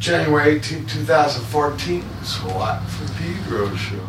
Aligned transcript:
January 0.00 0.56
18, 0.56 0.86
2014, 0.86 2.02
SWAT 2.24 2.82
for 2.88 3.06
Pedro 3.18 3.76
show. 3.76 4.08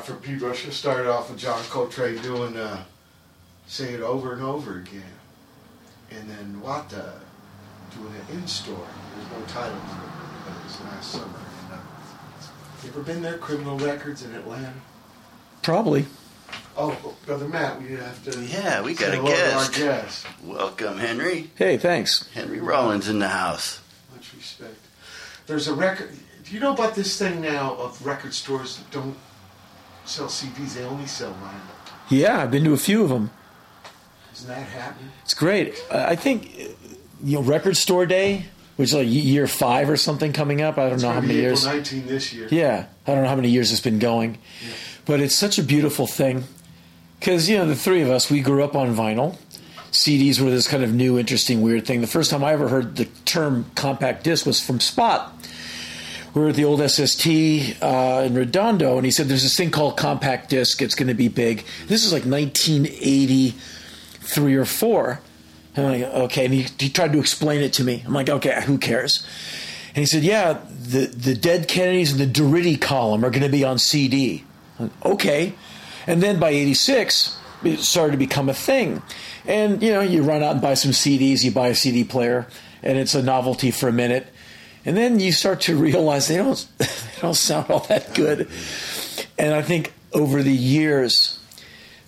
Watt 0.00 0.06
for 0.06 0.14
Pedro 0.14 0.54
Show. 0.54 0.68
It 0.68 0.72
started 0.72 1.10
off 1.10 1.28
with 1.28 1.38
John 1.38 1.62
Coltrane 1.64 2.16
doing 2.22 2.56
uh, 2.56 2.84
Say 3.66 3.92
It 3.92 4.00
Over 4.00 4.32
and 4.32 4.42
Over 4.42 4.78
Again. 4.78 5.02
And 6.10 6.30
then 6.30 6.58
Watt 6.62 6.94
uh, 6.94 7.02
doing 7.94 8.14
it 8.14 8.32
in 8.32 8.46
store. 8.46 8.86
There's 9.14 9.30
no 9.30 9.46
title 9.46 9.78
for 9.78 10.02
it, 10.02 10.10
but 10.46 10.56
it 10.56 10.64
was 10.64 10.80
last 10.80 11.10
summer. 11.12 11.24
And, 11.26 11.74
uh, 11.74 11.82
you 12.82 12.88
ever 12.88 13.02
been 13.02 13.20
there, 13.20 13.36
Criminal 13.36 13.78
Records 13.78 14.24
in 14.24 14.34
Atlanta? 14.34 14.72
Probably. 15.62 16.06
Oh, 16.78 17.14
Brother 17.26 17.46
Matt, 17.46 17.82
we 17.82 17.90
have 17.96 18.24
to. 18.24 18.42
Yeah, 18.42 18.80
we 18.80 18.94
got 18.94 19.10
say 19.10 19.18
a 19.18 19.20
hello 19.20 19.28
to 19.28 19.36
guest. 19.36 19.78
Our 19.78 19.86
guest. 19.86 20.26
Welcome, 20.42 20.96
Henry. 20.96 21.50
Hey, 21.56 21.76
thanks. 21.76 22.26
Henry 22.32 22.60
Rollins 22.60 23.06
in 23.06 23.18
the 23.18 23.28
house. 23.28 23.82
Much 24.14 24.32
respect. 24.34 24.78
There's 25.46 25.68
a 25.68 25.74
record. 25.74 26.10
Do 26.42 26.54
you 26.54 26.60
know 26.60 26.72
about 26.72 26.94
this 26.94 27.18
thing 27.18 27.42
now 27.42 27.74
of 27.74 28.04
record 28.06 28.32
stores 28.32 28.78
that 28.78 28.90
don't 28.90 29.14
sell 30.10 30.26
CDs? 30.26 30.74
They 30.74 30.84
only 30.84 31.06
sell 31.06 31.32
vinyl. 31.32 32.10
Yeah, 32.10 32.42
I've 32.42 32.50
been 32.50 32.64
to 32.64 32.72
a 32.72 32.76
few 32.78 33.02
of 33.02 33.08
them. 33.08 33.30
Isn't 34.34 34.48
that 34.48 34.66
happening? 34.66 35.10
It's 35.22 35.34
great. 35.34 35.82
Uh, 35.90 36.06
I 36.08 36.16
think 36.16 36.58
you 37.22 37.36
know 37.36 37.42
Record 37.42 37.76
Store 37.76 38.06
Day, 38.06 38.46
which 38.76 38.90
is 38.90 38.94
like 38.94 39.06
year 39.08 39.46
five 39.46 39.88
or 39.88 39.96
something 39.96 40.32
coming 40.32 40.60
up. 40.62 40.78
I 40.78 40.84
don't 40.84 40.94
It's 40.94 41.02
know 41.02 41.10
how 41.10 41.20
many 41.20 41.34
be 41.34 41.40
years. 41.40 41.64
April 41.64 41.76
19 41.76 42.06
this 42.06 42.32
year. 42.32 42.48
Yeah, 42.50 42.86
I 43.06 43.14
don't 43.14 43.22
know 43.22 43.28
how 43.28 43.36
many 43.36 43.50
years 43.50 43.70
it's 43.70 43.80
been 43.80 43.98
going, 43.98 44.38
yeah. 44.62 44.72
but 45.04 45.20
it's 45.20 45.34
such 45.34 45.58
a 45.58 45.62
beautiful 45.62 46.06
thing 46.06 46.44
because 47.18 47.48
you 47.48 47.58
know 47.58 47.66
the 47.66 47.76
three 47.76 48.02
of 48.02 48.10
us 48.10 48.30
we 48.30 48.40
grew 48.40 48.64
up 48.64 48.74
on 48.74 48.94
vinyl. 48.94 49.36
CDs 49.92 50.40
were 50.40 50.50
this 50.50 50.68
kind 50.68 50.84
of 50.84 50.94
new, 50.94 51.18
interesting, 51.18 51.62
weird 51.62 51.84
thing. 51.84 52.00
The 52.00 52.06
first 52.06 52.30
time 52.30 52.44
I 52.44 52.52
ever 52.52 52.68
heard 52.68 52.94
the 52.96 53.06
term 53.24 53.66
compact 53.74 54.22
disc 54.22 54.46
was 54.46 54.64
from 54.64 54.78
Spot. 54.78 55.32
We 56.34 56.42
were 56.42 56.48
at 56.48 56.54
the 56.54 56.64
old 56.64 56.80
SST 56.88 57.26
uh, 57.82 58.22
in 58.26 58.34
Redondo, 58.34 58.96
and 58.96 59.04
he 59.04 59.10
said, 59.10 59.28
"There's 59.28 59.42
this 59.42 59.56
thing 59.56 59.70
called 59.70 59.96
compact 59.96 60.50
disc. 60.50 60.80
It's 60.80 60.94
going 60.94 61.08
to 61.08 61.14
be 61.14 61.28
big." 61.28 61.64
This 61.86 62.04
is 62.04 62.12
like 62.12 62.24
1983 62.24 64.54
or 64.54 64.64
four. 64.64 65.20
And 65.76 65.86
I'm 65.86 66.00
like, 66.00 66.12
okay. 66.12 66.44
And 66.46 66.54
he, 66.54 66.66
he 66.78 66.90
tried 66.90 67.12
to 67.12 67.18
explain 67.18 67.60
it 67.60 67.72
to 67.74 67.84
me. 67.84 68.02
I'm 68.06 68.12
like, 68.12 68.28
okay, 68.28 68.62
who 68.64 68.78
cares? 68.78 69.26
And 69.88 69.98
he 69.98 70.06
said, 70.06 70.22
yeah, 70.22 70.60
the, 70.68 71.06
the 71.06 71.34
Dead 71.34 71.68
Kennedys 71.68 72.12
and 72.12 72.20
the 72.20 72.40
Durutti 72.40 72.80
Column 72.80 73.24
are 73.24 73.30
going 73.30 73.42
to 73.42 73.48
be 73.48 73.64
on 73.64 73.78
CD. 73.78 74.44
Like, 74.78 74.90
okay. 75.04 75.54
And 76.06 76.22
then 76.22 76.38
by 76.38 76.50
86, 76.50 77.36
it 77.64 77.80
started 77.80 78.12
to 78.12 78.18
become 78.18 78.48
a 78.48 78.54
thing. 78.54 79.02
And, 79.46 79.82
you 79.82 79.92
know, 79.92 80.00
you 80.00 80.22
run 80.22 80.42
out 80.42 80.52
and 80.52 80.60
buy 80.60 80.74
some 80.74 80.92
CDs, 80.92 81.44
you 81.44 81.50
buy 81.50 81.68
a 81.68 81.74
CD 81.74 82.04
player, 82.04 82.46
and 82.82 82.98
it's 82.98 83.14
a 83.14 83.22
novelty 83.22 83.70
for 83.70 83.88
a 83.88 83.92
minute. 83.92 84.28
And 84.84 84.96
then 84.96 85.20
you 85.20 85.32
start 85.32 85.62
to 85.62 85.76
realize 85.76 86.28
they 86.28 86.36
don't, 86.36 86.66
they 86.78 86.86
don't 87.20 87.34
sound 87.34 87.70
all 87.70 87.80
that 87.80 88.14
good. 88.14 88.48
And 89.38 89.54
I 89.54 89.62
think 89.62 89.92
over 90.12 90.42
the 90.42 90.52
years, 90.52 91.38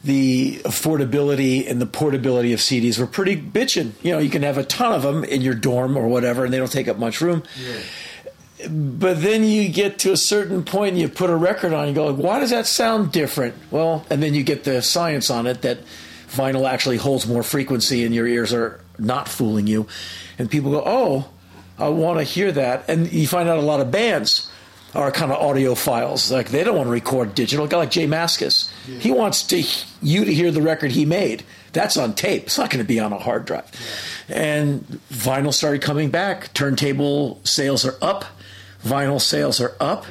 the 0.05 0.61
affordability 0.65 1.71
and 1.71 1.81
the 1.81 1.87
portability 1.87 2.53
of 2.53 2.61
CDs 2.61 2.99
were 2.99 3.07
pretty 3.07 3.37
bitchin'. 3.37 3.93
You 4.03 4.13
know, 4.13 4.19
you 4.19 4.31
can 4.31 4.43
have 4.43 4.59
a 4.59 4.65
ton 4.65 4.93
of 4.93 5.03
them 5.03 5.23
in 5.25 5.43
your 5.43 5.55
dorm 5.55 5.97
or 5.97 6.09
whatever, 6.09 6.45
and 6.45 6.53
they 6.53 6.59
don't 6.59 6.73
take 6.73 6.89
up 6.89 6.99
much 6.99 7.21
room. 7.21 7.43
Yeah. 7.63 8.69
But 8.69 9.21
then 9.23 9.45
you 9.45 9.69
get 9.69 9.99
to 10.01 10.13
a 10.13 10.17
certain 10.17 10.65
point 10.65 10.93
and 10.93 11.01
you 11.01 11.09
put 11.09 11.31
a 11.31 11.37
record 11.37 11.73
on, 11.73 11.89
you 11.89 11.95
go, 11.95 12.13
why 12.13 12.39
does 12.39 12.51
that 12.51 12.67
sound 12.67 13.13
different? 13.13 13.55
Well, 13.71 14.07
and 14.09 14.23
then 14.23 14.35
you 14.35 14.45
get 14.45 14.65
the 14.65 14.83
science 14.83 15.31
on 15.31 15.47
it 15.47 15.63
that 15.63 15.79
vinyl 16.29 16.69
actually 16.69 16.97
holds 16.97 17.27
more 17.27 17.43
frequency 17.43 18.05
and 18.05 18.15
your 18.15 18.27
ears 18.27 18.53
are 18.53 18.81
not 18.99 19.29
fooling 19.29 19.67
you. 19.67 19.87
And 20.39 20.51
people 20.51 20.71
go, 20.71 20.83
oh, 20.85 21.29
I 21.83 21.89
want 21.89 22.19
to 22.19 22.25
hear 22.25 22.53
that. 22.53 22.89
And 22.89 23.13
you 23.13 23.27
find 23.27 23.49
out 23.49 23.59
a 23.59 23.63
lot 23.63 23.81
of 23.81 23.91
bands 23.91 24.51
are 24.95 25.11
kind 25.11 25.33
of 25.33 25.39
audiophiles. 25.39 26.31
Like 26.31 26.51
they 26.51 26.65
don't 26.65 26.77
want 26.77 26.87
to 26.87 26.93
record 26.93 27.35
digital. 27.35 27.65
A 27.65 27.69
guy 27.69 27.79
like 27.79 27.91
Jay 27.91 28.07
Mascis, 28.07 28.71
he 29.01 29.11
wants 29.11 29.43
to 29.45 29.63
you 30.01 30.25
to 30.25 30.33
hear 30.33 30.51
the 30.51 30.63
record 30.63 30.93
he 30.93 31.05
made. 31.05 31.45
That's 31.73 31.97
on 31.97 32.15
tape. 32.15 32.45
It's 32.45 32.59
not 32.59 32.71
going 32.71 32.85
to 32.85 32.89
be 32.89 33.01
on 33.01 33.13
a 33.13 33.19
hard 33.19 33.47
drive. 33.47 33.71
And 34.29 34.85
vinyl 35.11 35.55
started 35.55 35.81
coming 35.83 36.11
back. 36.11 36.53
Turntable 36.53 37.41
sales 37.45 37.87
are 37.87 37.97
up. 38.03 38.25
Vinyl 38.85 39.21
sales 39.21 39.61
are 39.61 39.75
up. 39.81 40.05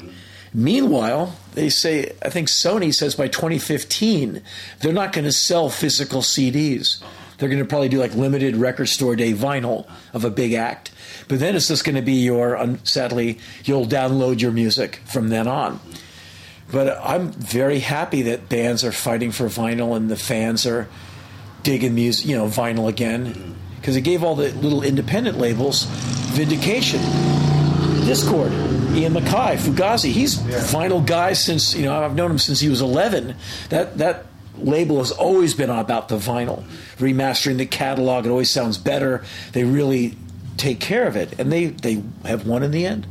Meanwhile, 0.53 1.35
they 1.53 1.69
say 1.69 2.13
I 2.21 2.29
think 2.29 2.49
Sony 2.49 2.93
says 2.93 3.15
by 3.15 3.27
2015 3.27 4.41
they're 4.79 4.91
not 4.91 5.13
going 5.13 5.25
to 5.25 5.31
sell 5.31 5.69
physical 5.69 6.21
CDs. 6.21 7.01
They're 7.37 7.49
going 7.49 7.59
to 7.59 7.65
probably 7.65 7.89
do 7.89 7.99
like 7.99 8.13
limited 8.13 8.55
record 8.55 8.87
store 8.87 9.15
day 9.15 9.33
vinyl 9.33 9.89
of 10.13 10.25
a 10.25 10.29
big 10.29 10.53
act. 10.53 10.90
But 11.31 11.39
then 11.39 11.55
it's 11.55 11.69
just 11.69 11.85
going 11.85 11.95
to 11.95 12.01
be 12.01 12.11
your, 12.25 12.57
un- 12.57 12.83
sadly, 12.83 13.39
you'll 13.63 13.85
download 13.85 14.41
your 14.41 14.51
music 14.51 14.97
from 15.05 15.29
then 15.29 15.47
on. 15.47 15.79
But 16.69 17.00
I'm 17.01 17.31
very 17.31 17.79
happy 17.79 18.23
that 18.23 18.50
bands 18.50 18.83
are 18.83 18.91
fighting 18.91 19.31
for 19.31 19.45
vinyl 19.45 19.95
and 19.95 20.09
the 20.11 20.17
fans 20.17 20.65
are 20.65 20.89
digging 21.63 21.95
music, 21.95 22.25
you 22.27 22.35
know, 22.35 22.47
vinyl 22.47 22.89
again. 22.89 23.55
Because 23.79 23.95
it 23.95 24.01
gave 24.01 24.25
all 24.25 24.35
the 24.35 24.51
little 24.51 24.83
independent 24.83 25.38
labels 25.38 25.85
vindication. 26.33 27.00
Dischord, 28.03 28.51
Ian 28.93 29.13
MacKaye, 29.13 29.55
Fugazi, 29.55 30.11
he's 30.11 30.38
Yeah. 30.43 30.57
vinyl 30.59 31.05
guy 31.05 31.31
since, 31.31 31.73
you 31.73 31.83
know, 31.85 32.03
I've 32.03 32.13
known 32.15 32.31
him 32.31 32.39
since 32.39 32.59
he 32.59 32.67
was 32.67 32.81
11. 32.81 33.35
That, 33.69 33.97
that 34.00 34.25
label 34.57 34.97
has 34.97 35.11
always 35.11 35.53
been 35.53 35.69
about 35.69 36.09
the 36.09 36.17
vinyl, 36.17 36.65
remastering 36.97 37.55
the 37.55 37.65
catalog. 37.65 38.25
It 38.25 38.29
always 38.31 38.50
sounds 38.50 38.77
better. 38.77 39.23
They 39.53 39.63
really 39.63 40.17
take 40.58 40.79
care 40.79 41.08
of 41.08 41.15
it, 41.15 41.39
and 41.39 41.51
they 41.51 41.67
they 41.67 42.03
have 42.25 42.48
won 42.48 42.63
in 42.63 42.72
the 42.72 42.86
end. 42.86 43.08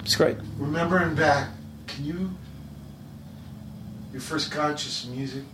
It's 0.00 0.16
great. 0.16 0.36
Remembering 0.58 1.14
back, 1.14 1.48
can 1.86 2.04
you, 2.04 2.30
your 4.12 4.20
first 4.20 4.50
conscious 4.50 5.06
music 5.06 5.44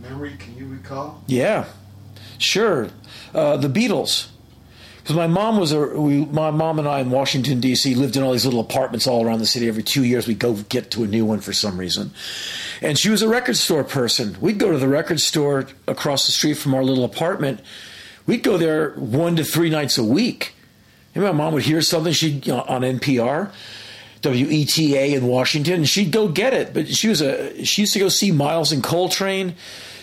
memory, 0.00 0.36
can 0.38 0.56
you 0.56 0.66
recall? 0.66 1.22
Yeah, 1.26 1.66
sure. 2.38 2.88
Uh, 3.34 3.56
the 3.56 3.68
Beatles. 3.68 4.28
Because 5.02 5.14
my 5.14 5.28
mom 5.28 5.60
was 5.60 5.70
a, 5.70 5.78
we, 5.78 6.24
my 6.24 6.50
mom 6.50 6.80
and 6.80 6.88
I 6.88 6.98
in 6.98 7.10
Washington 7.10 7.60
D.C. 7.60 7.94
lived 7.94 8.16
in 8.16 8.24
all 8.24 8.32
these 8.32 8.44
little 8.44 8.58
apartments 8.58 9.06
all 9.06 9.24
around 9.24 9.38
the 9.38 9.46
city. 9.46 9.68
Every 9.68 9.84
two 9.84 10.02
years, 10.02 10.26
we'd 10.26 10.40
go 10.40 10.54
get 10.54 10.90
to 10.92 11.04
a 11.04 11.06
new 11.06 11.24
one 11.24 11.38
for 11.38 11.52
some 11.52 11.78
reason, 11.78 12.10
and 12.82 12.98
she 12.98 13.08
was 13.08 13.22
a 13.22 13.28
record 13.28 13.56
store 13.56 13.84
person. 13.84 14.36
We'd 14.40 14.58
go 14.58 14.72
to 14.72 14.78
the 14.78 14.88
record 14.88 15.20
store 15.20 15.68
across 15.86 16.26
the 16.26 16.32
street 16.32 16.54
from 16.54 16.74
our 16.74 16.82
little 16.82 17.04
apartment. 17.04 17.60
We'd 18.26 18.42
go 18.42 18.58
there 18.58 18.90
one 18.90 19.36
to 19.36 19.44
three 19.44 19.70
nights 19.70 19.98
a 19.98 20.04
week. 20.04 20.54
And 21.14 21.24
my 21.24 21.32
mom 21.32 21.54
would 21.54 21.62
hear 21.62 21.80
something 21.80 22.12
she'd 22.12 22.46
you 22.46 22.52
know, 22.52 22.62
on 22.62 22.82
NPR, 22.82 23.50
WETA 24.22 25.14
in 25.14 25.26
Washington, 25.26 25.74
and 25.74 25.88
she'd 25.88 26.12
go 26.12 26.28
get 26.28 26.52
it. 26.52 26.74
But 26.74 26.88
she 26.88 27.08
was 27.08 27.22
a 27.22 27.64
she 27.64 27.82
used 27.82 27.94
to 27.94 27.98
go 27.98 28.08
see 28.08 28.32
Miles 28.32 28.70
and 28.72 28.82
Coltrane. 28.82 29.54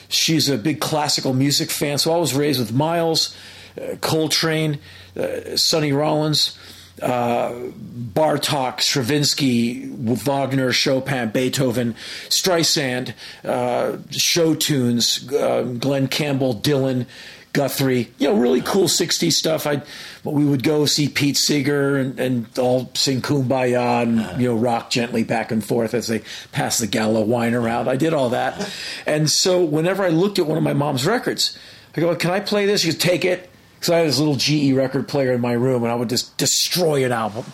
She's 0.10 0.50
a 0.50 0.58
big 0.58 0.80
classical 0.80 1.34
music 1.34 1.70
fan, 1.70 1.98
so 1.98 2.14
I 2.14 2.18
was 2.18 2.34
raised 2.34 2.60
with 2.60 2.72
Miles, 2.72 3.36
uh, 3.80 3.96
Coltrane, 3.98 4.80
uh, 5.18 5.56
Sonny 5.56 5.92
Rollins, 5.92 6.58
uh, 7.02 7.52
Bartok, 7.52 8.82
Stravinsky, 8.82 9.88
Wagner, 9.88 10.72
Chopin, 10.72 11.30
Beethoven, 11.30 11.96
Streisand, 12.30 13.14
uh, 13.44 13.98
show 14.12 14.56
tunes, 14.56 15.32
uh, 15.34 15.64
Glen 15.80 16.08
Campbell, 16.08 16.56
Dylan. 16.56 17.06
Guthrie, 17.54 18.12
you 18.18 18.28
know, 18.28 18.36
really 18.36 18.62
cool 18.62 18.86
'60s 18.86 19.34
stuff. 19.34 19.68
I, 19.68 19.84
but 20.24 20.32
we 20.34 20.44
would 20.44 20.64
go 20.64 20.88
see 20.88 21.08
Pete 21.08 21.38
Seeger 21.38 21.98
and, 21.98 22.20
and 22.20 22.60
all 22.60 22.90
sing 22.96 23.22
"Kumbaya" 23.22 24.02
and 24.02 24.42
you 24.42 24.50
know 24.50 24.56
rock 24.56 24.90
gently 24.90 25.24
back 25.24 25.52
and 25.52 25.64
forth 25.64 25.94
as 25.94 26.08
they 26.08 26.24
pass 26.52 26.80
the 26.80 26.88
Gallo 26.88 27.22
wine 27.22 27.54
around. 27.54 27.88
I 27.88 27.96
did 27.96 28.12
all 28.14 28.30
that, 28.30 28.70
and 29.06 29.30
so 29.30 29.64
whenever 29.64 30.04
I 30.04 30.10
looked 30.10 30.40
at 30.40 30.48
one 30.48 30.58
of 30.58 30.64
my 30.64 30.74
mom's 30.74 31.06
records, 31.06 31.58
I 31.96 32.02
go, 32.02 32.16
"Can 32.16 32.32
I 32.32 32.40
play 32.40 32.66
this?" 32.66 32.82
She 32.82 32.88
goes, 32.88 32.98
"Take 32.98 33.24
it," 33.24 33.52
because 33.76 33.92
I 33.92 33.98
had 34.00 34.08
this 34.08 34.18
little 34.18 34.36
GE 34.36 34.74
record 34.76 35.08
player 35.08 35.32
in 35.32 35.40
my 35.40 35.54
room, 35.54 35.84
and 35.84 35.92
I 35.92 35.96
would 35.96 36.10
just 36.10 36.36
destroy 36.38 37.06
an 37.06 37.12
album, 37.12 37.46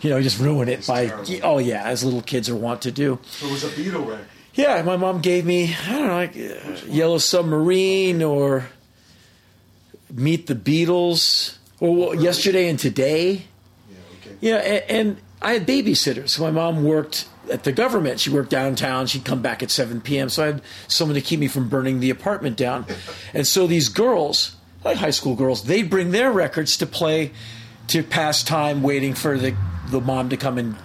you 0.00 0.10
know, 0.10 0.20
just 0.20 0.40
ruin 0.40 0.68
it 0.68 0.84
by, 0.84 1.06
terrible. 1.06 1.32
oh 1.44 1.58
yeah, 1.58 1.84
as 1.84 2.02
little 2.02 2.22
kids 2.22 2.48
are 2.48 2.56
wont 2.56 2.82
to 2.82 2.90
do. 2.90 3.20
It 3.40 3.52
was 3.52 3.62
a 3.62 3.68
Beatle 3.68 4.04
record. 4.04 4.26
Yeah, 4.54 4.82
my 4.82 4.96
mom 4.96 5.20
gave 5.20 5.44
me 5.46 5.74
I 5.86 5.92
don't 5.92 6.06
know, 6.08 6.14
like 6.14 6.36
uh, 6.36 6.86
Yellow 6.86 7.18
Submarine 7.18 8.20
or 8.22 8.66
Meet 10.14 10.46
the 10.46 10.54
Beatles 10.54 11.58
or 11.80 12.14
Yesterday 12.14 12.68
and 12.68 12.78
Today. 12.78 13.32
Yeah, 13.90 13.96
okay. 14.20 14.36
Yeah, 14.40 14.56
and, 14.56 14.90
and 14.90 15.16
I 15.42 15.54
had 15.54 15.66
babysitters. 15.66 16.30
So 16.30 16.42
my 16.42 16.50
mom 16.50 16.84
worked 16.84 17.28
at 17.50 17.64
the 17.64 17.72
government. 17.72 18.20
She 18.20 18.30
worked 18.30 18.50
downtown. 18.50 19.06
She'd 19.06 19.24
come 19.24 19.42
back 19.42 19.62
at 19.62 19.70
7 19.70 20.00
p.m. 20.00 20.28
So 20.28 20.42
I 20.42 20.46
had 20.46 20.62
someone 20.88 21.14
to 21.16 21.20
keep 21.20 21.40
me 21.40 21.48
from 21.48 21.68
burning 21.68 22.00
the 22.00 22.10
apartment 22.10 22.56
down. 22.56 22.86
And 23.34 23.46
so 23.46 23.66
these 23.66 23.88
girls, 23.88 24.54
like 24.84 24.96
high 24.96 25.10
school 25.10 25.34
girls, 25.34 25.64
they'd 25.64 25.90
bring 25.90 26.12
their 26.12 26.30
records 26.30 26.76
to 26.76 26.86
play 26.86 27.32
to 27.88 28.04
pass 28.04 28.44
time 28.44 28.82
waiting 28.82 29.12
for 29.12 29.36
the, 29.36 29.56
the 29.88 30.00
mom 30.00 30.28
to 30.28 30.36
come 30.36 30.56
and 30.56 30.76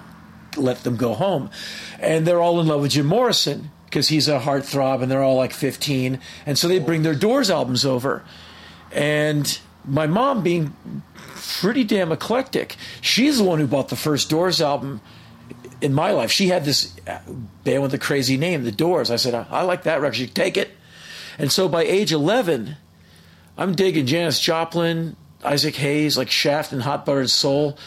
let 0.58 0.84
them 0.84 0.98
go 0.98 1.14
home. 1.14 1.52
And 2.00 2.26
they're 2.26 2.42
all 2.42 2.60
in 2.60 2.68
love 2.68 2.82
with 2.82 2.92
Jim 2.92 3.06
Morrison 3.06 3.70
because 3.86 4.08
he's 4.08 4.28
a 4.28 4.40
heartthrob 4.40 5.04
and 5.04 5.12
they're 5.12 5.24
all 5.24 5.36
like 5.36 5.54
15. 5.54 6.20
And 6.46 6.58
so 6.58 6.68
they 6.68 6.80
bring 6.80 7.04
their 7.04 7.16
Doors 7.16 7.50
albums 7.50 7.86
over. 7.86 8.24
And 8.92 9.60
my 9.86 10.08
mom, 10.08 10.44
being 10.44 10.74
pretty 11.36 11.84
damn 11.84 12.12
eclectic, 12.12 12.76
she's 13.02 13.38
the 13.38 13.44
one 13.44 13.60
who 13.60 13.68
bought 13.68 13.90
the 13.90 13.96
first 13.96 14.30
Doors 14.30 14.62
album 14.62 15.02
in 15.82 15.94
my 15.94 16.12
life. 16.12 16.32
She 16.32 16.48
had 16.48 16.66
this 16.66 16.96
band 17.64 17.82
with 17.82 17.94
a 17.94 17.98
crazy 17.98 18.38
name, 18.38 18.64
The 18.64 18.72
Doors. 18.72 19.12
I 19.12 19.16
said, 19.16 19.34
I, 19.34 19.46
I 19.50 19.62
like 19.62 19.84
that 19.84 20.02
record. 20.02 20.16
She 20.16 20.28
take 20.28 20.58
it. 20.58 20.72
And 21.38 21.52
so 21.52 21.70
by 21.70 21.84
age 21.84 22.12
11, 22.12 22.76
I'm 23.58 23.76
digging 23.76 24.06
Janis 24.06 24.40
Joplin, 24.40 25.16
Isaac 25.44 25.76
Hayes, 25.76 26.18
like 26.18 26.30
Shaft 26.30 26.74
and 26.74 26.82
Hot 26.82 27.06
Buttered 27.06 27.30
Soul, 27.30 27.78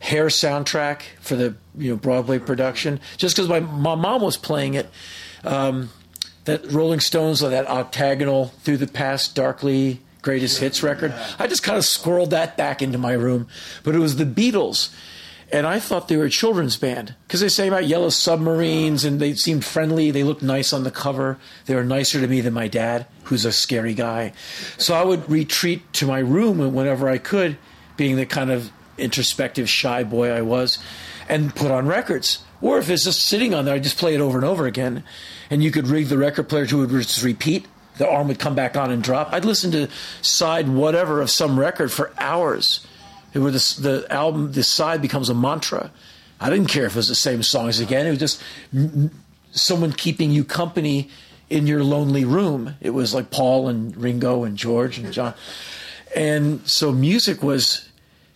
Hair 0.00 0.26
soundtrack 0.26 1.02
for 1.20 1.36
the 1.36 1.56
you 1.76 1.90
know 1.90 1.96
Broadway 1.96 2.38
production. 2.38 3.00
Just 3.18 3.36
because 3.36 3.50
my, 3.50 3.60
my 3.60 3.94
mom 3.94 4.22
was 4.22 4.38
playing 4.38 4.74
it, 4.74 4.88
um, 5.44 5.90
that 6.44 6.72
Rolling 6.72 7.00
Stones, 7.00 7.40
that 7.40 7.66
octagonal 7.68 8.46
through 8.62 8.78
the 8.78 8.86
past, 8.86 9.34
darkly 9.34 10.00
greatest 10.22 10.60
hits 10.60 10.82
record. 10.82 11.14
I 11.38 11.46
just 11.46 11.62
kind 11.62 11.78
of 11.78 11.84
squirreled 11.84 12.30
that 12.30 12.56
back 12.56 12.82
into 12.82 12.98
my 12.98 13.12
room, 13.12 13.48
but 13.82 13.94
it 13.94 13.98
was 13.98 14.16
the 14.16 14.24
Beatles 14.24 14.90
and 15.52 15.66
I 15.66 15.80
thought 15.80 16.08
they 16.08 16.16
were 16.16 16.26
a 16.26 16.30
children's 16.30 16.76
band 16.76 17.14
because 17.26 17.40
they 17.40 17.48
sang 17.48 17.68
about 17.68 17.86
yellow 17.86 18.08
submarines 18.08 19.04
and 19.04 19.20
they 19.20 19.34
seemed 19.34 19.64
friendly. 19.64 20.10
They 20.10 20.22
looked 20.22 20.42
nice 20.42 20.72
on 20.72 20.84
the 20.84 20.90
cover. 20.90 21.38
They 21.66 21.74
were 21.74 21.84
nicer 21.84 22.20
to 22.20 22.28
me 22.28 22.40
than 22.40 22.54
my 22.54 22.68
dad, 22.68 23.06
who's 23.24 23.44
a 23.44 23.52
scary 23.52 23.94
guy. 23.94 24.32
So 24.78 24.94
I 24.94 25.02
would 25.02 25.28
retreat 25.28 25.92
to 25.94 26.06
my 26.06 26.20
room 26.20 26.72
whenever 26.72 27.08
I 27.08 27.18
could, 27.18 27.58
being 27.96 28.16
the 28.16 28.26
kind 28.26 28.50
of 28.50 28.70
introspective, 28.96 29.68
shy 29.68 30.04
boy 30.04 30.30
I 30.30 30.42
was, 30.42 30.78
and 31.28 31.54
put 31.54 31.72
on 31.72 31.86
records. 31.86 32.44
Or 32.60 32.78
if 32.78 32.88
it's 32.88 33.04
just 33.04 33.26
sitting 33.26 33.52
on 33.52 33.64
there, 33.64 33.74
I'd 33.74 33.82
just 33.82 33.98
play 33.98 34.14
it 34.14 34.20
over 34.20 34.38
and 34.38 34.44
over 34.44 34.66
again. 34.66 35.02
And 35.48 35.64
you 35.64 35.72
could 35.72 35.88
rig 35.88 36.08
the 36.08 36.18
record 36.18 36.48
player 36.48 36.66
to 36.66 36.86
just 36.86 37.24
repeat. 37.24 37.66
The 38.00 38.08
arm 38.08 38.28
would 38.28 38.38
come 38.38 38.54
back 38.54 38.78
on 38.78 38.90
and 38.90 39.02
drop. 39.02 39.30
I'd 39.30 39.44
listen 39.44 39.70
to 39.72 39.86
side 40.22 40.70
whatever 40.70 41.20
of 41.20 41.28
some 41.28 41.60
record 41.60 41.92
for 41.92 42.14
hours 42.16 42.86
where 43.34 43.50
the, 43.50 43.76
the 43.78 44.06
album, 44.08 44.52
the 44.52 44.62
side 44.62 45.02
becomes 45.02 45.28
a 45.28 45.34
mantra. 45.34 45.90
I 46.40 46.48
didn't 46.48 46.68
care 46.68 46.86
if 46.86 46.92
it 46.92 46.96
was 46.96 47.08
the 47.08 47.14
same 47.14 47.42
songs 47.42 47.78
again. 47.78 48.06
It 48.06 48.10
was 48.10 48.18
just 48.18 48.42
someone 49.50 49.92
keeping 49.92 50.30
you 50.30 50.44
company 50.44 51.10
in 51.50 51.66
your 51.66 51.84
lonely 51.84 52.24
room. 52.24 52.74
It 52.80 52.90
was 52.90 53.12
like 53.12 53.30
Paul 53.30 53.68
and 53.68 53.94
Ringo 53.94 54.44
and 54.44 54.56
George 54.56 54.96
and 54.96 55.12
John. 55.12 55.34
And 56.16 56.66
so 56.66 56.92
music 56.92 57.42
was 57.42 57.86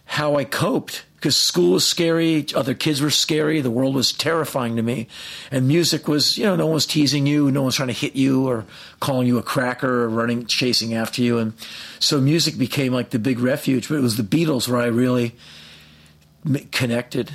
how 0.04 0.36
I 0.36 0.44
coped 0.44 1.06
because 1.24 1.38
school 1.38 1.72
was 1.72 1.86
scary, 1.86 2.44
other 2.54 2.74
kids 2.74 3.00
were 3.00 3.08
scary, 3.08 3.62
the 3.62 3.70
world 3.70 3.94
was 3.94 4.12
terrifying 4.12 4.76
to 4.76 4.82
me. 4.82 5.08
And 5.50 5.66
music 5.66 6.06
was, 6.06 6.36
you 6.36 6.44
know, 6.44 6.54
no 6.54 6.66
one 6.66 6.74
was 6.74 6.84
teasing 6.84 7.26
you, 7.26 7.50
no 7.50 7.62
one's 7.62 7.76
trying 7.76 7.88
to 7.88 7.94
hit 7.94 8.14
you 8.14 8.46
or 8.46 8.66
calling 9.00 9.26
you 9.26 9.38
a 9.38 9.42
cracker 9.42 10.02
or 10.02 10.10
running, 10.10 10.44
chasing 10.44 10.92
after 10.92 11.22
you. 11.22 11.38
And 11.38 11.54
so 11.98 12.20
music 12.20 12.58
became 12.58 12.92
like 12.92 13.08
the 13.08 13.18
big 13.18 13.38
refuge, 13.38 13.88
but 13.88 13.94
it 13.94 14.02
was 14.02 14.18
the 14.18 14.22
Beatles 14.22 14.68
where 14.68 14.82
I 14.82 14.84
really 14.84 15.34
connected. 16.72 17.34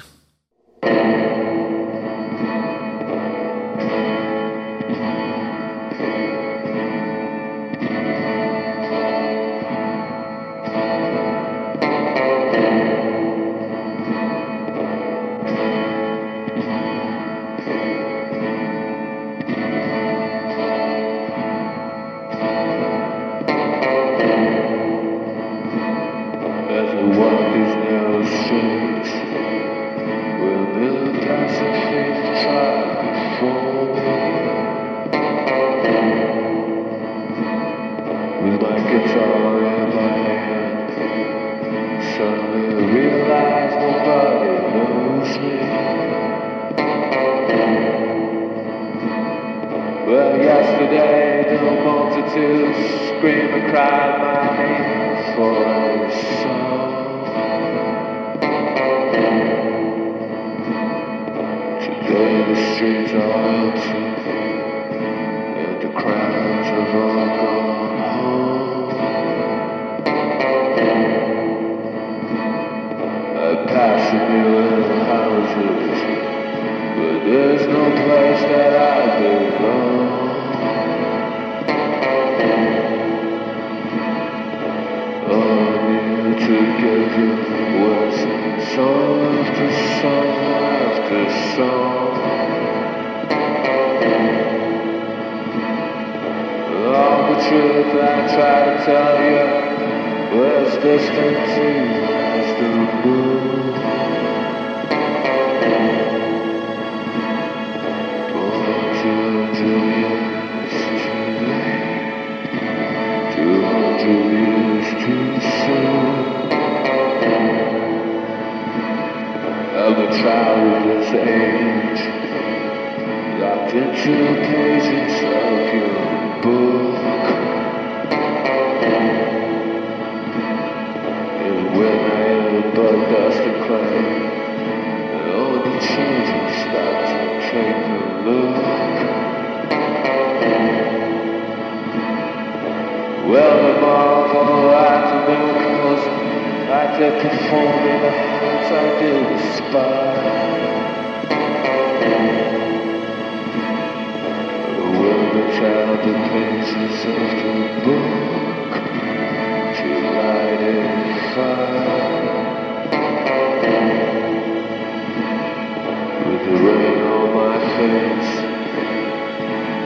Yes, 167.80 168.28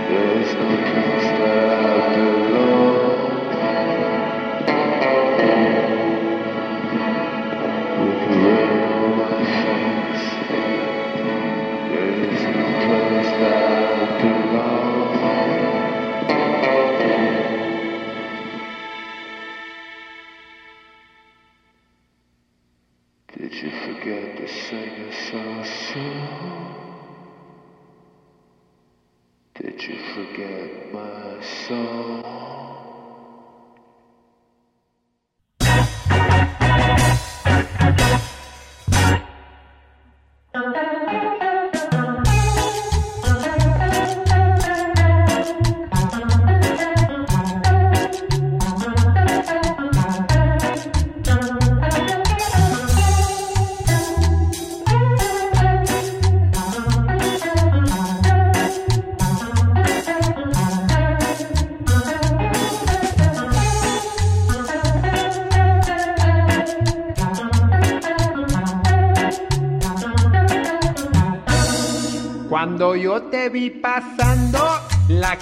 yes. 0.09 0.92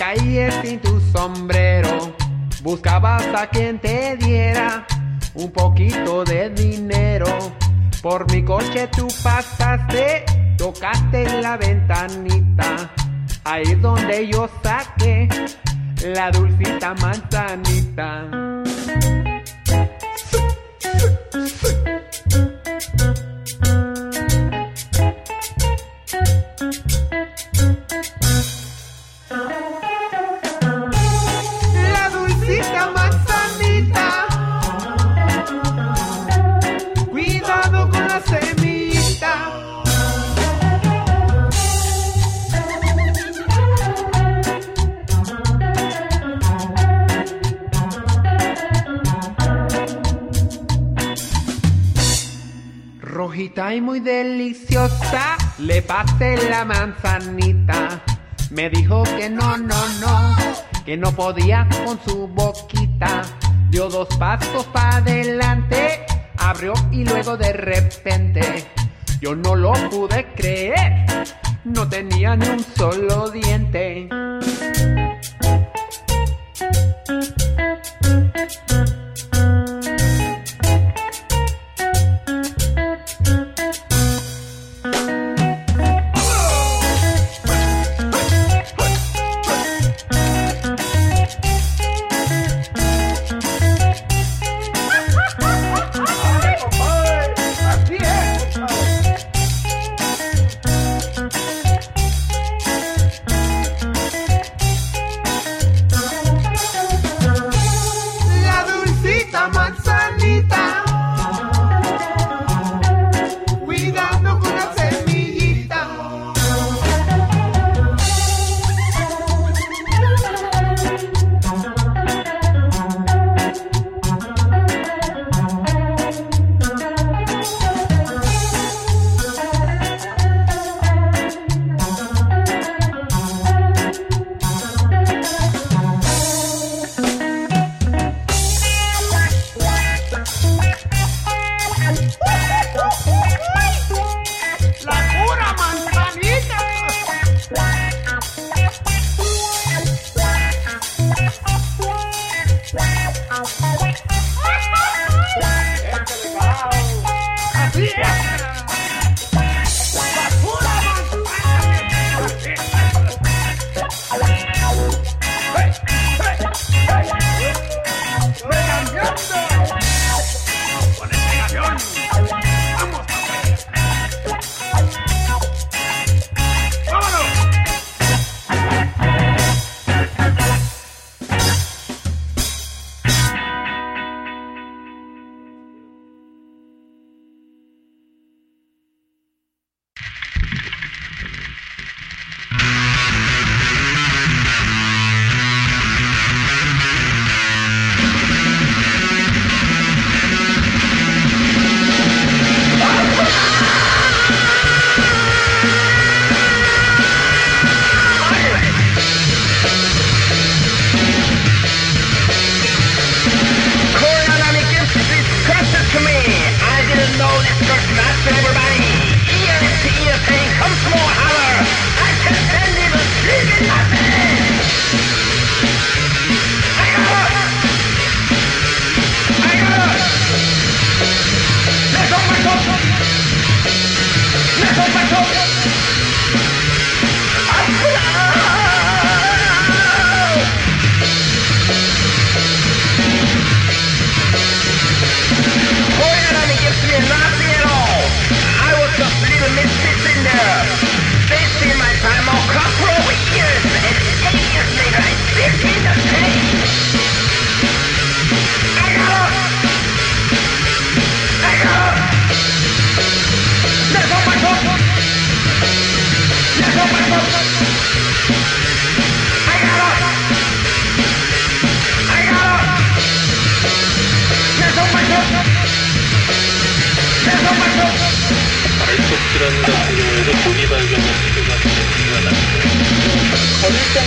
calle 0.01 0.49
sin 0.63 0.79
tu 0.79 0.99
sombrero, 0.99 2.15
buscabas 2.63 3.23
a 3.35 3.45
quien 3.47 3.77
te 3.77 4.17
diera 4.17 4.87
un 5.35 5.51
poquito 5.51 6.23
de 6.23 6.49
dinero. 6.49 7.27
Por 8.01 8.25
mi 8.31 8.43
coche 8.43 8.87
tú 8.87 9.07
pasaste, 9.23 10.25
tocaste 10.57 11.41
la 11.43 11.55
ventanita, 11.55 12.91
ahí 13.43 13.61
es 13.73 13.79
donde 13.79 14.27
yo 14.27 14.49
saqué 14.63 15.29
la 16.15 16.31
dulcita 16.31 16.95
manzanita. 16.95 18.40
Le 55.81 55.87
pasé 55.87 56.37
la 56.47 56.63
manzanita, 56.63 58.03
me 58.51 58.69
dijo 58.69 59.01
que 59.17 59.27
no, 59.31 59.57
no, 59.57 59.89
no, 59.99 60.35
que 60.85 60.95
no 60.95 61.11
podía 61.11 61.67
con 61.83 61.99
su 62.05 62.27
boquita. 62.27 63.23
Dio 63.71 63.89
dos 63.89 64.07
pasos 64.17 64.65
para 64.67 64.97
adelante, 64.97 66.05
abrió 66.37 66.73
y 66.91 67.03
luego 67.03 67.35
de 67.35 67.53
repente 67.53 68.63
yo 69.21 69.33
no 69.35 69.55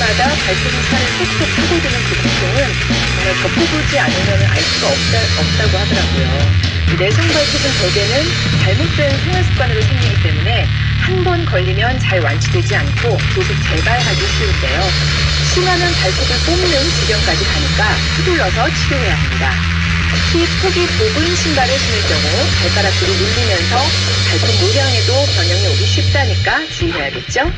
때마다 0.05 0.29
발톱이 0.37 0.83
살을 0.91 1.07
쏙쏙 1.13 1.55
파고드는 1.55 2.05
그 2.05 2.15
고통은 2.17 2.73
정말 3.17 3.35
겪어보지 3.37 3.99
않으면 3.99 4.47
알 4.51 4.61
수가 4.61 4.89
없다, 4.89 5.19
없다고 5.41 5.79
하더라고요. 5.79 6.53
내성 6.99 7.27
발톱은 7.29 7.73
대개는 7.81 8.25
잘못된 8.61 9.19
생활 9.19 9.45
습관으로 9.45 9.81
생기기 9.81 10.23
때문에 10.23 10.69
한 11.01 11.25
번 11.25 11.45
걸리면 11.47 11.99
잘 12.01 12.21
완치되지 12.21 12.77
않고 12.77 13.17
계속 13.35 13.55
재발하기 13.63 14.27
쉬운데요. 14.27 14.81
심하면 15.55 15.95
발톱을 15.95 16.37
뽑는 16.45 16.91
지경까지 16.91 17.45
가니까 17.45 17.97
휘둘러서 18.17 18.71
치료해야 18.75 19.15
합니다. 19.17 19.53
특히 20.11 20.47
폭이 20.61 20.87
좁은 20.87 21.35
신발을 21.35 21.79
신을 21.79 22.03
경우 22.03 22.47
발가락들이 22.61 23.17
눌리면서 23.17 23.87
발톱 24.29 24.55
모양에도 24.61 25.25
변형이 25.27 25.67
오기 25.69 25.87
쉽다니까 25.87 26.69
주의해야겠죠? 26.69 27.51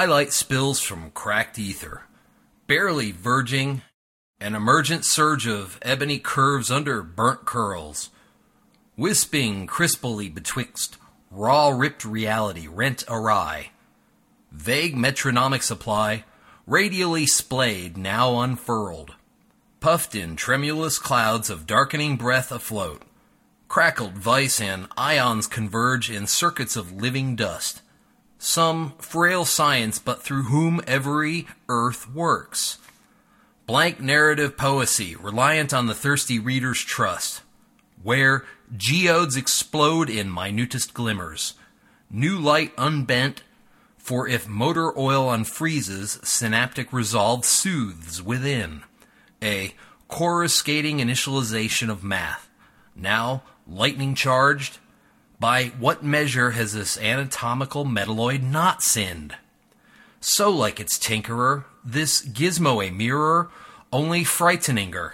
Twilight 0.00 0.32
spills 0.32 0.80
from 0.80 1.10
cracked 1.10 1.58
ether. 1.58 2.04
barely 2.66 3.12
verging, 3.12 3.82
an 4.40 4.54
emergent 4.54 5.04
surge 5.04 5.46
of 5.46 5.78
ebony 5.82 6.18
curves 6.18 6.70
under 6.70 7.02
burnt 7.02 7.44
curls, 7.44 8.08
wisping 8.96 9.66
crisply 9.66 10.30
betwixt 10.30 10.96
raw 11.30 11.68
ripped 11.68 12.02
reality 12.02 12.66
rent 12.66 13.04
awry, 13.08 13.72
vague 14.50 14.96
metronomic 14.96 15.62
supply, 15.62 16.24
radially 16.66 17.26
splayed, 17.26 17.98
now 17.98 18.40
unfurled, 18.40 19.16
puffed 19.80 20.14
in 20.14 20.34
tremulous 20.34 20.98
clouds 20.98 21.50
of 21.50 21.66
darkening 21.66 22.16
breath 22.16 22.50
afloat, 22.50 23.02
crackled 23.68 24.14
vice 24.14 24.62
and 24.62 24.88
ions 24.96 25.46
converge 25.46 26.10
in 26.10 26.26
circuits 26.26 26.74
of 26.74 26.90
living 26.90 27.36
dust, 27.36 27.82
some 28.40 28.94
frail 28.98 29.44
science 29.44 29.98
but 29.98 30.22
through 30.22 30.44
whom 30.44 30.80
every 30.86 31.46
earth 31.68 32.10
works. 32.10 32.78
Blank 33.66 34.00
narrative 34.00 34.56
poesy, 34.56 35.14
reliant 35.22 35.72
on 35.72 35.86
the 35.86 35.94
thirsty 35.94 36.40
reader's 36.40 36.80
trust, 36.80 37.42
where 38.02 38.44
geodes 38.76 39.36
explode 39.36 40.10
in 40.10 40.28
minutest 40.28 40.92
glimmers, 40.92 41.54
new 42.10 42.36
light 42.36 42.72
unbent, 42.76 43.42
for 43.96 44.26
if 44.26 44.48
motor 44.48 44.98
oil 44.98 45.26
unfreezes, 45.26 46.24
synaptic 46.24 46.92
resolve 46.92 47.44
soothes 47.44 48.20
within. 48.20 48.82
A 49.40 49.74
coruscating 50.08 50.98
initialization 50.98 51.90
of 51.90 52.02
math, 52.02 52.50
now 52.96 53.44
lightning 53.68 54.16
charged. 54.16 54.78
By 55.40 55.72
what 55.78 56.04
measure 56.04 56.50
has 56.50 56.74
this 56.74 56.98
anatomical 56.98 57.86
metalloid 57.86 58.42
not 58.42 58.82
sinned? 58.82 59.36
So 60.20 60.50
like 60.50 60.78
its 60.78 60.98
tinkerer, 60.98 61.64
this 61.82 62.20
gizmo 62.20 62.86
a 62.86 62.90
mirror, 62.90 63.50
only 63.90 64.22
frighteninger. 64.22 65.12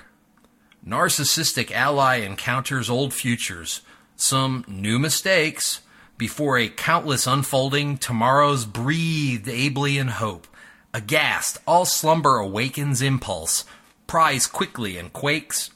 Narcissistic 0.84 1.70
ally 1.70 2.16
encounters 2.16 2.90
old 2.90 3.14
futures, 3.14 3.82
some 4.16 4.64
new 4.66 4.98
mistakes, 4.98 5.80
before 6.18 6.58
a 6.58 6.68
countless 6.68 7.28
unfolding 7.28 7.96
tomorrows 7.96 8.64
breathed 8.64 9.48
ably 9.48 9.96
in 9.96 10.08
hope. 10.08 10.48
Aghast, 10.92 11.58
all 11.68 11.84
slumber 11.84 12.38
awakens 12.38 13.00
impulse, 13.00 13.64
pries 14.08 14.48
quickly 14.48 14.96
and 14.96 15.12
quakes. 15.12 15.70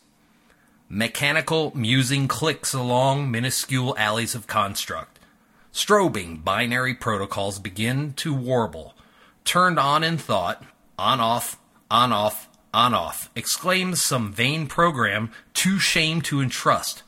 Mechanical 0.92 1.70
musing 1.72 2.26
clicks 2.26 2.74
along 2.74 3.30
minuscule 3.30 3.96
alleys 3.96 4.34
of 4.34 4.48
construct. 4.48 5.20
Strobing 5.72 6.42
binary 6.42 6.94
protocols 6.94 7.60
begin 7.60 8.12
to 8.14 8.34
warble. 8.34 8.96
Turned 9.44 9.78
on 9.78 10.02
in 10.02 10.18
thought, 10.18 10.64
on 10.98 11.20
off, 11.20 11.60
on 11.92 12.12
off, 12.12 12.48
on 12.74 12.92
off, 12.92 13.30
exclaims 13.36 14.02
some 14.02 14.32
vain 14.32 14.66
program 14.66 15.30
too 15.54 15.78
shame 15.78 16.20
to 16.22 16.40
entrust. 16.40 17.04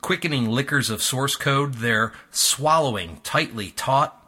Quickening 0.00 0.48
liquors 0.48 0.90
of 0.90 1.00
source 1.00 1.36
code, 1.36 1.74
they're 1.74 2.12
swallowing 2.32 3.20
tightly 3.22 3.70
taut. 3.70 4.20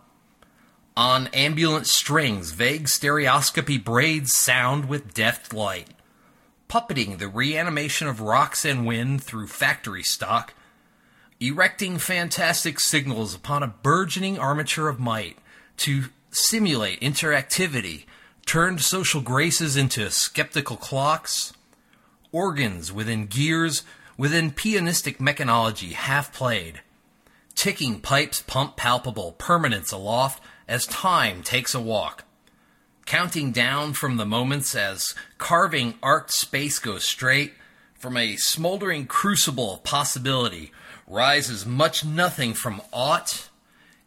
On 0.97 1.27
ambulant 1.33 1.89
strings, 1.89 2.53
vague 2.53 2.89
stereoscopy 2.89 3.77
braids 3.77 4.33
sound 4.33 4.85
with 4.85 5.15
deft 5.15 5.53
light 5.53 5.89
puppeting 6.75 7.19
the 7.19 7.29
reanimation 7.29 8.09
of 8.09 8.21
rocks 8.21 8.65
and 8.65 8.85
wind 8.85 9.23
through 9.23 9.47
factory 9.47 10.03
stock, 10.03 10.55
erecting 11.39 11.99
fantastic 11.99 12.81
signals 12.81 13.33
upon 13.33 13.63
a 13.63 13.69
burgeoning 13.69 14.37
armature 14.41 14.89
of 14.89 14.99
might 14.99 15.39
to 15.77 16.07
simulate 16.33 17.01
interactivity, 17.01 18.07
turned 18.45 18.81
social 18.81 19.21
graces 19.21 19.77
into 19.77 20.11
skeptical 20.11 20.77
clocks, 20.77 21.53
organs 22.33 22.93
within 22.93 23.27
gears, 23.27 23.85
within 24.19 24.51
pianistic 24.51 25.19
mechanology 25.19 25.93
half 25.93 26.35
played, 26.35 26.81
ticking 27.55 28.01
pipes 28.01 28.43
pump 28.43 28.77
palpable 28.77 29.31
permanence 29.31 29.93
aloft 29.93 30.43
as 30.67 30.89
time 30.89 31.41
takes 31.41 31.73
a 31.73 31.81
walk 31.81 32.25
counting 33.07 33.53
down 33.53 33.93
from 33.93 34.17
the 34.17 34.27
moments 34.27 34.75
as 34.75 35.15
carving 35.39 35.95
arced 36.03 36.39
space 36.39 36.79
goes 36.79 37.05
straight, 37.05 37.55
from 37.95 38.17
a 38.17 38.37
smoldering 38.37 39.07
crucible 39.07 39.75
of 39.75 39.85
possibility 39.85 40.73
rises 41.07 41.65
much 41.65 42.05
nothing 42.05 42.55
from 42.55 42.83
aught. 42.93 43.49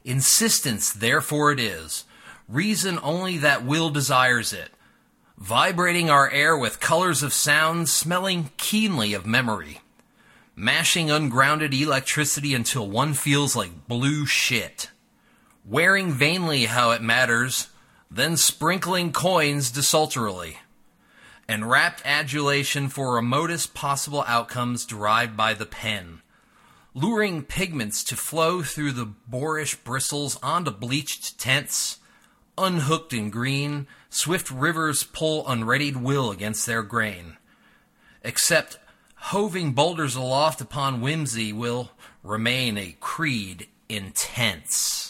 Insistence, 0.03 0.91
therefore, 0.93 1.51
it 1.51 1.59
is. 1.59 2.05
Reason 2.47 2.99
only 3.03 3.37
that 3.37 3.65
will 3.65 3.89
desires 3.89 4.53
it. 4.53 4.69
Vibrating 5.37 6.09
our 6.09 6.29
air 6.31 6.57
with 6.57 6.79
colors 6.79 7.21
of 7.21 7.33
sound, 7.33 7.89
smelling 7.89 8.49
keenly 8.57 9.13
of 9.13 9.25
memory. 9.25 9.81
Mashing 10.55 11.11
ungrounded 11.11 11.73
electricity 11.73 12.53
until 12.53 12.89
one 12.89 13.13
feels 13.13 13.55
like 13.55 13.87
blue 13.87 14.25
shit. 14.25 14.89
Wearing 15.65 16.11
vainly 16.11 16.65
how 16.65 16.91
it 16.91 17.01
matters, 17.01 17.67
then 18.09 18.37
sprinkling 18.37 19.11
coins 19.11 19.71
desultorily, 19.71 20.59
and 21.47 21.69
rapt 21.69 22.01
adulation 22.05 22.89
for 22.89 23.15
remotest 23.15 23.73
possible 23.73 24.23
outcomes 24.27 24.85
derived 24.85 25.35
by 25.35 25.53
the 25.53 25.65
pen, 25.65 26.21
luring 26.93 27.43
pigments 27.43 28.03
to 28.03 28.15
flow 28.15 28.61
through 28.63 28.91
the 28.91 29.05
boorish 29.05 29.75
bristles 29.75 30.37
onto 30.41 30.71
bleached 30.71 31.37
tents, 31.37 31.99
unhooked 32.57 33.13
in 33.13 33.29
green, 33.29 33.87
swift 34.09 34.49
rivers 34.49 35.03
pull 35.03 35.47
unreadied 35.47 35.97
will 35.97 36.31
against 36.31 36.65
their 36.65 36.83
grain. 36.83 37.37
Except 38.23 38.79
hoving 39.15 39.73
boulders 39.73 40.15
aloft 40.15 40.59
upon 40.59 41.01
whimsy 41.01 41.53
will 41.53 41.91
remain 42.23 42.77
a 42.77 42.95
creed 42.99 43.67
intense. 43.89 45.06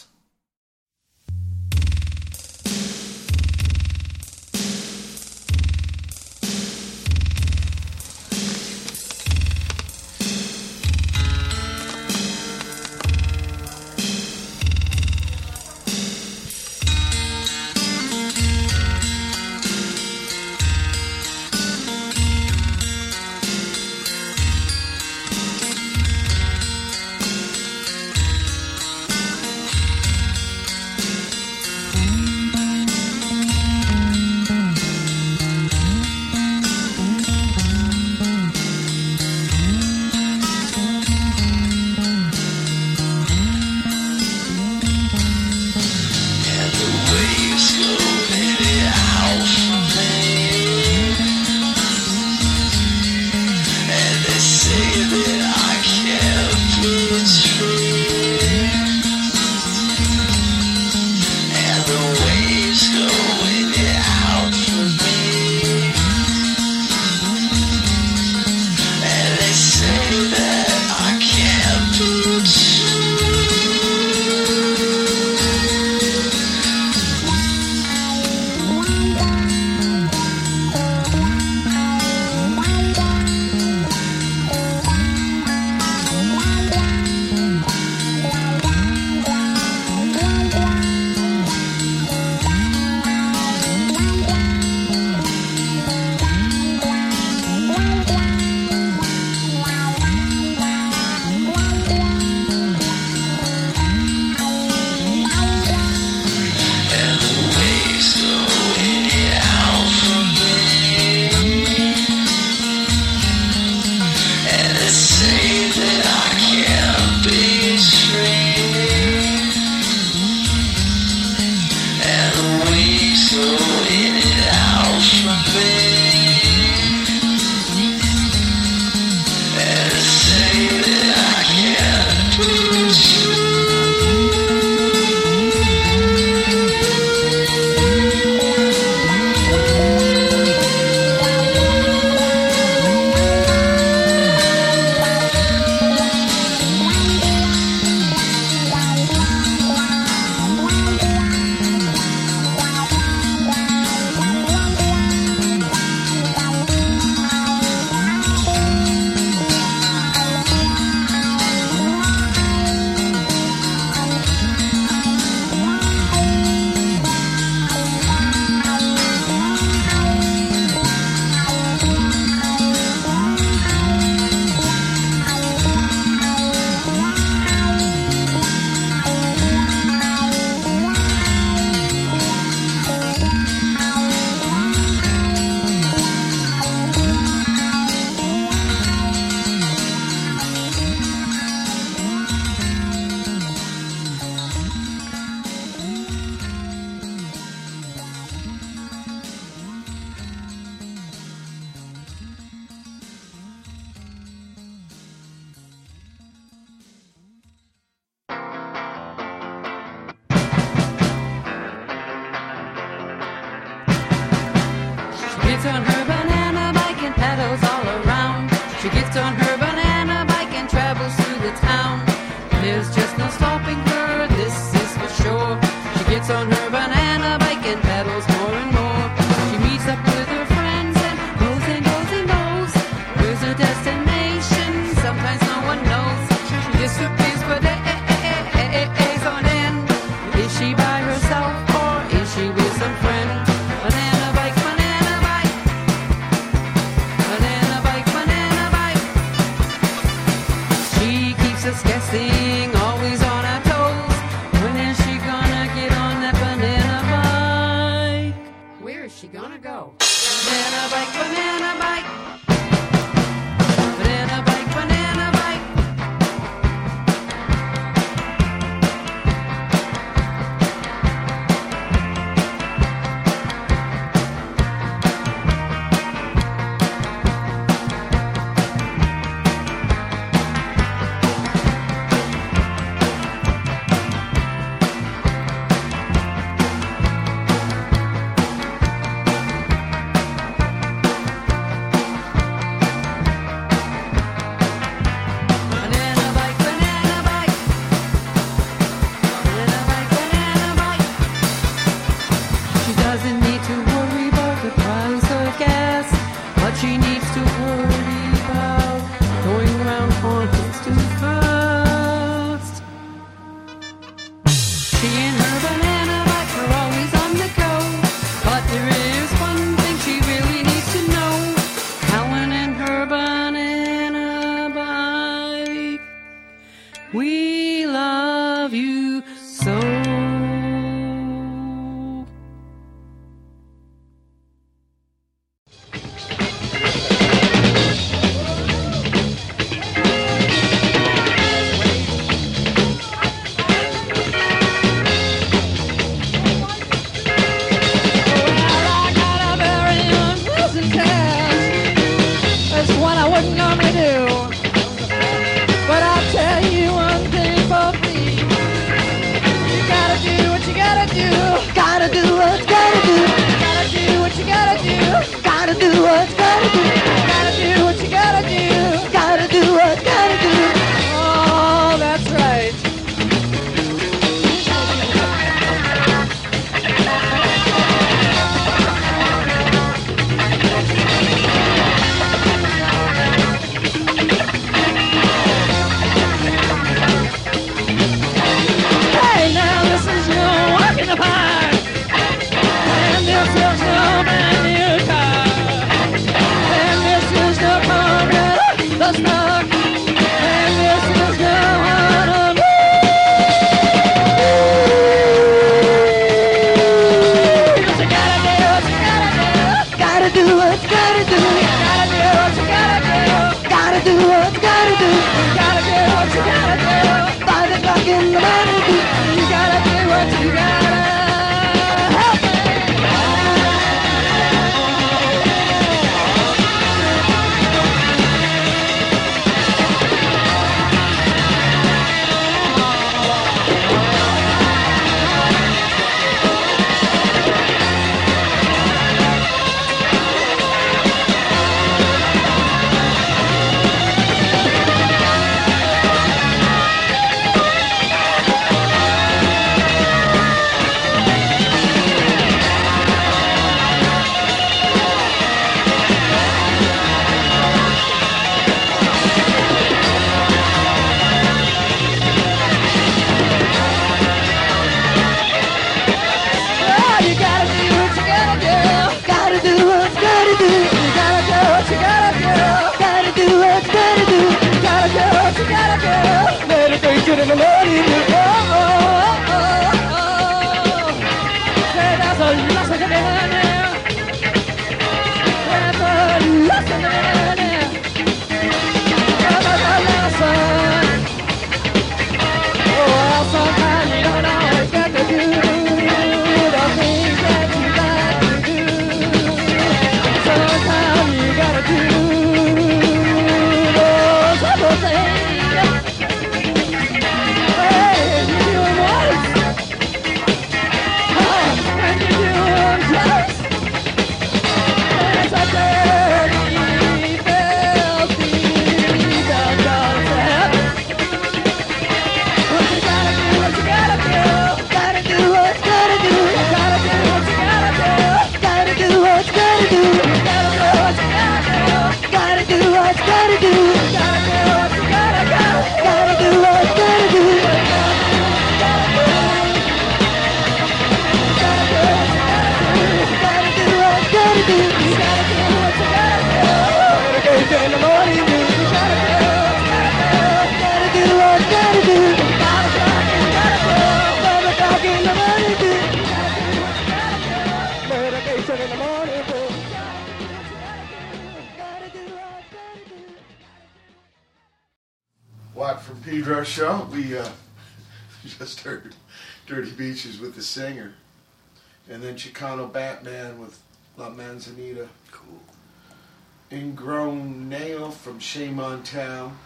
Ingrown 576.98 577.68
Nail 577.68 578.10
from 578.10 578.40
Shame 578.40 578.80
on 578.80 579.04
Town. 579.04 579.56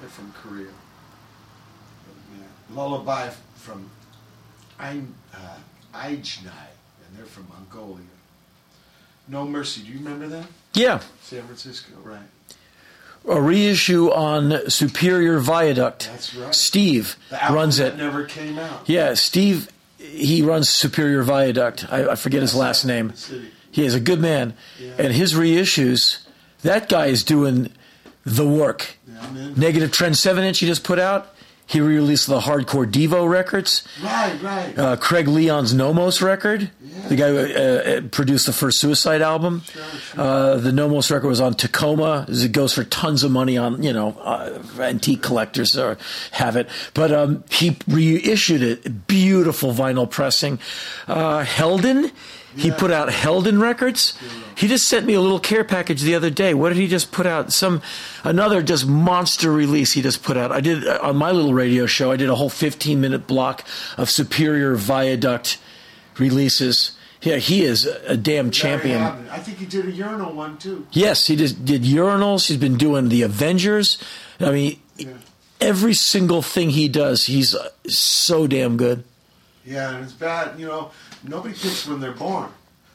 They're 0.00 0.08
from 0.08 0.32
Korea. 0.32 0.66
Lullaby 2.74 3.30
from 3.54 3.88
Ein, 4.78 5.14
uh, 5.34 5.56
and 5.94 6.12
they're 7.16 7.24
from 7.26 7.46
Mongolia. 7.48 8.04
Noh 9.28 9.46
Mercy, 9.46 9.82
do 9.82 9.88
you 9.88 9.98
remember 9.98 10.26
that? 10.28 10.46
Yeah, 10.74 11.00
San 11.22 11.42
Francisco, 11.42 11.94
right. 12.02 12.20
a 13.28 13.40
reissue 13.40 14.10
on 14.10 14.68
Superior 14.68 15.38
Viaduct. 15.38 16.08
That's 16.10 16.34
right. 16.34 16.54
Steve 16.54 17.16
runs 17.50 17.76
that 17.76 17.94
it. 17.94 17.96
never 17.96 18.24
came 18.24 18.58
out. 18.58 18.88
Yeah, 18.88 19.14
Steve, 19.14 19.68
he 19.98 20.42
runs 20.42 20.68
Superior 20.68 21.22
Viaduct. 21.22 21.86
I, 21.92 22.10
I 22.10 22.14
forget 22.16 22.40
his 22.40 22.54
last 22.54 22.84
name. 22.84 23.14
City. 23.14 23.50
He 23.70 23.84
is 23.84 23.94
a 23.94 24.00
good 24.00 24.20
man. 24.20 24.54
Yeah. 24.80 24.92
And 24.98 25.12
his 25.12 25.34
reissues, 25.34 26.26
that 26.62 26.88
guy 26.88 27.06
is 27.06 27.24
doing 27.24 27.72
the 28.24 28.46
work. 28.46 28.96
Yeah, 29.08 29.50
Negative 29.56 29.90
Trend 29.90 30.16
7 30.16 30.44
inch 30.44 30.58
he 30.60 30.66
just 30.66 30.84
put 30.84 30.98
out. 30.98 31.34
He 31.66 31.80
re 31.80 31.94
released 31.94 32.26
the 32.26 32.40
Hardcore 32.40 32.84
Devo 32.90 33.30
records. 33.30 33.86
Right, 34.02 34.42
right. 34.42 34.76
Uh, 34.76 34.96
Craig 34.96 35.28
Leon's 35.28 35.72
Nommos 35.72 36.20
record, 36.20 36.68
Yeah. 36.82 37.08
the 37.08 37.14
guy 37.14 37.28
who 37.28 37.38
uh, 37.38 37.42
uh, 37.44 38.00
produced 38.08 38.46
the 38.46 38.52
first 38.52 38.80
Suicide 38.80 39.22
album. 39.22 39.62
Sure, 39.72 39.82
sure. 39.84 40.20
Uh, 40.20 40.56
the 40.56 40.72
Nommos 40.72 41.12
record 41.12 41.28
was 41.28 41.40
on 41.40 41.54
Takoma. 41.54 42.28
It 42.28 42.50
goes 42.50 42.72
for 42.72 42.82
tons 42.82 43.22
of 43.22 43.30
money 43.30 43.56
on, 43.56 43.84
you 43.84 43.92
know, 43.92 44.18
uh, 44.20 44.58
antique 44.80 45.22
collectors 45.22 45.76
or 45.78 45.96
have 46.32 46.56
it. 46.56 46.68
But 46.92 47.12
um, 47.12 47.44
he 47.50 47.76
reissued 47.86 48.62
it. 48.62 49.06
Beautiful 49.06 49.72
vinyl 49.72 50.10
pressing. 50.10 50.58
Uh, 51.06 51.44
Heldon, 51.44 52.10
he 52.56 52.68
Yeah. 52.68 52.74
put 52.76 52.90
out 52.90 53.12
Heldon 53.12 53.60
records. 53.60 54.14
He 54.56 54.66
just 54.68 54.88
sent 54.88 55.06
me 55.06 55.14
a 55.14 55.20
little 55.20 55.38
care 55.40 55.64
package 55.64 56.02
the 56.02 56.14
other 56.14 56.30
day. 56.30 56.52
What 56.54 56.70
did 56.70 56.78
he 56.78 56.86
just 56.88 57.12
put 57.12 57.26
out? 57.26 57.52
Some 57.52 57.80
another 58.24 58.62
just 58.62 58.86
monster 58.86 59.50
release 59.52 59.92
he 59.92 60.02
just 60.02 60.22
put 60.22 60.36
out. 60.36 60.50
I 60.52 60.60
did 60.60 60.86
uh, 60.86 60.98
on 61.02 61.16
my 61.16 61.30
little 61.30 61.54
radio 61.54 61.86
show. 61.86 62.10
I 62.12 62.16
did 62.16 62.28
a 62.28 62.34
whole 62.34 62.50
15 62.50 63.00
minute 63.00 63.26
block 63.26 63.64
of 63.96 64.10
Superior 64.10 64.74
Viaduct 64.74 65.58
releases. 66.18 66.92
Yeah, 67.22 67.36
he 67.36 67.62
is 67.64 67.84
a 67.84 68.16
damn 68.16 68.50
champion. 68.50 69.02
I 69.30 69.38
think 69.38 69.58
he 69.58 69.66
did 69.66 69.86
a 69.86 69.90
urinal 69.90 70.32
one 70.32 70.56
too. 70.56 70.86
Yes, 70.92 71.26
he 71.26 71.36
just 71.36 71.64
did 71.64 71.82
urinals. 71.82 72.48
He's 72.48 72.56
been 72.56 72.78
doing 72.78 73.10
the 73.10 73.22
Avengers. 73.22 73.98
I 74.40 74.50
mean, 74.50 74.78
Yeah. 74.96 75.08
every 75.60 75.92
single 75.92 76.40
thing 76.40 76.70
he 76.70 76.88
does, 76.88 77.24
he's 77.26 77.54
uh, 77.54 77.68
so 77.88 78.46
damn 78.46 78.78
good. 78.78 79.04
Yeah, 79.66 79.90
and 79.94 80.02
it's 80.04 80.14
bad. 80.14 80.58
You 80.58 80.66
know, 80.66 80.90
nobody 81.24 81.54
picks 81.54 81.86
when 81.86 82.00
they're 82.00 82.12
born. 82.12 82.50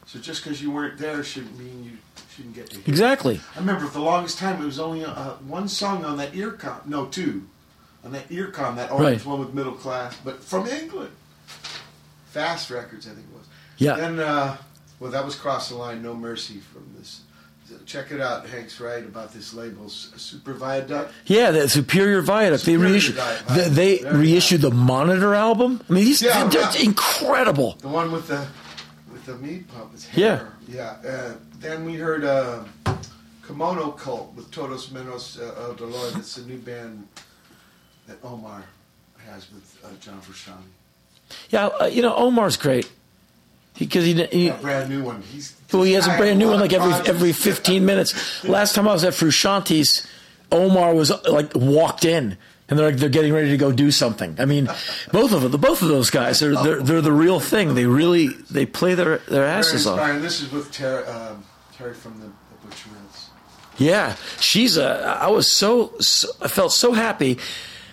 So 0.08 0.20
just 0.20 0.44
because 0.44 0.62
you 0.62 0.72
weren't 0.72 0.98
there 1.00 1.24
shouldn't 1.24 1.58
mean 1.58 1.84
you 1.84 1.92
shouldn't 2.36 2.54
get 2.56 2.70
to 2.72 2.76
hear. 2.78 2.84
Exactly. 2.88 3.40
I 3.56 3.60
remember 3.60 3.86
for 3.88 3.94
the 3.94 4.06
longest 4.06 4.38
time 4.38 4.62
it 4.62 4.66
was 4.66 4.80
only 4.80 5.04
uh, 5.04 5.32
one 5.48 5.68
song 5.68 6.06
on 6.06 6.18
that 6.18 6.34
earcom. 6.34 6.86
No, 6.86 7.06
two. 7.08 7.48
On 8.04 8.12
that 8.12 8.30
earcom, 8.30 8.76
that 8.76 8.92
orange 8.92 9.18
Right. 9.22 9.26
one 9.26 9.40
with 9.40 9.54
middle 9.56 9.72
class, 9.74 10.16
but 10.24 10.44
from 10.44 10.68
England. 10.68 11.12
Fast 12.32 12.70
Records, 12.70 13.08
I 13.08 13.12
think 13.12 13.26
it 13.32 13.36
was. 13.38 13.48
Yeah. 13.78 13.96
Then, 13.96 14.20
uh, 14.20 14.58
well, 15.00 15.10
that 15.12 15.26
was 15.26 15.36
Cross 15.36 15.70
the 15.70 15.76
Line, 15.76 16.04
Noh 16.04 16.14
Mercy 16.14 16.60
from 16.60 16.86
this. 16.98 17.22
Check 17.86 18.12
it 18.12 18.22
out. 18.22 18.48
Hank's 18.48 18.80
right 18.80 19.04
about 19.04 19.34
this 19.34 19.54
label, 19.54 19.86
S- 19.86 20.12
Super 20.18 20.54
Viaduct. 20.54 21.12
Yeah, 21.26 21.52
the 21.52 21.68
Superior 21.68 22.22
Viaduct. 22.22 22.64
They 22.66 22.78
reissued. 22.78 23.16
Viaduct. 23.16 23.76
They, 23.76 23.98
they 24.00 24.12
reissued 24.12 24.62
the 24.62 24.72
Monitor 24.72 25.34
album. 25.34 25.82
I 25.90 25.94
mean, 25.94 26.06
these 26.06 26.22
Yeah, 26.22 26.48
they're 26.48 26.62
yeah. 26.62 26.82
incredible. 26.84 27.74
The 27.82 27.88
one 27.88 28.12
with 28.12 28.28
the 28.28 28.46
with 29.12 29.26
the 29.26 29.36
meat 29.38 29.68
pump. 29.68 29.94
Yeah. 30.14 30.46
Yeah. 30.68 30.96
Uh, 31.08 31.34
then 31.60 31.86
we 31.86 31.96
heard 31.96 32.24
uh, 32.24 32.64
Kimono 33.48 33.92
Kult 33.92 34.34
with 34.36 34.52
Todos 34.52 34.90
Menos 34.90 35.40
uh, 35.40 35.62
El 35.64 35.74
Dolor. 35.74 36.12
That's 36.12 36.38
a 36.38 36.46
new 36.46 36.58
band 36.60 37.08
that 38.08 38.18
Omar 38.24 38.64
has 39.28 39.52
with 39.52 39.80
uh, 39.84 39.88
John 40.00 40.22
Frusciante. 40.22 40.62
Yeah, 41.50 41.68
uh, 41.68 41.86
you 41.86 42.04
know 42.04 42.14
Omar's 42.16 42.58
great 42.58 42.88
because 43.80 44.06
he, 44.06 44.14
he 44.26 44.50
A 44.50 44.54
brand 44.54 44.90
new 44.90 45.04
one. 45.04 45.22
He's 45.24 45.54
well 45.72 45.84
he 45.84 45.94
has 45.94 46.08
a 46.08 46.18
brand 46.18 46.40
new 46.40 46.50
one 46.50 46.60
like 46.60 46.74
every 46.74 46.94
every 47.10 47.34
15 47.34 47.86
minutes. 47.86 48.44
Last 48.44 48.76
time 48.76 48.88
I 48.88 48.94
was 48.94 49.04
at 49.04 49.14
Frusciante's, 49.14 50.08
Omar 50.52 50.94
was 50.94 51.12
like 51.26 51.52
walked 51.56 52.06
in. 52.06 52.38
And 52.68 52.80
they're 52.80 52.90
like 52.90 52.98
they're 52.98 53.10
getting 53.10 53.32
ready 53.32 53.50
to 53.50 53.58
go 53.58 53.72
do 53.72 53.92
something. 53.92 54.38
I 54.40 54.46
mean, 54.46 54.66
both 55.12 55.34
of 55.34 55.44
them, 55.44 55.52
the 55.52 55.60
both 55.60 55.84
of 55.84 55.88
those 55.88 56.10
guys, 56.10 56.40
they're 56.40 56.56
they're, 56.56 56.82
they're 56.82 57.02
the 57.02 57.12
real 57.12 57.40
thing. 57.40 57.76
They 57.76 57.86
really 57.86 58.30
they 58.50 58.66
play 58.66 58.96
their 58.96 59.20
their 59.20 59.46
asses 59.46 59.86
off. 59.86 60.00
This 60.20 60.42
is 60.42 60.52
with 60.52 60.72
Teri, 60.72 61.08
um, 61.08 61.46
Teri 61.78 61.96
from 61.96 62.20
the, 62.20 62.26
the 62.26 62.68
Butcherettes. 62.68 63.28
Yeah, 63.78 64.16
she's 64.40 64.78
a. 64.78 65.20
I 65.22 65.28
was 65.28 65.52
so, 65.52 65.94
so 66.00 66.28
I 66.42 66.48
felt 66.48 66.72
so 66.72 66.94
happy. 66.94 67.38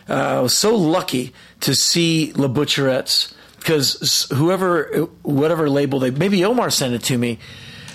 Uh, 0.08 0.14
I 0.14 0.40
was 0.40 0.56
so 0.56 0.74
lucky 0.74 1.34
to 1.60 1.74
see 1.74 2.32
La 2.32 2.48
Butcherettes 2.48 3.34
because 3.62 4.26
whoever, 4.32 5.08
whatever 5.22 5.70
label 5.70 6.00
they, 6.00 6.10
maybe 6.10 6.44
Omar 6.44 6.70
sent 6.70 6.94
it 6.94 7.02
to 7.04 7.16
me. 7.16 7.38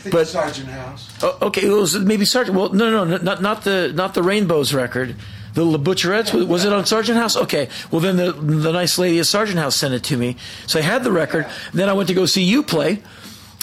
But 0.10 0.28
Sargent 0.28 0.70
House. 0.70 1.12
oh, 1.22 1.38
okay, 1.44 1.66
it 1.68 1.72
was 1.72 1.98
maybe 1.98 2.26
Sargent. 2.26 2.58
Well, 2.58 2.72
no, 2.72 2.90
no, 2.90 3.04
no, 3.04 3.18
not 3.18 3.42
not 3.42 3.64
the 3.64 3.92
not 3.94 4.14
the 4.14 4.24
Rainbows 4.24 4.74
record. 4.74 5.16
The 5.54 5.66
La 5.66 5.80
Butcherettes 5.80 6.34
was, 6.34 6.46
was 6.46 6.66
it 6.66 6.72
on 6.72 6.86
Sargent 6.86 7.18
House? 7.18 7.36
Okay, 7.36 7.68
well 7.92 8.00
then 8.00 8.16
the 8.16 8.32
the 8.32 8.72
nice 8.72 8.98
lady 8.98 9.20
at 9.20 9.26
Sargent 9.26 9.58
House 9.60 9.76
sent 9.76 9.94
it 9.94 10.04
to 10.06 10.18
me, 10.18 10.38
so 10.68 10.80
I 10.80 10.84
had 10.84 11.04
the 11.04 11.12
record. 11.12 11.48
Then 11.74 11.90
I 11.90 11.94
went 11.94 12.08
to 12.10 12.16
go 12.16 12.26
see 12.26 12.44
you 12.44 12.64
play 12.64 13.02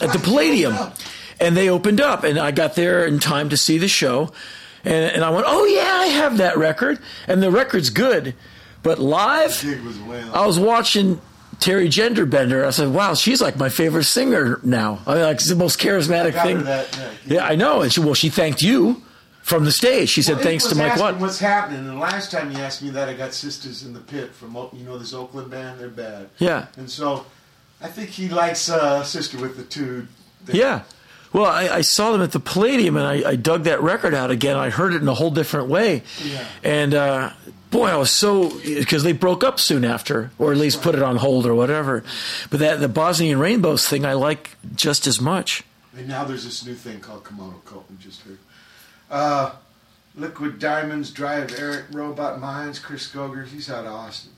at 0.03 0.13
the 0.13 0.19
Palladium, 0.19 0.75
and 1.41 1.57
they 1.57 1.71
opened 1.71 2.01
up, 2.01 2.25
and 2.25 2.39
I 2.39 2.51
got 2.51 2.75
there 2.75 3.07
in 3.07 3.21
time 3.21 3.49
to 3.51 3.57
see 3.57 3.79
the 3.79 3.89
show, 3.89 4.33
and, 4.85 5.13
and 5.15 5.25
I 5.25 5.31
went, 5.31 5.47
oh 5.49 5.65
yeah, 5.67 5.83
I 5.83 6.07
have 6.07 6.39
that 6.39 6.59
record, 6.59 6.99
and 7.29 7.43
the 7.43 7.51
record's 7.51 7.91
good, 7.91 8.35
but 8.83 8.99
live. 8.99 9.65
I 10.35 10.45
was 10.47 10.59
watching 10.59 11.21
Teri 11.61 11.91
Gender 11.91 12.27
Bender. 12.27 12.65
I 12.65 12.71
said, 12.71 12.89
wow, 12.93 13.15
she's 13.15 13.41
like 13.41 13.57
my 13.57 13.69
favorite 13.69 14.05
singer 14.05 14.61
now. 14.63 15.01
I 15.07 15.15
mean, 15.15 15.23
like 15.25 15.37
it's 15.37 15.49
the 15.49 15.57
most 15.57 15.79
charismatic 15.81 16.41
thing. 16.43 16.65
that, 16.65 16.97
yeah. 17.27 17.37
yeah, 17.37 17.47
I 17.47 17.55
know. 17.55 17.83
And 17.83 17.93
she, 17.93 18.01
well, 18.01 18.15
she 18.15 18.29
thanked 18.29 18.63
you 18.63 19.03
from 19.43 19.65
the 19.65 19.73
stage. 19.73 20.09
She 20.09 20.23
said, 20.23 20.37
Well, 20.37 20.45
thanks 20.45 20.67
to 20.69 20.75
Mike 20.75 20.97
Watt. 20.99 21.19
What's 21.19 21.39
happening? 21.39 21.81
And 21.89 22.01
last 22.01 22.31
time 22.31 22.51
you 22.51 22.59
asked 22.59 22.83
me 22.83 22.91
that, 22.91 23.09
I 23.09 23.15
got 23.15 23.33
Sisters 23.35 23.83
in 23.85 23.93
the 23.93 24.01
Pit 24.01 24.33
from 24.35 24.55
you 24.73 24.85
know 24.85 24.99
this 24.99 25.13
Oakland 25.15 25.51
band. 25.51 25.81
They're 25.81 25.89
bad. 25.89 26.29
Yeah. 26.39 26.67
And 26.77 26.91
so, 26.91 27.27
I 27.81 27.89
think 27.89 28.11
he 28.11 28.29
likes 28.29 28.69
uh, 28.71 29.03
Sister 29.05 29.39
with 29.39 29.57
the 29.57 29.65
Two. 29.65 30.07
Yeah. 30.47 30.83
Well, 31.33 31.47
I, 31.47 31.69
I 31.69 31.81
saw 31.81 32.13
them 32.13 32.23
at 32.23 32.31
the 32.31 32.39
Palladium, 32.39 32.97
and 32.97 33.05
I, 33.07 33.31
I 33.31 33.37
dug 33.37 33.65
that 33.65 33.83
record 33.83 34.15
out 34.15 34.31
again. 34.31 34.57
I 34.57 34.71
heard 34.71 34.95
it 34.95 35.03
in 35.03 35.09
a 35.09 35.15
whole 35.15 35.33
different 35.33 35.69
way, 35.69 36.05
Yeah. 36.23 36.47
and 36.63 36.95
uh, 36.95 37.31
boy, 37.75 37.89
I 37.89 37.97
was 37.97 38.13
so 38.13 38.51
because 38.61 39.03
they 39.03 39.13
broke 39.13 39.43
up 39.43 39.59
soon 39.59 39.85
after, 39.85 40.31
or 40.39 40.53
at 40.53 40.59
least 40.59 40.81
put 40.81 40.95
it 40.95 41.03
on 41.03 41.17
hold 41.17 41.45
or 41.45 41.55
whatever. 41.57 42.05
But 42.49 42.61
that 42.61 42.79
the 42.79 42.89
Bosnian 42.89 43.41
Rainbows 43.41 43.89
thing, 43.89 44.07
I 44.07 44.13
like 44.13 44.57
just 44.77 45.09
as 45.09 45.21
much. 45.21 45.65
And 45.97 46.07
now 46.07 46.25
there's 46.25 46.45
this 46.45 46.65
new 46.65 46.75
thing 46.75 47.01
called 47.01 47.27
Kimono 47.27 47.61
Kult. 47.67 47.85
We 47.91 47.97
just 47.97 48.23
heard. 48.23 48.39
Uh, 49.11 49.55
Liquid 50.15 50.61
Diamonds, 50.61 51.11
Drive, 51.11 51.53
Eric, 51.59 51.87
Robot 51.91 52.41
Minds, 52.41 52.79
Chris 52.79 53.09
Scroger. 53.09 53.47
He's 53.47 53.69
out 53.69 53.87
of 53.87 53.93
Austin. 53.93 54.33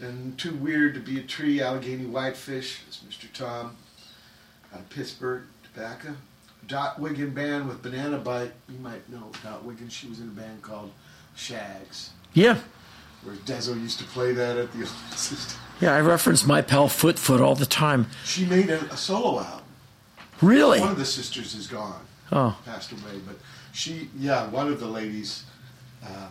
And 0.00 0.36
Too 0.36 0.54
Weird 0.54 0.94
to 0.94 1.00
Be 1.00 1.20
a 1.20 1.22
Tree, 1.22 1.62
Allegheny 1.62 2.06
Whitefish. 2.06 2.80
It's 2.88 2.98
Mr. 2.98 3.32
Tom 3.32 3.76
out 4.74 4.80
of 4.80 4.90
Pittsburgh, 4.90 5.44
Tobacco. 5.62 6.16
Dot 6.66 7.00
Wiggin 7.00 7.30
Band 7.30 7.68
with 7.68 7.80
Banana 7.80 8.18
Bite. 8.18 8.52
You 8.68 8.78
might 8.78 9.08
know 9.08 9.30
Dot 9.44 9.64
Wiggin. 9.64 9.88
She 9.88 10.08
was 10.08 10.20
in 10.20 10.26
a 10.26 10.32
band 10.32 10.62
called 10.62 10.90
Shaggs, 11.36 12.10
Yeah, 12.32 12.58
where 13.24 13.36
Dezo 13.36 13.80
used 13.80 13.98
to 13.98 14.04
play 14.04 14.32
that 14.32 14.56
at 14.56 14.72
the 14.72 14.78
Olympics. 14.78 15.58
yeah. 15.80 15.94
I 15.94 16.00
reference 16.00 16.46
my 16.46 16.62
pal 16.62 16.88
Foot 16.88 17.18
Foot 17.18 17.40
all 17.40 17.54
the 17.54 17.66
time. 17.66 18.06
She 18.24 18.44
made 18.44 18.70
a, 18.70 18.80
a 18.92 18.96
solo 18.96 19.40
album. 19.40 19.64
Really? 20.40 20.80
One 20.80 20.92
of 20.92 20.98
the 20.98 21.04
sisters 21.04 21.54
is 21.54 21.66
gone. 21.66 22.00
Oh. 22.32 22.58
Passed 22.64 22.92
away, 22.92 23.20
but 23.26 23.36
she, 23.72 24.08
yeah, 24.18 24.48
one 24.48 24.68
of 24.68 24.80
the 24.80 24.86
ladies. 24.86 25.44
Uh, 26.02 26.28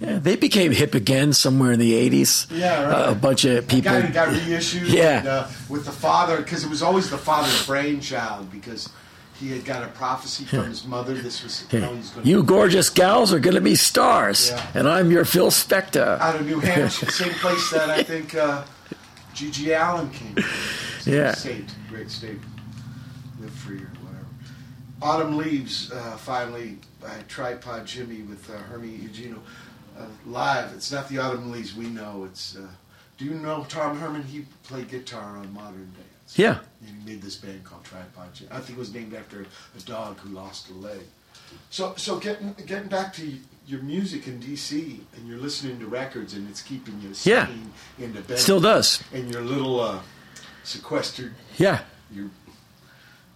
Yeah, 0.00 0.18
they 0.18 0.34
became 0.34 0.72
hip 0.72 0.94
again 0.94 1.32
somewhere 1.32 1.70
in 1.70 1.78
the 1.78 1.92
80s. 1.92 2.48
Yeah, 2.50 2.82
right. 2.82 3.08
Uh, 3.08 3.12
a 3.12 3.14
bunch 3.14 3.44
of 3.44 3.68
people. 3.68 3.92
Got, 3.92 4.12
got 4.12 4.28
reissued. 4.28 4.88
Yeah. 4.88 5.18
And, 5.18 5.28
uh, 5.28 5.46
with 5.68 5.84
the 5.84 5.92
father, 5.92 6.38
because 6.38 6.64
it 6.64 6.70
was 6.70 6.82
always 6.82 7.10
the 7.10 7.18
father's 7.18 7.64
brainchild, 7.66 8.50
because 8.50 8.88
he 9.40 9.50
had 9.50 9.64
got 9.64 9.82
a 9.82 9.88
prophecy 9.88 10.44
from 10.44 10.64
his 10.66 10.86
mother. 10.86 11.14
This 11.14 11.42
was, 11.42 11.66
you 11.72 11.80
he's 11.80 12.10
going 12.10 12.26
You 12.26 12.42
gorgeous 12.42 12.88
gals 12.90 13.32
are 13.32 13.40
going 13.40 13.54
to 13.56 13.60
be 13.60 13.74
stars, 13.74 14.50
Yeah. 14.50 14.66
and 14.74 14.88
I'm 14.88 15.10
your 15.10 15.24
Phil 15.24 15.50
Spector. 15.50 16.18
out 16.20 16.36
of 16.36 16.46
New 16.46 16.60
Hampshire, 16.60 17.10
same 17.10 17.32
place 17.34 17.70
that 17.70 17.90
I 17.90 18.02
think 18.02 18.34
uh, 18.34 18.64
GG 19.34 19.68
Allin 19.78 20.10
came 20.10 20.34
from. 20.36 21.12
Yeah. 21.12 21.34
State, 21.34 21.74
great 21.88 22.10
state. 22.10 22.38
Live 23.40 23.50
free 23.50 23.78
or 23.78 23.90
whatever. 24.02 24.26
Autumn 25.02 25.36
Leaves, 25.36 25.90
uh, 25.92 26.16
finally, 26.16 26.78
by 27.00 27.10
Tripod 27.28 27.84
Jimmie 27.86 28.22
with 28.22 28.48
uh, 28.48 28.56
Hermie 28.70 28.88
Eugenio. 28.88 29.42
Uh, 29.98 30.06
live, 30.26 30.72
it's 30.72 30.90
not 30.90 31.08
the 31.08 31.18
Autumn 31.18 31.50
Leaves 31.50 31.74
we 31.74 31.86
know. 31.86 32.24
It's 32.24 32.56
uh, 32.56 32.66
Do 33.18 33.24
you 33.26 33.34
know 33.34 33.66
Tom 33.68 33.98
Herman? 33.98 34.22
He 34.22 34.46
played 34.62 34.88
guitar 34.88 35.36
on 35.36 35.52
Modern 35.52 35.92
Dance. 35.94 36.03
Yeah. 36.36 36.58
He 36.84 36.92
made 37.10 37.22
this 37.22 37.36
band 37.36 37.64
called 37.64 37.84
Tripod. 37.84 38.28
I 38.50 38.58
think 38.60 38.76
it 38.76 38.78
was 38.78 38.92
named 38.92 39.14
after 39.14 39.42
a 39.76 39.80
dog 39.82 40.18
who 40.18 40.34
lost 40.34 40.70
a 40.70 40.74
leg. 40.74 41.00
So, 41.70 41.94
so 41.96 42.18
getting 42.18 42.54
getting 42.66 42.88
back 42.88 43.12
to 43.14 43.32
your 43.66 43.80
music 43.82 44.26
in 44.26 44.40
DC, 44.40 44.98
and 45.16 45.26
you're 45.28 45.38
listening 45.38 45.78
to 45.80 45.86
records, 45.86 46.34
and 46.34 46.48
it's 46.50 46.60
keeping 46.62 47.00
you 47.00 47.10
Yeah. 47.22 47.46
sane 47.46 47.72
in 47.98 48.12
the 48.12 48.20
bed. 48.20 48.38
Still 48.38 48.60
does. 48.60 49.02
And 49.12 49.30
your 49.32 49.42
little 49.42 49.80
uh, 49.80 50.00
sequestered, 50.64 51.34
Yeah. 51.56 51.80
your 52.12 52.28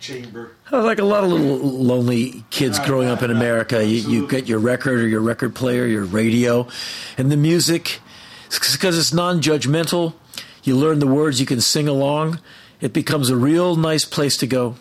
chamber. 0.00 0.52
Like 0.70 0.98
a 0.98 1.04
lot 1.04 1.24
of 1.24 1.30
little 1.30 1.56
lonely 1.58 2.44
kids 2.50 2.78
Right, 2.78 2.86
growing 2.86 3.08
up 3.08 3.22
in 3.22 3.30
right. 3.30 3.36
America, 3.36 3.84
you, 3.84 4.08
you 4.10 4.28
get 4.28 4.46
your 4.46 4.58
record 4.58 5.00
or 5.00 5.08
your 5.08 5.20
record 5.20 5.54
player, 5.54 5.86
your 5.86 6.04
radio, 6.04 6.68
and 7.16 7.32
the 7.32 7.36
music, 7.36 8.00
because 8.50 8.98
it's 8.98 9.12
non 9.12 9.40
judgmental. 9.40 10.14
You 10.62 10.76
learn 10.76 10.98
the 10.98 11.06
words, 11.06 11.40
you 11.40 11.46
can 11.46 11.60
sing 11.60 11.88
along. 11.88 12.40
It 12.80 12.92
becomes 12.92 13.30
a 13.30 13.36
real 13.36 13.76
nice 13.76 14.04
place 14.04 14.36
to 14.38 14.46
go, 14.46 14.76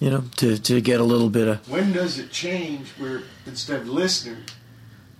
you 0.00 0.10
know, 0.10 0.24
to, 0.36 0.58
to 0.58 0.80
get 0.80 1.00
a 1.00 1.04
little 1.04 1.28
bit 1.28 1.48
of. 1.48 1.68
When 1.68 1.92
does 1.92 2.18
it 2.18 2.30
change 2.30 2.88
where 2.98 3.22
instead 3.46 3.82
of 3.82 3.88
listener, 3.88 4.38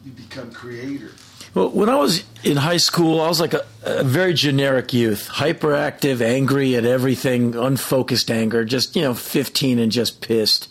you 0.04 0.12
become 0.12 0.50
creator? 0.50 1.10
Well, 1.54 1.70
when 1.70 1.88
I 1.88 1.96
was 1.96 2.24
in 2.44 2.58
high 2.58 2.76
school, 2.76 3.20
I 3.20 3.28
was 3.28 3.40
like 3.40 3.54
a, 3.54 3.66
a 3.82 4.04
very 4.04 4.34
generic 4.34 4.92
youth, 4.92 5.28
hyperactive, 5.32 6.20
angry 6.20 6.76
at 6.76 6.84
everything, 6.84 7.54
unfocused 7.54 8.30
anger, 8.30 8.64
just 8.64 8.94
you 8.94 9.02
know, 9.02 9.14
fifteen 9.14 9.78
and 9.78 9.90
just 9.90 10.20
pissed. 10.20 10.68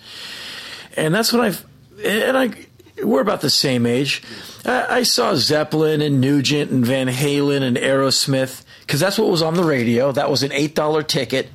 And 0.96 1.14
that's 1.14 1.34
when 1.34 1.42
I, 1.42 1.56
and 2.04 2.38
I, 2.38 3.04
we're 3.04 3.22
about 3.22 3.42
the 3.42 3.50
same 3.50 3.86
age. 3.86 4.24
I, 4.66 5.00
I 5.00 5.04
saw 5.04 5.36
Zeppelin 5.36 6.02
and 6.02 6.22
Nugent 6.22 6.72
and 6.72 6.86
Van 6.86 7.08
Halen 7.08 7.62
and 7.62 7.78
Aerosmith 7.78 8.64
because 8.88 9.02
that's 9.02 9.20
what 9.20 9.30
was 9.30 9.42
on 9.42 9.54
the 9.54 9.66
radio. 9.66 10.14
That 10.14 10.32
was 10.32 10.44
an 10.44 10.54
eight 10.54 10.74
dollar 10.74 11.04
ticket. 11.04 11.50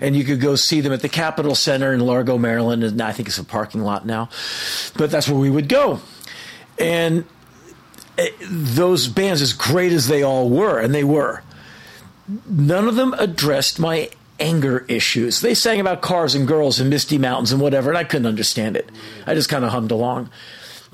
And 0.00 0.14
you 0.14 0.22
could 0.22 0.40
go 0.40 0.54
see 0.54 0.80
them 0.80 0.92
at 0.92 1.02
the 1.02 1.08
Capital 1.08 1.56
Center 1.56 1.92
in 1.92 1.98
Largo, 1.98 2.38
Maryland, 2.38 2.84
and 2.84 3.02
I 3.02 3.10
think 3.10 3.28
it's 3.28 3.38
a 3.38 3.44
parking 3.44 3.82
lot 3.82 4.06
now. 4.06 4.28
But 4.96 5.10
that's 5.10 5.28
where 5.28 5.38
we 5.38 5.50
would 5.50 5.68
go. 5.68 6.00
And 6.78 7.24
eh, 8.16 8.28
those 8.40 9.08
bands, 9.08 9.42
as 9.42 9.52
great 9.52 9.90
as 9.90 10.06
they 10.06 10.22
all 10.22 10.48
were, 10.48 10.78
and 10.78 10.94
they 10.94 11.02
were, 11.02 11.42
none 12.48 12.86
of 12.86 12.94
them 12.94 13.12
addressed 13.14 13.80
my 13.80 14.10
anger 14.38 14.84
issues. 14.88 15.40
They 15.40 15.54
sang 15.54 15.80
about 15.80 16.00
cars 16.00 16.36
and 16.36 16.46
girls 16.46 16.78
and 16.78 16.88
misty 16.88 17.18
mountains 17.18 17.50
and 17.50 17.60
whatever, 17.60 17.90
and 17.90 17.98
I 17.98 18.04
couldn't 18.04 18.26
understand 18.26 18.76
it. 18.76 18.88
I 19.26 19.34
just 19.34 19.48
kind 19.48 19.64
of 19.64 19.72
hummed 19.72 19.90
along. 19.90 20.30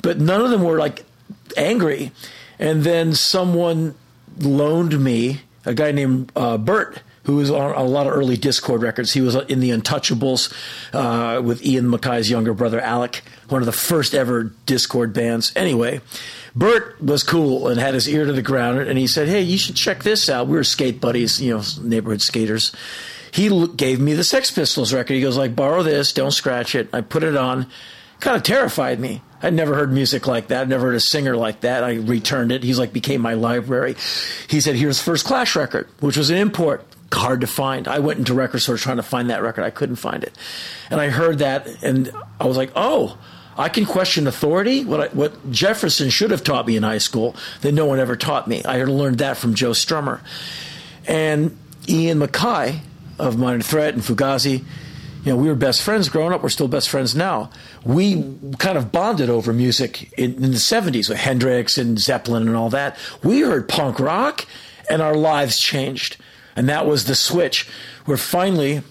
But 0.02 0.18
none 0.18 0.40
of 0.40 0.50
them 0.50 0.62
were 0.62 0.78
like 0.78 1.04
angry. 1.58 2.12
And 2.58 2.84
then 2.84 3.12
someone 3.12 3.96
loaned 4.38 4.98
me 4.98 5.42
a 5.64 5.74
guy 5.74 5.92
named 5.92 6.32
uh, 6.36 6.58
Bert. 6.58 7.00
Who 7.24 7.36
was 7.36 7.50
on 7.50 7.74
a 7.74 7.84
lot 7.84 8.06
of 8.06 8.12
early 8.12 8.36
Dischord 8.36 8.82
records? 8.82 9.14
He 9.14 9.22
was 9.22 9.34
in 9.34 9.60
the 9.60 9.70
Untouchables 9.70 10.52
uh, 10.92 11.40
with 11.40 11.64
Ian 11.64 11.88
MacKaye's 11.88 12.28
younger 12.28 12.52
brother 12.52 12.78
Alec, 12.80 13.22
one 13.48 13.62
of 13.62 13.66
the 13.66 13.72
first 13.72 14.14
ever 14.14 14.52
Dischord 14.66 15.14
bands. 15.14 15.50
Anyway, 15.56 16.02
Bert 16.54 17.00
was 17.00 17.22
cool 17.22 17.68
and 17.68 17.80
had 17.80 17.94
his 17.94 18.06
ear 18.06 18.26
to 18.26 18.32
the 18.32 18.42
ground, 18.42 18.78
and 18.80 18.98
he 18.98 19.06
said, 19.06 19.26
"Hey, 19.28 19.40
you 19.40 19.56
should 19.56 19.74
check 19.74 20.02
this 20.02 20.28
out." 20.28 20.48
We 20.48 20.56
were 20.56 20.64
skate 20.64 21.00
buddies, 21.00 21.40
you 21.40 21.56
know, 21.56 21.62
neighborhood 21.80 22.20
skaters. 22.20 22.72
He 23.32 23.66
gave 23.68 24.00
me 24.00 24.12
the 24.12 24.22
Sex 24.22 24.50
Pistols 24.50 24.92
record. 24.92 25.14
He 25.14 25.22
goes, 25.22 25.38
"Like, 25.38 25.56
borrow 25.56 25.82
this, 25.82 26.12
don't 26.12 26.30
scratch 26.30 26.74
it." 26.74 26.88
I 26.92 27.00
put 27.00 27.24
it 27.24 27.36
on. 27.36 27.66
Kind 28.24 28.38
of 28.38 28.42
terrified 28.42 28.98
me. 29.00 29.20
I'd 29.42 29.52
never 29.52 29.74
heard 29.74 29.92
music 29.92 30.26
like 30.26 30.48
that. 30.48 30.62
I'd 30.62 30.68
never 30.70 30.86
heard 30.86 30.94
a 30.94 31.00
singer 31.00 31.36
like 31.36 31.60
that. 31.60 31.84
I 31.84 31.96
returned 31.96 32.52
it. 32.52 32.62
He's 32.62 32.78
like, 32.78 32.90
became 32.90 33.20
my 33.20 33.34
library. 33.34 33.96
He 34.48 34.62
said, 34.62 34.76
"Here's 34.76 34.98
first 34.98 35.26
Clash 35.26 35.54
record, 35.54 35.88
which 36.00 36.16
was 36.16 36.30
an 36.30 36.38
import." 36.38 36.86
Hard 37.12 37.42
to 37.42 37.46
find. 37.46 37.86
I 37.86 37.98
went 37.98 38.18
into 38.18 38.32
record 38.32 38.60
stores 38.60 38.80
trying 38.80 38.96
to 38.96 39.02
find 39.02 39.28
that 39.28 39.42
record. 39.42 39.62
I 39.62 39.68
couldn't 39.68 39.96
find 39.96 40.24
it, 40.24 40.32
and 40.88 41.02
I 41.02 41.10
heard 41.10 41.40
that, 41.40 41.68
and 41.82 42.10
I 42.40 42.46
was 42.46 42.56
like, 42.56 42.72
"Oh, 42.74 43.18
I 43.58 43.68
can 43.68 43.84
question 43.84 44.26
authority. 44.26 44.86
What 44.86 45.00
I, 45.02 45.08
what 45.08 45.50
Jefferson 45.50 46.08
should 46.08 46.30
have 46.30 46.42
taught 46.42 46.66
me 46.66 46.78
in 46.78 46.82
high 46.82 46.96
school 46.96 47.36
that 47.60 47.72
no 47.72 47.84
one 47.84 47.98
ever 48.00 48.16
taught 48.16 48.48
me. 48.48 48.64
I 48.64 48.82
learned 48.84 49.18
that 49.18 49.36
from 49.36 49.54
Joe 49.54 49.72
Strummer, 49.72 50.20
and 51.06 51.54
Ian 51.86 52.20
MacKaye 52.20 52.80
of 53.18 53.38
Minor 53.38 53.60
Threat 53.60 53.92
and 53.92 54.02
Fugazi. 54.02 54.64
You 55.24 55.32
know, 55.32 55.36
we 55.36 55.48
were 55.48 55.54
best 55.54 55.82
friends 55.82 56.08
growing 56.10 56.32
up. 56.32 56.42
We're 56.42 56.50
still 56.50 56.68
best 56.68 56.90
friends 56.90 57.16
now. 57.16 57.50
We 57.82 58.22
kind 58.58 58.76
of 58.76 58.92
bonded 58.92 59.30
over 59.30 59.52
music 59.52 60.12
in, 60.18 60.34
in 60.34 60.50
the 60.50 60.58
'70s 60.58 61.08
with 61.08 61.18
Hendrix 61.18 61.78
and 61.78 61.98
Zeppelin 61.98 62.46
and 62.46 62.56
all 62.56 62.70
that. 62.70 62.98
We 63.22 63.40
heard 63.40 63.68
punk 63.68 63.98
rock, 63.98 64.46
and 64.90 65.00
our 65.00 65.14
lives 65.14 65.58
changed. 65.58 66.18
And 66.56 66.68
that 66.68 66.86
was 66.86 67.06
the 67.06 67.14
switch 67.14 67.68
where 68.04 68.16
finally 68.16 68.82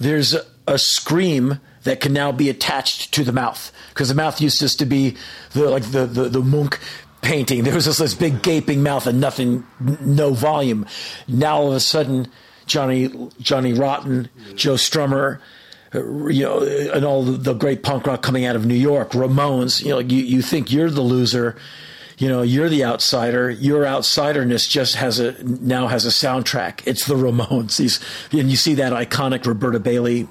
there's 0.00 0.34
a, 0.34 0.44
a 0.66 0.78
scream 0.78 1.60
that 1.82 2.00
can 2.00 2.12
now 2.12 2.32
be 2.32 2.48
attached 2.48 3.12
to 3.14 3.24
the 3.24 3.32
mouth 3.32 3.72
because 3.88 4.08
the 4.08 4.14
mouth 4.14 4.40
used 4.40 4.60
just 4.60 4.78
to 4.78 4.86
be 4.86 5.16
the 5.52 5.68
like 5.68 5.90
the 5.90 6.06
the, 6.06 6.28
the 6.28 6.40
Munch 6.40 6.76
painting. 7.22 7.64
There 7.64 7.74
was 7.74 7.86
just 7.86 7.98
this 7.98 8.14
big 8.14 8.42
gaping 8.42 8.82
mouth 8.82 9.06
and 9.06 9.20
nothing, 9.20 9.66
no 10.00 10.32
volume. 10.32 10.86
Now 11.26 11.58
all 11.58 11.68
of 11.68 11.74
a 11.74 11.80
sudden, 11.80 12.28
Johnny 12.66 13.30
Johnny 13.40 13.72
Rotten, 13.72 14.28
Joe 14.54 14.74
Strummer. 14.74 15.40
You 15.94 16.44
know, 16.44 16.62
and 16.94 17.04
all 17.04 17.22
the, 17.22 17.32
the 17.32 17.54
great 17.54 17.82
punk 17.82 18.06
rock 18.06 18.22
coming 18.22 18.46
out 18.46 18.56
of 18.56 18.64
New 18.64 18.74
York, 18.74 19.10
Ramones. 19.10 19.84
You 19.84 19.90
know, 19.90 19.98
you, 19.98 20.22
you 20.22 20.40
think 20.42 20.72
you're 20.72 20.88
the 20.88 21.02
loser, 21.02 21.56
you 22.22 22.28
know 22.28 22.42
you're 22.42 22.68
the 22.68 22.84
outsider 22.84 23.50
your 23.50 23.84
outsiderness 23.84 24.68
just 24.68 24.94
has 24.94 25.18
a 25.18 25.42
now 25.42 25.88
has 25.88 26.06
a 26.06 26.10
soundtrack. 26.10 26.80
It's 26.86 27.06
the 27.06 27.14
ramones. 27.14 27.76
These, 27.76 28.00
and 28.30 28.48
you 28.48 28.56
see 28.56 28.74
that 28.74 28.92
iconic 28.92 29.44
roberta 29.44 29.80
bayley 29.80 30.28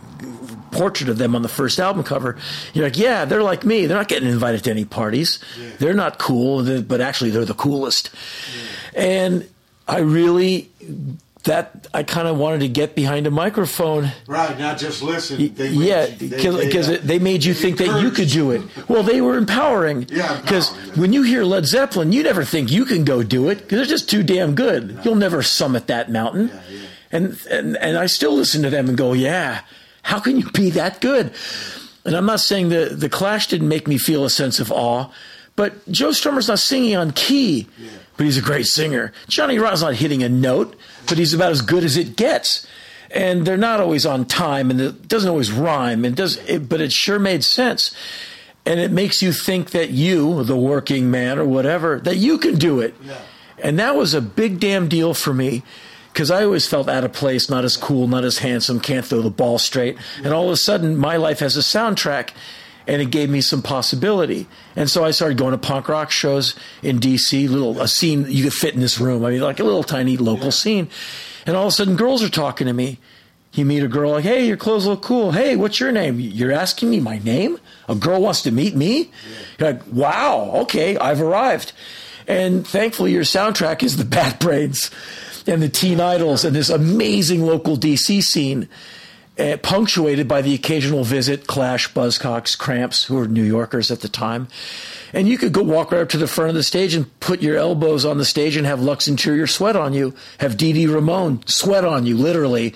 portrait 0.72 1.10
of 1.10 1.18
them 1.18 1.36
on 1.36 1.42
the 1.42 1.50
first 1.50 1.80
album 1.80 2.04
cover. 2.04 2.38
You're 2.74 2.86
like 2.86 2.98
yeah 2.98 3.26
they're 3.26 3.44
like 3.44 3.66
me. 3.66 3.88
They're 3.88 3.98
not 3.98 4.08
getting 4.08 4.30
invited 4.30 4.64
to 4.66 4.72
any 4.72 4.86
parties. 4.86 5.40
They're 5.80 5.94
not 5.94 6.18
cool 6.18 6.82
but 6.82 7.02
actually 7.02 7.32
they're 7.32 7.46
the 7.46 7.54
coolest. 7.54 8.10
And 8.94 9.50
i 9.88 10.00
really 10.00 10.70
that 11.42 11.88
i 11.94 12.04
kind 12.04 12.28
of 12.28 12.38
wanted 12.38 12.60
to 12.60 12.68
get 12.68 12.96
behind 12.96 13.26
a 13.28 13.32
microphone 13.32 14.12
Right, 14.28 14.58
not 14.60 14.78
just 14.78 15.02
listen. 15.02 15.54
They 15.56 15.70
yeah, 15.70 16.06
they- 16.06 16.28
because 16.28 16.88
they, 16.88 16.98
uh, 16.98 17.02
they, 17.04 17.20
made 17.20 17.44
you 17.44 17.54
think 17.54 17.78
that 17.78 18.02
you 18.02 18.12
could 18.12 18.30
do 18.30 18.52
it. 18.52 18.62
Well, 18.88 19.04
they 19.04 19.22
were 19.22 19.38
empowering. 19.38 20.08
Yeah, 20.10 20.40
Because 20.42 20.70
when 20.96 21.14
you 21.14 21.24
hear 21.24 21.44
Led 21.44 21.66
Zeppelin, 21.66 22.12
you 22.12 22.24
never 22.24 22.44
think 22.46 22.72
you 22.72 22.86
can 22.86 23.04
go 23.04 23.24
do 23.24 23.50
it 23.50 23.58
because 23.60 23.78
they're 23.80 23.86
just 23.98 24.10
too 24.10 24.24
damn 24.24 24.56
good. 24.56 25.00
You'll 25.04 25.16
never 25.16 25.42
summit 25.44 25.88
that 25.88 26.10
mountain. 26.12 26.52
And, 27.12 27.38
and 27.50 27.76
and 27.78 27.98
I 27.98 28.06
still 28.06 28.34
listen 28.36 28.62
to 28.64 28.70
them 28.70 28.88
and 28.88 28.98
go, 28.98 29.14
yeah, 29.14 29.62
how 30.04 30.20
can 30.20 30.38
you 30.40 30.50
be 30.52 30.70
that 30.72 31.02
good? 31.02 31.34
And 32.06 32.16
I'm 32.16 32.26
not 32.26 32.40
saying 32.40 32.70
the 32.70 32.86
the 32.92 33.10
Clash 33.10 33.48
didn't 33.48 33.68
make 33.68 33.88
me 33.88 33.98
feel 33.98 34.24
a 34.26 34.30
sense 34.30 34.60
of 34.60 34.72
awe, 34.72 35.10
but 35.56 35.74
Joe 35.92 36.10
Strummer's 36.10 36.48
not 36.48 36.60
singing 36.60 36.96
on 36.96 37.12
key, 37.12 37.68
but 38.18 38.26
he's 38.26 38.38
a 38.38 38.42
great 38.42 38.66
singer. 38.68 39.12
Johnny 39.28 39.60
Rott's 39.60 39.82
not 39.82 39.96
hitting 39.96 40.24
a 40.24 40.30
note, 40.30 40.76
but 41.12 41.18
he's 41.18 41.34
about 41.34 41.52
as 41.52 41.62
good 41.62 41.84
as 41.84 41.98
it 41.98 42.16
gets. 42.16 42.66
And 43.14 43.46
they're 43.46 43.58
not 43.58 43.82
always 43.82 44.06
on 44.06 44.24
time, 44.24 44.72
and 44.72 44.80
it 44.80 45.10
doesn't 45.10 45.30
always 45.30 45.52
rhyme, 45.52 46.06
and 46.06 46.16
does 46.16 46.38
it, 46.48 46.70
but 46.70 46.80
it 46.80 46.94
sure 46.94 47.20
made 47.20 47.44
sense. 47.44 47.94
And 48.66 48.80
it 48.80 48.92
makes 48.92 49.22
you 49.22 49.34
think 49.34 49.72
that 49.72 49.90
you, 49.90 50.46
the 50.46 50.56
working 50.56 51.12
man 51.12 51.38
or 51.38 51.44
whatever, 51.44 52.00
that 52.00 52.16
you 52.16 52.38
can 52.38 52.56
do 52.56 52.80
it. 52.80 52.96
And 53.62 53.78
that 53.78 53.98
was 53.98 54.14
a 54.14 54.22
big 54.22 54.62
damn 54.62 54.88
deal 54.88 55.14
for 55.14 55.34
me 55.34 55.64
because 56.14 56.32
I 56.32 56.46
always 56.46 56.66
felt 56.66 56.88
out 56.88 57.04
of 57.04 57.12
place, 57.12 57.50
not 57.50 57.66
as 57.66 57.76
cool, 57.76 58.08
not 58.08 58.24
as 58.24 58.38
handsome, 58.38 58.80
can't 58.80 59.06
throw 59.06 59.22
the 59.22 59.30
ball 59.30 59.60
straight. 59.60 59.98
And 60.24 60.34
all 60.34 60.46
of 60.46 60.52
a 60.52 60.58
sudden, 60.58 60.96
my 60.96 61.18
life 61.18 61.40
has 61.40 61.58
a 61.58 61.62
soundtrack 61.62 62.30
and 62.88 63.02
it 63.02 63.12
gave 63.12 63.30
me 63.30 63.42
some 63.42 63.62
possibility. 63.62 64.48
And 64.76 64.90
so 64.90 65.04
I 65.04 65.12
started 65.12 65.38
going 65.38 65.52
to 65.52 65.58
punk 65.58 65.88
rock 65.88 66.12
shows 66.12 66.56
in 66.82 67.00
DC, 67.00 67.50
little 67.50 67.82
a 67.82 67.88
scene 67.88 68.26
you 68.28 68.44
could 68.44 68.54
fit 68.54 68.74
in 68.74 68.82
this 68.82 69.00
room. 69.00 69.24
I 69.26 69.32
mean, 69.32 69.42
like 69.42 69.60
a 69.60 69.64
little 69.64 69.84
tiny 69.84 70.18
local 70.18 70.52
scene. 70.52 70.90
And 71.46 71.56
all 71.56 71.68
of 71.68 71.70
a 71.70 71.72
sudden, 71.72 71.96
girls 71.96 72.24
are 72.24 72.30
talking 72.30 72.68
to 72.68 72.74
me. 72.74 73.00
You 73.54 73.66
meet 73.66 73.84
a 73.84 73.88
girl 73.88 74.12
like, 74.12 74.24
hey, 74.24 74.48
your 74.48 74.56
clothes 74.56 74.86
look 74.86 75.02
cool. 75.02 75.34
Hey, 75.34 75.58
what's 75.58 75.80
your 75.80 75.92
name? 75.92 76.20
You're 76.20 76.54
asking 76.54 76.90
me 76.90 77.02
my 77.02 77.20
name? 77.20 77.60
A 77.90 77.96
girl 77.96 78.22
wants 78.22 78.44
to 78.44 78.52
meet 78.52 78.76
me? 78.76 79.12
You're 79.60 79.74
like, 79.74 79.82
wow, 79.92 80.52
okay, 80.62 80.98
I've 80.98 81.22
arrived. 81.22 81.74
And 82.28 82.66
thankfully, 82.66 83.12
your 83.12 83.24
soundtrack 83.24 83.84
is 83.84 83.98
the 83.98 84.06
Bad 84.20 84.40
Brains 84.40 84.90
and 85.48 85.62
the 85.62 85.70
Teen 85.70 86.00
Idles 86.00 86.46
and 86.46 86.56
this 86.56 86.70
amazing 86.70 87.46
local 87.46 87.76
DC 87.76 88.22
scene, 88.24 88.70
uh, 89.40 89.58
punctuated 89.58 90.28
by 90.28 90.42
the 90.42 90.54
occasional 90.54 91.04
visit 91.04 91.48
Clash, 91.48 91.92
Buzzcocks, 91.94 92.58
Cramps, 92.58 93.06
who 93.06 93.16
were 93.16 93.28
New 93.28 93.44
Yorkers 93.44 93.90
at 93.92 94.02
the 94.02 94.10
time. 94.10 94.48
And 95.14 95.28
you 95.28 95.38
could 95.38 95.54
go 95.54 95.64
walk 95.64 95.92
right 95.92 96.02
up 96.02 96.10
to 96.10 96.18
the 96.18 96.28
front 96.28 96.50
of 96.50 96.56
the 96.56 96.64
stage 96.64 96.94
and 96.94 97.20
put 97.20 97.42
your 97.42 97.58
elbows 97.58 98.06
on 98.06 98.18
the 98.18 98.26
stage 98.26 98.56
and 98.56 98.66
have 98.66 98.82
Lux 98.82 99.08
Interior 99.08 99.48
sweat 99.48 99.76
on 99.76 99.94
you, 99.94 100.14
have 100.40 100.58
Dee 100.58 100.88
Ramone 100.88 101.46
sweat 101.48 101.86
on 101.86 102.06
you, 102.06 102.18
literally. 102.18 102.74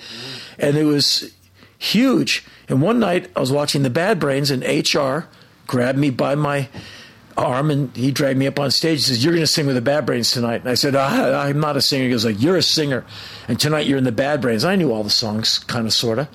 And 0.58 0.76
it 0.76 0.84
was 0.84 1.32
huge. 1.78 2.44
And 2.68 2.82
one 2.82 2.98
night 2.98 3.30
I 3.36 3.40
was 3.40 3.52
watching 3.52 3.82
the 3.82 3.90
Bad 3.90 4.18
Brains 4.18 4.50
and 4.50 4.62
HR 4.62 5.28
grabbed 5.66 5.98
me 5.98 6.10
by 6.10 6.34
my 6.34 6.68
arm 7.36 7.70
and 7.70 7.94
he 7.96 8.10
dragged 8.10 8.38
me 8.38 8.46
up 8.46 8.58
on 8.58 8.70
stage. 8.70 8.98
He 8.98 9.04
says, 9.04 9.24
"You're 9.24 9.32
going 9.32 9.42
to 9.42 9.46
sing 9.46 9.66
with 9.66 9.74
the 9.74 9.80
Bad 9.80 10.06
Brains 10.06 10.30
tonight." 10.30 10.62
And 10.62 10.70
I 10.70 10.74
said, 10.74 10.94
"Ah, 10.96 11.42
"I'm 11.42 11.60
not 11.60 11.76
a 11.76 11.80
singer." 11.80 12.04
He 12.04 12.10
goes, 12.10 12.24
"Like 12.24 12.40
you're 12.40 12.56
a 12.56 12.62
singer, 12.62 13.04
and 13.48 13.58
tonight 13.60 13.86
you're 13.86 13.98
in 13.98 14.04
the 14.04 14.12
Bad 14.12 14.40
Brains." 14.40 14.64
I 14.64 14.76
knew 14.76 14.92
all 14.92 15.04
the 15.04 15.10
songs, 15.10 15.58
kind 15.58 15.86
of, 15.86 15.92
sorta. 15.92 16.28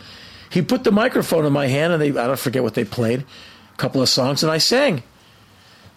He 0.49 0.61
put 0.61 0.83
the 0.83 0.91
microphone 0.91 1.45
in 1.45 1.53
my 1.53 1.67
hand 1.67 1.93
and 1.93 2.01
they 2.01 2.09
I 2.09 2.27
don't 2.27 2.39
forget 2.39 2.61
what 2.61 2.73
they 2.73 2.83
played, 2.83 3.21
a 3.73 3.77
couple 3.77 4.01
of 4.01 4.09
songs, 4.09 4.43
and 4.43 4.51
I 4.51 4.57
sang. 4.57 5.03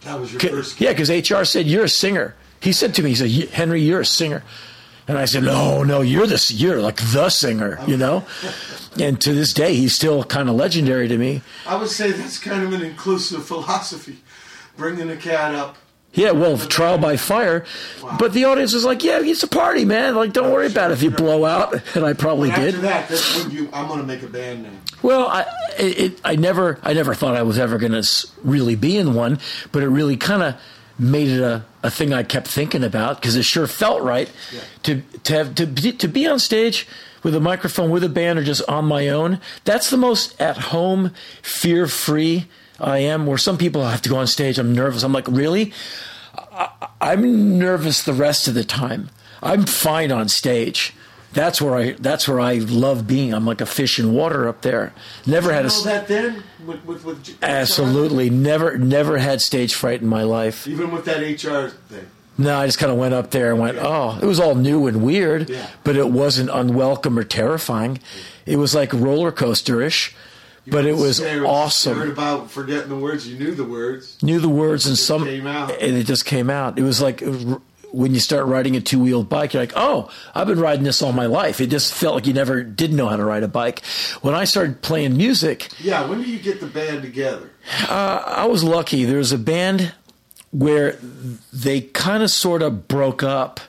That 0.03 0.21
was 0.21 0.33
your 0.33 0.41
first. 0.41 0.81
Yeah, 0.81 0.93
because 0.93 1.11
HR 1.11 1.45
said 1.45 1.67
you're 1.67 1.85
a 1.85 1.89
singer. 1.89 2.35
He 2.61 2.73
said 2.73 2.95
to 2.95 3.03
me, 3.03 3.11
he 3.11 3.17
said, 3.17 3.51
"Henry, 3.51 3.83
you're 3.83 4.01
a 4.01 4.07
singer," 4.07 4.43
and 5.09 5.19
I 5.19 5.25
said, 5.25 5.43
"No, 5.43 5.83
no, 5.83 6.01
you're 6.01 6.27
the 6.27 6.53
you're 6.55 6.81
like 6.81 6.97
the 6.97 7.29
singer," 7.29 7.81
you 7.87 7.97
know. 7.97 8.25
And 9.01 9.21
to 9.23 9.35
this 9.35 9.53
day, 9.53 9.75
he's 9.75 9.95
still 9.95 10.23
kind 10.25 10.49
of 10.49 10.55
legendary 10.55 11.09
to 11.09 11.19
me. 11.19 11.43
I 11.67 11.77
would 11.77 11.91
say 11.91 12.13
that's 12.13 12.39
kind 12.39 12.63
of 12.63 12.73
an 12.73 12.83
inclusive 12.83 13.45
philosophy, 13.45 14.19
bringing 14.77 15.09
the 15.09 15.17
cat 15.17 15.55
up. 15.55 15.77
Yeah, 16.13 16.31
well, 16.31 16.57
trial 16.57 16.97
by 16.97 17.17
fire. 17.17 17.65
But 18.21 18.33
the 18.33 18.45
audience 18.45 18.73
was 18.73 18.85
like, 18.85 19.03
"Yeah, 19.03 19.19
it's 19.21 19.43
a 19.43 19.49
party, 19.49 19.85
man. 19.85 20.15
Like, 20.15 20.33
don't 20.33 20.53
worry 20.53 20.69
about 20.69 20.93
it 20.93 20.95
if 20.95 21.03
you 21.03 21.11
blow 21.11 21.45
out." 21.45 21.75
And 21.97 22.05
I 22.05 22.13
probably 22.13 22.51
After 22.51 22.71
did. 22.71 22.75
that, 22.83 23.09
that's 23.09 23.43
when 23.45 23.51
you. 23.51 23.69
I'm 23.73 23.89
going 23.89 24.01
to 24.01 24.07
make 24.07 24.23
a 24.23 24.29
band 24.29 24.63
name. 24.63 24.81
Well, 25.03 25.27
I 25.27 25.45
it, 25.77 26.21
I 26.25 26.37
never 26.37 26.79
I 26.85 26.93
never 26.93 27.15
thought 27.15 27.37
I 27.37 27.43
was 27.43 27.59
ever 27.59 27.79
going 27.79 28.01
to 28.01 28.29
really 28.45 28.77
be 28.77 28.97
in 28.97 29.15
one, 29.15 29.39
but 29.73 29.83
it 29.83 29.89
really 29.89 30.17
kind 30.17 30.43
of 30.43 30.55
made 30.99 31.29
it 31.29 31.41
a, 31.41 31.65
a 31.83 31.91
thing 31.91 32.13
I 32.13 32.23
kept 32.23 32.47
thinking 32.47 32.85
about 32.85 33.21
because 33.21 33.35
it 33.35 33.45
sure 33.45 33.67
felt 33.67 34.03
right 34.03 34.31
to 34.85 35.03
to 35.25 35.33
have 35.35 35.55
to 35.57 35.67
be, 35.67 35.93
to 35.93 36.07
be 36.07 36.29
on 36.29 36.39
stage 36.39 36.87
with 37.25 37.35
a 37.35 37.41
microphone 37.41 37.91
with 37.91 38.05
a 38.05 38.09
band 38.09 38.39
or 38.39 38.45
just 38.45 38.63
on 38.69 38.85
my 38.85 39.09
own. 39.09 39.41
That's 39.65 39.91
the 39.91 39.97
most 39.97 40.41
at 40.41 40.57
home, 40.57 41.11
fear 41.43 41.89
free 41.89 42.47
I 42.81 42.99
am. 42.99 43.27
Where 43.27 43.39
some 43.39 43.59
people 43.59 43.85
have 43.85 44.03
to 44.03 44.09
go 44.09 44.17
on 44.17 44.27
stage, 44.27 44.59
I'm 44.59 44.75
nervous. 44.75 45.03
I'm 45.03 45.13
like, 45.13 45.29
really? 45.29 45.73
I, 46.37 46.89
I'm 47.01 47.59
nervous 47.59 48.03
the 48.03 48.13
rest 48.15 48.49
of 48.49 48.55
the 48.55 48.65
time. 48.65 49.11
I'm 49.43 49.65
fine 49.67 50.11
on 50.11 50.29
stage. 50.29 50.93
That's 51.33 51.61
where 51.61 51.75
I. 51.77 51.93
That's 51.93 52.29
where 52.29 52.39
I 52.41 52.55
love 52.59 53.07
being. 53.07 53.35
I'm 53.35 53.45
like 53.45 53.61
a 53.61 53.67
fish 53.67 53.99
in 53.99 54.13
water 54.13 54.49
up 54.49 54.63
there. 54.63 54.93
Never 55.27 55.53
had 55.53 55.65
a. 55.67 55.69
you 55.69 55.75
know 55.79 55.83
that 55.85 56.07
then 56.09 56.43
with 56.65 56.85
with, 56.85 57.05
with 57.05 57.43
Absolutely, 57.43 58.31
never, 58.31 58.79
never 58.79 59.19
had 59.19 59.41
stage 59.41 59.75
fright 59.75 60.01
in 60.01 60.07
my 60.09 60.23
life. 60.23 60.67
Even 60.69 60.93
with 60.93 61.05
that 61.07 61.21
HR 61.21 61.71
thing. 61.89 62.07
No, 62.39 62.57
I 62.57 62.67
just 62.67 62.79
kind 62.79 62.91
of 62.91 62.99
went 62.99 63.15
up 63.15 63.31
there 63.31 63.51
and 63.53 63.61
went, 63.61 63.79
oh, 63.81 64.19
it 64.21 64.27
was 64.27 64.41
all 64.41 64.57
new 64.57 64.89
and 64.89 65.05
weird, 65.05 65.49
Yeah. 65.49 65.69
but 65.85 65.95
it 65.95 66.09
wasn't 66.09 66.51
unwelcome 66.51 67.17
or 67.17 67.23
terrifying. 67.23 68.01
It 68.45 68.57
was 68.57 68.75
like 68.75 68.93
roller 68.93 69.31
coaster 69.31 69.81
ish, 69.83 70.15
but 70.67 70.87
it 70.87 70.97
was 70.97 71.21
You 71.21 71.27
heard 71.27 72.09
about 72.09 72.51
forgetting 72.51 72.89
the 72.89 72.97
words. 72.97 73.29
You 73.29 73.39
knew 73.39 73.55
the 73.55 73.65
words. 73.65 74.23
Knew 74.23 74.41
the 74.41 74.49
words 74.49 74.87
and 74.87 74.99
some, 74.99 75.25
came 75.25 75.47
out. 75.47 75.71
and 75.71 75.97
it 75.97 76.05
just 76.05 76.25
came 76.25 76.51
out. 76.51 76.79
It 76.79 76.83
was 76.83 77.01
like 77.01 77.23
when 77.93 78.13
you 78.13 78.19
start 78.19 78.47
riding 78.47 78.75
a 78.75 78.81
two 78.81 78.99
wheeled 78.99 79.29
bike, 79.29 79.55
you're 79.55 79.63
like, 79.63 79.73
oh, 79.77 80.11
I've 80.35 80.49
been 80.49 80.59
riding 80.59 80.83
this 80.85 81.01
all 81.01 81.13
my 81.13 81.27
life. 81.27 81.61
It 81.61 81.69
just 81.69 81.95
felt 81.95 82.17
like 82.17 82.27
you 82.27 82.33
never 82.33 82.63
did 82.65 82.93
know 82.93 83.07
how 83.09 83.17
to 83.17 83.25
ride 83.25 83.45
a 83.45 83.49
bike. 83.49 83.85
When 84.21 84.35
I 84.35 84.45
started 84.45 84.83
playing 84.83 85.17
music, 85.17 85.69
Yeah. 85.79 86.05
When 86.09 86.21
do 86.23 86.29
you 86.29 86.41
get 86.41 86.61
the 86.61 86.67
band 86.67 87.03
together? 87.03 87.51
Uh, 87.89 88.23
I 88.27 88.47
was 88.47 88.65
lucky. 88.65 89.05
There 89.05 89.19
was 89.19 89.31
a 89.33 89.39
band 89.39 89.93
where 90.51 90.97
they 91.53 91.83
kind 91.83 92.23
of 92.23 92.31
sort 92.31 92.63
of 92.63 92.89
broke 92.89 93.23
up. 93.23 93.61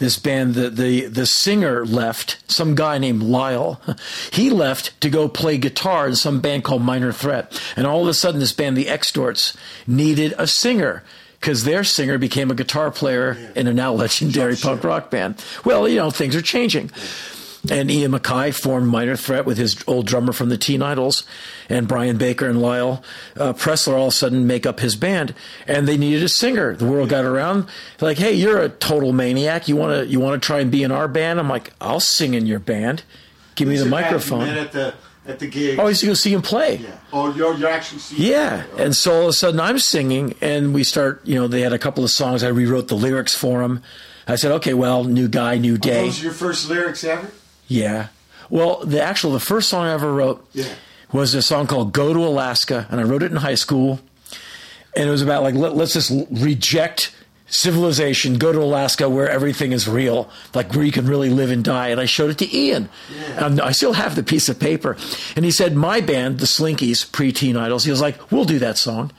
This 0.00 0.18
band, 0.18 0.54
the, 0.54 0.70
the 0.70 1.06
the 1.06 1.26
singer 1.26 1.84
left. 1.84 2.42
Some 2.50 2.74
guy 2.74 2.96
named 2.96 3.22
Lyle, 3.22 3.80
he 4.32 4.48
left 4.48 4.98
to 5.02 5.10
go 5.10 5.28
play 5.28 5.58
guitar 5.58 6.08
in 6.08 6.16
some 6.16 6.40
band 6.40 6.64
called 6.64 6.82
Minor 6.82 7.12
Threat. 7.12 7.60
And 7.76 7.86
all 7.86 8.02
of 8.02 8.08
a 8.08 8.14
sudden, 8.14 8.40
this 8.40 8.52
band, 8.52 8.78
the 8.78 8.88
Extorts, 8.88 9.56
needed 9.86 10.34
a 10.38 10.46
singer 10.46 11.04
because 11.38 11.64
their 11.64 11.84
singer 11.84 12.16
became 12.16 12.50
a 12.50 12.54
guitar 12.54 12.90
player 12.90 13.52
in 13.54 13.66
a 13.66 13.74
now 13.74 13.92
legendary 13.92 14.56
punk 14.56 14.82
rock 14.84 15.10
band. 15.10 15.44
Well, 15.66 15.86
you 15.86 15.96
know, 15.96 16.10
things 16.10 16.34
are 16.34 16.42
changing. 16.42 16.90
And 17.68 17.90
Ian 17.90 18.12
MacKaye 18.12 18.54
formed 18.54 18.86
Minor 18.88 19.16
Threat 19.16 19.44
with 19.44 19.58
his 19.58 19.84
old 19.86 20.06
drummer 20.06 20.32
from 20.32 20.48
the 20.48 20.56
Teen 20.56 20.80
Idles, 20.80 21.24
and 21.68 21.86
Brian 21.86 22.16
Baker 22.16 22.48
and 22.48 22.62
Lyle 22.62 23.02
uh, 23.36 23.52
Preslar 23.52 23.92
all 23.98 24.06
of 24.06 24.14
a 24.14 24.16
sudden 24.16 24.46
make 24.46 24.64
up 24.64 24.80
his 24.80 24.96
band, 24.96 25.34
and 25.66 25.86
they 25.86 25.98
needed 25.98 26.22
a 26.22 26.28
singer. 26.30 26.74
The 26.74 26.86
world 26.86 27.10
got 27.10 27.26
around, 27.26 27.66
like, 28.00 28.16
"Hey, 28.16 28.32
you're 28.32 28.58
a 28.62 28.70
total 28.70 29.12
maniac. 29.12 29.68
You 29.68 29.76
want 29.76 29.92
to 29.92 30.06
you 30.06 30.20
want 30.20 30.40
to 30.40 30.46
try 30.46 30.60
and 30.60 30.70
be 30.70 30.82
in 30.82 30.90
our 30.90 31.06
band?" 31.06 31.38
I'm 31.38 31.50
like, 31.50 31.72
"I'll 31.82 32.00
sing 32.00 32.32
in 32.32 32.46
your 32.46 32.60
band. 32.60 33.02
Give 33.56 33.68
me 33.68 33.76
the 33.76 33.84
met- 33.84 33.98
you 33.98 34.04
microphone." 34.04 34.48
at 34.48 34.72
the 34.72 34.94
at 35.28 35.38
the 35.38 35.46
gig. 35.46 35.78
Oh, 35.78 35.84
I 35.84 35.88
used 35.90 36.00
to 36.00 36.06
go 36.06 36.14
see 36.14 36.32
him 36.32 36.40
play. 36.40 36.76
yeah. 36.76 36.96
Oh, 37.12 37.30
you're 37.34 37.54
you're 37.58 37.68
actually 37.68 37.98
seeing. 37.98 38.22
Yeah, 38.22 38.64
and 38.78 38.96
so 38.96 39.12
all 39.12 39.22
of 39.24 39.28
a 39.28 39.32
sudden 39.34 39.60
I'm 39.60 39.78
singing, 39.78 40.34
and 40.40 40.72
we 40.72 40.82
start. 40.82 41.20
You 41.26 41.34
know, 41.34 41.46
they 41.46 41.60
had 41.60 41.74
a 41.74 41.78
couple 41.78 42.04
of 42.04 42.10
songs. 42.10 42.42
I 42.42 42.48
rewrote 42.48 42.88
the 42.88 42.96
lyrics 42.96 43.36
for 43.36 43.60
them. 43.60 43.82
I 44.26 44.36
said, 44.36 44.50
"Okay, 44.52 44.72
well, 44.72 45.04
new 45.04 45.28
guy, 45.28 45.58
new 45.58 45.76
day." 45.76 46.06
those 46.06 46.20
are 46.20 46.24
your 46.24 46.32
first 46.32 46.70
lyrics 46.70 47.04
ever? 47.04 47.30
Yeah. 47.70 48.08
Well, 48.50 48.84
the 48.84 49.00
actual 49.00 49.32
the 49.32 49.40
first 49.40 49.68
song 49.68 49.86
I 49.86 49.92
ever 49.92 50.12
wrote 50.12 50.44
Yeah. 50.52 50.64
was 51.12 51.34
a 51.34 51.40
song 51.42 51.68
called 51.68 51.92
"Go 51.92 52.12
to 52.12 52.18
Alaska," 52.26 52.86
and 52.90 53.00
I 53.00 53.04
wrote 53.04 53.22
it 53.22 53.30
in 53.30 53.36
high 53.38 53.54
school, 53.54 54.00
and 54.96 55.08
it 55.08 55.10
was 55.12 55.22
about 55.22 55.44
like 55.44 55.54
let, 55.54 55.76
let's 55.76 55.92
just 55.94 56.10
reject 56.30 57.12
civilization, 57.46 58.38
go 58.38 58.52
to 58.52 58.60
Alaska 58.60 59.08
where 59.08 59.28
everything 59.28 59.72
is 59.72 59.88
real, 59.88 60.28
like 60.54 60.72
where 60.74 60.84
you 60.84 60.92
can 60.92 61.06
really 61.06 61.30
live 61.30 61.50
and 61.50 61.64
die. 61.64 61.88
And 61.88 62.00
I 62.00 62.04
showed 62.06 62.30
it 62.30 62.38
to 62.38 62.56
Ian. 62.56 62.88
And 63.36 63.60
I 63.60 63.72
still 63.72 63.94
have 63.94 64.14
the 64.14 64.22
piece 64.22 64.48
of 64.48 64.58
paper, 64.60 64.96
and 65.36 65.44
he 65.44 65.50
said, 65.52 65.74
"My 65.76 66.00
band, 66.00 66.38
the 66.40 66.46
Slinkees, 66.46 67.10
pre-teen 67.10 67.56
idles." 67.56 67.84
He 67.84 67.90
was 67.90 68.00
like, 68.00 68.32
"We'll 68.32 68.44
do 68.44 68.58
that 68.58 68.78
song," 68.78 69.12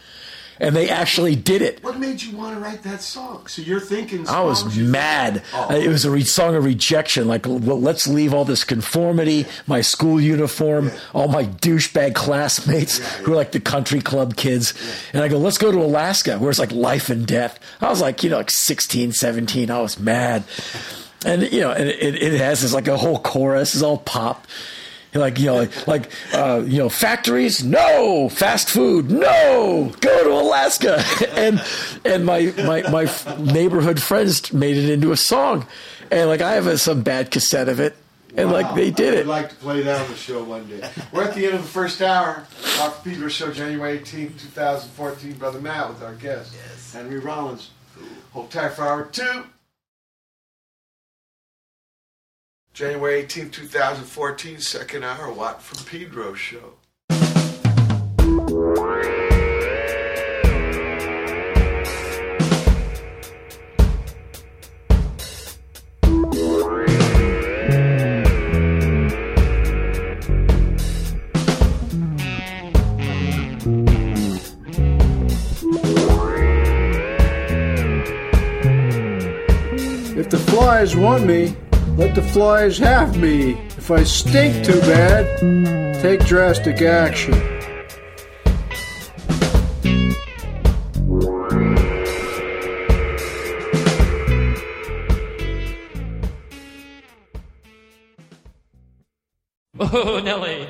and 0.62 0.76
they 0.76 0.90
actually 0.90 1.36
did 1.36 1.64
it. 1.64 1.84
What 1.84 2.00
made 2.00 2.22
you 2.22 2.38
want 2.38 2.56
to 2.56 2.62
write 2.62 2.84
that 2.84 3.02
song? 3.02 3.48
So 3.48 3.64
you're 3.64 3.80
thinking. 3.80 4.28
I 4.28 4.42
was 4.42 4.78
mad. 4.78 5.42
Oh. 5.54 5.76
It 5.76 5.88
was 5.88 6.06
a 6.06 6.12
re- 6.12 6.24
song 6.24 6.56
of 6.56 6.64
rejection. 6.64 7.28
Like, 7.28 7.48
well, 7.48 7.82
let's 7.82 8.08
leave 8.08 8.32
all 8.32 8.46
this 8.46 8.64
conformity, 8.64 9.48
my 9.66 9.82
school 9.82 10.22
uniform, 10.22 10.92
all 11.14 11.28
my 11.28 11.46
douchebag 11.46 12.14
classmates 12.14 13.00
who 13.18 13.34
are 13.34 13.36
like 13.36 13.52
the 13.52 13.60
country 13.60 14.02
club 14.02 14.36
kids. 14.36 14.76
And 15.14 15.24
I 15.24 15.28
go, 15.28 15.40
let's 15.40 15.58
go 15.58 15.72
to 15.72 15.80
Alaska 15.80 16.38
where 16.38 16.52
it's 16.52 16.60
like 16.60 16.72
life 16.72 17.10
and 17.10 17.26
death. 17.26 17.60
I 17.82 17.90
was 17.90 18.00
like, 18.00 18.24
you 18.24 18.30
know, 18.30 18.38
like 18.38 18.52
16, 18.52 19.14
17. 19.14 19.72
I 19.72 19.82
was 19.82 20.00
mad. 20.00 20.44
And, 21.26 21.42
you 21.52 21.62
know, 21.62 21.72
and 21.72 21.90
it, 21.90 22.22
it 22.22 22.40
has 22.40 22.62
this 22.62 22.74
like 22.74 22.88
a 22.88 22.98
whole 22.98 23.20
chorus, 23.20 23.74
it's 23.74 23.84
all 23.84 23.98
pop. 23.98 24.46
Like 25.14 25.40
you 25.40 25.48
know, 25.48 25.56
like 25.56 25.88
like 25.88 26.12
uh, 26.34 26.64
you 26.66 26.78
know, 26.78 26.88
factories, 26.88 27.64
no. 27.64 28.30
Fast 28.30 28.70
food, 28.70 29.12
no. 29.12 29.92
Go 30.00 30.24
to 30.24 30.32
Alaska, 30.32 31.04
and 31.36 31.62
and 32.06 32.26
my 32.26 32.54
my 32.66 32.84
my 32.90 33.12
neighborhood 33.40 34.02
friends 34.02 34.54
made 34.54 34.78
it 34.78 34.90
into 34.90 35.12
a 35.12 35.18
song, 35.18 35.68
and 36.12 36.30
like 36.30 36.40
I 36.42 36.54
have 36.54 36.66
a, 36.68 36.78
some 36.78 37.02
bad 37.04 37.30
cassette 37.30 37.68
of 37.68 37.82
it, 37.82 37.98
and 38.38 38.52
like 38.54 38.74
they 38.74 38.90
did 38.90 39.14
I'd 39.14 39.20
it. 39.20 39.28
like 39.28 39.50
to 39.50 39.56
play 39.56 39.82
that 39.84 40.00
on 40.02 40.10
the 40.10 40.16
show 40.16 40.46
one 40.46 40.66
day. 40.70 40.90
We're 41.12 41.24
at 41.26 41.36
the 41.36 41.46
end 41.46 41.56
of 41.56 41.62
the 41.64 41.68
first 41.68 42.02
hour. 42.02 42.48
Our 42.80 42.92
Pedro 43.04 43.28
Show, 43.28 43.52
January 43.52 43.98
18, 44.00 44.36
2014. 44.38 45.34
Brother 45.34 45.60
Matt 45.60 45.90
with 45.90 46.02
our 46.04 46.16
guest, 46.16 46.54
yes. 46.56 46.94
Henry 46.94 47.20
Rollins. 47.20 47.72
Hold 48.32 48.50
tight 48.50 48.70
for 48.74 48.88
hour 48.88 49.04
two. 49.12 49.44
January 52.74 53.16
18, 53.16 53.50
2014, 53.50 54.62
second 54.62 55.04
hour, 55.04 55.30
Watt 55.30 55.62
from 55.62 55.84
Pedro 55.86 56.34
Show. 56.34 56.76
If 80.14 80.30
the 80.30 80.38
flies 80.38 80.96
want 80.96 81.26
me, 81.26 81.54
let 82.02 82.16
the 82.16 82.22
flies 82.24 82.80
have 82.80 83.16
me. 83.16 83.52
If 83.78 83.92
I 83.92 84.02
stink 84.04 84.66
too 84.66 84.80
bad, 84.82 86.02
take 86.02 86.26
drastic 86.26 86.82
action. 86.82 87.36
Oh, 99.80 100.22
Nelly. 100.24 100.68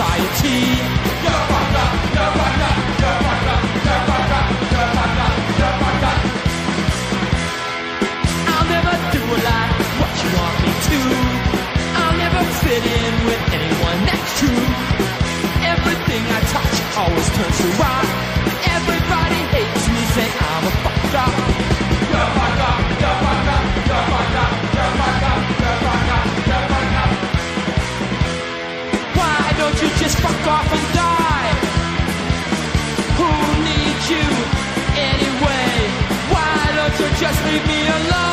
Society. 0.00 0.60
I'll 8.48 8.68
never 8.76 8.94
do 9.12 9.20
a 9.20 9.38
lot 9.48 9.68
what 10.00 10.12
you 10.22 10.28
want 10.38 10.56
me 10.64 10.72
to. 10.88 11.00
I'll 12.00 12.16
never 12.16 12.42
fit 12.64 12.84
in 12.84 13.14
with 13.28 13.42
anyone 13.52 13.98
that's 14.08 14.30
true. 14.40 14.64
Everything 15.74 16.22
I 16.24 16.40
touch 16.54 16.76
always 16.96 17.28
turns 17.36 17.58
to 17.58 17.68
rock. 17.82 18.19
Leave 37.52 37.66
me 37.66 37.88
alone? 37.88 38.29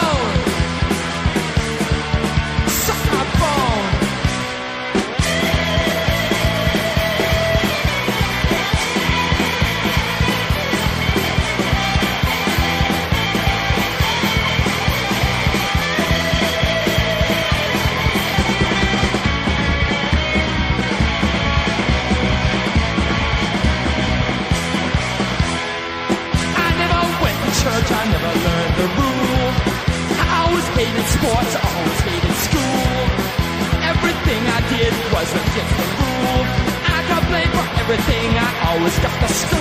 Sports, 31.27 31.55
I 31.55 31.61
always 31.75 31.99
hated 32.07 32.35
school. 32.47 33.03
Everything 33.91 34.41
I 34.47 34.59
did 34.71 34.93
was 35.11 35.29
against 35.43 35.75
the 35.79 35.87
rule. 35.99 36.43
I 36.95 36.99
got 37.11 37.21
blamed 37.27 37.51
for 37.51 37.67
everything, 37.81 38.29
I 38.37 38.49
always 38.69 38.97
got 38.99 39.15
the 39.19 39.27
screw. 39.27 39.57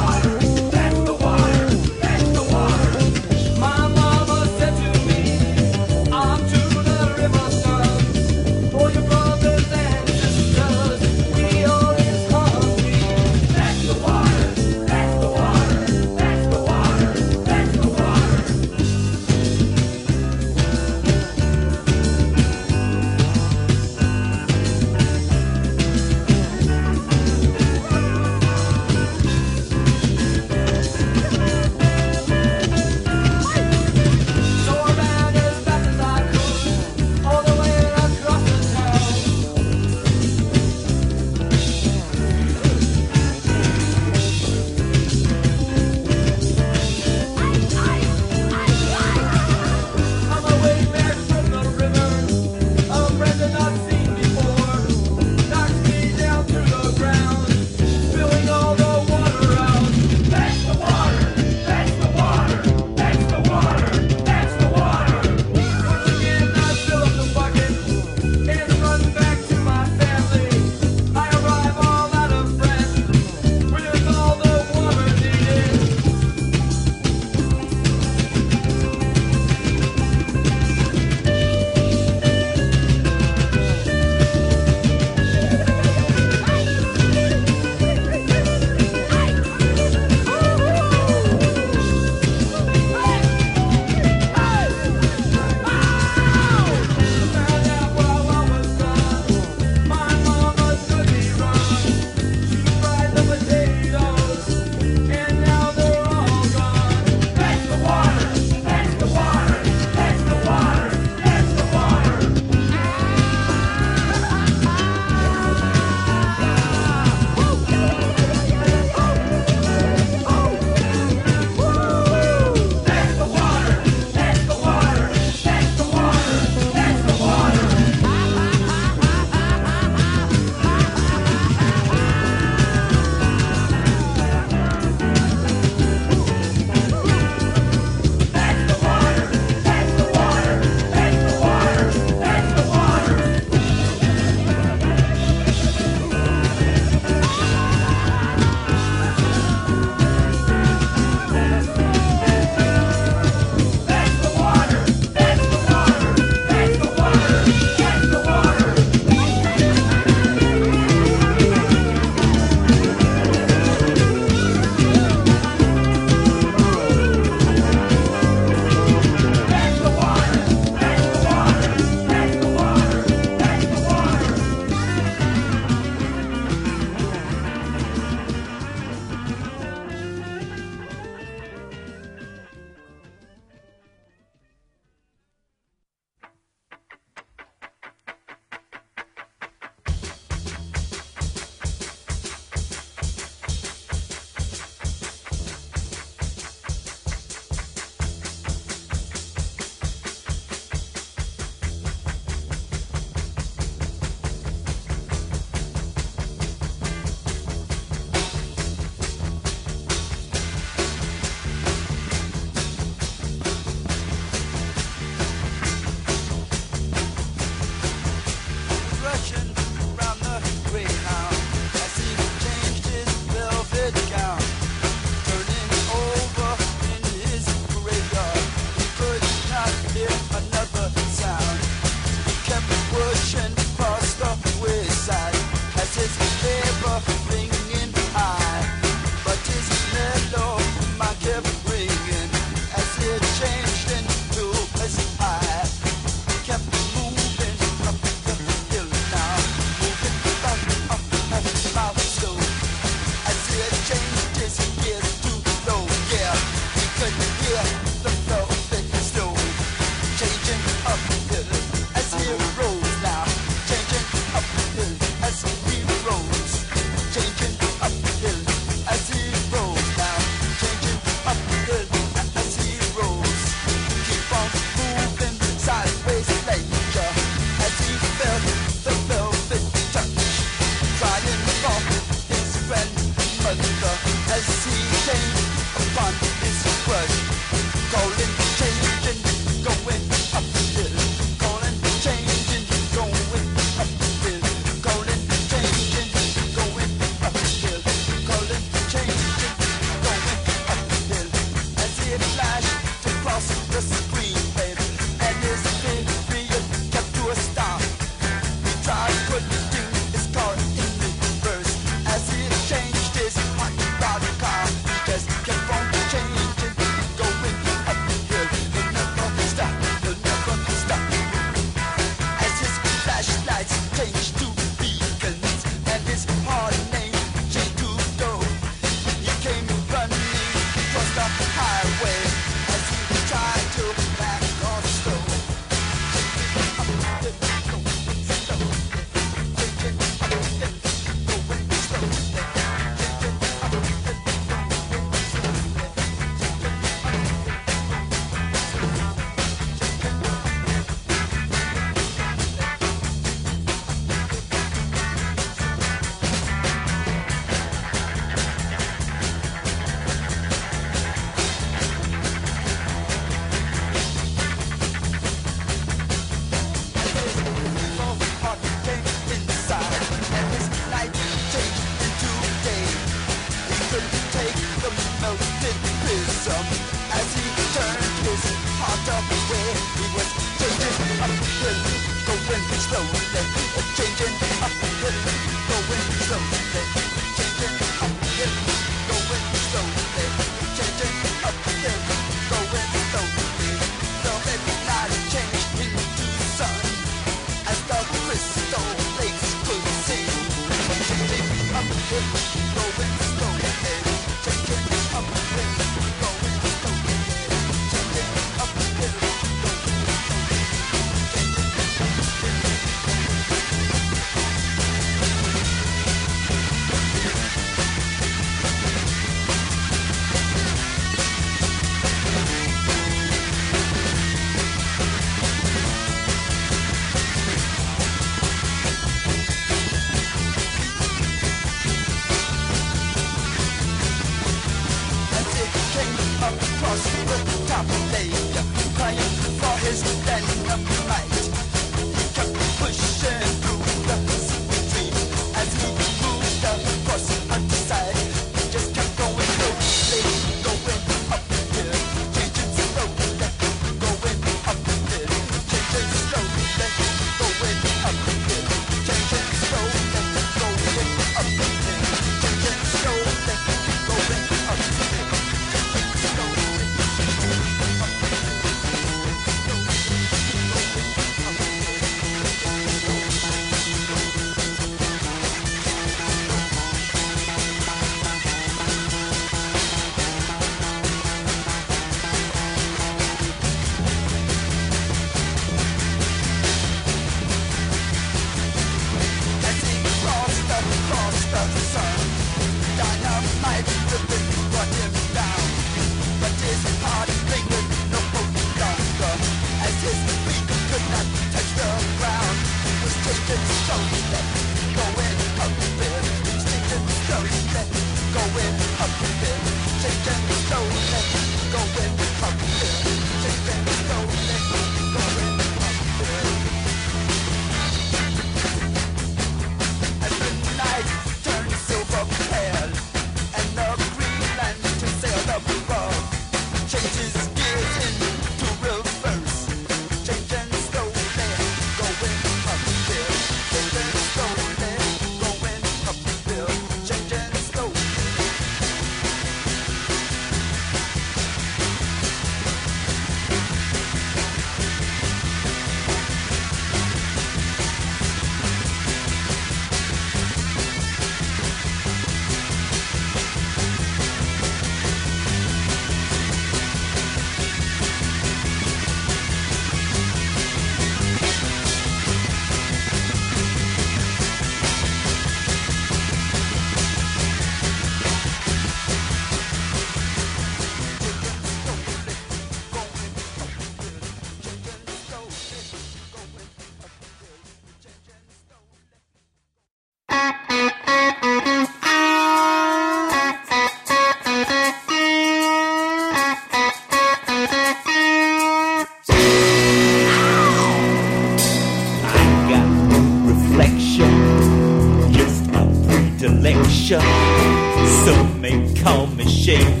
May 598.61 598.93
call 599.01 599.25
me 599.25 599.43
shameless. 599.49 600.00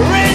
Ready? 0.00 0.29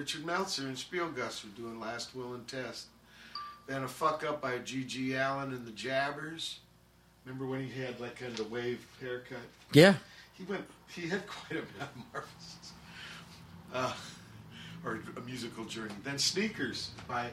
Richard 0.00 0.24
Meltzer 0.24 0.62
and 0.62 0.74
Spielgusher 0.78 1.44
were 1.44 1.50
doing 1.58 1.78
Last 1.78 2.16
Will 2.16 2.32
and 2.32 2.48
Test. 2.48 2.86
Then 3.66 3.82
a 3.82 3.88
fuck 3.88 4.24
up 4.24 4.40
by 4.40 4.56
G.G. 4.56 5.12
Allin 5.14 5.52
and 5.52 5.66
the 5.66 5.72
Jabbers. 5.72 6.60
Remember 7.26 7.44
when 7.44 7.62
he 7.68 7.82
had 7.82 8.00
like 8.00 8.18
kind 8.18 8.32
of 8.32 8.46
a 8.46 8.48
wave 8.48 8.82
haircut? 8.98 9.36
Yeah. 9.74 9.96
He 10.32 10.44
went. 10.44 10.64
He 10.88 11.06
had 11.06 11.26
quite 11.26 11.60
a 11.60 11.64
metamorphosis, 11.78 12.72
uh, 13.74 13.92
or 14.86 15.00
a 15.18 15.20
musical 15.20 15.66
journey. 15.66 15.92
Then 16.02 16.18
Sneakers 16.18 16.92
by 17.06 17.26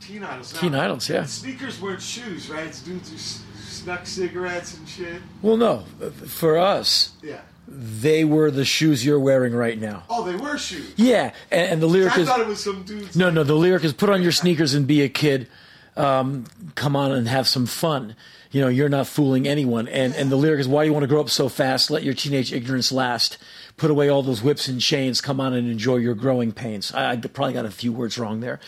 Teen 0.00 0.24
Idles. 0.24 0.52
Now, 0.54 0.60
Teen 0.62 0.74
Idles, 0.74 1.08
yeah. 1.08 1.26
Sneakers 1.26 1.80
weren't 1.80 2.02
shoes, 2.02 2.50
right? 2.50 2.66
It's 2.66 2.82
dudes 2.82 3.12
who 3.12 3.18
snuck 3.18 4.04
cigarettes 4.04 4.76
and 4.76 4.88
shit. 4.88 5.22
Well, 5.42 5.56
no, 5.56 5.84
for 6.26 6.58
us, 6.58 7.12
Yeah. 7.22 7.42
They 7.74 8.24
were 8.24 8.50
the 8.50 8.64
shoes 8.64 9.04
you're 9.04 9.20
wearing 9.20 9.54
right 9.54 9.78
now. 9.80 10.04
Oh, 10.10 10.24
they 10.24 10.36
were 10.36 10.58
shoes. 10.58 10.92
Yeah, 10.96 11.32
and, 11.50 11.72
and 11.72 11.82
the 11.82 11.86
lyric 11.86 12.16
I 12.16 12.20
is 12.20 12.28
thought 12.28 12.40
it 12.40 12.46
was 12.46 12.62
some 12.62 12.82
dudes. 12.84 13.16
no, 13.16 13.30
no. 13.30 13.42
The 13.42 13.54
lyric 13.54 13.84
is 13.84 13.92
put 13.92 14.10
on 14.10 14.22
your 14.22 14.32
sneakers 14.32 14.74
and 14.74 14.86
be 14.86 15.02
a 15.02 15.08
kid. 15.08 15.48
Um, 15.96 16.44
come 16.74 16.96
on 16.96 17.12
and 17.12 17.28
have 17.28 17.46
some 17.46 17.66
fun. 17.66 18.16
You 18.50 18.60
know, 18.60 18.68
you're 18.68 18.88
not 18.88 19.06
fooling 19.06 19.48
anyone. 19.48 19.88
And 19.88 20.14
and 20.14 20.30
the 20.30 20.36
lyric 20.36 20.60
is 20.60 20.68
why 20.68 20.84
do 20.84 20.88
you 20.88 20.92
want 20.92 21.04
to 21.04 21.08
grow 21.08 21.20
up 21.20 21.30
so 21.30 21.48
fast? 21.48 21.90
Let 21.90 22.02
your 22.02 22.14
teenage 22.14 22.52
ignorance 22.52 22.92
last. 22.92 23.38
Put 23.78 23.90
away 23.90 24.08
all 24.10 24.22
those 24.22 24.42
whips 24.42 24.68
and 24.68 24.80
chains. 24.80 25.20
Come 25.22 25.40
on 25.40 25.54
and 25.54 25.70
enjoy 25.70 25.96
your 25.96 26.14
growing 26.14 26.52
pains. 26.52 26.92
I, 26.92 27.12
I 27.12 27.16
probably 27.16 27.54
got 27.54 27.64
a 27.64 27.70
few 27.70 27.92
words 27.92 28.18
wrong 28.18 28.40
there, 28.40 28.60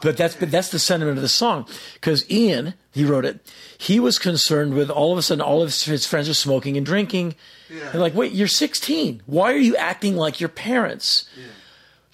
but 0.00 0.16
that's 0.16 0.36
but 0.36 0.50
that's 0.50 0.70
the 0.70 0.78
sentiment 0.78 1.18
of 1.18 1.22
the 1.22 1.28
song. 1.28 1.66
Because 1.94 2.28
Ian, 2.30 2.74
he 2.92 3.04
wrote 3.04 3.24
it. 3.24 3.40
He 3.78 3.98
was 4.00 4.18
concerned 4.18 4.74
with 4.74 4.90
all 4.90 5.12
of 5.12 5.18
a 5.18 5.22
sudden 5.22 5.42
all 5.42 5.62
of 5.62 5.68
his, 5.68 6.06
friends 6.06 6.28
are 6.28 6.34
smoking 6.34 6.76
and 6.76 6.84
drinking. 6.84 7.34
Yeah. 7.68 7.90
And 7.92 8.00
like, 8.00 8.14
wait, 8.14 8.32
you're 8.32 8.46
16. 8.46 9.22
Why 9.26 9.52
are 9.52 9.58
you 9.58 9.76
acting 9.76 10.16
like 10.16 10.40
your 10.40 10.48
parents? 10.48 11.28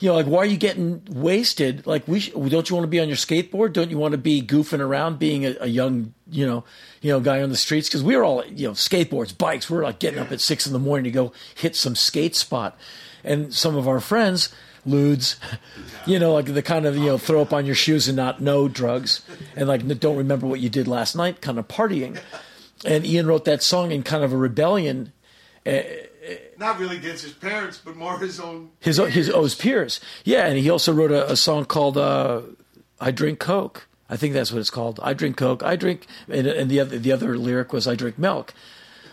you 0.03 0.09
know, 0.09 0.17
like 0.17 0.27
why 0.27 0.39
are 0.39 0.47
you 0.47 0.57
getting 0.57 1.01
wasted? 1.11 1.87
Like, 1.87 2.09
we 2.09 2.19
sh- 2.19 2.33
don't 2.33 2.69
you 2.69 2.75
want 2.75 2.83
to 2.83 2.89
be 2.89 2.99
on 2.99 3.07
your 3.07 3.17
skateboard? 3.17 3.73
Don't 3.73 3.89
you 3.89 3.99
want 3.99 4.13
to 4.13 4.19
be 4.19 4.43
goofing 4.43 4.81
around, 4.81 5.21
being 5.21 5.47
a, 5.47 5.55
a 5.61 5.69
young, 5.69 6.13
you 6.29 6.45
know, 6.45 6.65
you 7.03 7.13
know, 7.13 7.21
guy 7.21 7.41
on 7.41 7.51
the 7.51 7.57
streets? 7.57 7.89
Because 7.89 8.03
we 8.03 8.17
were 8.17 8.25
all, 8.25 8.45
you 8.47 8.67
know, 8.67 8.73
skateboards, 8.73 9.37
bikes. 9.37 9.71
We 9.71 9.77
were 9.77 9.85
like 9.85 10.01
getting 10.01 10.19
up 10.19 10.33
at 10.33 10.41
six 10.41 10.67
in 10.67 10.73
the 10.73 10.81
morning 10.81 11.05
to 11.05 11.13
go 11.13 11.33
hit 11.55 11.77
some 11.77 11.95
skate 11.95 12.35
spot, 12.35 12.77
and 13.23 13.55
some 13.55 13.77
of 13.77 13.87
our 13.87 14.01
friends, 14.01 14.49
ludes, 14.85 15.37
you 16.07 16.19
know, 16.19 16.33
like 16.33 16.47
the 16.47 16.63
kind 16.63 16.87
of 16.87 16.97
you 16.97 17.07
know 17.07 17.19
throw 17.19 17.43
up 17.43 17.53
on 17.53 17.67
your 17.67 17.75
shoes 17.75 18.09
and 18.09 18.17
not 18.17 18.41
know 18.41 18.69
drugs, 18.69 19.23
and 19.57 19.69
like 19.69 19.87
don't 20.01 20.17
remember 20.17 20.47
what 20.47 20.61
you 20.61 20.69
did 20.69 20.89
last 20.89 21.15
night, 21.15 21.41
kind 21.41 21.59
of 21.59 21.69
partying. 21.69 22.21
And 22.85 23.07
Ian 23.07 23.27
wrote 23.27 23.45
that 23.45 23.63
song 23.63 23.93
in 23.93 24.03
kind 24.03 24.25
of 24.25 24.33
a 24.33 24.37
rebellion. 24.37 25.13
Uh, 25.65 25.81
Not 26.59 26.79
really 26.79 26.97
against 26.97 27.23
his 27.23 27.33
parents, 27.33 27.81
but 27.85 27.97
more 27.97 28.19
his 28.19 28.41
own. 28.41 28.71
his 28.81 28.97
his 28.97 29.31
oh, 29.31 29.43
his 29.43 29.55
peers. 29.55 30.01
Yeah, 30.25 30.47
and 30.47 30.59
he 30.59 30.69
also 30.71 30.93
wrote 30.93 31.13
a, 31.13 31.31
a 31.31 31.37
song 31.37 31.65
called 31.65 31.97
uh, 31.97 32.43
"I 33.01 33.11
Drink 33.11 33.39
Coke." 33.39 33.87
I 34.09 34.17
think 34.17 34.35
that's 34.35 34.53
what 34.53 34.59
it's 34.59 34.71
called. 34.71 35.01
I 35.03 35.15
drink 35.15 35.37
Coke. 35.37 35.63
I 35.63 35.75
drink, 35.77 36.07
and, 36.29 36.47
and 36.47 36.71
the 36.71 36.81
other 36.81 36.99
the 36.99 37.13
other 37.13 37.39
lyric 37.39 37.73
was 37.73 37.87
"I 37.87 37.95
drink 37.95 38.19
milk." 38.19 38.53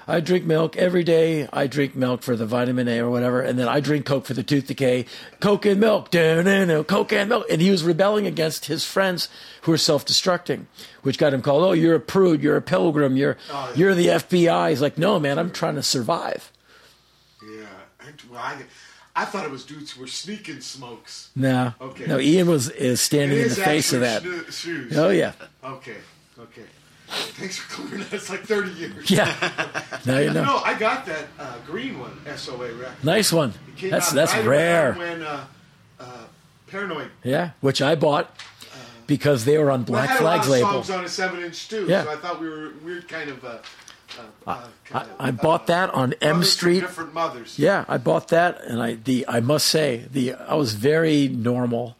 I 0.10 0.20
drink 0.22 0.44
milk 0.46 0.76
every 0.76 1.04
day. 1.04 1.48
I 1.54 1.68
drink 1.68 1.96
milk 1.96 2.24
for 2.24 2.36
the 2.36 2.46
vitamin 2.46 2.88
A 2.88 3.00
or 3.00 3.10
whatever, 3.10 3.42
and 3.42 3.60
then 3.60 3.68
I 3.68 3.80
drink 3.80 4.06
Coke 4.06 4.26
for 4.26 4.34
the 4.34 4.42
tooth 4.44 4.66
decay. 4.68 5.06
Coke 5.40 5.66
and 5.68 5.80
milk, 5.80 6.12
no, 6.14 6.42
no, 6.42 6.66
no, 6.66 6.84
Coke 6.84 7.14
and 7.14 7.30
milk, 7.30 7.46
and 7.50 7.62
he 7.62 7.70
was 7.70 7.84
rebelling 7.84 8.26
against 8.26 8.66
his 8.66 8.84
friends 8.84 9.30
who 9.62 9.72
were 9.72 9.78
self-destructing, 9.78 10.66
which 11.04 11.18
got 11.20 11.34
him 11.34 11.42
called. 11.44 11.64
Oh, 11.64 11.74
you're 11.74 11.96
a 11.96 12.00
prude. 12.00 12.42
You're 12.42 12.58
a 12.58 12.62
pilgrim. 12.62 13.16
You're 13.18 13.38
Oh, 13.52 13.68
yeah. 13.70 13.78
you're 13.78 13.96
the 13.96 14.08
FBI. 14.08 14.72
He's 14.72 14.82
like, 14.82 14.98
no, 14.98 15.20
man, 15.20 15.38
I'm 15.38 15.52
trying 15.52 15.76
to 15.76 15.84
survive. 15.84 16.52
Yeah. 17.44 17.66
Well, 18.32 18.40
I, 18.42 18.58
I 19.16 19.26
thought 19.26 19.46
it 19.46 19.52
was 19.52 19.64
dudes 19.66 19.92
who 19.92 20.02
were 20.02 20.08
sneaking 20.08 20.62
smokes. 20.62 21.30
No, 21.36 21.74
Okay. 21.80 22.06
no. 22.08 22.20
Ian 22.20 22.48
was 22.48 22.70
is 22.70 23.00
standing 23.02 23.38
in 23.38 23.50
the 23.50 23.56
face 23.56 23.94
of 23.94 24.02
that. 24.02 24.24
shoes. 24.52 24.98
Oh 24.98 25.10
yeah, 25.10 25.34
Okay. 25.64 25.98
Okay. 26.40 26.64
Thanks 27.10 27.58
for 27.58 27.74
clearing 27.74 28.00
that. 28.02 28.14
It's 28.14 28.30
like 28.30 28.42
30 28.42 28.72
years. 28.72 29.10
Yeah. 29.12 29.34
Now 30.06 30.18
you 30.20 30.32
know. 30.32 30.44
No, 30.46 30.58
I 30.60 30.80
got 30.80 31.06
that 31.08 31.28
uh, 31.38 31.58
green 31.68 32.00
one, 32.00 32.18
SOA 32.38 32.72
record. 32.74 33.04
nice 33.04 33.34
one. 33.34 33.54
That's 33.82 34.12
that's 34.14 34.34
right 34.34 34.46
rare. 34.46 34.94
When 34.94 35.22
uh, 35.22 35.46
uh, 36.00 36.06
Paranoid. 36.68 37.12
Yeah, 37.22 37.52
which 37.60 37.82
I 37.82 37.96
bought 37.96 38.34
because 39.08 39.44
they 39.44 39.58
were 39.58 39.70
on 39.72 39.84
Black 39.84 40.10
lot 40.10 40.20
Flag's 40.20 40.48
label. 40.50 40.70
songs 40.84 40.90
on 40.90 41.04
a 41.04 41.10
seven-inch 41.10 41.68
too, 41.68 41.86
Yeah. 41.88 42.06
so 42.06 42.12
I 42.12 42.16
thought 42.16 42.40
we 42.40 42.48
were 42.48 42.72
weird 42.84 43.10
kind 43.10 43.30
of. 43.30 43.44
Uh, 43.44 43.58
uh, 44.18 44.22
uh, 44.48 44.68
I, 44.94 45.28
I 45.28 45.32
bought 45.32 45.68
that 45.68 45.94
on 45.94 46.14
M 46.22 46.44
Street. 46.44 46.80
Different 46.80 47.14
mothers. 47.14 47.60
Yeah, 47.60 47.84
I 47.90 47.98
bought 47.98 48.30
that, 48.30 48.62
and 48.64 48.82
I 48.82 48.96
the 48.96 49.26
I 49.28 49.42
must 49.42 49.68
say 49.68 50.06
the 50.10 50.34
I 50.36 50.56
was 50.56 50.74
very 50.76 51.28
normal, 51.28 51.98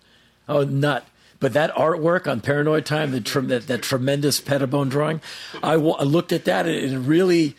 oh 0.48 0.64
nut. 0.64 1.06
But 1.40 1.54
that 1.54 1.74
artwork 1.76 2.30
on 2.30 2.42
Paranoid 2.42 2.86
Time, 2.86 3.12
the 3.12 3.20
that, 3.48 3.68
that 3.68 3.82
tremendous 3.82 4.42
Pettibon 4.42 4.90
drawing, 4.90 5.22
I, 5.64 5.76
looked 5.76 6.34
at 6.34 6.46
that 6.46 6.66
and 6.68 6.76
it 6.94 6.98
really 6.98 7.56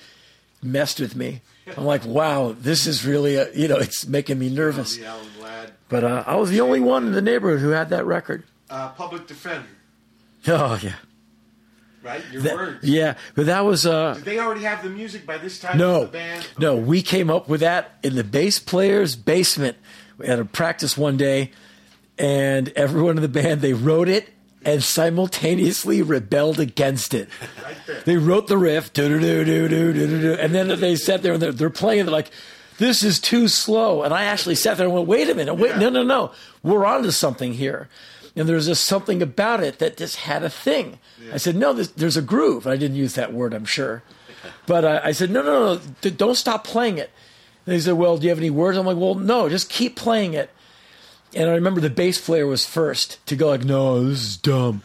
messed 0.62 1.00
with 1.00 1.16
me. 1.16 1.40
I'm 1.76 1.84
like, 1.86 2.04
wow, 2.04 2.54
this 2.58 2.86
is 2.86 3.06
really 3.06 3.36
a, 3.36 3.50
you 3.54 3.68
know, 3.68 3.76
it's 3.76 4.06
making 4.06 4.38
me 4.38 4.50
nervous. 4.50 4.96
The 4.96 5.06
Alan 5.06 5.26
Ladd. 5.40 5.72
But 5.88 6.04
uh, 6.04 6.24
I 6.26 6.36
was 6.36 6.50
the 6.50 6.60
only 6.60 6.80
one 6.80 7.06
in 7.06 7.12
the 7.12 7.22
neighborhood 7.22 7.60
who 7.60 7.70
had 7.70 7.88
that 7.90 8.04
record. 8.04 8.44
Uh, 8.68 8.90
Public 8.90 9.26
Defender, 9.26 9.66
Oh 10.46 10.78
yeah, 10.82 10.94
right? 12.02 12.22
Your 12.32 12.42
That- 12.42 12.54
words. 12.54 12.84
yeah. 12.84 13.14
But 13.34 13.46
that 13.46 13.64
was 13.64 13.86
uh, 13.86 14.14
Did 14.14 14.24
they 14.24 14.38
already 14.38 14.62
have 14.62 14.82
the 14.82 14.90
music 14.90 15.26
by 15.26 15.38
this 15.38 15.58
time? 15.58 15.78
No, 15.78 16.02
The 16.02 16.08
band. 16.12 16.46
no, 16.58 16.76
we 16.76 17.02
came 17.02 17.30
up 17.30 17.48
with 17.48 17.60
that 17.60 17.98
in 18.02 18.14
the 18.14 18.24
bass 18.24 18.58
player's 18.58 19.16
basement. 19.16 19.76
We 20.18 20.26
had 20.26 20.38
a 20.38 20.44
practice 20.44 20.96
one 20.98 21.16
day, 21.16 21.50
and 22.20 22.68
everyone 22.76 23.16
in 23.16 23.22
the 23.22 23.28
band 23.28 23.62
they 23.62 23.72
wrote 23.72 24.08
it 24.08 24.28
and 24.62 24.84
simultaneously 24.84 26.02
rebelled 26.02 26.60
against 26.60 27.14
it. 27.14 27.28
They 28.04 28.18
wrote 28.18 28.46
the 28.46 28.58
riff, 28.58 28.92
do-do-do-do-do-do-do, 28.92 30.34
and 30.34 30.54
then 30.54 30.78
they 30.78 30.96
sat 30.96 31.22
there 31.22 31.32
and 31.32 31.42
they're, 31.42 31.52
they're 31.52 31.70
playing. 31.70 32.04
They're 32.04 32.12
like, 32.12 32.30
"This 32.76 33.02
is 33.02 33.18
too 33.18 33.48
slow." 33.48 34.02
And 34.02 34.12
I 34.12 34.24
actually 34.24 34.54
sat 34.56 34.76
there 34.76 34.86
and 34.86 34.94
went, 34.94 35.08
"Wait 35.08 35.30
a 35.30 35.34
minute, 35.34 35.54
wait, 35.54 35.76
no, 35.78 35.88
no, 35.88 36.02
no, 36.02 36.32
we're 36.62 36.84
onto 36.84 37.10
something 37.10 37.54
here." 37.54 37.88
And 38.36 38.48
there's 38.48 38.66
just 38.66 38.84
something 38.84 39.22
about 39.22 39.62
it 39.62 39.78
that 39.80 39.96
just 39.96 40.16
had 40.16 40.44
a 40.44 40.50
thing. 40.50 40.98
I 41.32 41.38
said, 41.38 41.56
"No, 41.56 41.72
this, 41.72 41.88
there's 41.88 42.16
a 42.18 42.22
groove." 42.22 42.66
I 42.66 42.76
didn't 42.76 42.96
use 42.96 43.14
that 43.14 43.32
word, 43.32 43.54
I'm 43.54 43.64
sure. 43.64 44.02
But 44.66 44.84
I, 44.84 45.08
I 45.08 45.12
said, 45.12 45.30
no, 45.30 45.42
no, 45.42 45.74
no, 45.74 45.80
d- 46.00 46.10
don't 46.10 46.34
stop 46.34 46.64
playing 46.64 46.98
it. 46.98 47.10
And 47.66 47.74
they 47.74 47.80
said, 47.80 47.94
well, 47.94 48.16
do 48.16 48.24
you 48.24 48.30
have 48.30 48.38
any 48.38 48.50
words? 48.50 48.78
I'm 48.78 48.86
like, 48.86 48.96
well, 48.96 49.14
no, 49.14 49.48
just 49.48 49.68
keep 49.68 49.96
playing 49.96 50.32
it. 50.34 50.50
And 51.34 51.48
I 51.48 51.54
remember 51.54 51.80
the 51.80 51.90
bass 51.90 52.20
player 52.20 52.46
was 52.46 52.64
first 52.66 53.24
to 53.26 53.36
go 53.36 53.48
like, 53.48 53.64
no, 53.64 54.04
this 54.04 54.20
is 54.20 54.36
dumb. 54.36 54.82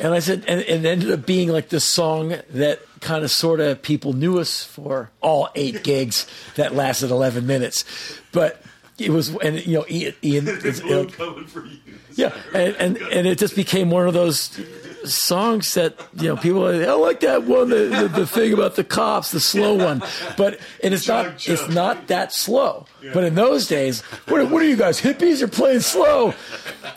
And 0.00 0.12
I 0.14 0.18
said, 0.20 0.44
and, 0.46 0.60
and 0.62 0.84
it 0.84 0.88
ended 0.88 1.10
up 1.10 1.26
being 1.26 1.48
like 1.48 1.70
the 1.70 1.80
song 1.80 2.34
that 2.50 2.80
kind 3.00 3.24
of 3.24 3.30
sort 3.30 3.60
of 3.60 3.80
people 3.82 4.12
knew 4.12 4.38
us 4.38 4.62
for 4.62 5.10
all 5.20 5.48
eight 5.54 5.82
gigs 5.84 6.26
that 6.56 6.74
lasted 6.74 7.10
11 7.10 7.46
minutes. 7.46 7.84
But 8.30 8.62
it 8.98 9.10
was, 9.10 9.34
and 9.36 9.64
you 9.66 9.78
know, 9.78 9.86
Ian, 9.88 10.14
Ian 10.22 10.48
it's- 10.48 10.80
it- 10.84 11.12
coming 11.14 11.46
for 11.46 11.64
you. 11.64 11.78
yeah, 12.14 12.32
and, 12.54 12.76
and 12.76 12.96
and 12.98 13.26
it 13.28 13.38
just 13.38 13.54
became 13.56 13.90
one 13.90 14.06
of 14.08 14.14
those 14.14 14.60
songs 15.10 15.74
that 15.74 15.98
you 16.14 16.28
know 16.28 16.36
people. 16.36 16.66
Are, 16.66 16.72
I 16.72 16.92
like 16.94 17.20
that 17.20 17.44
one, 17.44 17.68
the, 17.70 17.86
the, 17.86 18.08
the 18.20 18.26
thing 18.26 18.52
about 18.52 18.76
the 18.76 18.84
cops, 18.84 19.30
the 19.30 19.40
slow 19.40 19.74
one. 19.74 20.02
But 20.36 20.60
and 20.82 20.92
it's 20.94 21.08
not 21.08 21.48
it's 21.48 21.68
not 21.68 22.08
that 22.08 22.32
slow. 22.32 22.86
But 23.14 23.24
in 23.24 23.34
those 23.34 23.66
days, 23.66 24.00
what, 24.28 24.40
are- 24.40 24.46
what 24.46 24.62
are 24.62 24.66
you 24.66 24.76
guys 24.76 25.00
hippies? 25.00 25.40
You're 25.40 25.48
playing 25.48 25.80
slow, 25.80 26.34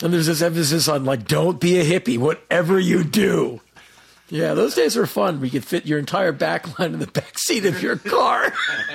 and 0.02 0.14
there's 0.14 0.28
this 0.28 0.42
emphasis 0.42 0.88
on 0.88 1.06
like 1.06 1.26
don't 1.28 1.60
be 1.60 1.80
a 1.80 1.84
hippie, 1.86 2.18
whatever 2.18 2.80
you 2.80 3.04
do. 3.04 3.62
Yeah, 4.30 4.54
those 4.54 4.76
days 4.76 4.96
were 4.96 5.06
fun. 5.08 5.42
We 5.42 5.50
could 5.50 5.66
fit 5.66 5.86
your 5.86 6.00
entire 6.00 6.32
back 6.32 6.80
line 6.80 6.94
in 6.94 7.00
the 7.00 7.08
back 7.08 7.38
seat 7.38 7.66
of 7.66 7.84
your 7.84 7.98
car. 7.98 8.54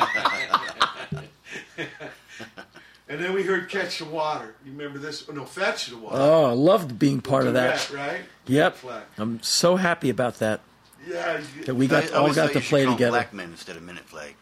And 3.09 3.21
then 3.23 3.33
we 3.35 3.45
heard 3.45 3.69
Catch 3.69 3.99
the 4.01 4.05
Water. 4.05 4.55
You 4.65 4.73
remember 4.73 4.99
this? 4.99 5.25
Oh, 5.29 5.33
no, 5.33 5.45
Fetch 5.45 5.87
the 5.89 5.97
Water. 5.97 6.17
Oh, 6.19 6.47
I 6.47 6.53
loved 6.53 6.99
being 6.99 7.21
part 7.21 7.47
of 7.47 7.55
that. 7.55 7.87
Duet, 7.89 8.07
right? 8.09 8.21
Yep, 8.47 8.77
I'm 9.19 9.41
so 9.43 9.77
happy 9.77 10.11
about 10.11 10.41
that. 10.41 10.61
Yeah. 11.07 11.41
you- 11.57 11.65
That 11.65 11.75
we 11.77 11.87
got 11.87 12.05
I 12.05 12.09
all 12.09 12.17
always 12.23 12.35
got 12.37 12.47
thought 12.47 12.53
to 12.55 12.59
you 12.59 12.63
should 12.63 12.69
play 12.71 12.83
call 12.85 12.93
'em 12.93 12.97
together. 12.99 13.11
Black 13.13 13.33
men 13.33 13.51
instead 13.51 13.77
of 13.77 13.83
Minute 13.83 14.05
Flag. 14.07 14.35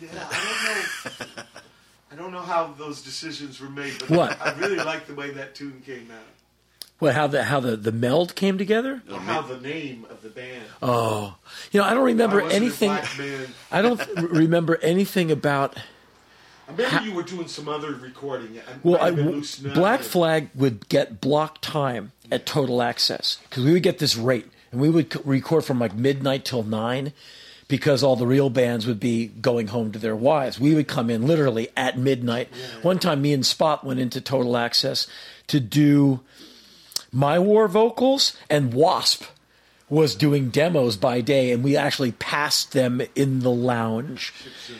Yeah, 0.00 0.08
I 0.12 1.04
don't 1.14 1.36
know. 1.36 1.42
I 2.12 2.16
don't 2.16 2.32
know 2.32 2.40
how 2.42 2.74
those 2.76 3.00
decisions 3.02 3.60
were 3.60 3.70
made, 3.70 3.94
but 3.98 4.10
What? 4.10 4.40
I 4.42 4.52
really 4.58 4.76
like 4.76 5.06
the 5.06 5.14
way 5.14 5.30
that 5.30 5.54
tune 5.54 5.82
came 5.86 6.10
out. 6.10 6.18
Well, 6.98 7.14
how 7.14 7.28
the 7.28 7.44
how 7.44 7.60
the, 7.60 7.76
the 7.76 7.92
meld 7.92 8.34
came 8.34 8.58
together? 8.58 9.00
Or 9.10 9.18
how 9.20 9.40
the 9.40 9.58
name 9.58 10.06
of 10.10 10.20
the 10.22 10.28
band. 10.28 10.64
Oh, 10.82 11.36
you 11.72 11.80
know, 11.80 11.86
I 11.86 11.94
don't 11.94 12.04
remember 12.04 12.38
Why 12.38 12.42
wasn't 12.44 12.62
it 12.62 12.66
anything. 12.66 12.88
Black 12.90 13.18
Man? 13.18 13.46
I 13.72 13.80
don't 13.82 14.06
remember 14.30 14.76
anything 14.82 15.30
about. 15.30 15.78
I 16.70 16.82
remember 16.82 17.08
you 17.10 17.14
were 17.14 17.22
doing 17.22 17.48
some 17.48 17.68
other 17.68 17.92
recording. 17.94 18.56
It 18.56 18.64
Well, 18.82 19.00
I, 19.00 19.06
have 19.06 19.16
been 19.16 19.24
w- 19.26 19.36
Loose 19.40 19.60
Nut 19.60 19.74
Black 19.74 20.00
Flag 20.00 20.48
would 20.54 20.88
get 20.88 21.20
block 21.20 21.60
time 21.60 22.12
at 22.30 22.46
Total 22.46 22.80
Access 22.82 23.38
because 23.48 23.64
we 23.64 23.72
would 23.72 23.82
get 23.82 23.98
this 23.98 24.16
rate, 24.16 24.46
and 24.72 24.80
we 24.80 24.88
would 24.90 25.12
c- 25.12 25.20
record 25.24 25.64
from 25.64 25.78
like 25.78 25.94
midnight 25.94 26.44
till 26.44 26.62
nine, 26.62 27.12
because 27.68 28.02
all 28.02 28.16
the 28.16 28.26
real 28.26 28.50
bands 28.50 28.86
would 28.86 29.00
be 29.00 29.26
going 29.26 29.68
home 29.68 29.92
to 29.92 29.98
their 29.98 30.16
wives. 30.16 30.58
We 30.60 30.74
would 30.74 30.88
come 30.88 31.10
in 31.10 31.26
literally 31.26 31.68
at 31.76 31.98
midnight. 31.98 32.48
One 32.82 32.98
time, 32.98 33.22
me 33.22 33.32
and 33.32 33.44
Spot 33.46 33.84
went 33.84 34.00
into 34.00 34.20
Total 34.20 34.56
Access 34.56 35.06
to 35.48 35.60
do 35.60 36.20
my 37.12 37.38
war 37.38 37.66
vocals, 37.68 38.36
and 38.48 38.72
Wasp 38.72 39.24
was 39.90 40.14
doing 40.14 40.50
demos 40.50 40.96
by 40.96 41.20
day, 41.20 41.50
and 41.50 41.64
we 41.64 41.76
actually 41.76 42.12
passed 42.12 42.72
them 42.72 43.02
in 43.16 43.40
the 43.40 43.50
lounge. 43.50 44.32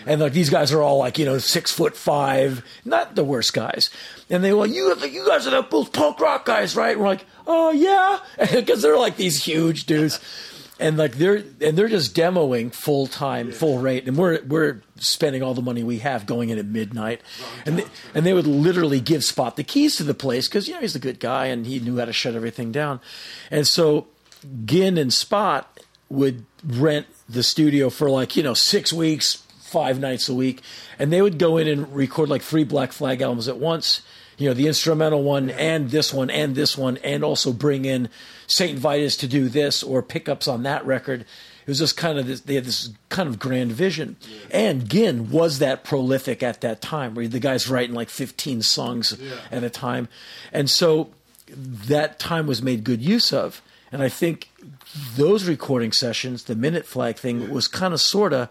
And 0.07 0.21
like 0.21 0.33
these 0.33 0.49
guys 0.49 0.73
are 0.73 0.81
all 0.81 0.99
like 0.99 1.19
you 1.19 1.25
know 1.25 1.39
six 1.39 1.73
foot 1.73 1.97
five, 1.97 2.65
not 2.85 3.17
the 3.17 3.25
worst 3.25 3.53
guys. 3.53 3.91
And 4.31 4.43
they 4.43 4.53
were 4.53 4.61
like, 4.67 4.71
"You, 4.71 4.95
you 5.07 5.27
guys 5.27 5.47
are 5.49 5.51
the 5.51 5.63
those 5.69 5.89
punk 5.89 6.21
rock 6.21 6.47
guys, 6.47 6.77
right?" 6.77 6.93
And 6.93 7.01
we're 7.01 7.09
like, 7.09 7.27
"Oh 7.47 7.73
yeah," 7.73 8.21
because 8.55 8.83
they're 8.83 8.97
like 8.97 9.17
these 9.17 9.45
huge 9.45 9.85
dudes. 9.85 10.21
And 10.79 10.97
like 10.97 11.17
they're 11.17 11.45
and 11.61 11.77
they're 11.77 11.89
just 11.89 12.15
demoing 12.15 12.73
full 12.73 13.07
time, 13.07 13.53
full 13.53 13.79
rate, 13.79 14.09
and 14.09 14.17
we're 14.17 14.41
we're 14.45 14.81
spending 14.97 15.43
all 15.43 15.53
the 15.53 15.61
money 15.61 15.83
we 15.83 15.99
have 15.99 16.25
going 16.25 16.49
in 16.49 16.59
at 16.59 16.65
midnight, 16.65 17.21
and 17.67 17.81
they, 17.81 17.85
and 18.15 18.25
they 18.25 18.33
would 18.33 18.47
literally 18.47 18.99
give 18.99 19.23
Spot 19.23 19.57
the 19.57 19.65
keys 19.65 19.97
to 19.97 20.05
the 20.05 20.15
place 20.15 20.49
because 20.49 20.69
you 20.69 20.75
know 20.75 20.81
he's 20.81 20.97
a 20.97 21.01
good 21.01 21.21
guy 21.21 21.47
and 21.47 21.67
he 21.67 21.81
knew 21.81 21.99
how 21.99 22.07
to 22.07 22.15
shut 22.15 22.35
everything 22.35 22.73
down, 22.73 22.99
and 23.51 23.67
so 23.67 24.07
Ginn 24.65 24.99
and 24.99 25.13
Spot 25.13 25.81
would 26.09 26.45
rent 26.65 27.07
the 27.29 27.43
studio 27.43 27.91
for 27.91 28.11
like, 28.11 28.37
you 28.37 28.43
know, 28.43 28.55
six 28.55 28.93
weeks, 28.93 29.37
five 29.61 30.01
nights 30.01 30.29
a 30.29 30.35
week. 30.35 30.61
And 30.99 31.13
they 31.13 31.23
would 31.23 31.39
go 31.39 31.57
in 31.57 31.69
and 31.69 31.95
record 31.95 32.29
like 32.29 32.43
three 32.43 32.65
Black 32.65 32.93
Flag 32.93 33.23
albums 33.23 33.49
at 33.49 33.59
once. 33.59 34.03
You 34.37 34.49
know, 34.49 34.55
the 34.55 34.67
instrumental 34.67 35.23
one 35.23 35.51
and 35.51 35.91
this 35.91 36.15
one 36.15 36.31
and 36.31 36.55
this 36.55 36.77
one, 36.77 36.97
and 36.99 37.23
also 37.23 37.53
bring 37.53 37.85
in 37.85 38.09
St. 38.47 38.79
Vitus 38.79 39.17
to 39.19 39.27
do 39.29 39.49
this 39.49 39.83
or 39.83 40.03
pickups 40.03 40.49
on 40.49 40.63
that 40.63 40.85
record. 40.87 41.21
It 41.21 41.69
was 41.69 41.79
just 41.79 41.97
kind 41.97 42.19
of 42.19 42.27
this, 42.27 42.41
they 42.41 42.55
had 42.55 42.65
this 42.65 42.89
kind 43.11 43.29
of 43.29 43.39
grand 43.39 43.73
vision. 43.73 44.17
And 44.51 44.89
Ginn 44.89 45.31
was 45.31 45.59
that 45.59 45.85
prolific 45.85 46.43
at 46.43 46.63
that 46.63 46.81
time, 46.81 47.15
where 47.15 47.29
the 47.29 47.39
guy's 47.39 47.69
writing 47.69 47.95
like 47.95 48.09
15 48.09 48.63
songs 48.63 49.17
at 49.53 49.63
a 49.63 49.71
time. 49.71 50.09
And 50.55 50.71
so 50.71 51.11
that 51.47 52.19
time 52.19 52.47
was 52.47 52.63
made 52.63 52.83
good 52.83 53.03
use 53.03 53.33
of. 53.33 53.61
And 53.93 54.03
I 54.03 54.09
think 54.09 54.51
those 55.17 55.49
recording 55.49 55.93
sessions, 55.93 56.45
the 56.45 56.55
minute 56.55 56.87
flag 56.87 57.17
thing, 57.17 57.51
was 57.51 57.67
kind 57.67 57.93
of 57.93 58.01
sort 58.01 58.33
of 58.33 58.49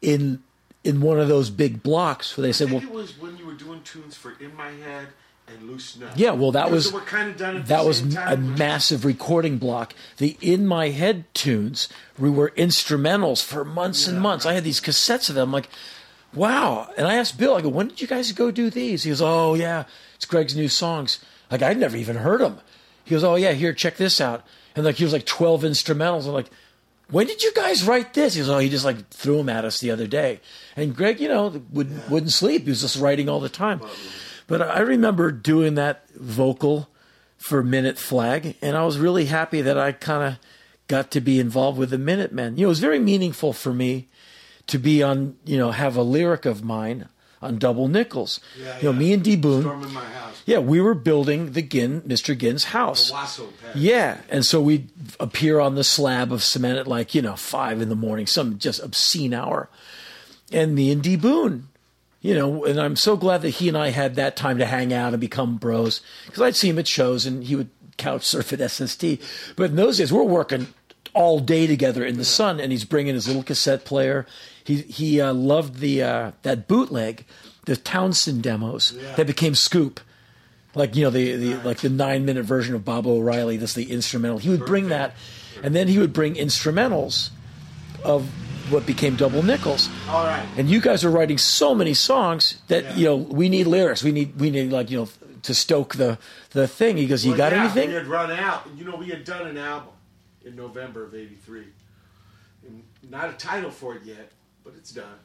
in 0.00 0.42
in 0.82 1.00
one 1.02 1.20
of 1.20 1.28
those 1.28 1.50
big 1.50 1.82
blocks 1.82 2.36
where 2.36 2.42
they 2.42 2.48
I 2.48 2.52
said, 2.52 2.70
"Well, 2.70 2.82
it 2.82 2.90
was 2.90 3.18
when 3.18 3.36
you 3.36 3.46
were 3.46 3.52
doing 3.54 3.82
tunes 3.82 4.16
for 4.16 4.32
In 4.40 4.56
My 4.56 4.70
Head 4.70 5.08
and 5.46 5.68
Loose 5.68 5.96
Nut. 5.96 6.16
yeah, 6.16 6.30
well, 6.30 6.52
that 6.52 6.70
was 6.70 6.90
kind 7.06 7.28
of 7.28 7.36
done 7.36 7.56
at 7.58 7.66
that 7.66 7.84
was 7.84 8.16
a 8.16 8.36
massive 8.36 9.04
recording 9.04 9.58
block. 9.58 9.94
The 10.16 10.36
in 10.40 10.66
my 10.66 10.88
head 10.90 11.24
tunes 11.34 11.88
we 12.18 12.30
were 12.30 12.50
instrumentals 12.56 13.44
for 13.44 13.64
months 13.64 14.06
and 14.06 14.20
months. 14.20 14.46
I 14.46 14.54
had 14.54 14.64
these 14.64 14.80
cassettes 14.80 15.28
of 15.28 15.34
them, 15.34 15.48
I'm 15.48 15.52
like, 15.52 15.68
wow. 16.34 16.90
And 16.96 17.06
I 17.06 17.16
asked 17.16 17.38
Bill, 17.38 17.54
I 17.54 17.60
go, 17.60 17.68
when 17.68 17.88
did 17.88 18.00
you 18.00 18.06
guys 18.06 18.32
go 18.32 18.50
do 18.50 18.70
these? 18.70 19.02
He 19.02 19.10
goes, 19.10 19.22
oh 19.22 19.54
yeah, 19.54 19.84
it's 20.14 20.24
Greg's 20.24 20.56
new 20.56 20.68
songs. 20.68 21.18
Like 21.50 21.62
I'd 21.62 21.78
never 21.78 21.96
even 21.96 22.16
heard 22.16 22.40
them. 22.40 22.60
He 23.04 23.10
goes, 23.10 23.24
oh 23.24 23.34
yeah, 23.34 23.52
here, 23.52 23.72
check 23.72 23.96
this 23.96 24.20
out. 24.20 24.44
And 24.76 24.84
like 24.84 24.96
he 24.96 25.04
was 25.04 25.12
like 25.12 25.26
twelve 25.26 25.62
instrumentals. 25.62 26.26
I'm 26.26 26.32
like, 26.32 26.50
when 27.10 27.26
did 27.26 27.42
you 27.42 27.52
guys 27.52 27.84
write 27.84 28.14
this? 28.14 28.34
He 28.34 28.40
was, 28.40 28.48
oh, 28.48 28.58
he 28.58 28.68
just 28.68 28.84
like 28.84 29.08
threw 29.08 29.38
them 29.38 29.48
at 29.48 29.64
us 29.64 29.80
the 29.80 29.90
other 29.90 30.06
day. 30.06 30.40
And 30.76 30.94
Greg, 30.94 31.20
you 31.20 31.28
know, 31.28 31.62
would, 31.72 32.08
wouldn't 32.08 32.32
sleep. 32.32 32.62
He 32.62 32.70
was 32.70 32.82
just 32.82 33.00
writing 33.00 33.28
all 33.28 33.40
the 33.40 33.48
time. 33.48 33.80
But 34.46 34.62
I 34.62 34.80
remember 34.80 35.32
doing 35.32 35.74
that 35.74 36.08
vocal 36.14 36.88
for 37.36 37.62
Minute 37.62 37.98
Flag, 37.98 38.56
and 38.60 38.76
I 38.76 38.84
was 38.84 38.98
really 38.98 39.26
happy 39.26 39.62
that 39.62 39.78
I 39.78 39.92
kind 39.92 40.22
of 40.22 40.38
got 40.88 41.10
to 41.12 41.20
be 41.20 41.40
involved 41.40 41.78
with 41.78 41.90
the 41.90 41.98
Minutemen. 41.98 42.56
You 42.56 42.62
know, 42.62 42.68
it 42.68 42.70
was 42.70 42.80
very 42.80 42.98
meaningful 42.98 43.52
for 43.52 43.72
me 43.72 44.08
to 44.66 44.78
be 44.78 45.02
on, 45.02 45.36
you 45.44 45.56
know, 45.56 45.70
have 45.70 45.96
a 45.96 46.02
lyric 46.02 46.46
of 46.46 46.62
mine 46.62 47.08
on 47.42 47.58
double 47.58 47.88
nickels. 47.88 48.40
Yeah, 48.58 48.76
you 48.78 48.82
know, 48.84 48.92
yeah. 48.92 48.98
me 48.98 49.12
and 49.12 49.24
D 49.24 49.36
Boon. 49.36 49.86
Yeah, 50.46 50.58
we 50.58 50.80
were 50.80 50.94
building 50.94 51.52
the 51.52 51.62
Ginn, 51.62 52.02
Mr. 52.02 52.36
Ginn's 52.36 52.64
house. 52.64 53.10
Yeah, 53.74 54.18
and 54.28 54.44
so 54.44 54.60
we'd 54.60 54.88
appear 55.18 55.60
on 55.60 55.74
the 55.74 55.84
slab 55.84 56.32
of 56.32 56.42
cement 56.42 56.78
at 56.78 56.86
like, 56.86 57.14
you 57.14 57.22
know, 57.22 57.36
five 57.36 57.80
in 57.80 57.88
the 57.88 57.96
morning, 57.96 58.26
some 58.26 58.58
just 58.58 58.82
obscene 58.82 59.34
hour. 59.34 59.68
And 60.52 60.74
me 60.74 60.90
and 60.90 61.02
D 61.02 61.16
Boon, 61.16 61.68
you 62.20 62.34
know, 62.34 62.64
and 62.64 62.80
I'm 62.80 62.96
so 62.96 63.16
glad 63.16 63.42
that 63.42 63.50
he 63.50 63.68
and 63.68 63.78
I 63.78 63.90
had 63.90 64.16
that 64.16 64.36
time 64.36 64.58
to 64.58 64.66
hang 64.66 64.92
out 64.92 65.12
and 65.12 65.20
become 65.20 65.56
bros 65.56 66.00
because 66.26 66.42
I'd 66.42 66.56
see 66.56 66.68
him 66.68 66.78
at 66.78 66.88
shows 66.88 67.24
and 67.26 67.44
he 67.44 67.56
would 67.56 67.70
couch 67.96 68.24
surf 68.24 68.52
at 68.52 68.70
SST. 68.70 69.04
But 69.56 69.70
in 69.70 69.76
those 69.76 69.98
days, 69.98 70.12
we're 70.12 70.22
working 70.24 70.68
all 71.12 71.40
day 71.40 71.66
together 71.66 72.04
in 72.04 72.18
the 72.18 72.24
sun, 72.24 72.60
and 72.60 72.72
he's 72.72 72.84
bringing 72.84 73.14
his 73.14 73.26
little 73.26 73.42
cassette 73.42 73.84
player. 73.84 74.26
He 74.64 74.76
he 74.82 75.20
uh, 75.20 75.32
loved 75.32 75.80
the 75.80 76.02
uh, 76.02 76.32
that 76.42 76.68
bootleg, 76.68 77.24
the 77.66 77.76
Townshend 77.76 78.42
demos 78.42 78.94
that 79.16 79.26
became 79.26 79.54
Scoop 79.54 80.00
like 80.74 80.94
you 80.94 81.04
know 81.04 81.10
the, 81.10 81.34
the 81.36 81.54
like 81.64 81.78
the 81.78 81.88
nine 81.88 82.24
minute 82.24 82.44
version 82.44 82.74
of 82.74 82.84
Baba 82.84 83.08
O'Riley. 83.08 83.56
That's 83.56 83.74
the 83.74 83.90
instrumental. 83.90 84.38
He 84.38 84.48
would 84.48 84.64
bring 84.66 84.88
that, 84.88 85.14
and 85.62 85.74
then 85.74 85.88
he 85.88 85.98
would 85.98 86.12
bring 86.12 86.34
instrumentals 86.34 87.30
of 88.04 88.28
what 88.70 88.86
became 88.86 89.16
Double 89.16 89.42
Nickels. 89.42 89.88
All 90.08 90.24
right. 90.24 90.46
And 90.56 90.70
you 90.70 90.80
guys 90.80 91.04
are 91.04 91.10
writing 91.10 91.38
so 91.38 91.74
many 91.74 91.92
songs 91.94 92.60
that 92.68 92.96
you 92.96 93.06
know 93.06 93.16
we 93.16 93.48
need 93.48 93.66
lyrics. 93.66 94.02
We 94.04 94.12
need 94.12 94.38
we 94.38 94.50
need 94.50 94.70
like 94.70 94.90
you 94.90 94.98
know 95.00 95.08
to 95.42 95.54
stoke 95.54 95.96
the 95.96 96.18
the 96.50 96.68
thing. 96.68 96.96
He 96.96 97.06
goes, 97.06 97.24
"You 97.24 97.32
Well, 97.32 97.38
got 97.38 97.52
yeah, 97.52 97.64
anything?" 97.64 97.88
We 97.88 97.94
had 97.94 98.06
run 98.06 98.30
out. 98.30 98.68
You 98.76 98.84
know, 98.84 98.96
we 98.96 99.08
had 99.08 99.24
done 99.24 99.48
an 99.48 99.58
album 99.58 99.94
in 100.44 100.54
November 100.54 101.04
of 101.04 101.14
'83. 101.14 101.64
Not 103.08 103.30
a 103.30 103.32
title 103.32 103.70
for 103.72 103.96
it 103.96 104.04
yet, 104.04 104.30
but 104.70 104.78
it's 104.78 104.90
done. 104.92 105.18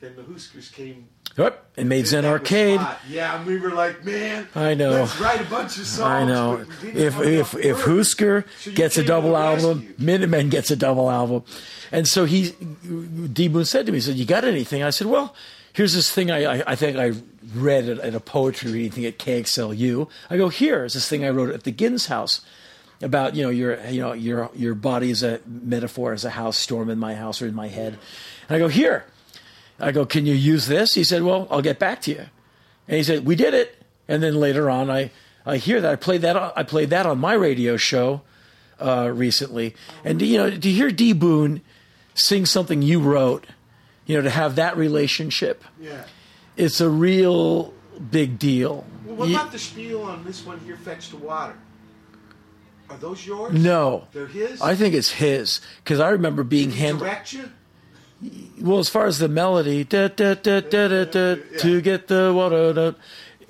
Then 0.00 0.16
the 0.16 0.22
Huskers 0.22 0.68
came. 0.68 1.08
Yep, 1.36 1.64
and 1.76 1.88
made 1.88 2.06
Zen 2.06 2.24
Arcade. 2.24 2.80
Yeah, 3.08 3.36
and 3.36 3.46
we 3.46 3.58
were 3.58 3.70
like, 3.70 4.04
man, 4.04 4.46
I 4.54 4.74
know. 4.74 4.90
Let's 4.90 5.18
write 5.18 5.40
a 5.40 5.44
bunch 5.44 5.78
of 5.78 5.86
songs. 5.86 6.00
I 6.00 6.24
know. 6.24 6.58
but 6.58 6.68
we 6.82 6.92
didn't 6.92 7.02
If 7.02 7.20
if 7.20 7.54
if 7.56 7.76
work. 7.78 7.86
Husker 7.86 8.44
So 8.60 8.72
gets 8.72 8.98
a 8.98 9.04
double 9.04 9.36
album. 9.36 9.94
Minutemen 9.98 10.48
gets 10.48 10.70
a 10.70 10.76
double 10.76 11.10
album, 11.10 11.42
and 11.90 12.06
so 12.06 12.24
he 12.24 12.50
D 12.50 13.48
Boon 13.48 13.64
said 13.64 13.86
to 13.86 13.92
me, 13.92 13.98
he 13.98 14.02
said, 14.02 14.16
"You 14.16 14.24
got 14.26 14.44
anything?" 14.44 14.82
I 14.84 14.90
said, 14.90 15.08
"Well, 15.08 15.34
here's 15.72 15.94
this 15.94 16.10
thing 16.12 16.30
I 16.30 16.58
I, 16.58 16.72
I 16.72 16.76
think 16.76 16.96
I 16.98 17.12
read 17.54 17.88
at, 17.88 17.98
at 17.98 18.14
a 18.14 18.20
poetry 18.20 18.70
reading 18.70 18.92
thing 18.92 19.06
at 19.06 19.18
KXLU. 19.18 20.08
I 20.30 20.36
go, 20.36 20.48
here 20.50 20.84
is 20.84 20.94
this 20.94 21.08
thing 21.08 21.24
I 21.24 21.30
wrote 21.30 21.50
at 21.50 21.64
the 21.64 21.72
Ginn's 21.72 22.06
house." 22.06 22.42
About 23.02 23.34
you 23.34 23.42
know 23.42 23.50
your 23.50 23.84
you 23.86 24.00
know 24.00 24.12
your 24.12 24.50
your 24.54 24.74
body 24.74 25.10
is 25.10 25.24
a 25.24 25.40
metaphor 25.46 26.12
as 26.12 26.24
a 26.24 26.30
house 26.30 26.56
storm 26.56 26.88
in 26.88 26.98
my 26.98 27.16
house 27.16 27.42
or 27.42 27.46
in 27.48 27.54
my 27.54 27.66
head, 27.66 27.98
and 28.48 28.56
I 28.56 28.58
go 28.58 28.68
here, 28.68 29.04
I 29.78 29.92
go, 29.92 30.04
can 30.06 30.26
you 30.26 30.34
use 30.34 30.66
this? 30.66 30.94
He 30.94 31.04
said, 31.04 31.22
well, 31.22 31.46
I'll 31.50 31.62
get 31.62 31.78
back 31.78 32.00
to 32.02 32.10
you. 32.12 32.26
And 32.88 32.96
he 32.98 33.02
said, 33.02 33.24
we 33.24 33.34
did 33.36 33.54
it. 33.54 33.76
And 34.08 34.22
then 34.22 34.34
later 34.34 34.68
on, 34.70 34.90
I, 34.90 35.10
I 35.46 35.56
hear 35.56 35.80
that 35.80 35.90
I 35.92 35.96
played 35.96 36.22
that 36.22 36.36
on, 36.36 36.52
I 36.54 36.62
played 36.62 36.90
that 36.90 37.06
on 37.06 37.18
my 37.18 37.32
radio 37.34 37.76
show 37.76 38.22
uh, 38.78 39.10
recently. 39.12 39.74
And 40.04 40.20
you 40.20 40.36
know, 40.38 40.50
to 40.50 40.70
hear 40.70 40.90
D 40.90 41.12
Boon 41.12 41.62
sing 42.14 42.44
something 42.46 42.82
you 42.82 43.00
wrote, 43.00 43.46
you 44.06 44.16
know, 44.16 44.22
to 44.22 44.30
have 44.30 44.56
that 44.56 44.76
relationship, 44.76 45.64
Yeah. 45.80 46.04
it's 46.56 46.80
a 46.80 46.88
real 46.88 47.72
big 48.10 48.38
deal. 48.38 48.84
Well, 49.06 49.16
what 49.16 49.28
You- 49.28 49.36
about 49.36 49.52
the 49.52 49.58
spiel 49.58 50.02
on 50.02 50.24
this 50.24 50.44
one 50.44 50.60
here? 50.60 50.76
Fetch 50.76 51.10
the 51.10 51.16
water. 51.16 51.54
Are 52.90 52.98
those 52.98 53.26
yours? 53.26 53.54
no, 53.54 54.06
they're 54.12 54.26
his. 54.26 54.60
I 54.60 54.74
think 54.74 54.94
it's 54.94 55.10
his 55.10 55.60
because 55.82 56.00
I 56.00 56.10
remember 56.10 56.42
being 56.44 56.70
handled. 56.70 57.00
direct 57.04 57.32
you? 57.32 57.50
Well, 58.60 58.78
as 58.78 58.88
far 58.88 59.06
as 59.06 59.18
the 59.18 59.28
melody, 59.28 59.84
da, 59.84 60.08
da, 60.08 60.34
da, 60.34 60.60
da, 60.60 60.88
da, 60.88 61.04
da, 61.04 61.36
to 61.58 61.80
get 61.82 62.08
the 62.08 62.32
water, 62.34 62.72
da, 62.72 62.92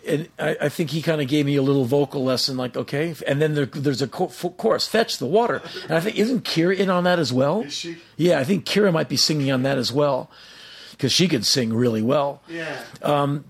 and 0.07 0.29
I, 0.39 0.57
I 0.63 0.69
think 0.69 0.91
he 0.91 1.01
kind 1.03 1.21
of 1.23 1.29
gave 1.29 1.47
me 1.47 1.57
a 1.57 1.63
little 1.63 1.85
vocal 1.85 2.25
lesson, 2.25 2.57
like 2.57 2.77
okay, 2.77 3.15
and 3.27 3.41
then 3.41 3.55
there, 3.55 3.67
there's 3.67 4.03
a 4.03 4.11
f- 4.13 4.45
chorus, 4.57 4.87
fetch 4.89 5.19
the 5.19 5.27
water, 5.27 5.63
and 5.85 5.93
I 5.93 6.01
think 6.01 6.19
isn't 6.19 6.45
Kira 6.45 6.77
in 6.77 6.91
on 6.91 7.05
that 7.05 7.19
as 7.19 7.33
well? 7.33 7.63
Is 7.63 7.73
she? 7.75 7.97
Yeah, 8.17 8.39
I 8.39 8.45
think 8.45 8.65
Kira 8.67 8.93
might 8.93 9.09
be 9.09 9.17
singing 9.17 9.51
on 9.53 9.63
that 9.63 9.79
as 9.79 9.93
well, 9.93 10.31
because 10.93 11.13
she 11.13 11.29
could 11.29 11.47
sing 11.47 11.73
really 11.73 12.03
well. 12.03 12.43
Yeah. 12.49 12.83
Um, 13.03 13.45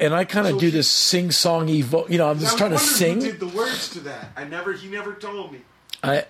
and 0.00 0.14
I 0.14 0.24
kind 0.24 0.46
of 0.46 0.54
So 0.54 0.60
do 0.60 0.70
this 0.70 0.90
sing 0.90 1.28
songy, 1.28 1.82
vo- 1.84 2.06
you 2.08 2.18
know, 2.18 2.28
I'm 2.30 2.38
just 2.38 2.58
trying 2.58 2.72
to 2.72 2.78
sing. 2.78 3.20
Who 3.20 3.26
did 3.32 3.40
the 3.40 3.48
words 3.48 3.90
to 3.90 4.00
that? 4.00 4.30
I 4.36 4.44
never. 4.44 4.72
He 4.72 4.88
never 4.88 5.14
told 5.14 5.52
me. 5.52 5.60
I 6.02 6.24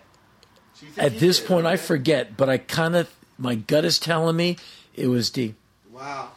So 0.75 0.87
at 0.99 1.19
this 1.19 1.39
did, 1.41 1.49
point 1.49 1.67
I 1.67 1.77
forget, 1.77 2.37
but 2.37 2.49
I 2.49 2.59
kind 2.59 2.95
of 2.97 3.11
my 3.39 3.55
gut 3.55 3.85
is 3.85 3.99
telling 3.99 4.37
me 4.37 4.57
it 4.95 5.09
was 5.09 5.31
D. 5.31 5.55
Wow. 5.93 6.31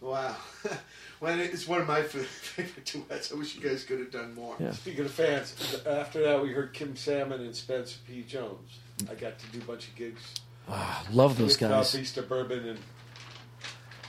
Wow. 0.00 0.36
well, 1.20 1.40
it's 1.40 1.66
one 1.66 1.80
of 1.80 1.88
my 1.88 2.02
favorite 2.02 2.84
duets. 2.84 3.32
I 3.32 3.36
wish 3.36 3.54
you 3.54 3.60
guys 3.60 3.84
could 3.84 3.98
have 3.98 4.10
done 4.10 4.34
more. 4.34 4.56
Yeah. 4.58 4.72
Speaking 4.72 5.04
of 5.04 5.10
fans, 5.10 5.82
after 5.86 6.22
that 6.22 6.42
we 6.42 6.52
heard 6.52 6.72
Kim 6.72 6.96
Salmon 6.96 7.40
and 7.40 7.54
Spencer 7.54 7.98
P. 8.06 8.22
Jones. 8.22 8.78
I 9.10 9.14
got 9.14 9.38
to 9.38 9.46
do 9.48 9.58
a 9.58 9.64
bunch 9.64 9.88
of 9.88 9.96
gigs. 9.96 10.22
Ah, 10.68 11.06
love 11.12 11.38
those 11.38 11.60
with 11.60 11.70
guys. 11.70 11.90
Southeast 11.90 12.14
Suburban 12.14 12.68
and 12.68 12.78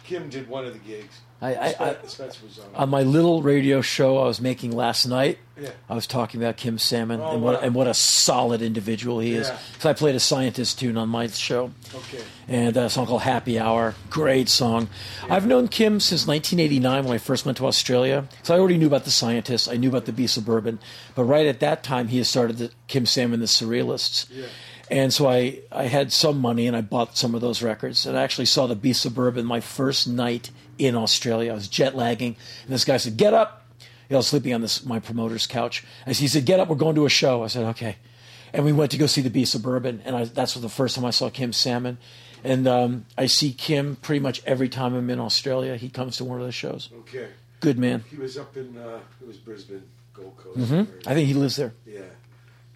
Kim 0.07 0.29
did 0.29 0.47
one 0.47 0.65
of 0.65 0.73
the 0.73 0.79
gigs. 0.79 1.19
I- 1.39 1.55
I- 1.55 1.71
Spen- 1.73 1.95
I- 2.03 2.07
Spencer 2.07 2.39
was 2.47 2.57
on. 2.57 2.65
On 2.75 2.89
my 2.89 3.03
little 3.03 3.43
radio 3.43 3.81
show 3.81 4.17
I 4.17 4.25
was 4.25 4.41
making 4.41 4.75
last 4.75 5.05
night, 5.05 5.37
Yeah. 5.61 5.69
I 5.87 5.93
was 5.93 6.07
talking 6.07 6.41
about 6.41 6.57
Kim 6.57 6.79
Salmon 6.79 7.19
Oh, 7.21 7.33
and 7.33 7.43
what 7.43 7.55
wow. 7.55 7.59
and 7.61 7.75
what 7.75 7.85
a 7.85 7.93
solid 7.93 8.63
individual 8.63 9.19
he 9.19 9.33
is. 9.35 9.47
Yeah. 9.49 9.57
So 9.77 9.89
I 9.89 9.93
played 9.93 10.15
a 10.15 10.19
scientist 10.19 10.79
tune 10.79 10.97
on 10.97 11.09
my 11.09 11.27
show. 11.27 11.71
Okay. 11.93 12.23
and 12.49 12.75
a 12.77 12.89
song 12.89 13.05
called 13.05 13.21
Happy 13.23 13.59
Hour. 13.59 13.93
Great 14.09 14.47
song. 14.49 14.87
I've 15.29 15.45
known 15.45 15.67
Kim 15.67 15.99
since 15.99 16.25
1989 16.25 17.03
when 17.03 17.13
I 17.13 17.17
first 17.17 17.45
went 17.45 17.57
to 17.57 17.67
Australia. 17.67 18.23
So 18.43 18.55
I 18.55 18.59
already 18.59 18.77
knew 18.77 18.87
about 18.87 19.03
the 19.03 19.11
scientists. 19.11 19.67
I 19.67 19.75
knew 19.75 19.89
about 19.89 20.05
the 20.05 20.13
Beasts 20.13 20.37
of 20.37 20.45
Bourbon. 20.45 20.79
But 21.13 21.25
right 21.25 21.45
at 21.45 21.59
that 21.59 21.83
time, 21.83 22.07
he 22.07 22.17
had 22.17 22.25
started 22.25 22.57
the 22.57 22.71
Kim 22.87 23.05
Salmon, 23.05 23.41
the 23.41 23.45
Surrealists. 23.47 24.25
Yeah. 24.31 24.45
And 24.89 25.13
so 25.13 25.27
I, 25.27 25.59
I 25.71 25.83
had 25.83 26.13
some 26.13 26.39
money 26.39 26.65
and 26.67 26.75
I 26.75 26.81
bought 26.81 27.17
some 27.17 27.35
of 27.35 27.41
those 27.41 27.61
records. 27.61 28.05
And 28.05 28.17
I 28.17 28.23
actually 28.23 28.45
saw 28.45 28.67
the 28.67 28.75
Beasts 28.75 29.05
of 29.05 29.13
Bourbon 29.15 29.45
my 29.45 29.59
first 29.59 30.07
night 30.07 30.49
in 30.77 30.95
Australia. 30.95 31.51
I 31.51 31.55
was 31.55 31.67
jet 31.67 31.95
lagging. 31.95 32.35
And 32.63 32.73
this 32.73 32.85
guy 32.85 32.97
said, 32.97 33.17
Get 33.17 33.33
up. 33.33 33.65
You 33.79 34.13
know, 34.13 34.17
I 34.17 34.19
was 34.19 34.27
sleeping 34.27 34.53
on 34.53 34.61
this 34.61 34.85
my 34.85 34.99
promoter's 34.99 35.45
couch. 35.45 35.83
And 36.05 36.15
he 36.15 36.27
said, 36.27 36.45
Get 36.45 36.59
up, 36.61 36.69
we're 36.69 36.75
going 36.75 36.95
to 36.95 37.05
a 37.05 37.09
show. 37.09 37.43
I 37.43 37.47
said, 37.47 37.65
Okay. 37.71 37.97
And 38.53 38.63
we 38.63 38.71
went 38.71 38.91
to 38.91 38.97
go 38.97 39.07
see 39.07 39.21
the 39.21 39.29
Beasts 39.29 39.55
of 39.55 39.61
Bourbon. 39.61 40.01
And 40.05 40.15
I, 40.15 40.23
that's 40.23 40.53
the 40.53 40.69
first 40.69 40.95
time 40.95 41.03
I 41.03 41.09
saw 41.11 41.29
Kim 41.29 41.51
Salmon. 41.51 41.97
And 42.43 42.65
um, 42.67 43.05
I 43.17 43.25
see 43.25 43.51
Kim 43.51 43.97
pretty 43.97 44.19
much 44.21 44.41
every 44.45 44.69
time 44.69 44.93
I'm 44.95 45.09
in 45.09 45.19
Australia. 45.19 45.75
He 45.75 45.89
comes 45.89 46.15
to 46.17 46.23
one 46.23 46.39
of 46.39 46.45
those 46.45 46.55
shows. 46.55 46.89
Okay. 46.99 47.27
Good 47.59 47.77
man. 47.77 48.05
He 48.09 48.15
was 48.15 48.37
up 48.37 48.55
in 48.55 48.77
uh, 48.77 48.99
it 49.19 49.27
was 49.27 49.37
Brisbane, 49.37 49.83
Gold 50.13 50.37
Coast. 50.37 50.69
hmm 50.69 50.83
I 51.05 51.13
think 51.13 51.27
he 51.27 51.33
lives 51.33 51.57
there. 51.57 51.73
Yeah. 51.85 52.01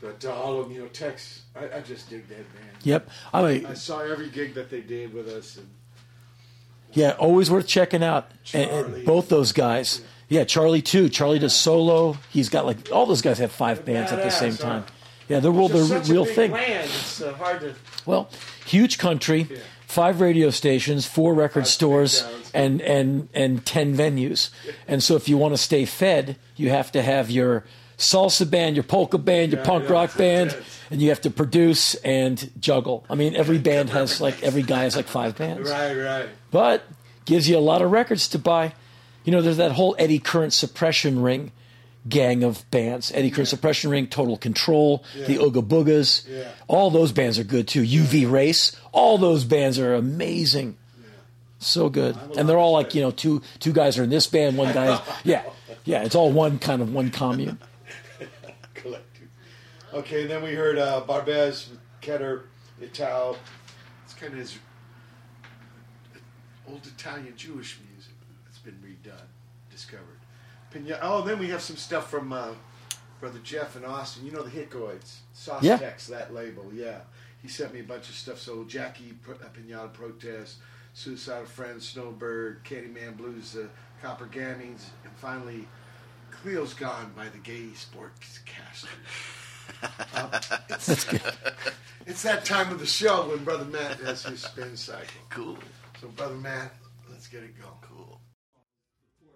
But 0.02 0.26
all 0.26 0.60
of 0.60 0.72
you 0.72 0.80
know, 0.82 0.88
Tex, 0.88 1.44
I, 1.56 1.78
I 1.78 1.82
just 1.82 2.10
dig 2.10 2.28
that 2.30 2.38
band. 2.53 2.78
Yep. 2.84 3.10
I 3.34 3.41
mean, 3.44 3.65
I 3.68 3.76
saw 3.76 3.99
every 3.99 4.30
gig 4.30 4.56
that 4.56 4.69
they 4.69 4.82
did 4.82 5.14
with 5.14 5.28
us, 5.28 5.57
and 5.57 5.69
Yeah, 6.94 7.11
always 7.11 7.52
worth 7.52 7.68
checking 7.68 8.03
out. 8.03 8.32
And, 8.53 8.69
and 8.69 9.06
both 9.06 9.30
those 9.30 9.52
guys. 9.52 10.02
Yeah, 10.28 10.44
Charlie 10.45 10.82
too. 10.82 11.10
Charlie 11.10 11.40
does 11.40 11.56
solo. 11.56 12.18
He's 12.32 12.49
got 12.49 12.65
like 12.65 12.91
all 12.91 13.06
those 13.06 13.22
guys 13.22 13.38
have 13.38 13.52
five 13.52 13.86
bands 13.86 14.11
at 14.11 14.23
the 14.23 14.32
same 14.32 14.53
huh? 14.53 14.64
time. 14.64 14.86
Yeah, 15.30 15.40
they're 15.40 15.52
real. 15.52 15.68
They're 15.68 15.99
real 16.02 16.26
thing. 16.26 16.52
Land. 16.52 16.86
It's 16.86 17.22
uh, 17.22 17.34
hard 17.34 17.61
to. 17.61 17.76
Well, 18.06 18.30
huge 18.65 18.98
country, 18.98 19.48
five 19.88 20.19
radio 20.19 20.49
stations, 20.49 21.06
four 21.06 21.34
record 21.34 21.68
stores, 21.68 22.26
and 22.53 22.82
and 22.82 23.30
and 23.34 23.65
ten 23.65 23.95
venues. 23.95 24.49
And 24.88 25.03
so, 25.03 25.15
if 25.15 25.30
you 25.30 25.38
want 25.38 25.53
to 25.53 25.57
stay 25.57 25.86
fed, 25.86 26.38
you 26.56 26.69
have 26.69 26.91
to 26.94 27.02
have 27.02 27.30
your 27.30 27.65
salsa 28.02 28.49
band, 28.49 28.76
your 28.76 28.84
polka 28.84 29.18
band, 29.18 29.52
your 29.52 29.61
Yeah, 29.61 29.68
punk 29.68 29.86
yeah, 29.86 29.91
rock 29.94 30.18
band, 30.18 30.57
and 30.90 31.02
you 31.02 31.10
have 31.10 31.22
to 31.22 31.30
produce 31.30 31.95
and 31.95 32.49
juggle. 32.60 33.06
I 33.10 33.15
mean, 33.15 33.36
every 33.36 33.57
band 33.60 33.90
has 33.91 34.19
like 34.19 34.41
every 34.44 34.64
guy 34.64 34.84
has 34.84 34.95
like 34.95 35.07
five 35.07 35.38
bands 35.38 35.69
Right, 35.69 35.94
right. 35.95 36.30
but 36.52 36.84
gives 37.26 37.48
you 37.48 37.57
a 37.57 37.60
lot 37.60 37.82
of 37.82 37.91
records 37.91 38.28
to 38.30 38.40
buy. 38.40 38.73
You 39.23 39.32
know, 39.32 39.41
there's 39.41 39.57
that 39.57 39.73
whole 39.73 39.95
Eddie 39.99 40.19
Current 40.19 40.52
Suppression 40.53 41.22
Ring 41.22 41.52
gang 42.10 42.44
of 42.44 42.69
bands. 42.72 43.11
Eddie 43.14 43.30
Current 43.30 43.48
Suppression 43.48 43.91
Ring, 43.91 44.07
Total 44.07 44.36
Control, 44.36 45.03
the. 45.15 45.38
Ooga 45.38 45.61
Boogas. 45.61 46.28
All 46.68 46.90
those 46.90 47.11
bands 47.11 47.38
are 47.38 47.44
good 47.44 47.68
too. 47.68 47.84
UV 47.84 48.30
Race. 48.30 48.76
All 48.91 49.19
those 49.19 49.44
bands 49.44 49.78
are 49.78 49.94
amazing. 49.94 50.78
So 51.60 51.90
good. 51.90 52.18
And 52.36 52.49
they're 52.49 52.57
all 52.57 52.72
like, 52.73 52.95
you 52.95 53.02
know, 53.03 53.11
two 53.11 53.44
two 53.60 53.72
guys 53.72 53.99
are 53.99 54.03
in 54.03 54.10
this 54.10 54.26
band, 54.26 54.57
one 54.57 54.73
guy 54.73 54.95
is 54.95 54.99
yeah. 55.23 55.44
Yeah, 55.86 56.03
it's 56.03 56.15
all 56.15 56.32
one 56.32 56.57
kind 56.60 56.82
of 56.82 56.91
one 56.94 57.11
commune. 57.11 57.60
Collective. 59.91 60.11
Okay, 60.13 60.26
then 60.27 60.43
we 60.43 60.53
heard 60.53 60.77
uh, 60.77 61.03
Barbez, 61.07 61.68
Keter, 62.01 62.43
Ital. 62.81 63.38
It's 64.05 64.13
kind 64.13 64.34
of 64.34 64.39
his 64.39 64.57
old 66.68 66.85
Italian 66.85 67.35
Jewish 67.35 67.80
music 67.93 68.13
that's 68.45 68.59
been 68.59 68.76
redone, 68.84 69.19
discovered. 69.69 70.05
Pina- 70.72 70.99
oh, 71.01 71.22
then 71.22 71.39
we 71.39 71.49
have 71.49 71.61
some 71.61 71.76
stuff 71.76 72.09
from 72.09 72.31
uh, 72.31 72.49
Brother 73.19 73.39
Jeff 73.43 73.76
in 73.76 73.84
Austin. 73.85 74.26
You 74.26 74.31
know 74.31 74.43
the 74.43 74.49
Hickoids, 74.49 75.18
Sauce 75.34 75.63
Yeah. 75.63 75.77
Tex, 75.77 76.07
that 76.07 76.34
label, 76.34 76.72
yeah. 76.73 76.99
He 77.41 77.47
sent 77.47 77.73
me 77.73 77.80
a 77.80 77.84
bunch 77.84 78.07
of 78.09 78.15
stuff. 78.15 78.39
So 78.39 78.63
Jackie 78.65 79.13
Pro- 79.22 79.35
uh, 79.35 79.49
Pinata 79.53 79.91
Protest, 79.91 80.57
Suicidal 80.93 81.45
Friends, 81.45 81.93
Snowbyrd, 81.93 82.63
Candyman 82.63 83.18
Blues, 83.18 83.55
uh, 83.57 83.68
Copper 84.01 84.27
Gamins, 84.27 84.85
and 85.03 85.11
finally 85.15 85.68
Cleo's 86.30 86.73
Gone 86.73 87.11
by 87.15 87.27
the 87.30 87.39
Gay 87.39 87.69
Sportscaster. 87.73 88.88
Uh, 89.81 90.39
it's, 90.69 90.85
That's 90.88 91.03
good. 91.06 91.22
It's 92.06 92.22
that 92.23 92.45
time 92.45 92.72
of 92.72 92.80
the 92.80 92.85
show 92.85 93.30
when 93.30 93.43
Brother 93.43 93.65
Matt 93.65 93.99
has 94.02 94.23
his 94.23 94.41
spin 94.41 94.76
cycle. 94.76 95.06
Cool. 95.30 95.57
So, 95.99 96.07
Brother 96.10 96.35
Matt, 96.35 96.73
let's 97.10 97.27
get 97.27 97.43
it 97.43 97.57
going. 97.60 97.73
Cool. 97.81 98.19
They 99.19 99.27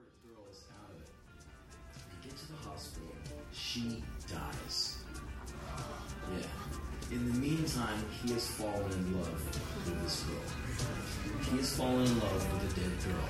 get 2.29 2.37
to 2.37 2.47
the 2.47 2.57
hospital. 2.69 3.09
She 3.53 4.03
dies. 4.31 4.97
Yeah. 6.31 7.15
In 7.15 7.31
the 7.31 7.37
meantime, 7.39 8.03
he 8.23 8.33
has 8.33 8.47
fallen 8.47 8.91
in 8.91 9.17
love 9.19 9.41
with 9.85 10.01
this 10.03 10.23
girl. 10.23 11.51
He 11.51 11.57
has 11.57 11.75
fallen 11.77 12.03
in 12.03 12.19
love 12.19 12.53
with 12.53 12.71
a 12.71 12.79
dead 12.79 12.91
girl. 13.05 13.25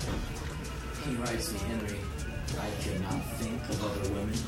He 1.06 1.11
writes 1.15 1.52
me, 1.52 1.60
Henry, 1.60 1.99
I 2.60 2.69
cannot 2.82 3.22
think 3.36 3.61
of 3.69 3.84
other 3.84 4.10
women. 4.14 4.40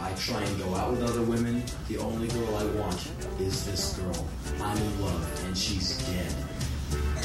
I 0.00 0.12
try 0.14 0.42
and 0.42 0.58
go 0.58 0.74
out 0.74 0.90
with 0.90 1.02
other 1.02 1.22
women. 1.22 1.62
The 1.88 1.98
only 1.98 2.28
girl 2.28 2.56
I 2.56 2.64
want 2.78 3.10
is 3.40 3.64
this 3.66 3.96
girl. 3.98 4.26
I'm 4.60 4.76
in 4.76 5.00
love, 5.02 5.44
and 5.46 5.56
she's 5.56 5.98
dead. 6.06 6.34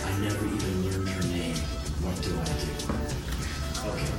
I 0.05 0.17
never 0.19 0.45
even 0.45 0.85
learned 0.85 1.09
her 1.09 1.27
name. 1.29 1.55
What 2.01 2.21
do 2.21 2.31
I 2.39 2.45
do? 2.63 2.71
Okay. 3.89 4.09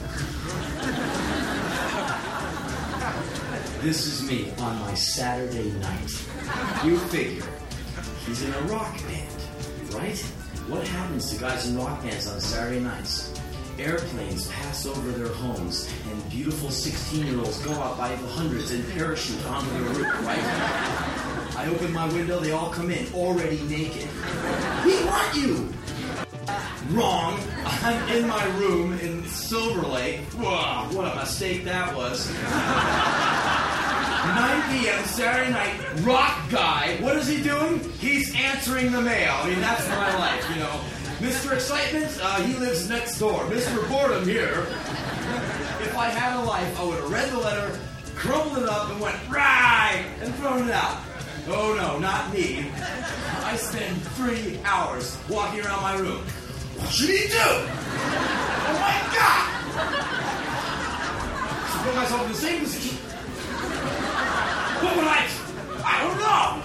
This 3.82 4.06
is 4.06 4.22
me 4.28 4.52
on 4.58 4.78
my 4.80 4.94
Saturday 4.94 5.70
night. 5.80 6.10
You 6.84 6.98
figure. 6.98 7.46
He's 8.26 8.42
in 8.42 8.52
a 8.52 8.60
rock 8.62 8.94
band, 9.06 9.94
right? 9.94 10.18
What 10.68 10.86
happens 10.86 11.30
to 11.32 11.40
guys 11.40 11.66
in 11.66 11.78
rock 11.78 12.02
bands 12.02 12.26
on 12.28 12.40
Saturday 12.40 12.80
nights? 12.80 13.39
Airplanes 13.80 14.48
pass 14.48 14.84
over 14.86 15.10
their 15.12 15.32
homes, 15.32 15.92
and 16.10 16.30
beautiful 16.30 16.70
16 16.70 17.26
year 17.26 17.38
olds 17.38 17.58
go 17.64 17.72
out 17.72 17.96
by 17.96 18.14
the 18.14 18.26
hundreds 18.28 18.72
and 18.72 18.86
parachute 18.92 19.44
onto 19.46 19.70
their 19.70 19.82
roof, 19.94 20.26
right? 20.26 20.38
I 21.56 21.66
open 21.68 21.92
my 21.92 22.06
window, 22.12 22.38
they 22.38 22.52
all 22.52 22.70
come 22.70 22.90
in, 22.90 23.12
already 23.14 23.60
naked. 23.62 24.08
We 24.84 25.04
want 25.04 25.34
you! 25.34 25.72
Wrong. 26.90 27.38
I'm 27.64 28.16
in 28.16 28.26
my 28.26 28.44
room 28.58 28.98
in 28.98 29.24
Silver 29.26 29.86
Lake. 29.86 30.20
Whoa, 30.34 30.88
what 30.96 31.12
a 31.12 31.14
mistake 31.16 31.64
that 31.64 31.94
was. 31.94 32.28
9 32.30 32.36
p.m. 34.70 35.04
Saturday 35.04 35.50
night, 35.52 35.74
rock 36.02 36.50
guy. 36.50 36.96
What 37.00 37.16
is 37.16 37.26
he 37.28 37.42
doing? 37.42 37.80
He's 37.98 38.34
answering 38.34 38.92
the 38.92 39.00
mail. 39.00 39.32
I 39.34 39.48
mean, 39.48 39.60
that's 39.60 39.88
my 39.88 40.18
life, 40.18 40.44
you 40.50 40.56
know. 40.56 40.80
Mr. 41.20 41.52
Excitement, 41.52 42.18
uh, 42.22 42.40
he 42.40 42.54
lives 42.54 42.88
next 42.88 43.18
door. 43.18 43.44
Mr. 43.44 43.86
Boredom 43.90 44.24
here. 44.24 44.66
If 45.82 45.94
I 45.94 46.08
had 46.08 46.40
a 46.40 46.44
life, 46.44 46.80
I 46.80 46.84
would 46.84 46.98
have 46.98 47.10
read 47.10 47.28
the 47.30 47.38
letter, 47.38 47.78
crumbled 48.14 48.56
it 48.56 48.68
up, 48.68 48.90
and 48.90 48.98
went, 48.98 49.16
right, 49.28 50.06
and 50.22 50.34
thrown 50.36 50.66
it 50.66 50.72
out. 50.72 50.98
Oh 51.46 51.74
no, 51.74 51.98
not 51.98 52.32
me. 52.32 52.70
I 53.44 53.56
spend 53.56 54.00
three 54.16 54.60
hours 54.64 55.18
walking 55.28 55.60
around 55.60 55.82
my 55.82 55.96
room. 55.98 56.22
What 56.78 56.88
should 56.90 57.10
he 57.10 57.28
do? 57.28 57.36
Oh 57.36 58.76
my 58.80 58.96
god! 59.12 59.46
To 61.72 61.78
put 61.84 61.94
myself 61.96 62.22
in 62.24 62.32
the 62.32 62.38
same 62.38 62.60
position. 62.60 62.96
What 64.80 64.96
would 64.96 65.04
I? 65.04 65.28
I 65.84 66.00
don't 66.00 66.18
know. 66.18 66.62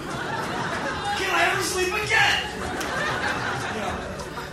Can 1.18 1.34
I 1.34 1.52
ever 1.52 1.62
sleep 1.62 1.92
again? 1.92 2.65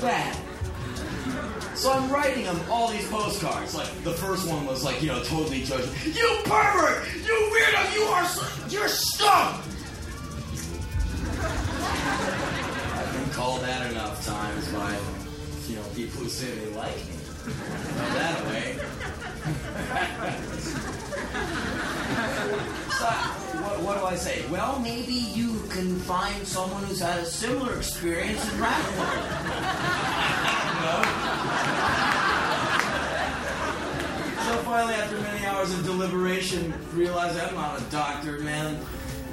So 0.03 1.93
I'm 1.93 2.11
writing 2.11 2.43
him 2.43 2.59
all 2.69 2.89
these 2.89 3.07
postcards. 3.07 3.73
Like 3.73 3.88
the 4.03 4.11
first 4.11 4.49
one 4.49 4.65
was 4.65 4.84
like, 4.84 5.01
you 5.01 5.07
know, 5.07 5.23
totally 5.23 5.63
judging. 5.63 5.93
You 6.13 6.39
pervert! 6.43 7.07
You 7.23 7.51
weirdo! 7.53 7.95
You 7.95 8.03
are 8.03 8.27
you're 8.69 8.89
scum! 8.89 9.61
I've 12.95 13.13
been 13.13 13.30
called 13.34 13.61
that 13.61 13.89
enough 13.91 14.25
times 14.25 14.67
by, 14.73 14.97
you 15.69 15.77
know, 15.77 15.84
people 15.95 16.23
who 16.23 16.27
say 16.27 16.51
they 16.51 16.75
like 16.75 16.95
me. 16.95 17.15
Throw 17.43 18.05
that 18.13 18.45
way. 18.47 18.77
so, 23.39 23.42
what 23.84 23.99
do 23.99 24.05
I 24.05 24.15
say? 24.15 24.45
Well, 24.49 24.80
maybe 24.80 25.14
you 25.14 25.60
can 25.69 25.99
find 26.01 26.47
someone 26.47 26.84
who's 26.84 26.99
had 26.99 27.19
a 27.19 27.26
similar 27.26 27.77
experience 27.77 28.43
and 28.51 28.60
write 28.60 28.85
So 34.45 34.57
finally, 34.64 34.93
after 34.95 35.19
many 35.19 35.45
hours 35.45 35.73
of 35.73 35.84
deliberation, 35.85 36.73
realized 36.93 37.39
I'm 37.39 37.55
not 37.55 37.81
a 37.81 37.84
doctor, 37.85 38.39
man. 38.39 38.84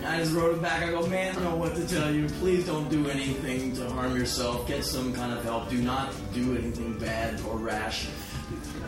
I 0.05 0.19
just 0.19 0.33
wrote 0.33 0.55
it 0.55 0.63
back. 0.63 0.83
I 0.83 0.91
go, 0.91 1.07
man, 1.07 1.33
I 1.33 1.35
don't 1.35 1.45
know 1.45 1.57
what 1.57 1.75
to 1.77 1.87
tell 1.87 2.11
you. 2.11 2.27
Please 2.41 2.65
don't 2.65 2.89
do 2.89 3.09
anything 3.09 3.75
to 3.77 3.89
harm 3.91 4.17
yourself. 4.17 4.67
Get 4.67 4.85
some 4.85 5.13
kind 5.13 5.33
of 5.33 5.45
help. 5.45 5.69
Do 5.69 5.83
not 5.83 6.15
do 6.33 6.57
anything 6.57 6.99
bad 6.99 7.41
or 7.43 7.59
rash. 7.59 8.09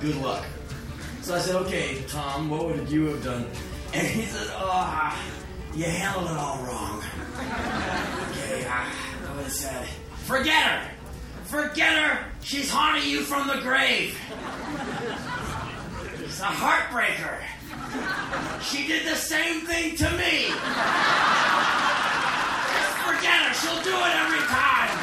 Good 0.01 0.17
luck. 0.17 0.45
So 1.21 1.35
I 1.35 1.39
said, 1.39 1.55
okay, 1.57 2.03
Tom, 2.09 2.49
what 2.49 2.65
would 2.67 2.89
you 2.91 3.07
have 3.07 3.23
done? 3.23 3.47
And 3.93 4.07
he 4.07 4.23
said, 4.23 4.49
oh, 4.55 5.33
you 5.75 5.85
handled 5.85 6.31
it 6.31 6.37
all 6.37 6.59
wrong. 6.65 7.03
okay, 8.31 8.67
I, 8.67 8.93
I 9.27 9.35
would 9.35 9.45
have 9.45 9.53
said, 9.53 9.87
forget 10.27 10.63
her. 10.63 10.91
Forget 11.45 11.99
her. 11.99 12.25
She's 12.43 12.71
haunting 12.71 13.09
you 13.09 13.23
from 13.23 13.49
the 13.49 13.59
grave. 13.63 14.19
It's 16.19 16.41
a 16.41 16.45
heartbreaker. 16.45 17.39
She 18.63 18.87
did 18.87 19.07
the 19.07 19.17
same 19.17 19.67
thing 19.67 19.97
to 19.97 20.11
me. 20.13 20.49
Just 22.77 22.97
forget 23.05 23.43
her. 23.43 23.55
She'll 23.55 23.83
do 23.83 23.97
it 23.97 24.15
every 24.17 24.45
time. 24.49 24.99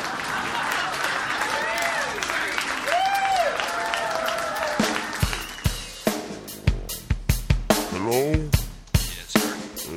Hello? 7.91 8.58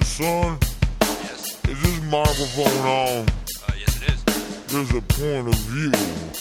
Son? 0.00 0.58
Yes. 1.00 1.64
Is 1.68 1.82
this 1.82 2.00
microphone 2.02 2.86
on? 2.86 3.26
Uh, 3.28 3.72
yes, 3.78 4.02
it 4.02 4.08
is. 4.12 4.24
There's 4.66 4.90
a 4.94 5.02
point 5.02 5.48
of 5.48 5.54
view 5.54 5.92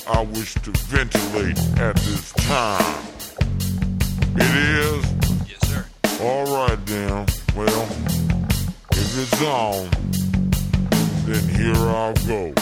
I 0.07 0.21
wish 0.23 0.53
to 0.55 0.71
ventilate 0.71 1.57
at 1.79 1.95
this 1.97 2.31
time. 2.33 3.03
It 4.35 4.55
is? 4.55 5.05
Yes, 5.49 5.61
sir. 5.69 5.85
All 6.21 6.45
right, 6.45 6.85
then. 6.85 7.25
Well, 7.55 7.87
if 8.91 9.17
it's 9.17 9.41
on, 9.41 9.89
then 11.25 11.43
here 11.49 11.75
I'll 11.75 12.13
go. 12.25 12.53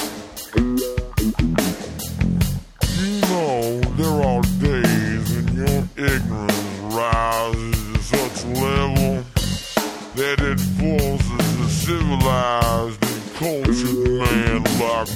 You 2.98 3.22
know, 3.22 3.82
there 3.98 4.18
are 4.28 4.42
days 4.60 5.26
when 5.36 5.48
your 5.56 5.84
ignorance 5.96 6.49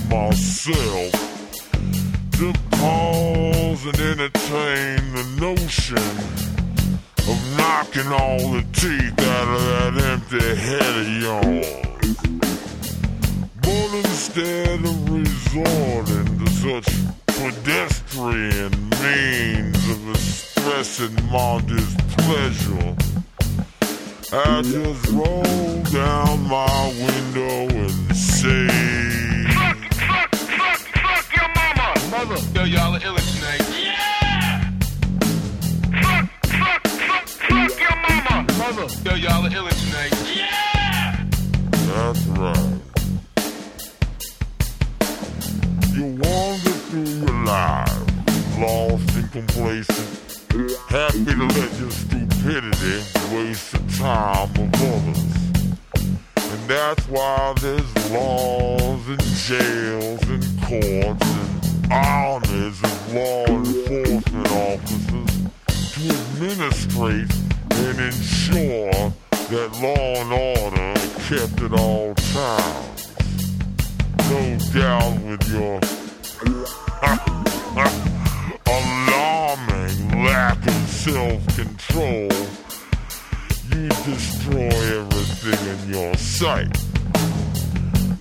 myself 0.09 1.11
to 2.33 2.53
pause 2.71 3.85
and 3.85 3.99
entertain 3.99 5.13
the 5.13 5.25
notion 5.39 5.97
of 7.29 7.57
knocking 7.57 8.11
all 8.11 8.51
the 8.51 8.65
teeth 8.73 9.19
out 9.27 9.47
of 9.47 9.61
that 9.71 9.93
empty 10.11 10.55
head 10.55 10.93
of 11.01 11.07
yours. 11.21 11.83
But 13.61 13.89
instead 13.93 14.79
of 14.79 15.09
resorting 15.09 16.27
to 16.39 16.47
such 16.63 16.89
pedestrian 17.27 18.71
means 19.01 19.89
of 19.89 20.09
expressing 20.09 21.15
my 21.31 21.61
displeasure, 21.65 22.95
I 24.35 24.61
just 24.63 25.07
roll 25.11 25.83
down 25.91 26.47
my 26.47 26.87
window 26.87 27.67
and 27.77 28.15
say, 28.15 29.12
Mother, 32.25 32.39
yo, 32.55 32.63
y'all 32.63 32.95
are 32.95 33.01
ill 33.03 33.17
tonight. 33.17 33.61
Yeah! 33.83 34.71
Fuck, 35.91 36.29
fuck, 36.47 36.87
fuck, 36.87 37.27
fuck 37.27 37.79
your 37.81 37.95
mama. 38.07 38.47
Mother, 38.57 38.87
yo, 39.03 39.15
y'all 39.15 39.45
are 39.45 39.53
ill 39.53 39.67
tonight. 39.67 40.13
Yeah! 40.33 41.25
That's 41.71 42.25
right. 42.27 42.79
You 45.91 46.05
wander 46.23 46.75
through 46.87 47.03
your 47.03 47.43
life, 47.43 48.57
lost 48.57 49.15
and 49.17 49.29
complacent, 49.33 50.07
happy 50.87 51.25
to 51.25 51.43
let 51.43 51.71
your 51.77 51.91
stupidity 51.91 53.03
waste 53.35 53.71
the 53.73 53.79
time 53.97 54.49
of 54.49 54.73
others. 54.81 55.33
And 56.37 56.69
that's 56.69 57.05
why 57.09 57.53
there's 57.59 58.11
laws 58.11 59.09
and 59.09 59.21
jails 59.21 60.21
and 60.29 60.61
courts 60.61 61.27
and 61.27 61.52
armies 61.91 62.81
of 62.83 63.13
law 63.13 63.45
enforcement 63.45 64.51
officers 64.51 65.31
to 65.93 66.09
administrate 66.09 67.31
and 67.71 67.99
ensure 67.99 69.13
that 69.49 69.69
law 69.81 70.15
and 70.21 70.31
order 70.31 70.81
are 70.81 71.13
kept 71.27 71.61
at 71.61 71.73
all 71.73 72.15
times. 72.15 73.07
No 74.29 74.57
doubt 74.73 75.19
with 75.21 75.43
your 75.51 75.79
alarming 78.65 80.23
lack 80.23 80.65
of 80.65 80.87
self-control, 80.87 82.29
you 83.69 83.89
destroy 84.05 84.71
everything 84.99 85.61
in 85.69 85.79
your 85.93 86.15
sight. 86.15 86.77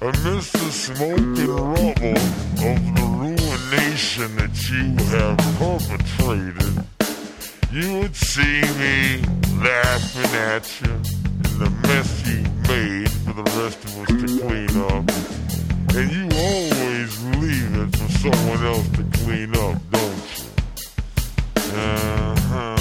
Amidst 0.00 0.52
the 0.54 0.70
smoke 0.72 1.18
and 1.18 1.48
rubble 1.48 2.16
of 2.66 2.94
the 2.96 3.06
ruination 3.72 4.36
that 4.36 4.68
you 4.70 4.96
have 5.16 5.38
perpetrated, 5.58 6.84
you 7.70 7.98
would 8.00 8.14
see 8.14 8.60
me 8.78 9.22
laughing 9.62 10.34
at 10.36 10.80
you 10.82 10.92
in 10.92 11.58
the 11.58 11.70
mess 11.86 12.26
you 12.26 12.42
made 12.68 13.10
for 13.10 13.32
the 13.32 13.42
rest 13.62 13.84
of 13.84 13.98
us 14.00 14.08
to 14.08 14.26
clean 14.40 14.76
up. 14.90 15.04
And 15.94 16.10
you 16.10 16.24
always 16.36 17.24
leave 17.38 17.72
it 17.78 17.96
for 17.96 18.08
someone 18.12 18.62
else 18.66 18.88
to 18.90 19.04
clean 19.24 19.54
up, 19.56 19.78
don't 19.90 20.24
you? 20.36 20.44
Uh-huh. 21.74 22.78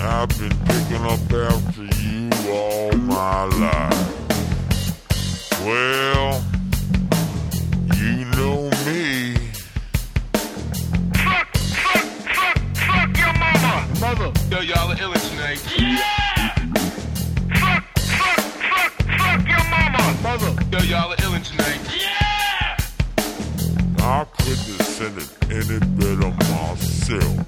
I've 0.00 0.28
been 0.38 0.56
picking 0.66 1.04
up 1.06 1.32
after 1.32 1.84
you 2.02 2.30
all 2.52 2.92
my 2.92 3.44
life. 3.44 4.10
Well, 5.64 6.42
you 7.96 8.24
know 8.36 8.73
Mother, 14.04 14.32
yo, 14.50 14.60
y'all 14.60 14.92
are 14.92 15.00
ill 15.00 15.14
tonight. 15.14 15.64
Yeah! 15.78 16.54
Fuck, 17.54 17.84
fuck, 17.96 18.40
fuck, 18.68 18.92
fuck 19.00 19.48
your 19.48 19.64
mama. 19.70 20.02
Mother, 20.22 20.52
yo, 20.70 20.78
y'all 20.80 21.12
are 21.12 21.16
ill 21.22 21.40
tonight. 21.40 21.80
Yeah! 21.96 22.76
I 24.00 24.26
couldn't 24.36 24.76
have 24.76 24.86
said 24.86 25.16
it 25.16 25.30
any 25.50 25.78
better 25.96 26.30
myself. 26.52 27.46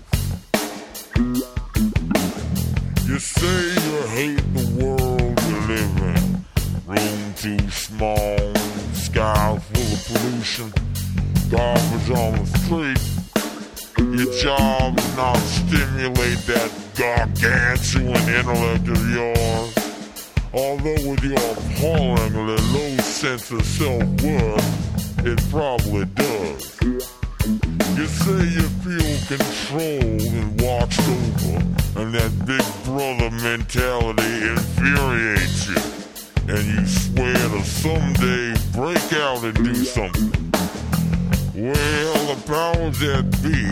You 3.04 3.18
say 3.18 3.74
you 3.84 3.96
hate 4.16 4.44
the 4.54 4.64
world 4.82 5.38
you 5.50 5.56
live 5.68 5.96
in. 6.08 6.44
Room 6.86 7.34
too 7.36 7.70
small, 7.70 8.54
sky 8.94 9.58
full 9.58 9.92
of 9.92 10.00
pollution, 10.06 10.72
garbage 11.50 12.10
on 12.12 12.32
the 12.32 12.46
street. 12.60 13.15
Your 13.98 14.32
job 14.34 14.98
is 14.98 15.16
not 15.16 15.36
stimulate 15.38 16.38
that 16.46 16.70
gargantuan 16.96 18.16
intellect 18.28 18.88
of 18.88 19.10
yours. 19.10 19.74
Although 20.52 21.10
with 21.10 21.24
your 21.24 21.36
appallingly 21.36 22.56
low 22.72 22.96
sense 22.98 23.50
of 23.50 23.64
self-worth, 23.64 25.26
it 25.26 25.40
probably 25.50 26.04
does. 26.14 26.78
You 27.96 28.06
say 28.06 28.44
you 28.52 28.68
feel 28.84 29.38
controlled 29.38 30.20
and 30.20 30.60
watched 30.60 31.00
over, 31.00 31.58
and 32.00 32.14
that 32.14 32.32
big 32.44 32.64
brother 32.84 33.30
mentality 33.30 34.48
infuriates 34.48 35.68
you. 35.68 35.80
And 36.54 36.64
you 36.64 36.86
swear 36.86 37.34
to 37.34 37.64
someday 37.64 38.54
break 38.72 39.12
out 39.14 39.42
and 39.42 39.54
do 39.54 39.74
something. 39.74 40.45
Well, 41.56 41.72
the 41.72 42.36
powers 42.46 42.98
that 42.98 43.24
be 43.42 43.64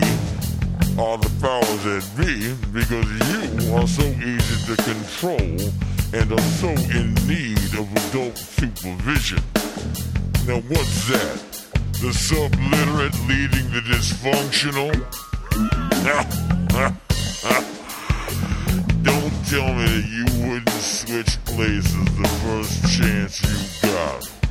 are 0.99 1.19
the 1.19 1.29
powers 1.39 1.83
that 1.85 2.03
be 2.17 2.51
because 2.73 3.05
you 3.29 3.45
are 3.75 3.85
so 3.85 4.01
easy 4.01 4.65
to 4.65 4.75
control 4.81 5.69
and 6.11 6.31
are 6.31 6.49
so 6.57 6.69
in 6.69 7.13
need 7.29 7.75
of 7.77 7.85
adult 8.09 8.39
supervision. 8.39 9.43
Now, 10.47 10.61
what's 10.61 11.07
that? 11.09 11.37
The 12.01 12.11
subliterate 12.11 13.13
leading 13.29 13.69
the 13.69 13.81
dysfunctional? 13.85 14.89
Don't 19.03 19.45
tell 19.45 19.71
me 19.75 19.85
that 19.85 20.07
you 20.09 20.25
wouldn't 20.49 20.69
switch 20.69 21.37
places 21.45 21.93
the 21.93 22.27
first 22.41 22.81
chance 22.97 23.43
you 23.43 23.57
got. 23.91 24.44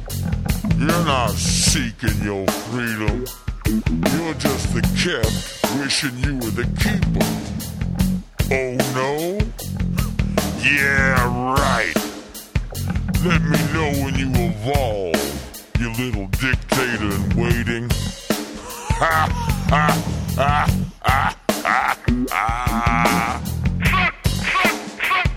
You're 0.79 1.05
not 1.05 1.31
seeking 1.33 2.23
your 2.23 2.47
freedom. 2.47 3.25
You're 3.67 4.35
just 4.35 4.75
the 4.75 4.83
kept 5.01 5.81
wishing 5.81 6.17
you 6.19 6.35
were 6.37 6.51
the 6.51 6.65
keeper. 6.79 7.25
Oh 8.51 8.77
no? 8.95 9.39
Yeah, 10.63 11.55
right. 11.55 11.95
Let 13.25 13.41
me 13.43 13.59
know 13.73 13.91
when 14.05 14.15
you 14.17 14.31
evolve, 14.35 15.15
you 15.79 15.89
little 15.93 16.27
dictator 16.27 17.11
in 17.15 17.37
waiting. 17.37 17.91
Ha 19.01 19.29
ha 19.71 19.87
ha 20.37 20.69
ha 21.03 21.37
ha 21.63 21.97
ha. 22.31 23.43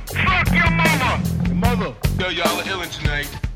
Fuck 0.07 0.51
your 0.53 0.71
mama. 0.71 1.23
Your 1.45 1.55
mother. 1.55 1.95
Yo, 2.19 2.29
y'all 2.29 2.59
are 2.59 2.63
illin' 2.63 2.91
tonight. 2.91 3.46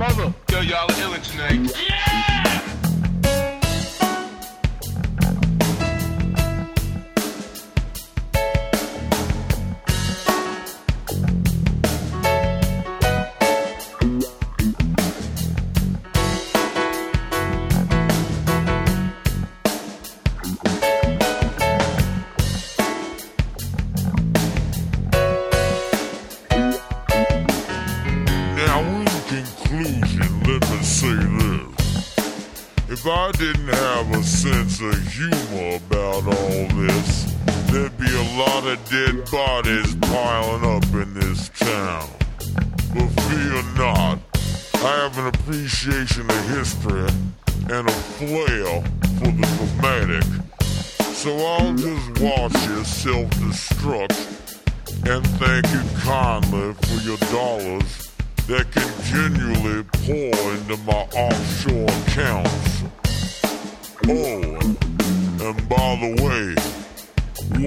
Mother. 0.00 0.32
Yo, 0.50 0.60
y'all 0.62 0.90
are 0.90 0.94
illin' 0.94 1.22
tonight. 1.22 1.76
Yeah! 1.76 2.19
Have 34.02 34.18
a 34.18 34.22
sense 34.24 34.80
of 34.80 34.96
humor 35.12 35.76
about 35.76 36.24
all 36.24 36.66
this, 36.80 37.34
there'd 37.66 37.98
be 37.98 38.10
a 38.10 38.38
lot 38.38 38.66
of 38.66 38.78
dead 38.88 39.30
bodies 39.30 39.94
piling 39.96 40.64
up 40.64 40.84
in 40.94 41.12
this 41.12 41.50
town. 41.50 42.08
But 42.94 43.08
fear 43.08 43.62
not, 43.76 44.18
I 44.76 45.02
have 45.02 45.18
an 45.18 45.26
appreciation 45.26 46.30
of 46.30 46.48
history 46.48 47.10
and 47.68 47.88
a 47.88 47.92
flair 48.16 48.82
for 49.18 49.32
the 49.32 49.46
dramatic. 49.58 50.24
So 51.14 51.36
I'll 51.36 51.74
just 51.74 52.20
watch 52.20 52.54
you 52.68 52.82
self-destruct 52.82 54.16
and 55.10 55.26
thank 55.38 55.70
you 55.74 55.82
kindly 56.00 56.72
for 56.72 57.02
your 57.06 57.18
dollars 57.28 58.08
that 58.46 58.72
continually 58.72 59.84
pour 59.92 60.52
into 60.54 60.76
my 60.86 61.02
offshore 61.14 61.90
accounts. 62.08 62.79
Oh, 64.12 64.16
and 65.40 65.68
by 65.68 65.94
the 66.02 66.10
way, 66.24 66.54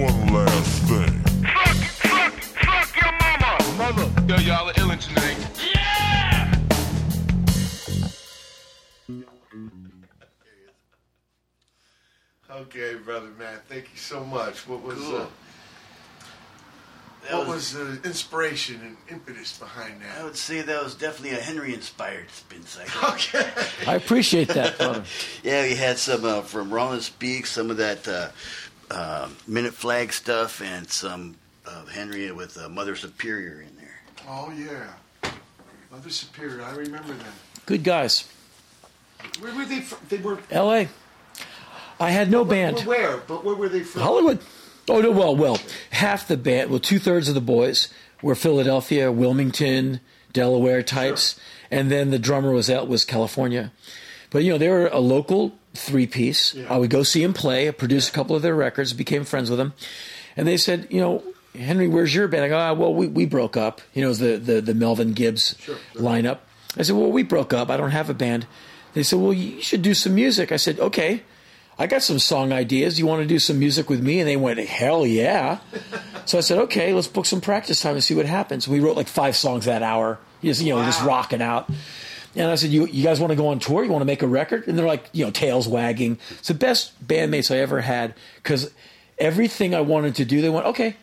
one 0.04 0.26
last 0.34 0.82
thing. 0.82 1.14
Fuck 1.42 1.76
fuck, 2.04 2.34
fuck 2.34 2.96
your 3.00 3.12
mama. 3.18 3.50
Mother. 3.78 4.06
Yo, 4.28 4.36
y'all 4.40 4.68
are 4.68 4.74
illin' 4.74 5.00
tonight. 5.00 5.38
Yeah! 5.74 6.54
Okay, 12.50 12.94
brother 12.94 13.30
man, 13.38 13.58
thank 13.68 13.84
you 13.92 13.96
so 13.98 14.22
much. 14.24 14.68
What 14.68 14.82
was 14.82 14.98
Cool. 14.98 15.16
uh, 15.16 15.26
That 17.24 17.38
what 17.38 17.46
was- 17.48 17.74
was 17.74 18.00
the 18.02 18.08
inspiration 18.08 18.80
and 18.82 18.96
impetus 19.08 19.58
behind 19.58 20.02
that? 20.02 20.18
I 20.20 20.24
would 20.24 20.36
say 20.36 20.60
that 20.60 20.84
was 20.84 20.94
definitely 20.94 21.36
a 21.38 21.40
Henry-inspired 21.42 22.30
spin 22.30 22.64
cycle. 22.66 23.08
Okay. 23.14 23.50
I 23.86 23.94
appreciate 23.94 24.48
that, 24.48 24.76
brother. 24.78 25.04
yeah, 25.42 25.62
we 25.62 25.74
had 25.74 25.98
some 25.98 26.24
uh, 26.24 26.42
from 26.42 26.70
Rollin 26.70 27.00
Speak, 27.00 27.46
some 27.46 27.70
of 27.70 27.78
that 27.78 28.06
uh, 28.06 28.28
uh, 28.90 29.28
Minute 29.46 29.72
Flag 29.74 30.12
stuff, 30.12 30.60
and 30.60 30.88
some 30.90 31.36
of 31.66 31.88
Henry 31.90 32.30
with 32.32 32.58
uh, 32.58 32.68
Mother 32.68 32.94
Superior 32.96 33.62
in 33.62 33.74
there. 33.76 34.00
Oh 34.28 34.52
yeah, 34.54 35.30
Mother 35.90 36.10
Superior. 36.10 36.62
I 36.62 36.72
remember 36.74 37.14
them. 37.14 37.32
Good 37.66 37.82
guys. 37.84 38.28
Where 39.40 39.54
were 39.54 39.64
they? 39.64 39.80
From? 39.80 39.98
They 40.10 40.18
were 40.18 40.38
L.A. 40.50 40.88
I 41.98 42.10
had 42.10 42.30
no 42.30 42.44
band. 42.44 42.80
Where? 42.80 43.16
But 43.18 43.44
where 43.44 43.54
were 43.54 43.68
they 43.70 43.80
from? 43.80 44.02
Hollywood. 44.02 44.40
Oh 44.88 45.00
no, 45.00 45.10
well, 45.10 45.34
well, 45.34 45.58
half 45.90 46.28
the 46.28 46.36
band, 46.36 46.70
well, 46.70 46.78
two 46.78 46.98
thirds 46.98 47.28
of 47.28 47.34
the 47.34 47.40
boys 47.40 47.88
were 48.22 48.34
Philadelphia, 48.34 49.10
Wilmington, 49.10 50.00
Delaware 50.32 50.82
types, 50.82 51.38
and 51.70 51.90
then 51.90 52.10
the 52.10 52.18
drummer 52.18 52.52
was 52.52 52.68
out 52.68 52.88
was 52.88 53.04
California. 53.04 53.72
But 54.30 54.44
you 54.44 54.52
know, 54.52 54.58
they 54.58 54.68
were 54.68 54.88
a 54.88 54.98
local 54.98 55.56
three 55.74 56.06
piece. 56.06 56.54
I 56.68 56.76
would 56.76 56.90
go 56.90 57.02
see 57.02 57.22
him 57.22 57.32
play. 57.32 57.68
I 57.68 57.70
produced 57.70 58.10
a 58.10 58.12
couple 58.12 58.36
of 58.36 58.42
their 58.42 58.54
records, 58.54 58.92
became 58.92 59.24
friends 59.24 59.48
with 59.48 59.58
them, 59.58 59.72
and 60.36 60.46
they 60.46 60.56
said, 60.56 60.88
you 60.90 61.00
know, 61.00 61.22
Henry, 61.54 61.88
where's 61.88 62.14
your 62.14 62.28
band? 62.28 62.44
I 62.44 62.48
go, 62.48 62.58
ah, 62.58 62.72
well, 62.72 62.92
we, 62.92 63.06
we 63.06 63.26
broke 63.26 63.56
up. 63.56 63.80
You 63.94 64.02
know, 64.02 64.08
it 64.08 64.10
was 64.10 64.18
the 64.18 64.36
the 64.36 64.60
the 64.60 64.74
Melvin 64.74 65.12
Gibbs 65.12 65.54
lineup. 65.94 66.38
I 66.76 66.82
said, 66.82 66.96
well, 66.96 67.10
we 67.10 67.22
broke 67.22 67.52
up. 67.52 67.70
I 67.70 67.76
don't 67.76 67.92
have 67.92 68.10
a 68.10 68.14
band. 68.14 68.46
They 68.94 69.02
said, 69.02 69.18
well, 69.18 69.32
you 69.32 69.62
should 69.62 69.82
do 69.82 69.94
some 69.94 70.14
music. 70.14 70.52
I 70.52 70.56
said, 70.56 70.78
okay. 70.80 71.22
I 71.78 71.86
got 71.86 72.02
some 72.02 72.18
song 72.18 72.52
ideas. 72.52 72.98
You 72.98 73.06
want 73.06 73.22
to 73.22 73.26
do 73.26 73.38
some 73.38 73.58
music 73.58 73.90
with 73.90 74.02
me? 74.02 74.20
And 74.20 74.28
they 74.28 74.36
went, 74.36 74.58
hell 74.60 75.06
yeah. 75.06 75.58
so 76.24 76.38
I 76.38 76.40
said, 76.40 76.58
okay, 76.58 76.92
let's 76.92 77.08
book 77.08 77.26
some 77.26 77.40
practice 77.40 77.82
time 77.82 77.94
and 77.94 78.04
see 78.04 78.14
what 78.14 78.26
happens. 78.26 78.68
We 78.68 78.80
wrote 78.80 78.96
like 78.96 79.08
five 79.08 79.36
songs 79.36 79.64
that 79.64 79.82
hour, 79.82 80.18
just, 80.42 80.62
you 80.62 80.74
know, 80.74 80.84
just 80.84 81.02
rocking 81.02 81.42
out. 81.42 81.68
And 82.36 82.50
I 82.50 82.56
said, 82.56 82.70
you, 82.70 82.86
you 82.86 83.02
guys 83.02 83.20
want 83.20 83.30
to 83.30 83.36
go 83.36 83.48
on 83.48 83.58
tour? 83.58 83.84
You 83.84 83.90
want 83.90 84.02
to 84.02 84.06
make 84.06 84.22
a 84.22 84.26
record? 84.26 84.66
And 84.66 84.78
they're 84.78 84.86
like, 84.86 85.08
you 85.12 85.24
know, 85.24 85.30
tails 85.30 85.68
wagging. 85.68 86.18
It's 86.30 86.48
the 86.48 86.54
best 86.54 87.06
bandmates 87.06 87.54
I 87.54 87.58
ever 87.58 87.80
had 87.80 88.14
because 88.36 88.72
everything 89.18 89.74
I 89.74 89.80
wanted 89.80 90.16
to 90.16 90.24
do, 90.24 90.40
they 90.40 90.48
went, 90.48 90.66
okay. 90.66 90.96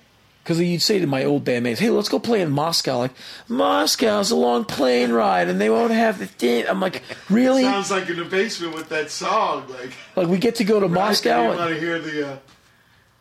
Because 0.43 0.59
you'd 0.59 0.81
say 0.81 0.99
to 0.99 1.05
my 1.05 1.23
old 1.23 1.45
bandmates, 1.45 1.77
hey, 1.77 1.91
let's 1.91 2.09
go 2.09 2.17
play 2.17 2.41
in 2.41 2.51
Moscow. 2.51 2.97
Like, 2.97 3.11
Moscow's 3.47 4.31
a 4.31 4.35
long 4.35 4.65
plane 4.65 5.11
ride 5.11 5.47
and 5.47 5.61
they 5.61 5.69
won't 5.69 5.91
have 5.91 6.17
the 6.17 6.25
thing. 6.25 6.65
I'm 6.67 6.79
like, 6.79 7.03
really? 7.29 7.63
Sounds 7.63 7.91
like 7.91 8.09
in 8.09 8.17
the 8.17 8.25
basement 8.25 8.73
with 8.73 8.89
that 8.89 9.11
song. 9.11 9.67
Like 9.69 9.91
Like, 10.15 10.27
we 10.27 10.39
get 10.39 10.55
to 10.55 10.63
go 10.63 10.79
to 10.79 10.87
Moscow. 10.87 11.43
I 11.43 11.55
want 11.55 11.69
to 11.69 11.79
hear 11.79 11.99
the? 11.99 12.31
Uh, 12.33 12.37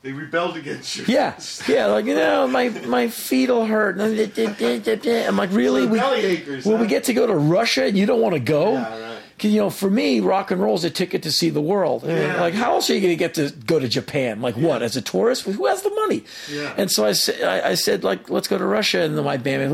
they 0.03 0.13
rebelled 0.13 0.57
against 0.57 0.97
you. 0.97 1.05
Yeah, 1.07 1.39
yeah, 1.69 1.87
like 1.87 2.07
you 2.07 2.15
know, 2.15 2.47
my 2.49 2.71
my 2.87 3.09
feet'll 3.09 3.67
hurt. 3.67 4.01
I'm 4.01 5.37
like, 5.37 5.53
really? 5.53 5.83
So 5.83 5.89
We, 5.89 6.01
acres, 6.01 6.65
will 6.65 6.79
we 6.79 6.87
get 6.87 7.05
to 7.05 7.13
go 7.13 7.27
to 7.27 7.35
Russia 7.35 7.85
and 7.85 7.99
you 7.99 8.07
don't 8.07 8.23
want 8.23 8.33
to 8.33 8.41
go? 8.41 8.73
Yeah, 8.73 8.99
right. 8.99 9.10
You 9.45 9.61
know, 9.61 9.71
for 9.71 9.91
me, 9.91 10.21
rock 10.21 10.51
and 10.51 10.61
roll 10.61 10.75
is 10.75 10.85
a 10.85 10.91
ticket 10.91 11.23
to 11.25 11.33
see 11.33 11.51
the 11.51 11.61
world. 11.61 12.05
Yeah. 12.07 12.41
Like, 12.41 12.55
how 12.55 12.75
else 12.75 12.91
are 12.91 12.95
you 12.95 13.01
going 13.01 13.13
to 13.13 13.17
get 13.17 13.35
to 13.35 13.51
go 13.65 13.79
to 13.79 13.89
Japan? 13.89 14.41
Like, 14.41 14.57
what? 14.57 14.83
As 14.83 14.97
a 14.97 15.03
tourist? 15.03 15.43
Who 15.43 15.67
has 15.67 15.83
the 15.83 15.91
money? 15.91 16.25
Yeah. 16.51 16.75
And 16.77 16.91
so 16.91 17.05
I 17.05 17.13
said, 17.13 17.43
I, 17.43 17.71
I 17.71 17.75
said, 17.75 18.05
like, 18.05 18.31
let's 18.31 18.49
go 18.49 18.59
to 18.59 18.65
Russia. 18.65 19.01
And 19.01 19.17
then 19.17 19.25
my 19.25 19.37
band. 19.37 19.73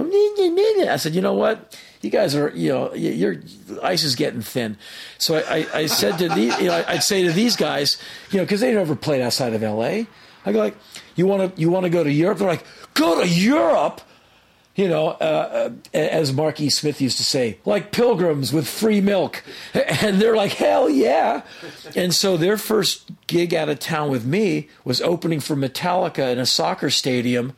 I 0.88 0.96
said, 0.96 1.14
you 1.14 1.20
know 1.20 1.34
what? 1.34 1.78
You 2.02 2.10
guys 2.10 2.34
are, 2.34 2.50
you 2.50 2.68
know, 2.70 2.94
your 2.94 3.36
ice 3.82 4.04
is 4.04 4.14
getting 4.14 4.42
thin. 4.42 4.76
So 5.18 5.36
I, 5.36 5.40
I, 5.58 5.66
I 5.74 5.86
said 5.86 6.18
to 6.18 6.28
these, 6.28 6.56
you 6.60 6.66
know, 6.66 6.84
I'd 6.86 7.02
say 7.02 7.22
to 7.24 7.32
these 7.32 7.56
guys, 7.56 8.00
you 8.30 8.38
know, 8.38 8.44
because 8.44 8.60
they 8.60 8.72
never 8.72 8.94
played 8.94 9.22
outside 9.22 9.54
of 9.54 9.62
L.A. 9.62 10.06
I 10.44 10.52
go 10.52 10.58
like, 10.58 10.76
you 11.16 11.26
want 11.26 11.54
to, 11.54 11.60
you 11.60 11.70
want 11.70 11.84
to 11.84 11.90
go 11.90 12.04
to 12.04 12.12
Europe? 12.12 12.38
They're 12.38 12.48
like, 12.48 12.64
go 12.94 13.20
to 13.20 13.28
Europe 13.28 14.00
you 14.76 14.88
know, 14.88 15.08
uh, 15.08 15.70
uh, 15.94 15.96
as 15.96 16.32
Mark 16.32 16.60
E. 16.60 16.68
Smith 16.68 17.00
used 17.00 17.16
to 17.16 17.24
say, 17.24 17.58
like 17.64 17.90
pilgrims 17.92 18.52
with 18.52 18.68
free 18.68 19.00
milk. 19.00 19.42
And 20.06 20.20
they're 20.20 20.36
like, 20.36 20.52
hell 20.52 20.90
yeah. 20.90 21.42
And 21.94 22.14
so 22.14 22.36
their 22.36 22.58
first 22.58 23.10
gig 23.26 23.54
out 23.54 23.68
of 23.68 23.78
town 23.78 24.10
with 24.10 24.26
me 24.26 24.68
was 24.84 25.00
opening 25.00 25.40
for 25.40 25.56
Metallica 25.56 26.30
in 26.30 26.38
a 26.38 26.44
soccer 26.44 26.90
stadium 26.90 27.54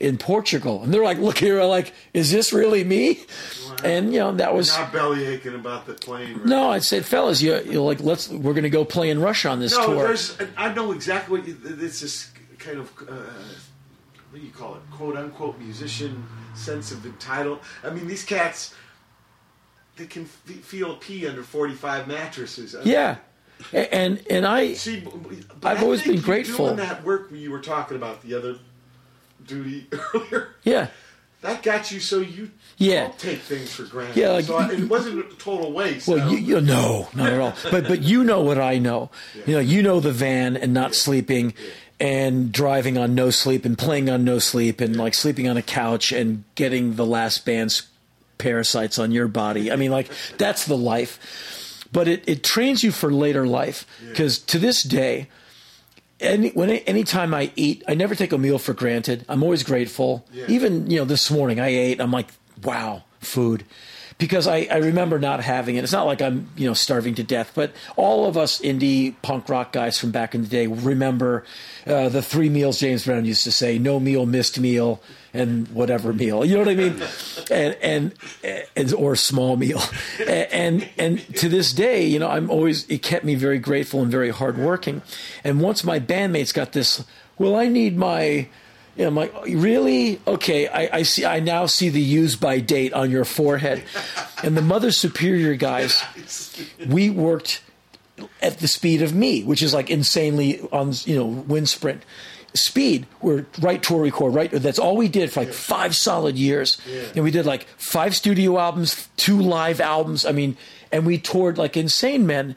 in 0.00 0.16
Portugal. 0.16 0.82
And 0.82 0.92
they're 0.92 1.04
like, 1.04 1.18
look 1.18 1.38
here, 1.38 1.62
like, 1.64 1.92
is 2.14 2.30
this 2.30 2.52
really 2.52 2.82
me? 2.82 3.20
And, 3.84 4.12
you 4.12 4.20
know, 4.20 4.32
that 4.32 4.54
was. 4.54 4.76
not 4.76 4.92
belly 4.92 5.26
aching 5.26 5.54
about 5.54 5.86
the 5.86 5.94
plane. 5.94 6.38
Right? 6.38 6.46
No, 6.46 6.70
I 6.70 6.78
said, 6.78 7.04
fellas, 7.04 7.42
you 7.42 7.60
you 7.60 7.82
like 7.82 8.00
let's 8.00 8.28
we're 8.28 8.54
going 8.54 8.64
to 8.64 8.70
go 8.70 8.84
play 8.84 9.10
in 9.10 9.20
Russia 9.20 9.50
on 9.50 9.60
this 9.60 9.76
no, 9.76 9.86
tour. 9.86 10.06
there's. 10.06 10.36
I 10.56 10.72
know 10.72 10.92
exactly 10.92 11.38
what 11.38 11.46
you, 11.46 11.56
it's 11.64 12.00
this 12.00 12.30
kind 12.58 12.78
of 12.78 12.92
uh, 13.08 13.14
what 14.32 14.40
do 14.40 14.46
you 14.46 14.52
call 14.52 14.74
it? 14.74 14.80
"Quote 14.90 15.16
unquote" 15.16 15.58
musician 15.60 16.24
sense 16.54 16.90
of 16.90 16.98
entitlement. 17.00 17.60
I 17.84 17.90
mean, 17.90 18.06
these 18.08 18.24
cats 18.24 18.74
they 19.96 20.06
can 20.06 20.22
f- 20.24 20.54
feel 20.64 20.96
pee 20.96 21.26
under 21.28 21.42
forty-five 21.42 22.08
mattresses. 22.08 22.74
I 22.74 22.82
Yeah, 22.82 23.16
A- 23.72 23.94
and 23.94 24.22
and 24.30 24.46
I 24.46 24.72
See, 24.74 25.00
but 25.60 25.68
I've 25.70 25.78
I 25.78 25.82
always 25.82 26.02
been 26.02 26.20
grateful. 26.20 26.66
Doing 26.66 26.78
that 26.78 27.04
work 27.04 27.28
you 27.30 27.50
were 27.50 27.60
talking 27.60 27.96
about 27.96 28.22
the 28.22 28.34
other 28.34 28.56
duty 29.46 29.86
earlier. 30.14 30.48
Yeah, 30.64 30.86
That 31.42 31.62
got 31.62 31.90
you 31.90 32.00
so 32.00 32.20
you 32.20 32.50
Yeah. 32.78 33.02
don't 33.08 33.18
take 33.18 33.40
things 33.40 33.70
for 33.74 33.82
granted. 33.84 34.16
Yeah, 34.16 34.30
like- 34.30 34.44
so 34.46 34.56
I, 34.56 34.70
it 34.72 34.88
wasn't 34.88 35.18
a 35.20 35.36
total 35.36 35.72
waste. 35.72 36.08
Well, 36.08 36.32
you, 36.32 36.38
you 36.38 36.60
no, 36.60 37.08
not 37.14 37.30
at 37.32 37.40
all. 37.40 37.54
But 37.70 37.86
but 37.88 38.02
you 38.02 38.24
know 38.24 38.40
what 38.40 38.58
I 38.58 38.78
know. 38.78 39.10
You 39.46 39.54
know, 39.54 39.60
you 39.60 39.82
know 39.82 40.00
the 40.00 40.12
van 40.12 40.56
and 40.56 40.72
not 40.72 40.94
sleeping, 40.94 41.52
and 42.02 42.50
driving 42.50 42.98
on 42.98 43.14
no 43.14 43.30
sleep 43.30 43.64
and 43.64 43.78
playing 43.78 44.10
on 44.10 44.24
no 44.24 44.40
sleep 44.40 44.80
and 44.80 44.96
like 44.96 45.14
sleeping 45.14 45.48
on 45.48 45.56
a 45.56 45.62
couch 45.62 46.10
and 46.10 46.42
getting 46.56 46.96
the 46.96 47.06
last 47.06 47.46
band's 47.46 47.86
parasites 48.38 48.98
on 48.98 49.12
your 49.12 49.28
body. 49.28 49.70
I 49.70 49.76
mean, 49.76 49.92
like 49.92 50.10
that's 50.36 50.66
the 50.66 50.76
life. 50.76 51.86
But 51.92 52.08
it, 52.08 52.28
it 52.28 52.42
trains 52.42 52.82
you 52.82 52.90
for 52.90 53.12
later 53.12 53.46
life 53.46 53.86
because 54.08 54.40
to 54.40 54.58
this 54.58 54.82
day, 54.82 55.28
any 56.18 56.50
when 56.50 56.70
anytime 56.70 57.34
I 57.34 57.52
eat, 57.54 57.84
I 57.86 57.94
never 57.94 58.16
take 58.16 58.32
a 58.32 58.38
meal 58.38 58.58
for 58.58 58.74
granted. 58.74 59.24
I'm 59.28 59.44
always 59.44 59.62
grateful. 59.62 60.26
Yeah. 60.32 60.46
Even 60.48 60.90
you 60.90 60.98
know 60.98 61.04
this 61.04 61.30
morning 61.30 61.60
I 61.60 61.68
ate. 61.68 62.00
I'm 62.00 62.10
like, 62.10 62.28
wow, 62.64 63.04
food. 63.20 63.64
Because 64.18 64.46
I, 64.46 64.66
I 64.70 64.76
remember 64.76 65.18
not 65.18 65.40
having 65.40 65.76
it. 65.76 65.84
It's 65.84 65.92
not 65.92 66.06
like 66.06 66.22
I'm 66.22 66.48
you 66.56 66.66
know 66.66 66.74
starving 66.74 67.14
to 67.16 67.22
death, 67.22 67.52
but 67.54 67.72
all 67.96 68.26
of 68.26 68.36
us 68.36 68.60
indie 68.60 69.14
punk 69.22 69.48
rock 69.48 69.72
guys 69.72 69.98
from 69.98 70.10
back 70.10 70.34
in 70.34 70.42
the 70.42 70.48
day 70.48 70.66
remember 70.66 71.44
uh, 71.86 72.08
the 72.08 72.22
three 72.22 72.48
meals 72.48 72.78
James 72.78 73.04
Brown 73.04 73.24
used 73.24 73.44
to 73.44 73.52
say: 73.52 73.78
no 73.78 73.98
meal, 73.98 74.26
missed 74.26 74.58
meal, 74.58 75.02
and 75.34 75.68
whatever 75.68 76.12
meal. 76.12 76.44
You 76.44 76.54
know 76.54 76.60
what 76.60 76.68
I 76.68 76.74
mean? 76.74 77.02
And 77.50 77.76
and, 77.82 78.14
and 78.76 78.94
or 78.94 79.16
small 79.16 79.56
meal. 79.56 79.80
And 80.28 80.88
and 80.98 81.36
to 81.36 81.48
this 81.48 81.72
day, 81.72 82.04
you 82.04 82.18
know, 82.18 82.28
I'm 82.28 82.50
always 82.50 82.88
it 82.88 83.02
kept 83.02 83.24
me 83.24 83.34
very 83.34 83.58
grateful 83.58 84.02
and 84.02 84.10
very 84.10 84.30
hardworking. 84.30 85.02
And 85.44 85.60
once 85.60 85.84
my 85.84 85.98
bandmates 85.98 86.52
got 86.52 86.72
this, 86.72 87.04
well, 87.38 87.56
I 87.56 87.68
need 87.68 87.96
my. 87.96 88.48
Know, 88.96 89.08
I'm 89.08 89.16
like, 89.16 89.34
really? 89.46 90.20
Okay, 90.26 90.68
I, 90.68 90.98
I 90.98 91.02
see. 91.02 91.24
I 91.24 91.40
now 91.40 91.66
see 91.66 91.88
the 91.88 92.00
use 92.00 92.36
by 92.36 92.60
date 92.60 92.92
on 92.92 93.10
your 93.10 93.24
forehead, 93.24 93.82
and 94.42 94.56
the 94.56 94.62
Mother 94.62 94.90
Superior 94.90 95.54
guys. 95.54 96.02
We 96.86 97.08
worked 97.10 97.62
at 98.40 98.58
the 98.58 98.68
speed 98.68 99.02
of 99.02 99.14
me, 99.14 99.42
which 99.44 99.62
is 99.62 99.72
like 99.72 99.90
insanely 99.90 100.60
on 100.72 100.92
you 101.04 101.16
know 101.16 101.24
wind 101.26 101.68
sprint 101.68 102.02
speed. 102.54 103.06
We're 103.20 103.46
right 103.60 103.82
tour 103.82 104.02
record, 104.02 104.34
right. 104.34 104.50
That's 104.50 104.78
all 104.78 104.96
we 104.96 105.08
did 105.08 105.32
for 105.32 105.40
like 105.40 105.52
five 105.52 105.96
solid 105.96 106.36
years, 106.36 106.78
and 107.14 107.24
we 107.24 107.30
did 107.30 107.46
like 107.46 107.66
five 107.78 108.14
studio 108.14 108.58
albums, 108.58 109.08
two 109.16 109.40
live 109.40 109.80
albums. 109.80 110.26
I 110.26 110.32
mean, 110.32 110.56
and 110.92 111.06
we 111.06 111.18
toured 111.18 111.58
like 111.58 111.76
insane 111.76 112.26
men. 112.26 112.54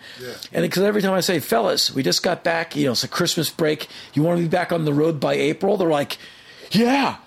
And 0.51 0.61
because 0.61 0.83
every 0.83 1.01
time 1.01 1.13
I 1.13 1.21
say, 1.21 1.39
fellas, 1.39 1.91
we 1.91 2.03
just 2.03 2.21
got 2.21 2.43
back, 2.43 2.75
you 2.75 2.85
know, 2.85 2.91
it's 2.91 3.03
a 3.03 3.07
Christmas 3.07 3.49
break. 3.49 3.87
You 4.13 4.23
want 4.23 4.37
to 4.37 4.43
be 4.43 4.49
back 4.49 4.71
on 4.71 4.85
the 4.85 4.93
road 4.93 5.19
by 5.19 5.33
April? 5.35 5.77
They're 5.77 5.87
like, 5.87 6.17
yeah. 6.71 7.17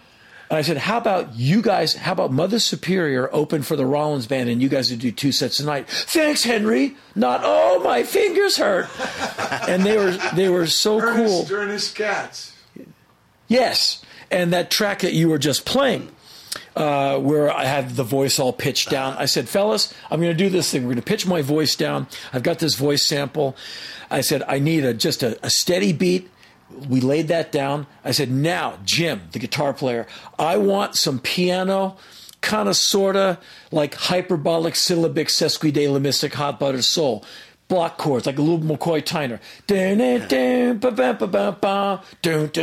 And 0.51 0.57
I 0.57 0.63
said, 0.63 0.79
how 0.79 0.97
about 0.97 1.35
you 1.35 1.61
guys, 1.61 1.95
how 1.95 2.13
about 2.13 2.33
Mother 2.33 2.59
Superior 2.59 3.29
open 3.35 3.63
for 3.63 3.77
the 3.77 3.85
Rollins 3.85 4.27
band 4.27 4.49
and 4.49 4.63
you 4.63 4.71
guys 4.71 4.91
would 4.91 5.01
do 5.01 5.13
two 5.13 5.31
sets 5.31 5.61
a 5.61 5.67
night? 5.67 5.89
Thanks, 5.89 6.43
Henry. 6.43 6.97
Not, 7.15 7.41
oh, 7.45 7.83
my 7.83 8.03
fingers 8.03 8.57
hurt. 8.57 8.89
and 9.69 9.85
they 9.85 9.97
were, 9.99 10.13
they 10.35 10.49
were 10.49 10.67
so 10.67 11.01
cool. 11.01 11.41
Ernest, 11.41 11.53
Ernest 11.53 11.95
Cats. 11.95 12.55
Yes, 13.47 14.03
and 14.31 14.53
that 14.53 14.71
track 14.71 15.01
that 15.01 15.15
you 15.15 15.29
were 15.29 15.39
just 15.39 15.65
playing, 15.65 16.09
uh, 16.79 17.19
where 17.19 17.51
I 17.51 17.65
had 17.65 17.97
the 17.97 18.05
voice 18.05 18.39
all 18.39 18.53
pitched 18.53 18.89
down. 18.89 19.17
I 19.17 19.25
said, 19.25 19.49
"Fellas, 19.49 19.93
I'm 20.11 20.21
going 20.21 20.37
to 20.37 20.45
do 20.45 20.49
this 20.49 20.71
thing. 20.71 20.83
We're 20.83 20.95
going 20.95 20.97
to 20.97 21.03
pitch 21.03 21.27
my 21.27 21.43
voice 21.43 21.75
down. 21.75 22.07
I've 22.33 22.45
got 22.45 22.61
this 22.61 22.77
voice 22.77 23.05
sample." 23.07 23.57
I 24.11 24.21
said, 24.21 24.43
"I 24.47 24.61
need 24.61 24.85
a 24.85 24.95
just 24.95 25.23
a, 25.23 25.39
a 25.45 25.51
steady 25.51 25.93
beat." 25.93 26.31
We 26.89 27.01
laid 27.01 27.29
that 27.29 27.51
down. 27.51 27.87
I 28.05 28.13
said, 28.13 28.31
"Now, 28.31 28.79
Jim, 28.85 29.23
the 29.33 29.41
guitar 29.41 29.75
player, 29.75 30.07
I 30.39 30.57
want 30.57 30.97
some 30.97 31.19
piano." 31.19 31.97
Kind 32.41 32.69
of, 32.69 32.77
sort 32.77 33.17
of 33.17 33.39
like 33.73 33.95
hyperbolic 33.97 34.77
syllabic 34.77 35.27
sesquidelamistic 35.27 36.35
hot 36.35 36.61
butter 36.61 36.83
soul 36.83 37.25
block 37.67 37.99
chords, 37.99 38.27
like 38.27 38.39
a 38.39 38.43
little 38.43 38.61
McCoy 38.61 39.03
Tyner. 39.03 39.41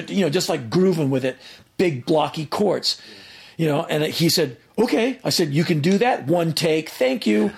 You 0.09 0.21
know, 0.21 0.29
just 0.29 0.47
like 0.47 0.69
grooving 0.69 1.09
with 1.09 1.25
it, 1.25 1.35
big 1.77 2.05
blocky 2.05 2.45
chords. 2.45 3.01
You 3.57 3.67
know, 3.67 3.83
and 3.85 4.03
he 4.03 4.29
said, 4.29 4.57
"Okay." 4.77 5.19
I 5.23 5.29
said, 5.29 5.53
"You 5.53 5.63
can 5.63 5.79
do 5.81 5.97
that. 5.97 6.27
One 6.27 6.53
take. 6.53 6.89
Thank 6.89 7.25
you." 7.25 7.51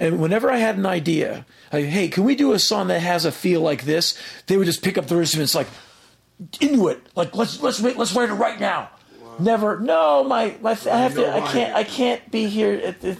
And 0.00 0.20
whenever 0.20 0.50
I 0.50 0.58
had 0.58 0.76
an 0.76 0.84
idea, 0.86 1.46
hey, 1.70 2.08
can 2.08 2.24
we 2.24 2.34
do 2.34 2.52
a 2.52 2.58
song 2.58 2.88
that 2.88 3.00
has 3.00 3.24
a 3.24 3.32
feel 3.32 3.60
like 3.62 3.84
this? 3.84 4.18
They 4.46 4.56
would 4.56 4.66
just 4.66 4.82
pick 4.82 4.98
up 4.98 5.06
their 5.06 5.20
instruments, 5.20 5.54
like 5.54 5.68
into 6.60 6.88
it. 6.88 7.00
Like 7.14 7.34
let's 7.34 7.62
let's 7.62 7.80
wait, 7.80 7.96
let's 7.96 8.12
write 8.14 8.28
it 8.28 8.34
right 8.34 8.60
now. 8.60 8.90
Never. 9.38 9.78
No, 9.80 10.24
my 10.24 10.54
my. 10.60 10.72
I 10.72 10.98
have 10.98 11.14
to. 11.14 11.32
I 11.34 11.40
can't. 11.52 11.74
I 11.74 11.84
can't 11.84 12.30
be 12.30 12.46
here. 12.48 12.80
At 12.84 13.00
the, 13.00 13.16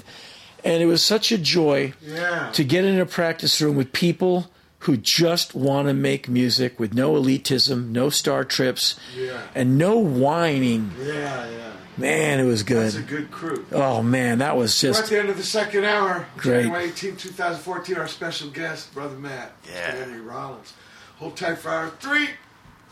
and 0.64 0.82
it 0.82 0.86
was 0.86 1.02
such 1.04 1.30
a 1.30 1.38
joy 1.38 1.92
Yeah. 2.04 2.50
to 2.52 2.64
get 2.64 2.84
in 2.84 2.98
a 2.98 3.06
practice 3.06 3.60
room 3.60 3.76
with 3.76 3.92
people 3.92 4.50
who 4.80 4.96
just 4.96 5.54
want 5.54 5.88
to 5.88 5.94
make 5.94 6.28
music 6.28 6.78
with 6.80 6.92
no 6.94 7.12
elitism, 7.14 7.90
no 7.90 8.10
star 8.10 8.44
trips, 8.44 8.96
Yeah. 9.16 9.38
and 9.54 9.78
no 9.78 9.96
whining. 9.98 10.92
Yeah, 11.00 11.46
yeah. 11.48 11.72
Man, 11.98 12.40
it 12.40 12.44
was 12.44 12.62
good. 12.62 12.84
That's 12.84 12.96
a 12.96 13.02
good 13.02 13.30
crew. 13.30 13.64
Oh 13.72 14.02
man, 14.02 14.38
that 14.38 14.56
was 14.56 14.82
We're 14.82 14.90
at 14.90 15.06
the 15.06 15.18
end 15.18 15.28
of 15.30 15.36
the 15.36 15.42
second 15.42 15.84
hour. 15.84 16.26
Great. 16.36 16.62
January 16.64 16.88
18, 16.88 17.16
2014. 17.16 17.96
Our 17.96 18.08
special 18.08 18.50
guest, 18.50 18.92
Brother 18.92 19.16
Matt. 19.16 19.52
Yeah. 19.66 19.92
Henry 19.92 20.20
Rollins. 20.20 20.74
Hold 21.18 21.36
tight 21.36 21.58
for 21.58 21.70
hour 21.70 21.90
three. 21.98 22.28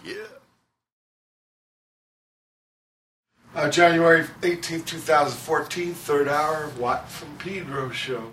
Yeah. 0.05 0.14
Uh, 3.55 3.70
January 3.70 4.26
18, 4.43 4.82
2014, 4.82 5.94
third 5.94 6.26
hour, 6.26 6.72
Watt 6.76 7.09
from 7.09 7.36
Pedro 7.39 7.90
show. 7.90 8.32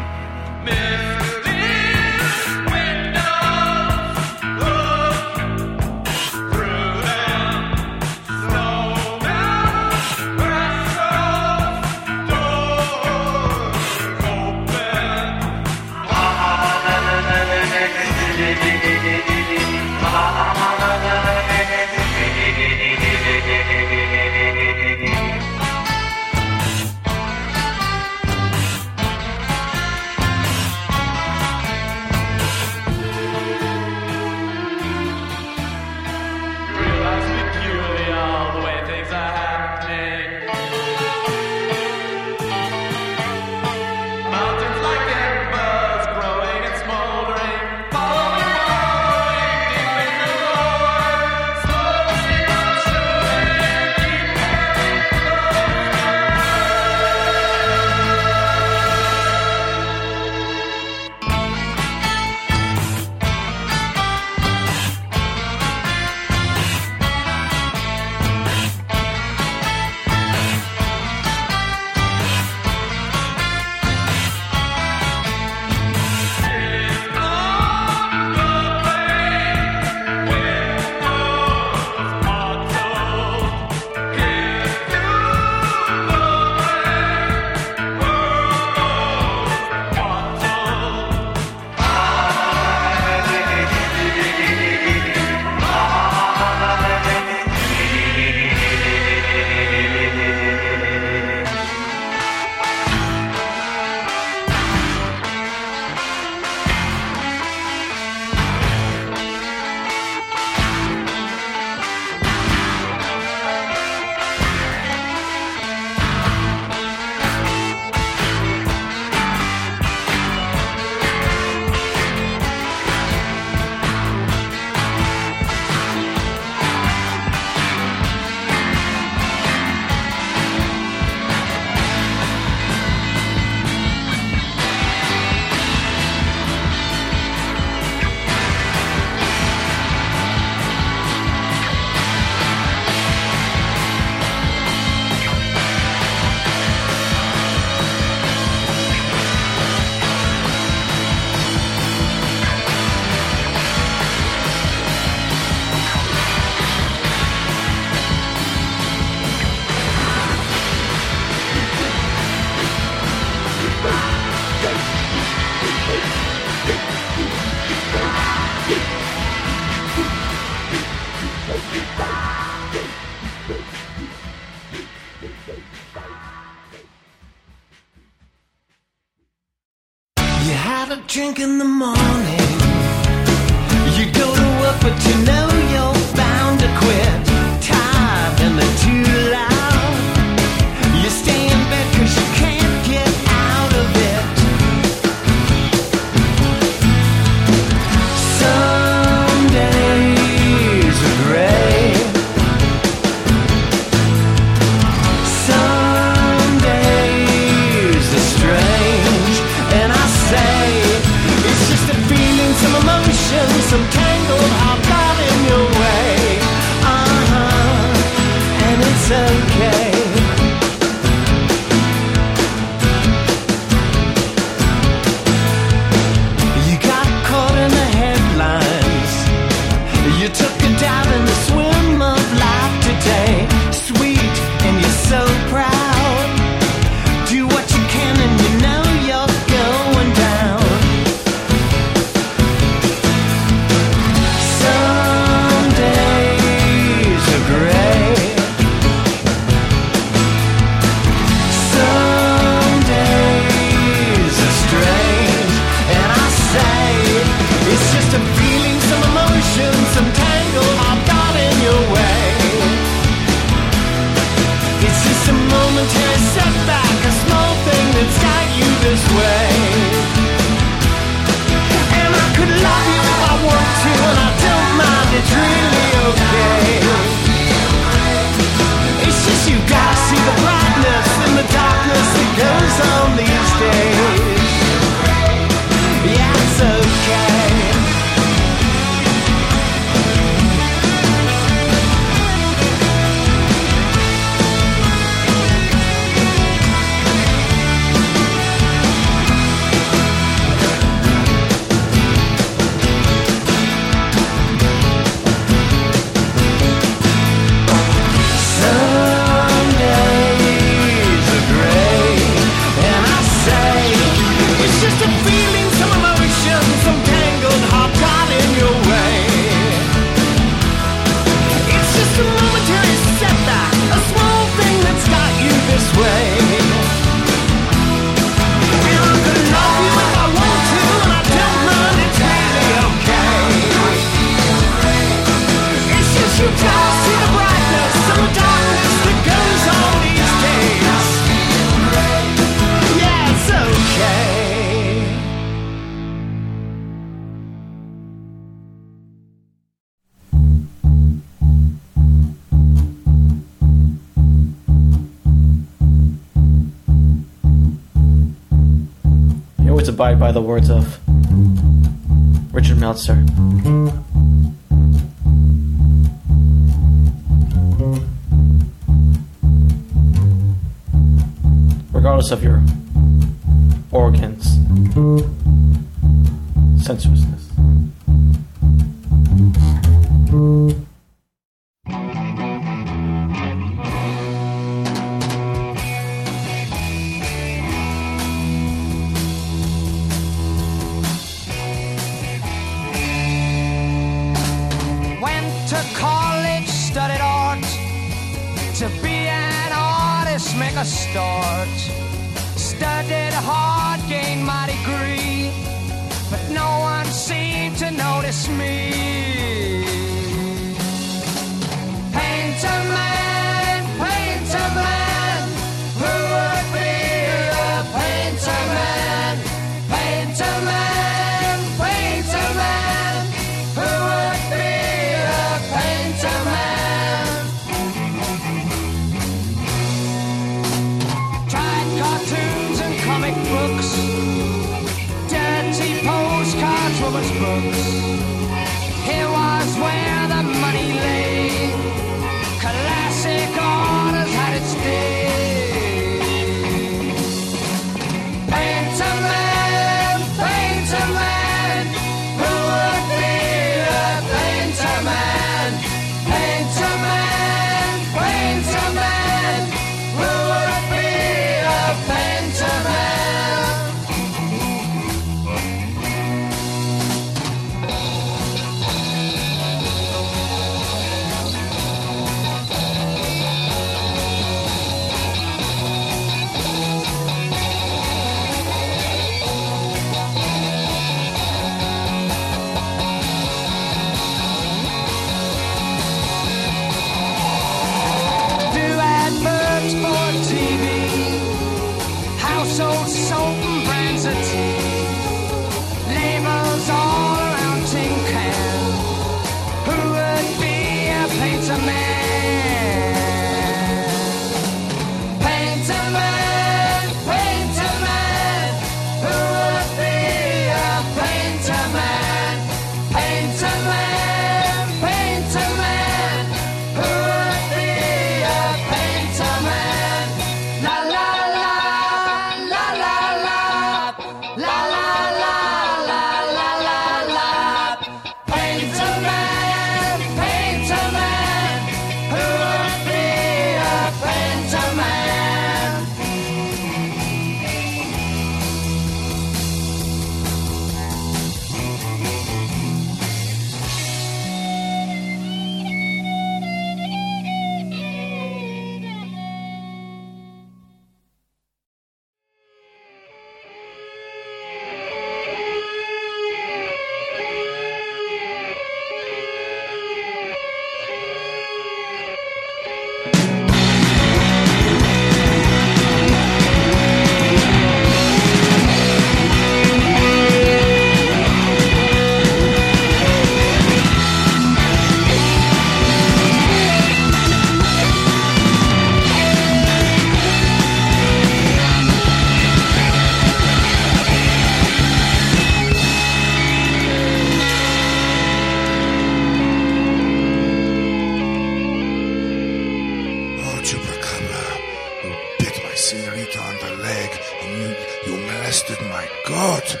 Senorita 596.08 596.58
on 596.58 596.74
the 596.78 597.02
leg, 597.02 597.30
and 597.60 597.82
you, 597.82 598.32
you 598.32 598.40
molested 598.40 598.98
my 599.10 599.28
god. 599.46 600.00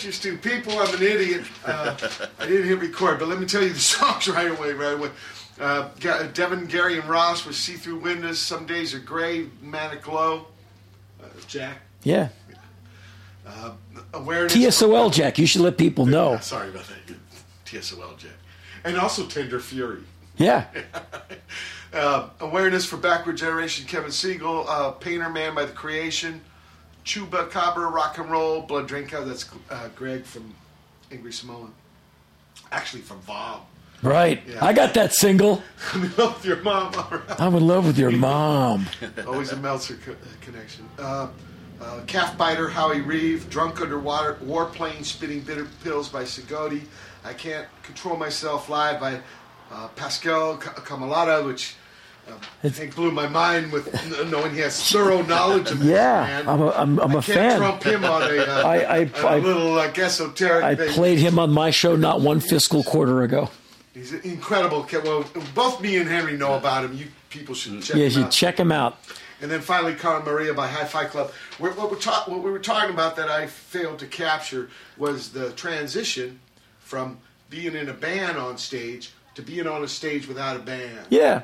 Sure. 0.00 0.12
to 0.12 0.38
people. 0.38 0.78
I'm 0.78 0.94
an 0.94 1.02
idiot. 1.02 1.44
Uh, 1.64 1.96
I 2.38 2.46
didn't 2.46 2.66
hit 2.68 2.78
record, 2.80 3.18
but 3.18 3.28
let 3.28 3.38
me 3.38 3.46
tell 3.46 3.62
you 3.62 3.72
the 3.72 3.78
songs 3.78 4.28
right 4.28 4.50
away, 4.50 4.72
right 4.72 4.94
away. 4.94 5.10
Uh, 5.60 5.88
Devin, 6.32 6.66
Gary, 6.66 6.98
and 6.98 7.08
Ross 7.08 7.44
with 7.44 7.54
See 7.54 7.74
Through 7.74 7.98
Windows. 7.98 8.38
Some 8.38 8.64
days 8.66 8.94
are 8.94 8.98
gray, 8.98 9.48
Manic 9.60 10.08
Low. 10.08 10.46
Uh, 11.22 11.26
Jack. 11.46 11.78
Yeah. 12.02 12.28
Uh, 13.46 13.72
awareness. 14.14 14.54
TSOL, 14.54 15.12
Jack. 15.12 15.38
You 15.38 15.46
should 15.46 15.60
let 15.60 15.76
people 15.76 16.06
know. 16.06 16.38
Sorry 16.38 16.70
about 16.70 16.84
that. 16.86 17.16
TSOL, 17.66 18.16
Jack. 18.16 18.32
And 18.84 18.96
also 18.96 19.26
Tender 19.26 19.60
Fury. 19.60 20.02
Yeah. 20.36 20.66
Uh, 21.92 22.28
awareness 22.38 22.84
for 22.84 22.96
Backward 22.96 23.36
Generation, 23.36 23.84
Kevin 23.84 24.12
Siegel, 24.12 24.64
uh, 24.68 24.92
Painter 24.92 25.28
Man 25.28 25.56
by 25.56 25.64
the 25.64 25.72
Creation, 25.72 26.40
Chupa 27.04 27.50
Cabra, 27.50 27.88
Rock 27.88 28.18
and 28.18 28.30
Roll, 28.30 28.62
Blood 28.62 28.86
Drinker, 28.86 29.24
that's 29.24 29.42
uh, 29.80 29.88
Greg 29.96 30.24
from 30.24 30.54
Angry 31.10 31.32
Samoan. 31.32 31.72
Actually 32.72 33.02
from 33.02 33.20
Bob. 33.26 33.62
Right. 34.02 34.42
Yeah. 34.48 34.64
I 34.64 34.72
got 34.72 34.94
that 34.94 35.12
single. 35.12 35.62
I'm 35.94 36.04
in 36.04 36.16
love 36.16 36.36
with 36.36 36.44
your 36.46 36.62
mom. 36.62 36.92
Right. 36.92 37.40
I'm 37.40 37.54
in 37.54 37.66
love 37.66 37.86
with 37.86 37.98
your 37.98 38.10
mom. 38.10 38.86
Always 39.26 39.52
a 39.52 39.56
Meltzer 39.56 39.98
co- 40.04 40.12
uh, 40.12 40.16
connection. 40.40 40.88
Uh, 40.98 41.28
uh, 41.80 42.00
Calf 42.06 42.36
Biter, 42.36 42.68
Howie 42.68 43.00
Reeve, 43.00 43.48
Drunk 43.50 43.80
Underwater, 43.80 44.34
Warplane, 44.44 45.04
Spitting 45.04 45.40
Bitter 45.40 45.66
Pills 45.82 46.08
by 46.08 46.24
Tsigoti, 46.24 46.82
I 47.24 47.32
Can't 47.32 47.66
Control 47.82 48.16
Myself 48.16 48.68
Live 48.68 49.00
by 49.00 49.20
uh, 49.70 49.88
Pascal 49.88 50.56
Ka- 50.58 51.44
which 51.44 51.74
uh, 52.28 52.32
I 52.64 52.68
think 52.68 52.94
blew 52.94 53.10
my 53.10 53.28
mind 53.28 53.72
with 53.72 53.92
knowing 54.30 54.54
he 54.54 54.60
has 54.60 54.90
thorough 54.90 55.22
knowledge 55.22 55.70
of 55.70 55.78
this 55.80 55.88
Yeah, 55.88 56.22
man. 56.24 56.48
I'm 56.48 56.60
a, 56.62 56.70
I'm, 56.70 56.98
I'm 57.00 57.12
a 57.14 57.18
I 57.18 57.22
can't 57.22 57.24
fan. 57.24 57.58
trump 57.58 57.82
him 57.82 58.04
on 58.04 58.22
a, 58.22 58.38
uh, 58.42 58.62
I, 58.64 58.76
I, 58.76 58.96
a 58.98 59.26
I, 59.26 59.38
little 59.38 59.72
like 59.72 59.98
esoteric 59.98 60.64
I 60.64 60.74
thing. 60.74 60.90
played 60.92 61.18
him 61.18 61.38
on 61.38 61.50
my 61.52 61.70
show 61.70 61.96
not 61.96 62.20
one 62.20 62.40
fiscal 62.40 62.82
quarter 62.84 63.22
ago. 63.22 63.50
He's 63.94 64.12
an 64.12 64.20
incredible. 64.22 64.84
kid. 64.84 65.02
Well, 65.04 65.24
both 65.54 65.80
me 65.80 65.96
and 65.96 66.08
Henry 66.08 66.36
know 66.36 66.54
about 66.54 66.84
him. 66.84 66.94
You 66.96 67.06
people 67.28 67.54
should 67.54 67.82
check 67.82 67.96
him 67.96 67.96
out. 67.96 68.00
yeah, 68.00 68.06
him 68.08 68.18
you 68.20 68.24
out. 68.26 68.30
check 68.30 68.58
him 68.60 68.72
out. 68.72 68.98
And 69.42 69.50
then 69.50 69.60
finally, 69.62 69.94
Cara 69.94 70.22
Maria 70.22 70.52
by 70.52 70.68
Hifiklub. 70.68 71.32
We're, 71.58 71.72
what, 71.72 71.90
we're 71.90 71.98
ta- 71.98 72.24
what 72.26 72.42
we 72.42 72.50
were 72.50 72.58
talking 72.58 72.90
about 72.90 73.16
that 73.16 73.28
I 73.30 73.46
failed 73.46 73.98
to 74.00 74.06
capture 74.06 74.68
was 74.98 75.30
the 75.32 75.50
transition 75.52 76.40
from 76.78 77.18
being 77.48 77.74
in 77.74 77.88
a 77.88 77.94
band 77.94 78.36
on 78.36 78.58
stage 78.58 79.12
to 79.34 79.42
being 79.42 79.66
on 79.66 79.82
a 79.82 79.88
stage 79.88 80.28
without 80.28 80.56
a 80.56 80.58
band. 80.60 81.06
Yeah. 81.08 81.42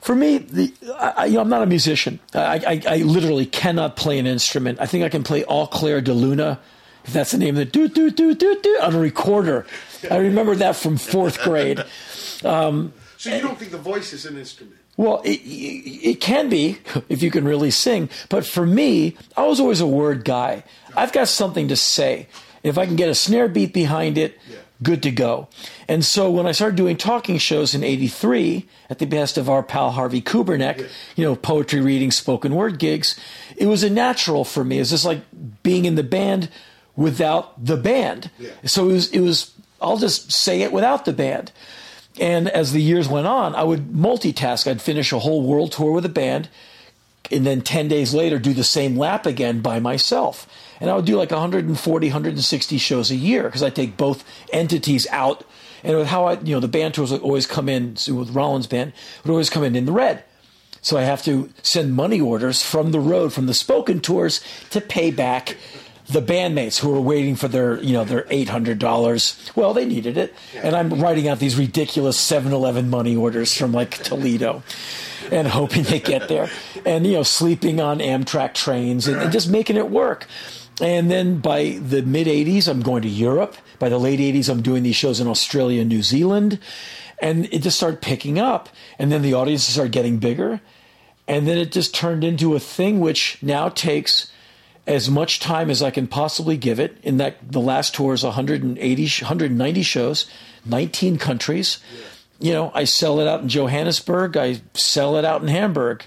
For 0.00 0.14
me, 0.14 0.38
the, 0.38 0.72
I, 0.98 1.26
you 1.26 1.34
know, 1.34 1.40
I'm 1.40 1.48
not 1.48 1.62
a 1.62 1.66
musician. 1.66 2.20
I, 2.34 2.80
I, 2.86 2.94
I 2.94 2.96
literally 2.98 3.46
cannot 3.46 3.96
play 3.96 4.18
an 4.18 4.26
instrument. 4.26 4.80
I 4.80 4.86
think 4.86 5.04
I 5.04 5.08
can 5.08 5.22
play 5.22 5.44
All 5.44 5.66
Claire 5.66 6.00
de 6.00 6.14
Luna, 6.14 6.60
if 7.04 7.12
that's 7.12 7.32
the 7.32 7.38
name 7.38 7.56
of 7.56 7.58
the 7.58 7.64
do, 7.64 7.88
do, 7.88 8.10
do, 8.10 8.34
do, 8.34 8.60
do, 8.60 8.78
on 8.82 8.94
a 8.94 8.98
recorder. 8.98 9.66
I 10.10 10.16
remember 10.18 10.54
that 10.56 10.76
from 10.76 10.96
fourth 10.96 11.42
grade. 11.42 11.82
Um, 12.44 12.92
So 13.16 13.34
you 13.34 13.42
don't 13.42 13.58
think 13.58 13.72
the 13.72 13.78
voice 13.78 14.12
is 14.12 14.26
an 14.26 14.38
instrument? 14.38 14.76
Well, 14.96 15.22
it, 15.24 15.40
it, 15.42 16.10
it 16.10 16.20
can 16.20 16.48
be 16.48 16.78
if 17.08 17.22
you 17.22 17.30
can 17.30 17.44
really 17.44 17.70
sing. 17.70 18.10
But 18.28 18.46
for 18.46 18.66
me, 18.66 19.16
I 19.36 19.46
was 19.46 19.60
always 19.60 19.80
a 19.80 19.86
word 19.86 20.24
guy. 20.24 20.64
I've 20.96 21.12
got 21.12 21.28
something 21.28 21.68
to 21.68 21.76
say. 21.76 22.26
If 22.62 22.76
I 22.78 22.86
can 22.86 22.96
get 22.96 23.08
a 23.08 23.14
snare 23.14 23.48
beat 23.48 23.72
behind 23.72 24.18
it, 24.18 24.38
good 24.82 25.02
to 25.02 25.10
go. 25.10 25.48
And 25.88 26.04
so 26.04 26.30
when 26.30 26.46
I 26.46 26.52
started 26.52 26.76
doing 26.76 26.96
talking 26.96 27.38
shows 27.38 27.74
in 27.74 27.82
83 27.82 28.68
at 28.88 28.98
the 28.98 29.06
behest 29.06 29.36
of 29.36 29.48
our 29.50 29.62
pal 29.62 29.90
Harvey 29.90 30.22
Kubernik, 30.22 30.88
you 31.16 31.24
know, 31.24 31.34
poetry 31.34 31.80
reading, 31.80 32.10
spoken 32.10 32.54
word 32.54 32.78
gigs, 32.78 33.18
it 33.56 33.66
was 33.66 33.82
a 33.82 33.90
natural 33.90 34.44
for 34.44 34.64
me. 34.64 34.78
It's 34.78 34.90
just 34.90 35.04
like 35.04 35.22
being 35.62 35.84
in 35.84 35.96
the 35.96 36.02
band 36.02 36.48
without 36.96 37.64
the 37.64 37.76
band. 37.76 38.30
So 38.64 38.88
it 38.88 38.92
was, 38.92 39.10
it 39.10 39.20
was, 39.20 39.52
I'll 39.80 39.98
just 39.98 40.32
say 40.32 40.62
it 40.62 40.72
without 40.72 41.04
the 41.04 41.12
band. 41.12 41.52
And 42.20 42.48
as 42.48 42.72
the 42.72 42.82
years 42.82 43.08
went 43.08 43.26
on, 43.28 43.54
I 43.54 43.62
would 43.62 43.90
multitask. 43.90 44.68
I'd 44.68 44.82
finish 44.82 45.12
a 45.12 45.20
whole 45.20 45.42
world 45.42 45.72
tour 45.72 45.92
with 45.92 46.04
a 46.04 46.08
band, 46.08 46.48
and 47.30 47.46
then 47.46 47.60
10 47.60 47.86
days 47.88 48.12
later, 48.12 48.38
do 48.38 48.52
the 48.52 48.64
same 48.64 48.96
lap 48.96 49.26
again 49.26 49.60
by 49.60 49.78
myself. 49.78 50.48
And 50.80 50.90
I 50.90 50.96
would 50.96 51.04
do 51.04 51.16
like 51.16 51.30
140, 51.30 52.06
160 52.06 52.78
shows 52.78 53.10
a 53.10 53.16
year 53.16 53.44
because 53.44 53.62
I 53.62 53.70
take 53.70 53.96
both 53.96 54.24
entities 54.52 55.06
out. 55.10 55.44
And 55.82 55.96
with 55.96 56.08
how 56.08 56.26
I, 56.26 56.38
you 56.40 56.54
know, 56.54 56.60
the 56.60 56.68
band 56.68 56.94
tours 56.94 57.12
would 57.12 57.22
always 57.22 57.46
come 57.46 57.68
in, 57.68 57.96
so 57.96 58.14
with 58.14 58.30
Rollins' 58.30 58.66
band, 58.66 58.92
would 59.24 59.30
always 59.30 59.50
come 59.50 59.64
in 59.64 59.76
in 59.76 59.84
the 59.84 59.92
red. 59.92 60.24
So 60.80 60.96
I 60.96 61.02
have 61.02 61.22
to 61.24 61.50
send 61.62 61.94
money 61.94 62.20
orders 62.20 62.62
from 62.62 62.92
the 62.92 63.00
road, 63.00 63.32
from 63.32 63.46
the 63.46 63.54
spoken 63.54 64.00
tours, 64.00 64.40
to 64.70 64.80
pay 64.80 65.10
back 65.10 65.56
the 66.08 66.22
bandmates 66.22 66.78
who 66.78 66.88
were 66.90 67.00
waiting 67.00 67.36
for 67.36 67.48
their, 67.48 67.80
you 67.82 67.92
know, 67.92 68.04
their 68.04 68.26
eight 68.30 68.48
hundred 68.48 68.78
dollars. 68.78 69.38
Well, 69.54 69.74
they 69.74 69.84
needed 69.84 70.16
it, 70.16 70.34
and 70.54 70.74
I'm 70.74 71.00
writing 71.00 71.28
out 71.28 71.38
these 71.38 71.56
ridiculous 71.56 72.18
7-Eleven 72.18 72.88
money 72.88 73.14
orders 73.14 73.54
from 73.54 73.72
like 73.72 73.90
Toledo, 74.02 74.62
and 75.30 75.46
hoping 75.46 75.82
they 75.82 76.00
get 76.00 76.28
there, 76.28 76.48
and 76.86 77.06
you 77.06 77.12
know, 77.14 77.22
sleeping 77.22 77.80
on 77.80 77.98
Amtrak 77.98 78.54
trains 78.54 79.06
and, 79.06 79.20
and 79.20 79.32
just 79.32 79.50
making 79.50 79.76
it 79.76 79.90
work. 79.90 80.26
And 80.80 81.10
then 81.10 81.38
by 81.38 81.78
the 81.80 82.02
mid 82.02 82.26
'80s, 82.26 82.68
I'm 82.68 82.82
going 82.82 83.02
to 83.02 83.08
Europe. 83.08 83.56
By 83.78 83.88
the 83.88 83.98
late 83.98 84.20
'80s, 84.20 84.48
I'm 84.48 84.62
doing 84.62 84.82
these 84.82 84.96
shows 84.96 85.20
in 85.20 85.26
Australia 85.26 85.80
and 85.80 85.88
New 85.88 86.02
Zealand, 86.02 86.58
and 87.20 87.52
it 87.52 87.62
just 87.62 87.76
started 87.76 88.00
picking 88.00 88.38
up. 88.38 88.68
And 88.98 89.10
then 89.10 89.22
the 89.22 89.34
audiences 89.34 89.74
started 89.74 89.92
getting 89.92 90.18
bigger, 90.18 90.60
and 91.26 91.48
then 91.48 91.58
it 91.58 91.72
just 91.72 91.94
turned 91.94 92.24
into 92.24 92.54
a 92.54 92.60
thing 92.60 93.00
which 93.00 93.38
now 93.42 93.68
takes 93.68 94.30
as 94.86 95.10
much 95.10 95.38
time 95.38 95.68
as 95.68 95.82
I 95.82 95.90
can 95.90 96.06
possibly 96.06 96.56
give 96.56 96.80
it. 96.80 96.96
In 97.02 97.18
that 97.18 97.52
the 97.52 97.60
last 97.60 97.94
tour 97.94 98.14
is 98.14 98.24
180, 98.24 99.02
190 99.02 99.82
shows, 99.82 100.26
19 100.64 101.18
countries. 101.18 101.78
You 102.40 102.52
know, 102.52 102.70
I 102.74 102.84
sell 102.84 103.20
it 103.20 103.26
out 103.26 103.42
in 103.42 103.48
Johannesburg. 103.48 104.36
I 104.36 104.60
sell 104.74 105.16
it 105.16 105.24
out 105.24 105.42
in 105.42 105.48
Hamburg, 105.48 106.04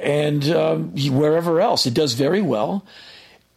and 0.00 0.48
um, 0.50 0.94
wherever 0.94 1.60
else. 1.60 1.86
It 1.86 1.94
does 1.94 2.12
very 2.12 2.42
well. 2.42 2.84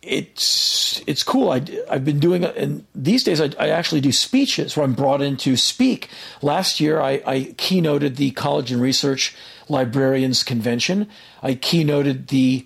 It's 0.10 1.04
it's 1.06 1.22
cool. 1.22 1.52
I, 1.52 1.62
I've 1.90 2.04
been 2.04 2.20
doing 2.20 2.44
and 2.44 2.84
these 2.96 3.24
days 3.24 3.40
I, 3.40 3.52
I 3.60 3.70
actually 3.70 4.02
do 4.02 4.12
speeches 4.12 4.76
where 4.76 4.84
I'm 4.84 4.94
brought 4.94 5.22
in 5.22 5.38
to 5.38 5.56
speak. 5.56 6.10
Last 6.42 6.80
year 6.80 7.00
I, 7.00 7.22
I 7.28 7.40
keynoted 7.58 8.16
the 8.16 8.32
College 8.32 8.72
and 8.72 8.82
Research 8.82 9.36
Librarians 9.68 10.42
Convention. 10.44 11.08
I 11.44 11.54
keynoted 11.54 12.30
the 12.30 12.66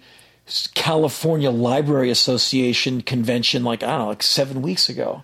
California 0.73 1.51
Library 1.51 2.09
Association 2.09 3.01
convention, 3.01 3.63
like 3.63 3.83
I 3.83 3.87
don't 3.87 3.99
know, 3.99 4.07
like 4.07 4.23
seven 4.23 4.61
weeks 4.61 4.87
ago. 4.87 5.23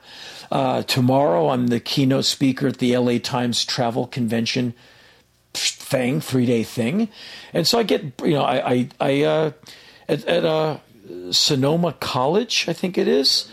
Uh, 0.51 0.83
tomorrow, 0.83 1.49
I'm 1.49 1.67
the 1.67 1.80
keynote 1.80 2.25
speaker 2.25 2.67
at 2.67 2.80
the 2.80 2.98
LA 2.98 3.19
Times 3.19 3.64
Travel 3.64 4.07
Convention 4.07 4.73
thing, 5.53 6.19
three 6.19 6.45
day 6.45 6.64
thing, 6.64 7.09
and 7.53 7.67
so 7.67 7.80
I 7.80 7.83
get 7.83 8.03
you 8.23 8.33
know 8.33 8.43
I 8.43 8.72
I, 8.72 8.89
I 8.99 9.23
uh, 9.23 9.51
at, 10.07 10.25
at 10.25 10.45
uh, 10.45 10.77
Sonoma 11.31 11.93
College, 11.93 12.65
I 12.67 12.73
think 12.73 12.97
it 12.97 13.07
is. 13.07 13.49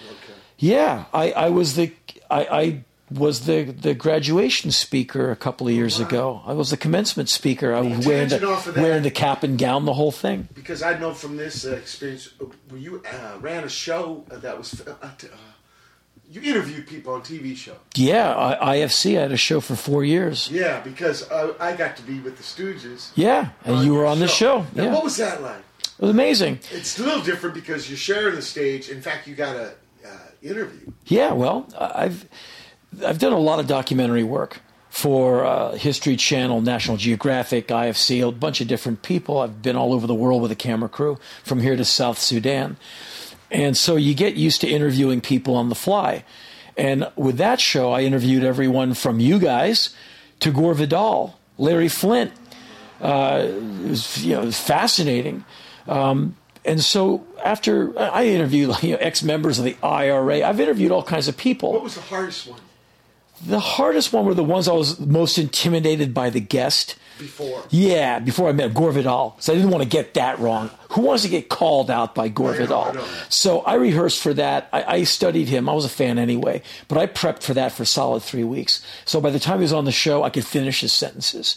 Yeah, 0.58 1.04
I, 1.12 1.32
I 1.32 1.48
was 1.50 1.76
the 1.76 1.92
I, 2.30 2.44
I 2.44 2.84
was 3.10 3.46
the 3.46 3.64
the 3.64 3.94
graduation 3.94 4.70
speaker 4.70 5.30
a 5.30 5.36
couple 5.36 5.68
of 5.68 5.74
years 5.74 6.00
ago. 6.00 6.42
I 6.46 6.54
was 6.54 6.70
the 6.70 6.76
commencement 6.76 7.28
speaker. 7.28 7.74
I 7.74 7.80
was 7.80 8.06
wearing 8.06 8.28
the, 8.28 8.48
of 8.48 8.76
wearing 8.76 9.02
the 9.02 9.10
cap 9.10 9.42
and 9.42 9.58
gown, 9.58 9.84
the 9.84 9.94
whole 9.94 10.12
thing. 10.12 10.48
Because 10.54 10.82
I 10.82 10.98
know 10.98 11.14
from 11.14 11.36
this 11.36 11.64
uh, 11.66 11.72
experience, 11.72 12.30
uh, 12.40 12.46
where 12.68 12.80
you 12.80 13.02
uh, 13.10 13.38
ran 13.40 13.64
a 13.64 13.68
show 13.68 14.24
that 14.28 14.56
was, 14.56 14.80
uh, 15.02 15.10
you 16.28 16.40
interviewed 16.42 16.86
people 16.86 17.14
on 17.14 17.22
TV 17.22 17.56
show. 17.56 17.76
Yeah, 17.94 18.34
I, 18.36 18.78
IFC. 18.78 19.16
I 19.16 19.22
had 19.22 19.32
a 19.32 19.36
show 19.36 19.60
for 19.60 19.76
four 19.76 20.04
years. 20.04 20.50
Yeah, 20.50 20.80
because 20.80 21.30
uh, 21.30 21.54
I 21.60 21.76
got 21.76 21.96
to 21.98 22.02
be 22.02 22.18
with 22.18 22.36
the 22.36 22.42
Stooges. 22.42 23.10
Yeah, 23.14 23.50
and 23.64 23.84
you 23.84 23.94
were 23.94 24.06
on 24.06 24.18
the 24.18 24.28
show. 24.28 24.66
Now, 24.74 24.84
Yeah, 24.84 24.92
what 24.94 25.04
was 25.04 25.16
that 25.18 25.42
like? 25.42 25.62
It 25.99 26.02
was 26.02 26.10
amazing. 26.10 26.60
It's 26.73 26.99
a 26.99 27.02
little 27.02 27.23
different 27.23 27.55
because 27.55 27.89
you're 27.89 27.97
sharing 27.97 28.34
the 28.34 28.42
stage. 28.42 28.91
In 28.91 29.00
fact, 29.00 29.26
you 29.26 29.34
got 29.34 29.57
a 29.57 29.73
uh, 30.07 30.08
interview. 30.42 30.92
Yeah, 31.07 31.33
well, 31.33 31.68
I've 31.78 32.28
I've 33.05 33.18
done 33.18 33.33
a 33.33 33.39
lot 33.39 33.60
of 33.60 33.66
documentary 33.66 34.23
work 34.23 34.60
for 34.91 35.44
uh, 35.44 35.73
History 35.73 36.16
Channel, 36.16 36.60
National 36.60 36.97
Geographic, 36.97 37.68
IFC, 37.68 38.26
a 38.26 38.33
bunch 38.33 38.60
of 38.60 38.68
different 38.68 39.02
people. 39.02 39.39
I've 39.39 39.62
been 39.62 39.76
all 39.76 39.92
over 39.92 40.07
the 40.07 40.15
world 40.15 40.42
with 40.42 40.50
a 40.50 40.57
camera 40.57 40.89
crew, 40.89 41.18
from 41.44 41.60
here 41.60 41.76
to 41.76 41.84
South 41.84 42.18
Sudan, 42.18 42.76
and 43.50 43.76
so 43.76 43.97
you 43.97 44.15
get 44.15 44.36
used 44.36 44.60
to 44.62 44.68
interviewing 44.68 45.20
people 45.20 45.55
on 45.55 45.70
the 45.70 45.75
fly. 45.75 46.25
And 46.76 47.10
with 47.16 47.39
that 47.39 47.58
show, 47.58 47.92
I 47.92 48.02
interviewed 48.02 48.44
everyone 48.44 48.92
from 48.92 49.18
you 49.18 49.39
guys 49.39 49.94
to 50.41 50.52
Gore 50.52 50.75
Vidal, 50.75 51.39
Larry 51.57 51.89
Flynt. 51.89 52.33
Uh, 53.00 53.47
it 53.47 53.89
was 53.89 54.25
you 54.25 54.34
know 54.34 54.42
it 54.42 54.47
was 54.47 54.60
fascinating. 54.60 55.44
Um, 55.89 56.36
and 56.65 56.82
so 56.82 57.24
after 57.44 57.97
I 57.98 58.26
interviewed 58.26 58.74
you 58.82 58.92
know, 58.92 58.98
ex 58.98 59.23
members 59.23 59.58
of 59.58 59.65
the 59.65 59.76
IRA, 59.82 60.42
I've 60.42 60.60
interviewed 60.60 60.90
all 60.92 61.02
kinds 61.02 61.28
of 61.28 61.36
people. 61.36 61.73
What 61.73 61.82
was 61.84 61.94
the 61.94 62.00
hardest 62.00 62.47
one 62.48 62.60
The 63.47 63.60
hardest 63.60 64.12
one 64.12 64.24
were 64.24 64.34
the 64.34 64.44
ones 64.44 64.68
I 64.68 64.73
was 64.73 64.98
most 64.98 65.39
intimidated 65.39 66.12
by 66.12 66.31
the 66.31 66.40
guest. 66.40 66.97
before? 67.18 67.62
Yeah, 67.70 68.18
before 68.18 68.48
I 68.48 68.52
met 68.52 68.74
Gore 68.74 68.92
Vidal. 68.92 69.36
So 69.39 69.52
I 69.52 69.56
didn't 69.56 69.70
want 69.70 69.84
to 69.84 69.89
get 69.89 70.15
that 70.15 70.39
wrong. 70.39 70.70
Who 70.90 71.02
wants 71.02 71.23
to 71.23 71.28
get 71.28 71.48
called 71.48 71.90
out 71.90 72.15
by 72.15 72.28
Gore 72.28 72.55
Vidal? 72.55 72.97
So 73.28 73.60
I 73.60 73.74
rehearsed 73.74 74.20
for 74.20 74.34
that. 74.34 74.68
I, 74.73 74.82
I 74.97 75.05
studied 75.05 75.48
him. 75.48 75.68
I 75.68 75.73
was 75.73 75.84
a 75.84 75.89
fan 75.90 76.18
anyway, 76.18 76.62
but 76.89 76.98
I 76.98 77.06
prepped 77.06 77.42
for 77.42 77.55
that 77.55 77.73
for 77.73 77.84
a 77.84 77.86
solid 77.86 78.23
three 78.23 78.44
weeks. 78.44 78.82
So 79.05 79.20
by 79.20 79.31
the 79.31 79.39
time 79.39 79.58
he 79.58 79.62
was 79.62 79.73
on 79.73 79.84
the 79.84 79.92
show, 79.92 80.24
I 80.24 80.31
could 80.31 80.44
finish 80.44 80.81
his 80.81 80.92
sentences. 80.92 81.56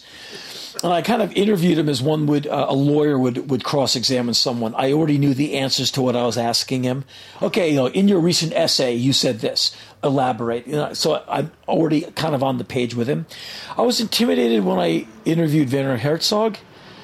And 0.82 0.92
I 0.92 1.02
kind 1.02 1.20
of 1.20 1.32
interviewed 1.32 1.78
him 1.78 1.88
as 1.88 2.00
one 2.00 2.26
would 2.26 2.46
uh, 2.46 2.66
a 2.68 2.74
lawyer 2.74 3.18
would 3.18 3.50
would 3.50 3.64
cross 3.64 3.96
examine 3.96 4.34
someone. 4.34 4.74
I 4.76 4.92
already 4.92 5.18
knew 5.18 5.34
the 5.34 5.54
answers 5.54 5.90
to 5.92 6.02
what 6.02 6.16
I 6.16 6.24
was 6.24 6.38
asking 6.38 6.84
him. 6.84 7.04
Okay, 7.42 7.70
you 7.70 7.76
know, 7.76 7.86
in 7.86 8.08
your 8.08 8.20
recent 8.20 8.52
essay, 8.52 8.94
you 8.94 9.12
said 9.12 9.40
this. 9.40 9.76
Elaborate. 10.02 10.66
You 10.66 10.76
know, 10.76 10.92
so 10.94 11.22
I'm 11.28 11.50
already 11.68 12.02
kind 12.02 12.34
of 12.34 12.42
on 12.42 12.58
the 12.58 12.64
page 12.64 12.94
with 12.94 13.08
him. 13.08 13.26
I 13.76 13.82
was 13.82 14.00
intimidated 14.00 14.64
when 14.64 14.78
I 14.78 15.06
interviewed 15.24 15.72
Werner 15.72 15.98
Herzog. 15.98 16.56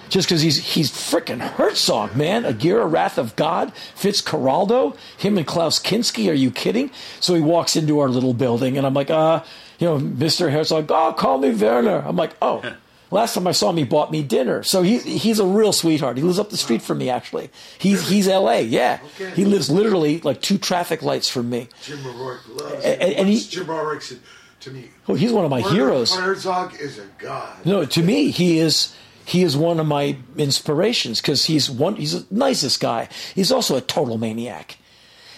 Just 0.09 0.29
because 0.29 0.41
he's 0.41 0.75
he's 0.75 0.91
freaking 0.93 1.41
Herzog, 1.41 2.15
man. 2.15 2.45
Aguirre, 2.45 2.87
Wrath 2.87 3.19
of 3.19 3.35
God, 3.35 3.73
Fitzcarraldo, 3.97 4.97
him 5.19 5.37
and 5.37 5.45
Klaus 5.45 5.81
Kinski. 5.81 6.31
Are 6.31 6.35
you 6.35 6.53
kidding? 6.53 6.93
So 7.19 7.35
he 7.35 7.41
walks 7.41 7.75
into 7.75 7.99
our 7.99 8.09
little 8.09 8.33
building, 8.33 8.79
and 8.79 8.87
I'm 8.87 8.95
like, 8.95 9.11
uh, 9.11 9.43
you 9.81 9.89
know, 9.89 9.99
Mr. 9.99 10.53
Herzog, 10.53 10.93
oh, 10.93 11.13
call 11.13 11.39
me 11.39 11.51
Werner. 11.51 12.05
I'm 12.07 12.15
like, 12.15 12.37
oh. 12.41 12.63
Last 13.11 13.35
time 13.35 13.47
I 13.47 13.53
saw 13.53 13.71
him, 13.71 13.77
he 13.77 13.85
bought 13.85 14.11
me 14.11 14.23
dinner. 14.23 14.63
So 14.65 14.83
he, 14.83 14.99
he's 14.99 15.39
a 15.39 15.47
real 15.47 15.73
sweetheart. 15.73 16.17
He 16.17 16.23
lives 16.25 16.39
up 16.41 16.51
the 16.51 16.57
street 16.57 16.83
from 16.83 16.99
me, 16.99 17.09
actually. 17.09 17.51
He's, 17.79 18.09
he's 18.09 18.27
L.A., 18.27 18.63
yeah. 18.63 18.99
He 19.35 19.45
lives 19.45 19.71
literally 19.71 20.21
like 20.21 20.41
two 20.43 20.59
traffic 20.59 21.03
lights 21.03 21.29
from 21.29 21.49
me. 21.49 21.69
Jim 21.83 22.05
O'Rourke 22.05 22.49
loves 22.49 22.85
And- 22.85 23.03
him. 23.03 23.15
and 23.19 23.29
he- 23.29 23.41
Jim 23.41 23.71
O'Rourke 23.71 24.03
said 24.03 24.19
to 24.61 24.71
me, 24.73 24.91
Oh, 25.09 25.15
he's 25.15 25.33
one 25.33 25.45
of 25.45 25.51
my 25.51 25.61
heroes. 25.61 26.13
Herzog 26.15 26.75
is 26.81 26.99
a 26.99 27.07
god. 27.19 27.65
No, 27.65 27.85
to 27.85 28.03
me, 28.03 28.31
he 28.31 28.59
is 28.59 28.95
he 29.25 29.43
is 29.43 29.57
one 29.57 29.79
of 29.81 29.87
my 29.87 30.17
inspirations 30.37 31.21
because 31.21 31.45
he's 31.47 31.69
one 31.71 31.97
he's 31.97 32.25
the 32.27 32.35
nicest 32.35 32.81
guy. 32.81 33.09
He's 33.35 33.53
also 33.53 33.77
a 33.77 33.81
total 33.81 34.19
maniac. 34.19 34.79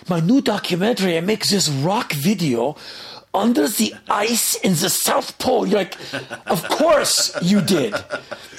My 0.09 0.21
new 0.21 0.41
documentary, 0.41 1.19
I 1.19 1.21
make 1.21 1.47
this 1.47 1.69
rock 1.69 2.13
video 2.13 2.77
under 3.39 3.69
the 3.69 3.95
ice 4.09 4.55
in 4.57 4.73
the 4.73 4.91
South 4.91 5.39
Pole. 5.39 5.67
You're 5.67 5.79
like, 5.79 5.97
of 6.47 6.63
course 6.69 7.35
you 7.43 7.61
did. 7.63 7.95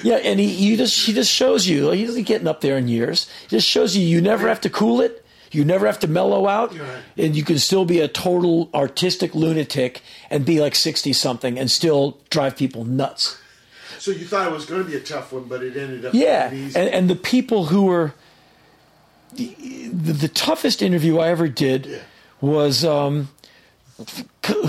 Yeah, 0.02 0.16
and 0.16 0.40
he, 0.40 0.48
he 0.48 0.76
just 0.76 1.06
he 1.06 1.12
just 1.12 1.30
shows 1.30 1.68
you 1.68 1.88
like, 1.90 1.98
he's 1.98 2.16
getting 2.24 2.48
up 2.48 2.60
there 2.62 2.76
in 2.78 2.88
years. 2.88 3.28
He 3.42 3.48
just 3.48 3.68
shows 3.68 3.96
you 3.96 4.02
you 4.06 4.20
never 4.20 4.48
have 4.48 4.60
to 4.62 4.70
cool 4.70 5.00
it. 5.00 5.24
You 5.52 5.64
never 5.64 5.86
have 5.86 5.98
to 6.00 6.06
mellow 6.06 6.46
out, 6.46 6.72
and 7.18 7.34
you 7.36 7.42
can 7.42 7.58
still 7.58 7.84
be 7.84 7.98
a 7.98 8.06
total 8.06 8.70
artistic 8.72 9.34
lunatic 9.34 10.00
and 10.30 10.44
be 10.44 10.60
like 10.60 10.76
sixty 10.76 11.12
something 11.12 11.58
and 11.58 11.68
still 11.68 12.18
drive 12.30 12.56
people 12.56 12.84
nuts. 12.84 13.36
So 13.98 14.12
you 14.12 14.26
thought 14.26 14.46
it 14.46 14.52
was 14.52 14.64
going 14.64 14.82
to 14.84 14.88
be 14.88 14.96
a 14.96 15.00
tough 15.00 15.32
one, 15.32 15.44
but 15.44 15.62
it 15.62 15.76
ended 15.76 16.04
up 16.06 16.14
Yeah, 16.14 16.54
easy. 16.54 16.78
and, 16.78 16.88
and 16.88 17.10
the 17.10 17.16
people 17.16 17.66
who 17.66 17.82
were 17.86 18.14
the, 19.34 19.52
the, 19.92 20.12
the 20.12 20.28
toughest 20.28 20.82
interview 20.82 21.18
I 21.18 21.28
ever 21.28 21.48
did 21.48 22.00
was 22.40 22.84
um, 22.84 23.28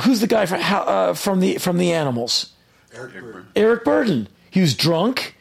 who's 0.01 0.19
the 0.19 0.27
guy 0.27 0.45
from 0.45 0.61
how, 0.61 0.81
uh, 0.81 1.13
from 1.13 1.39
the 1.39 1.57
from 1.57 1.77
the 1.77 1.91
Animals? 1.93 2.51
Eric 2.93 3.13
Burdon. 3.13 3.45
Eric 3.55 3.83
Burdon. 3.85 4.27
He 4.49 4.61
was 4.61 4.75
drunk, 4.75 5.35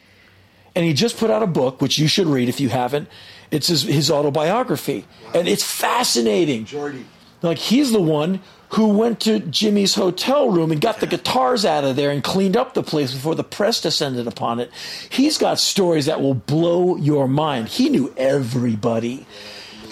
and 0.75 0.85
he 0.85 0.93
just 0.93 1.17
put 1.17 1.29
out 1.29 1.43
a 1.43 1.47
book 1.47 1.81
which 1.81 1.99
you 1.99 2.07
should 2.07 2.27
read 2.27 2.49
if 2.49 2.59
you 2.59 2.69
haven't. 2.69 3.09
It's 3.51 3.67
his, 3.67 3.83
his 3.83 4.09
autobiography, 4.09 5.05
and 5.33 5.47
it's 5.47 5.63
fascinating. 5.63 6.65
Geordie. 6.65 7.05
Like 7.41 7.57
he's 7.57 7.91
the 7.91 8.01
one 8.01 8.41
who 8.69 8.89
went 8.89 9.19
to 9.21 9.39
Jimi's 9.39 9.95
hotel 9.95 10.49
room 10.49 10.71
and 10.71 10.79
got 10.79 11.01
the 11.01 11.07
guitars 11.07 11.65
out 11.65 11.83
of 11.83 11.97
there 11.97 12.09
and 12.09 12.23
cleaned 12.23 12.55
up 12.55 12.73
the 12.73 12.83
place 12.83 13.13
before 13.13 13.35
the 13.35 13.43
press 13.43 13.81
descended 13.81 14.27
upon 14.27 14.61
it. 14.61 14.71
He's 15.09 15.37
got 15.37 15.59
stories 15.59 16.05
that 16.05 16.21
will 16.21 16.35
blow 16.35 16.95
your 16.95 17.27
mind. 17.27 17.67
He 17.67 17.89
knew 17.89 18.13
everybody. 18.15 19.25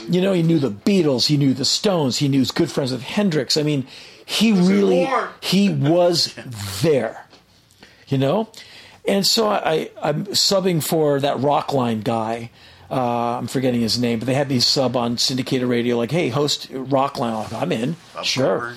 You 0.10 0.22
know, 0.22 0.34
he 0.34 0.44
knew 0.44 0.60
the 0.60 0.72
Beatles, 0.72 1.28
he 1.28 1.38
knew 1.38 1.54
the 1.54 1.66
Stones, 1.66 2.18
he 2.18 2.28
knew 2.28 2.40
his 2.40 2.52
good 2.52 2.72
friends 2.72 2.92
with 2.92 3.04
Hendrix. 3.04 3.58
I 3.58 3.64
mean, 3.64 3.88
he 4.26 4.52
really 4.52 5.10
he 5.42 5.70
was 5.70 6.36
there. 6.82 7.26
You 8.08 8.18
know? 8.18 8.50
And 9.08 9.26
so 9.26 9.48
I, 9.48 9.90
I'm 10.02 10.26
subbing 10.28 10.84
for 10.84 11.20
that 11.20 11.38
Rockline 11.38 12.04
guy. 12.04 12.52
Uh, 12.92 13.38
I'm 13.38 13.48
forgetting 13.48 13.82
his 13.82 14.00
name, 14.00 14.20
but 14.20 14.26
they 14.26 14.34
had 14.34 14.50
me 14.50 14.60
sub 14.60 14.96
on 14.96 15.18
syndicated 15.18 15.68
radio, 15.68 15.96
like, 15.96 16.10
"Hey, 16.10 16.30
host 16.30 16.72
Rockline." 16.72 17.54
I'm 17.54 17.72
in, 17.72 17.96
Bob 18.16 18.26
sure. 18.26 18.60
Coburn. 18.60 18.76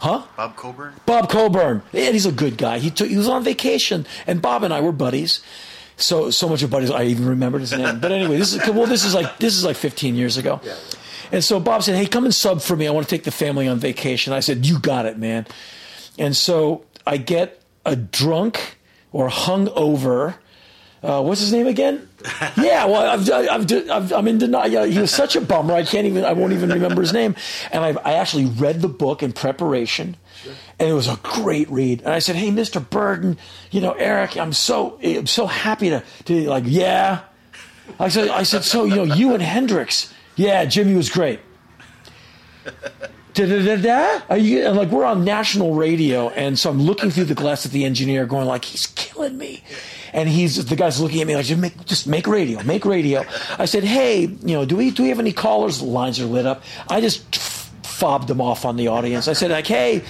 Huh? 0.00 0.22
Bob 0.36 0.56
Coburn. 0.56 0.94
Bob 1.06 1.30
Coburn. 1.30 1.82
Yeah, 1.92 2.10
he's 2.10 2.26
a 2.26 2.32
good 2.32 2.58
guy. 2.58 2.78
He 2.78 2.90
took, 2.90 3.08
he 3.08 3.16
was 3.16 3.28
on 3.28 3.42
vacation, 3.42 4.06
and 4.26 4.42
Bob 4.42 4.62
and 4.62 4.74
I 4.74 4.82
were 4.82 4.92
buddies. 4.92 5.40
So 5.96 6.30
so 6.30 6.48
much 6.48 6.62
of 6.62 6.70
buddies, 6.70 6.90
I 6.90 7.04
even 7.04 7.26
remembered 7.28 7.60
his 7.60 7.72
name. 7.72 8.00
But 8.00 8.10
anyway, 8.12 8.36
this 8.36 8.52
is 8.52 8.68
well, 8.68 8.86
this 8.86 9.04
is 9.04 9.14
like 9.14 9.38
this 9.38 9.54
is 9.54 9.64
like 9.64 9.76
15 9.76 10.16
years 10.16 10.36
ago. 10.36 10.60
And 11.32 11.42
so 11.42 11.60
Bob 11.60 11.82
said, 11.82 11.96
"Hey, 11.96 12.06
come 12.06 12.24
and 12.24 12.34
sub 12.34 12.60
for 12.60 12.76
me. 12.76 12.86
I 12.86 12.90
want 12.90 13.06
to 13.08 13.14
take 13.14 13.24
the 13.24 13.30
family 13.30 13.68
on 13.68 13.78
vacation." 13.78 14.32
I 14.32 14.40
said, 14.40 14.66
"You 14.66 14.78
got 14.78 15.06
it, 15.06 15.18
man." 15.18 15.46
And 16.18 16.36
so 16.36 16.84
I 17.06 17.16
get 17.16 17.62
a 17.84 17.96
drunk 17.96 18.78
or 19.12 19.28
hungover. 19.28 20.34
Uh, 21.02 21.22
what's 21.22 21.40
his 21.40 21.52
name 21.52 21.66
again? 21.66 22.08
yeah, 22.56 22.86
well, 22.86 22.96
I've, 22.96 23.30
I've, 23.30 23.90
I've, 23.90 24.12
I'm 24.12 24.26
in 24.26 24.38
denial. 24.38 24.84
He 24.84 24.98
was 24.98 25.10
such 25.10 25.36
a 25.36 25.40
bummer. 25.40 25.74
I 25.74 25.84
can't 25.84 26.06
even. 26.06 26.24
I 26.24 26.32
won't 26.32 26.52
even 26.52 26.70
remember 26.70 27.02
his 27.02 27.12
name. 27.12 27.36
And 27.70 27.84
I, 27.84 27.90
I 28.02 28.14
actually 28.14 28.46
read 28.46 28.80
the 28.80 28.88
book 28.88 29.22
in 29.22 29.32
preparation, 29.32 30.16
and 30.78 30.88
it 30.88 30.92
was 30.92 31.08
a 31.08 31.18
great 31.22 31.70
read. 31.70 32.00
And 32.02 32.12
I 32.12 32.18
said, 32.18 32.36
"Hey, 32.36 32.50
Mr. 32.50 32.84
Burdon, 32.84 33.36
you 33.70 33.80
know, 33.80 33.92
Eric, 33.92 34.36
I'm 34.36 34.52
so 34.52 34.98
I'm 35.02 35.26
so 35.26 35.46
happy 35.46 35.90
to 35.90 36.02
to 36.26 36.48
like, 36.48 36.64
yeah." 36.66 37.20
I 37.98 38.08
said, 38.08 38.28
I 38.28 38.44
said, 38.44 38.64
so 38.64 38.84
you 38.84 38.96
know, 38.96 39.14
you 39.14 39.34
and 39.34 39.42
Hendrix, 39.42 40.12
yeah, 40.36 40.64
Jimi 40.64 40.96
was 40.96 41.10
great. 41.10 41.40
Da, 43.34 43.46
da, 43.46 43.76
da, 43.76 44.20
da. 44.28 44.34
You, 44.36 44.68
like 44.70 44.90
we're 44.90 45.04
on 45.04 45.24
national 45.24 45.74
radio, 45.74 46.28
and 46.30 46.56
so 46.56 46.70
I'm 46.70 46.80
looking 46.80 47.10
through 47.10 47.24
the 47.24 47.34
glass 47.34 47.66
at 47.66 47.72
the 47.72 47.84
engineer, 47.84 48.26
going 48.26 48.46
like, 48.46 48.64
"He's 48.64 48.86
killing 48.86 49.36
me," 49.36 49.64
and 50.12 50.28
he's 50.28 50.64
the 50.64 50.76
guy's 50.76 51.00
looking 51.00 51.20
at 51.20 51.26
me 51.26 51.34
like, 51.34 51.46
"Just 51.46 51.60
make, 51.60 51.84
just 51.84 52.06
make 52.06 52.28
radio, 52.28 52.62
make 52.62 52.84
radio." 52.84 53.24
I 53.58 53.64
said, 53.64 53.82
"Hey, 53.82 54.20
you 54.20 54.54
know, 54.54 54.64
do 54.64 54.76
we 54.76 54.92
do 54.92 55.02
we 55.02 55.08
have 55.08 55.18
any 55.18 55.32
callers?" 55.32 55.80
The 55.80 55.84
lines 55.84 56.20
are 56.20 56.26
lit 56.26 56.46
up. 56.46 56.62
I 56.88 57.00
just 57.00 57.34
fobbed 57.94 58.28
them 58.28 58.40
off 58.40 58.64
on 58.64 58.76
the 58.76 58.88
audience. 58.88 59.28
I 59.28 59.32
said, 59.32 59.50
like, 59.50 59.66
"Hey, 59.66 60.02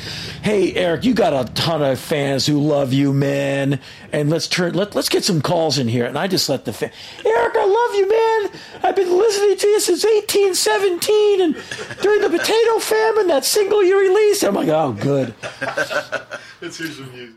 hey, 0.42 0.74
Eric, 0.74 1.04
you 1.04 1.14
got 1.14 1.32
a 1.32 1.50
ton 1.52 1.82
of 1.82 1.98
fans 2.00 2.46
who 2.46 2.58
love 2.60 2.92
you, 2.92 3.12
man, 3.12 3.80
and 4.12 4.30
let's 4.30 4.48
turn 4.48 4.74
let 4.74 4.94
let's 4.94 5.08
get 5.08 5.24
some 5.24 5.40
calls 5.40 5.78
in 5.78 5.88
here." 5.88 6.06
And 6.06 6.18
I 6.18 6.26
just 6.26 6.48
let 6.48 6.64
the 6.64 6.72
fan, 6.72 6.90
Eric, 7.24 7.54
I 7.56 7.64
love 7.64 7.94
you, 7.94 8.08
man. 8.08 8.60
I've 8.82 8.96
been 8.96 9.16
listening 9.16 9.56
to 9.56 9.66
you 9.68 9.80
since 9.80 10.04
1817, 10.04 11.40
and 11.40 11.54
during 12.02 12.20
the 12.20 12.30
potato 12.30 12.78
famine, 12.78 13.28
that 13.28 13.44
single 13.44 13.82
you 13.82 13.98
released. 13.98 14.44
I'm 14.44 14.54
like, 14.54 14.68
oh, 14.68 14.92
good. 14.92 15.34
Hear 16.60 16.70
some 16.70 17.12
music. 17.12 17.36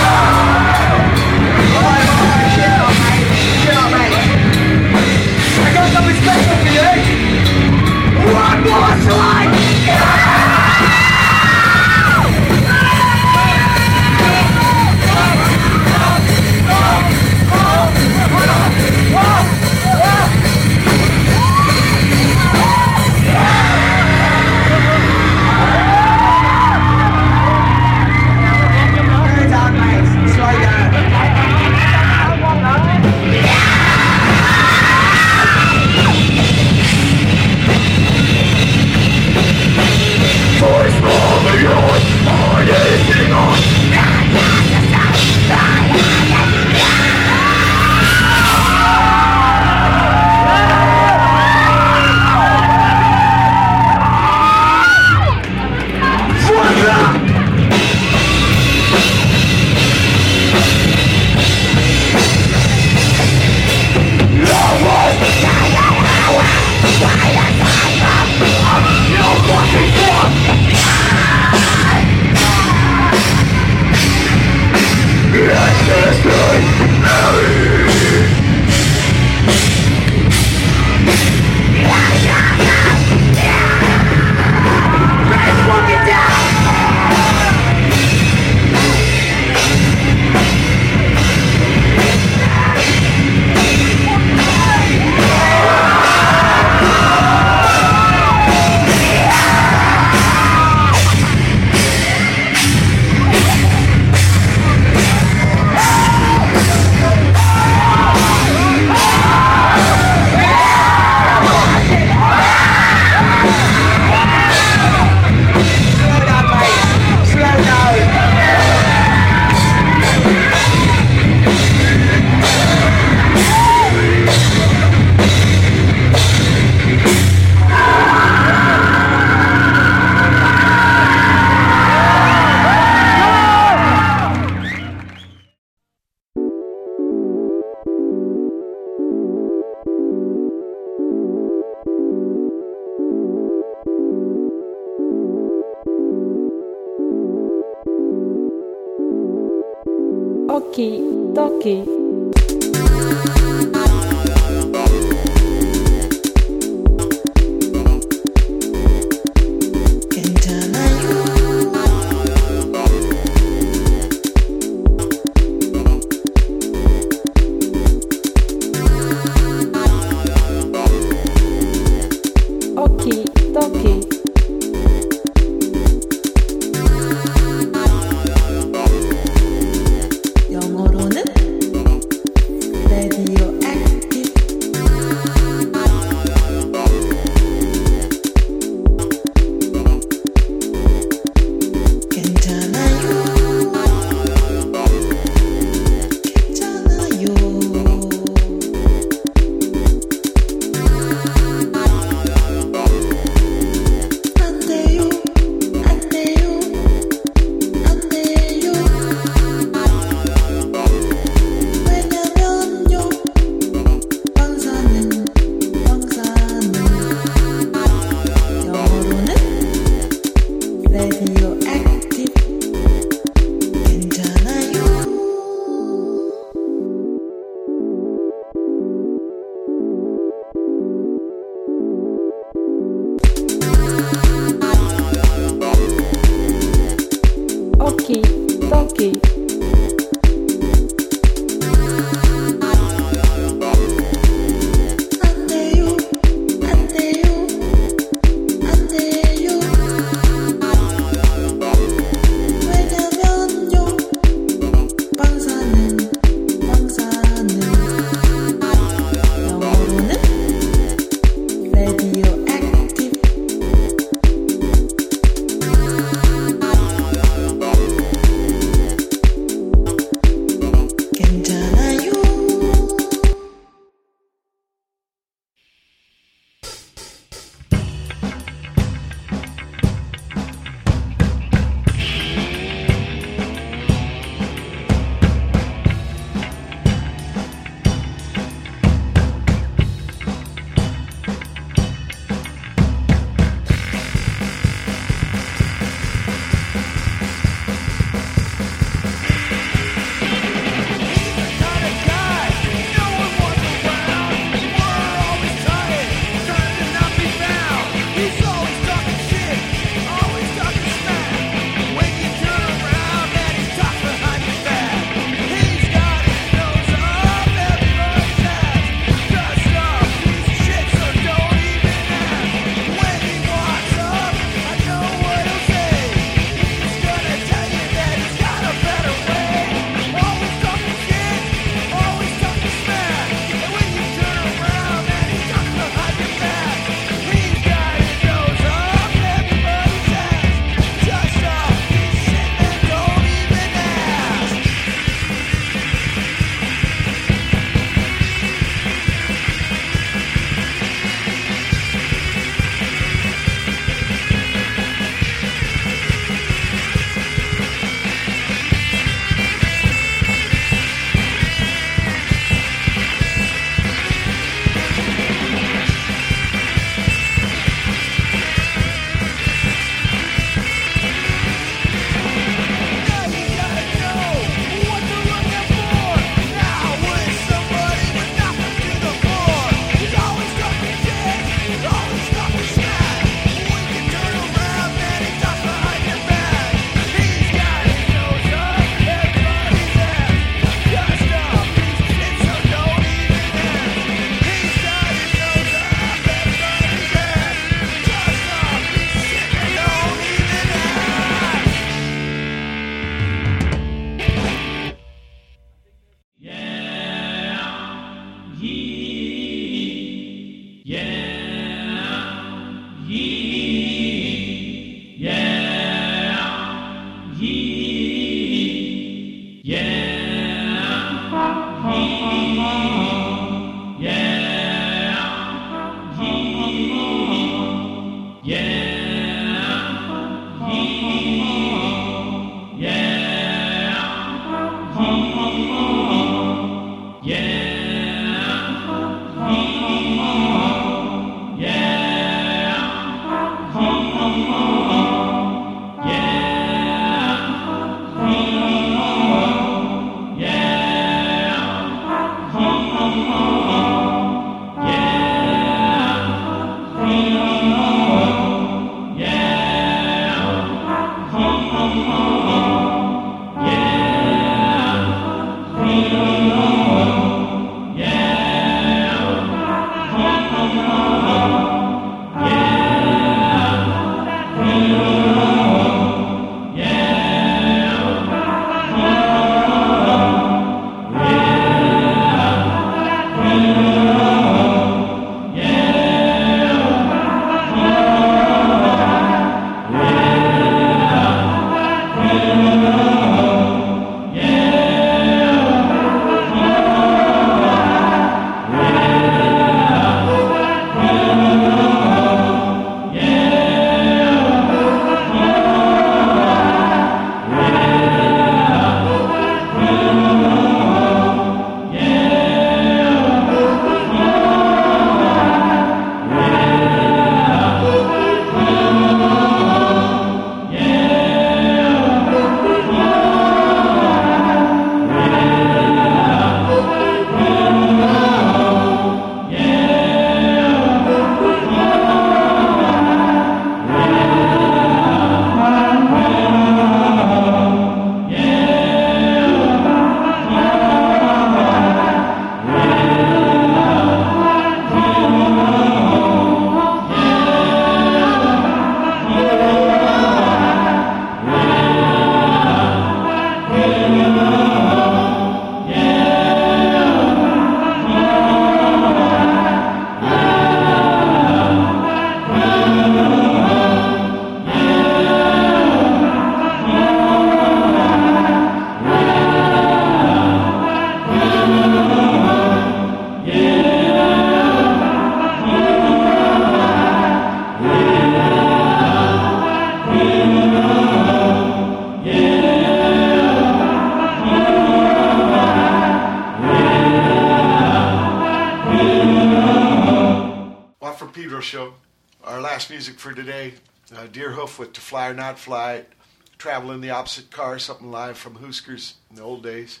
Opposite 597.22 597.52
Car, 597.52 597.78
something 597.78 598.10
live 598.10 598.36
from 598.36 598.56
Husker's 598.56 599.14
in 599.30 599.36
the 599.36 599.42
old 599.42 599.62
days. 599.62 600.00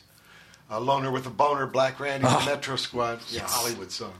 A 0.68 0.80
Loner 0.80 1.12
with 1.12 1.24
a 1.24 1.30
Boner, 1.30 1.68
Black 1.68 2.00
Randy, 2.00 2.26
the 2.26 2.32
ah. 2.32 2.40
Metrosquad. 2.40 3.20
Yeah, 3.32 3.42
Hollywood 3.46 3.92
song. 3.92 4.14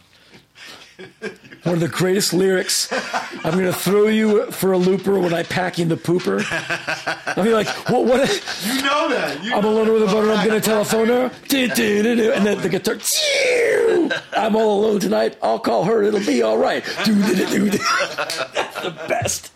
One 1.64 1.74
of 1.74 1.81
the 1.81 1.89
greatest 1.89 2.32
lyrics. 2.32 2.92
I'm 3.44 3.55
going 3.55 3.64
to 3.64 3.72
throw 3.72 4.06
you 4.06 4.52
for 4.52 4.70
a 4.70 4.78
looper 4.78 5.18
when 5.18 5.34
I 5.34 5.42
pack 5.42 5.81
in 5.81 5.89
the 5.89 5.97
pooper. 5.97 6.44
I'll 7.36 7.42
be 7.42 7.52
like, 7.52 7.66
what? 7.90 8.05
what 8.05 8.20
You 8.64 8.82
know 8.82 9.08
that. 9.08 9.42
You 9.42 9.52
I'm 9.52 9.64
a 9.64 9.68
loner 9.68 9.94
with 9.94 10.05
a 10.05 10.06
boner. 10.06 10.31
I'm 10.31 10.47
going 10.47 10.60
to 10.60 10.64
telephone 10.64 11.08
her. 11.08 11.32
Do, 11.48 11.66
do, 11.66 12.02
do, 12.05 12.14
do. 12.14 12.32
And 12.32 12.47
then 12.47 12.60
the 12.60 12.68
guitar. 12.68 12.98
I'm 14.36 14.55
all 14.55 14.84
alone 14.84 15.00
tonight. 15.00 15.36
I'll 15.42 15.58
call 15.58 15.82
her. 15.86 16.05
It'll 16.05 16.20
be 16.20 16.42
all 16.42 16.56
right. 16.56 16.84
Do, 17.05 17.20
do, 17.20 17.34
do, 17.34 17.47
do, 17.47 17.70
do. 17.70 17.78
That's 18.55 18.81
the 18.81 18.94
best. 19.08 19.51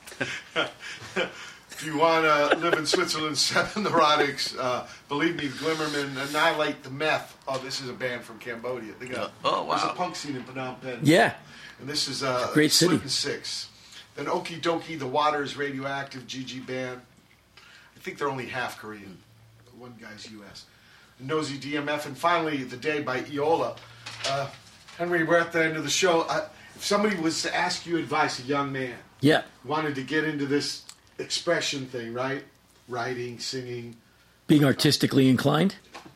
You 1.97 2.03
want 2.03 2.27
to 2.53 2.59
live 2.59 2.75
in 2.75 2.85
Switzerland, 2.85 3.39
Seven 3.39 3.85
Neurotics, 3.85 4.55
uh, 4.59 4.87
believe 5.09 5.37
me, 5.37 5.49
Glimmerman, 5.49 6.29
Annihilate 6.29 6.83
the 6.83 6.91
Meth. 6.91 7.35
Oh, 7.49 7.57
this 7.57 7.81
is 7.81 7.89
a 7.89 7.95
band 7.95 8.21
from 8.23 8.39
Cambodia. 8.39 8.93
They 9.01 9.07
got, 9.07 9.33
Oh, 9.43 9.67
There's 9.71 9.83
a 9.83 9.95
punk 9.95 10.15
scene 10.15 10.37
in 10.37 10.43
Phnom 10.43 10.79
Penh. 10.83 10.99
Yeah. 11.03 11.33
And 11.81 11.89
this 11.89 12.07
is 12.07 12.23
uh, 12.23 12.51
Great 12.53 12.71
city. 12.71 12.91
Slip 12.91 13.01
and 13.01 13.11
Six. 13.11 13.71
Then 14.15 14.27
Okie 14.27 14.61
Dokie, 14.61 14.99
The 14.99 15.07
Water 15.07 15.43
is 15.43 15.57
Radioactive, 15.57 16.27
GG 16.27 16.67
Band. 16.67 17.01
I 17.57 17.99
think 18.01 18.19
they're 18.19 18.29
only 18.29 18.45
half 18.45 18.77
Korean. 18.79 19.17
One 19.79 19.95
guy's 19.99 20.31
U.S. 20.33 20.67
Nosy 21.19 21.57
DMF. 21.57 22.05
And 22.05 22.17
finally, 22.19 22.63
The 22.63 22.77
Day 22.77 23.01
by 23.01 23.23
Eola. 23.23 23.75
Uh, 24.29 24.51
Henry, 24.99 25.25
we're 25.25 25.39
at 25.39 25.51
the 25.51 25.65
end 25.65 25.79
of 25.79 25.83
the 25.83 25.89
show. 25.89 26.27
Uh, 26.29 26.47
if 26.75 26.85
somebody 26.85 27.17
was 27.17 27.41
to 27.45 27.57
ask 27.57 27.87
you 27.87 27.97
advice, 27.97 28.39
a 28.39 28.43
young 28.43 28.71
man, 28.71 28.97
Yeah. 29.23 29.45
wanted 29.65 29.95
to 29.95 30.03
get 30.03 30.25
into 30.25 30.45
this 30.45 30.83
expression 31.19 31.87
thing, 31.87 32.13
right? 32.15 32.43
Writing, 32.89 33.39
singing. 33.39 33.97
Being 34.47 34.65
artistically 34.65 35.29
inclined 35.29 35.75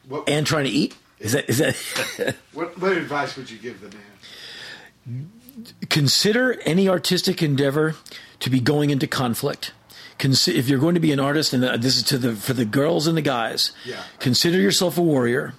What, 0.08 0.28
and 0.28 0.46
trying 0.46 0.64
to 0.64 0.70
eat. 0.70 0.94
Is 1.18 1.32
that 1.32 1.48
is 1.50 1.58
that? 1.58 2.36
what, 2.52 2.78
what 2.78 2.92
advice 2.92 3.36
would 3.36 3.50
you 3.50 3.58
give 3.58 3.80
the 3.80 3.88
man? 3.96 5.30
consider 5.88 6.60
any 6.64 6.88
artistic 6.88 7.42
endeavor 7.42 7.96
to 8.38 8.50
be 8.50 8.60
going 8.60 8.90
into 8.90 9.06
conflict. 9.06 9.72
Consi- 10.18 10.54
if 10.54 10.68
you're 10.68 10.78
going 10.78 10.94
to 10.94 11.00
be 11.00 11.12
an 11.12 11.20
artist, 11.20 11.52
and 11.52 11.64
uh, 11.64 11.76
this 11.76 11.96
is 11.96 12.02
to 12.04 12.18
the 12.18 12.34
for 12.34 12.52
the 12.52 12.64
girls 12.64 13.06
and 13.06 13.16
the 13.16 13.22
guys, 13.22 13.72
Yeah. 13.84 14.02
consider 14.18 14.58
yourself 14.58 14.98
a 14.98 15.02
warrior. 15.02 15.54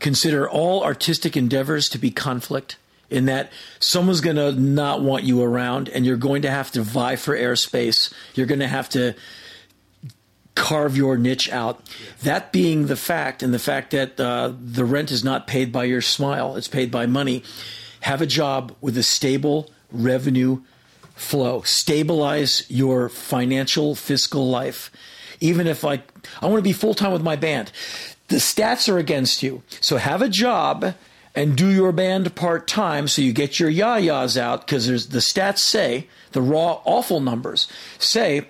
Consider 0.00 0.48
all 0.48 0.82
artistic 0.82 1.36
endeavors 1.36 1.88
to 1.90 1.98
be 1.98 2.10
conflict. 2.10 2.76
In 3.10 3.24
that 3.24 3.52
someone's 3.80 4.20
going 4.20 4.36
to 4.36 4.52
not 4.52 5.02
want 5.02 5.24
you 5.24 5.42
around, 5.42 5.88
and 5.88 6.06
you're 6.06 6.16
going 6.16 6.42
to 6.42 6.50
have 6.50 6.70
to 6.72 6.82
vie 6.82 7.16
for 7.16 7.36
airspace. 7.36 8.12
You're 8.34 8.46
going 8.46 8.60
to 8.60 8.68
have 8.68 8.88
to 8.90 9.14
carve 10.54 10.96
your 10.96 11.16
niche 11.16 11.50
out. 11.50 11.80
That 12.22 12.52
being 12.52 12.86
the 12.86 12.96
fact, 12.96 13.42
and 13.42 13.52
the 13.52 13.58
fact 13.58 13.90
that 13.90 14.20
uh, 14.20 14.52
the 14.60 14.84
rent 14.84 15.10
is 15.10 15.24
not 15.24 15.46
paid 15.46 15.72
by 15.72 15.84
your 15.84 16.02
smile, 16.02 16.54
it's 16.56 16.68
paid 16.68 16.90
by 16.90 17.06
money. 17.06 17.42
Have 18.02 18.22
a 18.22 18.26
job 18.26 18.74
with 18.80 18.96
a 18.96 19.02
stable 19.02 19.70
revenue 19.90 20.62
flow. 21.14 21.62
Stabilize 21.62 22.64
your 22.68 23.08
financial 23.08 23.94
fiscal 23.94 24.48
life. 24.48 24.90
Even 25.40 25.66
if 25.66 25.84
I, 25.84 26.02
I 26.40 26.46
want 26.46 26.58
to 26.58 26.62
be 26.62 26.72
full 26.72 26.94
time 26.94 27.12
with 27.12 27.22
my 27.22 27.36
band. 27.36 27.72
The 28.28 28.36
stats 28.36 28.88
are 28.92 28.98
against 28.98 29.42
you. 29.42 29.62
So 29.80 29.96
have 29.96 30.22
a 30.22 30.28
job 30.28 30.94
and 31.34 31.56
do 31.56 31.68
your 31.68 31.92
band 31.92 32.34
part 32.34 32.66
time 32.66 33.06
so 33.06 33.22
you 33.22 33.32
get 33.32 33.60
your 33.60 33.70
yah-yahs 33.70 34.36
out 34.36 34.66
because 34.66 34.86
there's 34.86 35.08
the 35.08 35.18
stats 35.18 35.58
say 35.58 36.06
the 36.32 36.42
raw 36.42 36.80
awful 36.84 37.20
numbers 37.20 37.68
say 37.98 38.46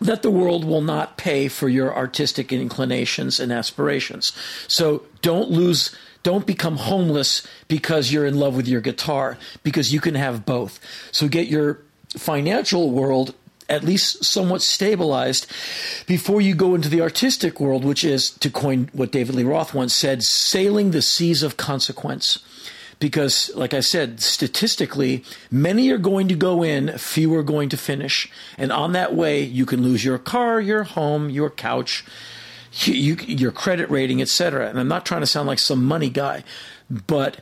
that 0.00 0.22
the 0.22 0.30
world 0.30 0.64
will 0.64 0.80
not 0.80 1.16
pay 1.16 1.48
for 1.48 1.68
your 1.68 1.94
artistic 1.94 2.52
inclinations 2.52 3.38
and 3.38 3.52
aspirations. 3.52 4.32
So 4.66 5.04
don't 5.20 5.50
lose, 5.50 5.94
don't 6.22 6.46
become 6.46 6.76
homeless 6.76 7.46
because 7.68 8.12
you're 8.12 8.26
in 8.26 8.38
love 8.38 8.56
with 8.56 8.66
your 8.66 8.80
guitar, 8.80 9.38
because 9.62 9.92
you 9.92 10.00
can 10.00 10.14
have 10.14 10.44
both. 10.44 10.80
So 11.12 11.28
get 11.28 11.46
your 11.46 11.78
financial 12.16 12.90
world 12.90 13.34
at 13.72 13.82
least 13.82 14.24
somewhat 14.24 14.60
stabilized 14.62 15.46
before 16.06 16.40
you 16.40 16.54
go 16.54 16.74
into 16.74 16.90
the 16.90 17.00
artistic 17.00 17.58
world, 17.58 17.84
which 17.84 18.04
is, 18.04 18.30
to 18.30 18.50
coin 18.50 18.90
what 18.92 19.10
David 19.10 19.34
Lee 19.34 19.44
Roth 19.44 19.72
once 19.72 19.94
said, 19.94 20.22
sailing 20.22 20.90
the 20.90 21.02
seas 21.02 21.42
of 21.42 21.56
consequence. 21.56 22.38
Because 22.98 23.50
like 23.56 23.74
i 23.74 23.80
said 23.80 24.20
statistically 24.20 25.24
many 25.50 25.90
are 25.90 25.98
going 25.98 26.28
to 26.28 26.36
go 26.36 26.62
in 26.62 26.96
few 26.98 27.34
are 27.34 27.42
going 27.42 27.68
to 27.70 27.76
finish. 27.76 28.30
And 28.56 28.70
on 28.70 28.92
that 28.92 29.12
way 29.12 29.42
you 29.42 29.66
can 29.66 29.82
lose 29.82 30.04
your 30.04 30.18
car 30.18 30.60
your 30.60 30.84
home 30.84 31.28
your 31.28 31.50
couch 31.50 32.04
you, 32.84 32.94
you, 32.94 33.14
your 33.26 33.50
credit 33.50 33.90
rating 33.90 34.22
etc 34.22 34.68
and 34.68 34.78
i'm 34.78 34.86
not 34.86 35.04
trying 35.04 35.20
to 35.20 35.26
sound 35.26 35.48
like 35.48 35.58
some 35.58 35.84
money 35.84 36.10
guy 36.10 36.44
but 36.88 37.40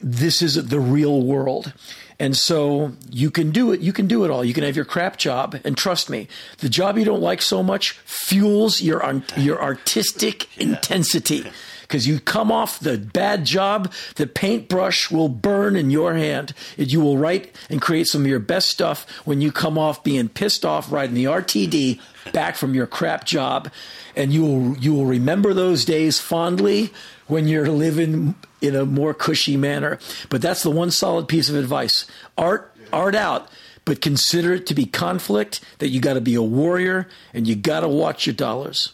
this 0.00 0.40
is 0.40 0.54
the 0.68 0.78
real 0.78 1.22
world 1.22 1.72
and 2.18 2.36
so 2.36 2.92
you 3.10 3.30
can 3.30 3.50
do 3.50 3.72
it 3.72 3.80
you 3.80 3.92
can 3.92 4.06
do 4.06 4.24
it 4.24 4.30
all. 4.30 4.44
You 4.44 4.54
can 4.54 4.64
have 4.64 4.76
your 4.76 4.84
crap 4.84 5.16
job 5.16 5.58
and 5.64 5.76
trust 5.76 6.10
me 6.10 6.28
the 6.58 6.68
job 6.68 6.98
you 6.98 7.04
don't 7.04 7.22
like 7.22 7.42
so 7.42 7.62
much 7.62 7.92
fuels 8.04 8.80
your 8.80 9.22
your 9.36 9.62
artistic 9.62 10.48
intensity. 10.58 11.44
Because 11.82 12.06
you 12.08 12.20
come 12.20 12.50
off 12.50 12.80
the 12.80 12.96
bad 12.96 13.44
job, 13.44 13.92
the 14.14 14.26
paintbrush 14.26 15.10
will 15.10 15.28
burn 15.28 15.76
in 15.76 15.90
your 15.90 16.14
hand. 16.14 16.54
And 16.78 16.90
you 16.90 17.02
will 17.02 17.18
write 17.18 17.54
and 17.68 17.82
create 17.82 18.06
some 18.06 18.22
of 18.22 18.28
your 18.28 18.38
best 18.38 18.68
stuff 18.68 19.06
when 19.26 19.42
you 19.42 19.52
come 19.52 19.76
off 19.76 20.02
being 20.02 20.30
pissed 20.30 20.64
off 20.64 20.90
riding 20.90 21.14
the 21.14 21.26
RTD 21.26 22.00
back 22.32 22.56
from 22.56 22.74
your 22.74 22.86
crap 22.86 23.24
job, 23.24 23.70
and 24.16 24.32
you 24.32 24.42
will 24.42 24.78
you 24.78 24.94
will 24.94 25.06
remember 25.06 25.52
those 25.52 25.84
days 25.84 26.18
fondly 26.18 26.90
when 27.26 27.46
you're 27.46 27.68
living 27.68 28.36
in 28.62 28.74
a 28.74 28.86
more 28.86 29.12
cushy 29.12 29.56
manner. 29.56 29.98
But 30.30 30.40
that's 30.40 30.62
the 30.62 30.70
one 30.70 30.90
solid 30.90 31.28
piece 31.28 31.48
of 31.48 31.56
advice: 31.56 32.06
art, 32.38 32.74
art 32.92 33.14
out. 33.14 33.48
But 33.84 34.00
consider 34.00 34.54
it 34.54 34.66
to 34.68 34.74
be 34.74 34.86
conflict. 34.86 35.60
That 35.78 35.88
you 35.88 36.00
got 36.00 36.14
to 36.14 36.20
be 36.20 36.34
a 36.36 36.42
warrior, 36.42 37.08
and 37.34 37.46
you 37.46 37.56
got 37.56 37.80
to 37.80 37.88
watch 37.88 38.26
your 38.26 38.34
dollars. 38.34 38.92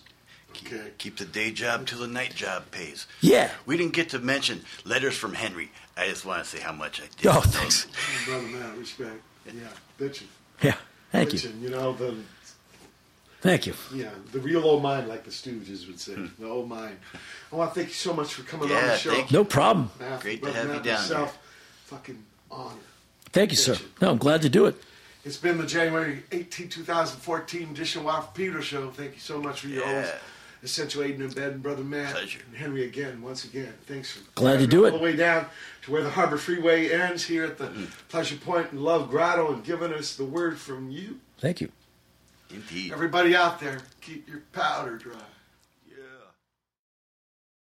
Uh, 0.71 0.77
keep 0.99 1.17
the 1.17 1.25
day 1.25 1.51
job 1.51 1.87
till 1.87 2.01
the 2.01 2.07
night 2.07 2.35
job 2.35 2.71
pays. 2.71 3.07
Yeah. 3.21 3.51
We 3.65 3.77
didn't 3.77 3.95
get 3.95 4.11
to 4.11 4.19
mention 4.19 4.63
letters 4.85 5.17
from 5.17 5.35
Henry. 5.35 5.71
I 5.97 6.09
just 6.09 6.25
want 6.27 6.45
to 6.45 6.49
say 6.49 6.59
how 6.59 6.73
much 6.73 7.01
I 7.01 7.05
did. 7.17 7.27
Oh, 7.27 7.41
thanks. 7.41 7.87
Brother 8.27 8.47
man, 8.49 8.79
respect. 8.79 9.21
Yeah, 9.47 9.53
bitching. 9.99 10.27
Yeah, 10.63 10.75
thank 11.11 11.33
you. 11.33 11.51
You 11.61 11.71
know, 11.71 11.93
the 11.95 12.17
Thank 13.41 13.67
you. 13.67 13.75
Yeah, 13.95 14.11
the 14.33 14.41
real 14.41 14.65
old 14.65 14.83
mind, 14.83 15.07
like 15.09 15.23
the 15.25 15.31
Stooges 15.31 15.87
would 15.87 16.01
say. 16.01 16.15
The 16.39 16.49
old 16.49 16.69
mind. 16.69 16.97
I 17.53 17.57
want 17.57 17.73
to 17.73 17.75
thank 17.81 17.89
you 17.91 17.95
so 17.95 18.13
much 18.13 18.35
for 18.35 18.43
coming 18.43 18.71
on 18.75 18.83
the 18.83 18.97
show. 18.97 19.11
thank 19.13 19.31
No 19.31 19.45
problem. 19.45 19.91
Matt, 20.01 20.21
Great 20.21 20.37
to 20.37 20.51
brother 20.51 20.59
have 20.59 20.75
you 20.77 20.83
down 20.83 21.01
myself, 21.01 21.39
Fucking 21.87 22.23
honor. 22.51 22.75
Thank 23.33 23.51
you, 23.53 23.57
sir. 23.57 23.77
No, 24.01 24.11
I'm 24.11 24.19
glad 24.19 24.43
to 24.43 24.49
do 24.49 24.67
it. 24.67 24.75
It's 25.25 25.37
been 25.37 25.59
the 25.59 25.67
January 25.67 26.23
18, 26.33 26.69
2014 26.69 27.71
edition 27.71 28.01
of 28.01 28.07
Wild 28.07 28.35
Peter 28.35 28.61
Show. 28.63 28.91
Thank 28.91 29.15
you 29.15 29.21
so 29.21 29.41
much 29.41 29.61
for 29.61 29.69
your 29.69 29.85
Yeah. 29.85 29.91
always 29.93 30.09
accentuating 30.65 31.21
in 31.21 31.31
bed, 31.31 31.53
and 31.53 31.63
brother 31.63 31.85
Matt 31.85 32.13
Pleasure. 32.15 32.41
and 32.49 32.57
Henry 32.57 32.85
again. 32.85 33.23
Once 33.23 33.45
again, 33.45 33.73
thanks 33.87 34.11
for 34.11 34.21
Glad 34.35 34.59
to 34.59 34.67
driving 34.67 34.71
do 34.71 34.81
all 34.81 34.87
it. 34.87 34.91
the 34.99 35.05
way 35.05 35.15
down 35.15 35.47
to 35.85 35.91
where 35.93 36.03
the 36.03 36.11
Harbor 36.11 36.37
Freeway 36.39 36.89
ends 36.91 37.25
here 37.25 37.45
at 37.45 37.59
the 37.59 37.67
Mm-hmm. 37.67 37.85
Pleasure 38.09 38.37
Point 38.37 38.73
and 38.73 38.83
Love 38.83 39.09
Grotto, 39.11 39.53
and 39.53 39.63
giving 39.65 39.93
us 39.93 40.17
the 40.17 40.25
word 40.25 40.59
from 40.59 40.91
you. 40.91 41.21
Thank 41.39 41.61
you. 41.61 41.71
Indeed. 42.51 42.93
Everybody 42.93 43.37
out 43.37 43.61
there, 43.61 43.79
keep 44.01 44.29
your 44.29 44.43
powder 44.53 44.97
dry. 44.97 45.15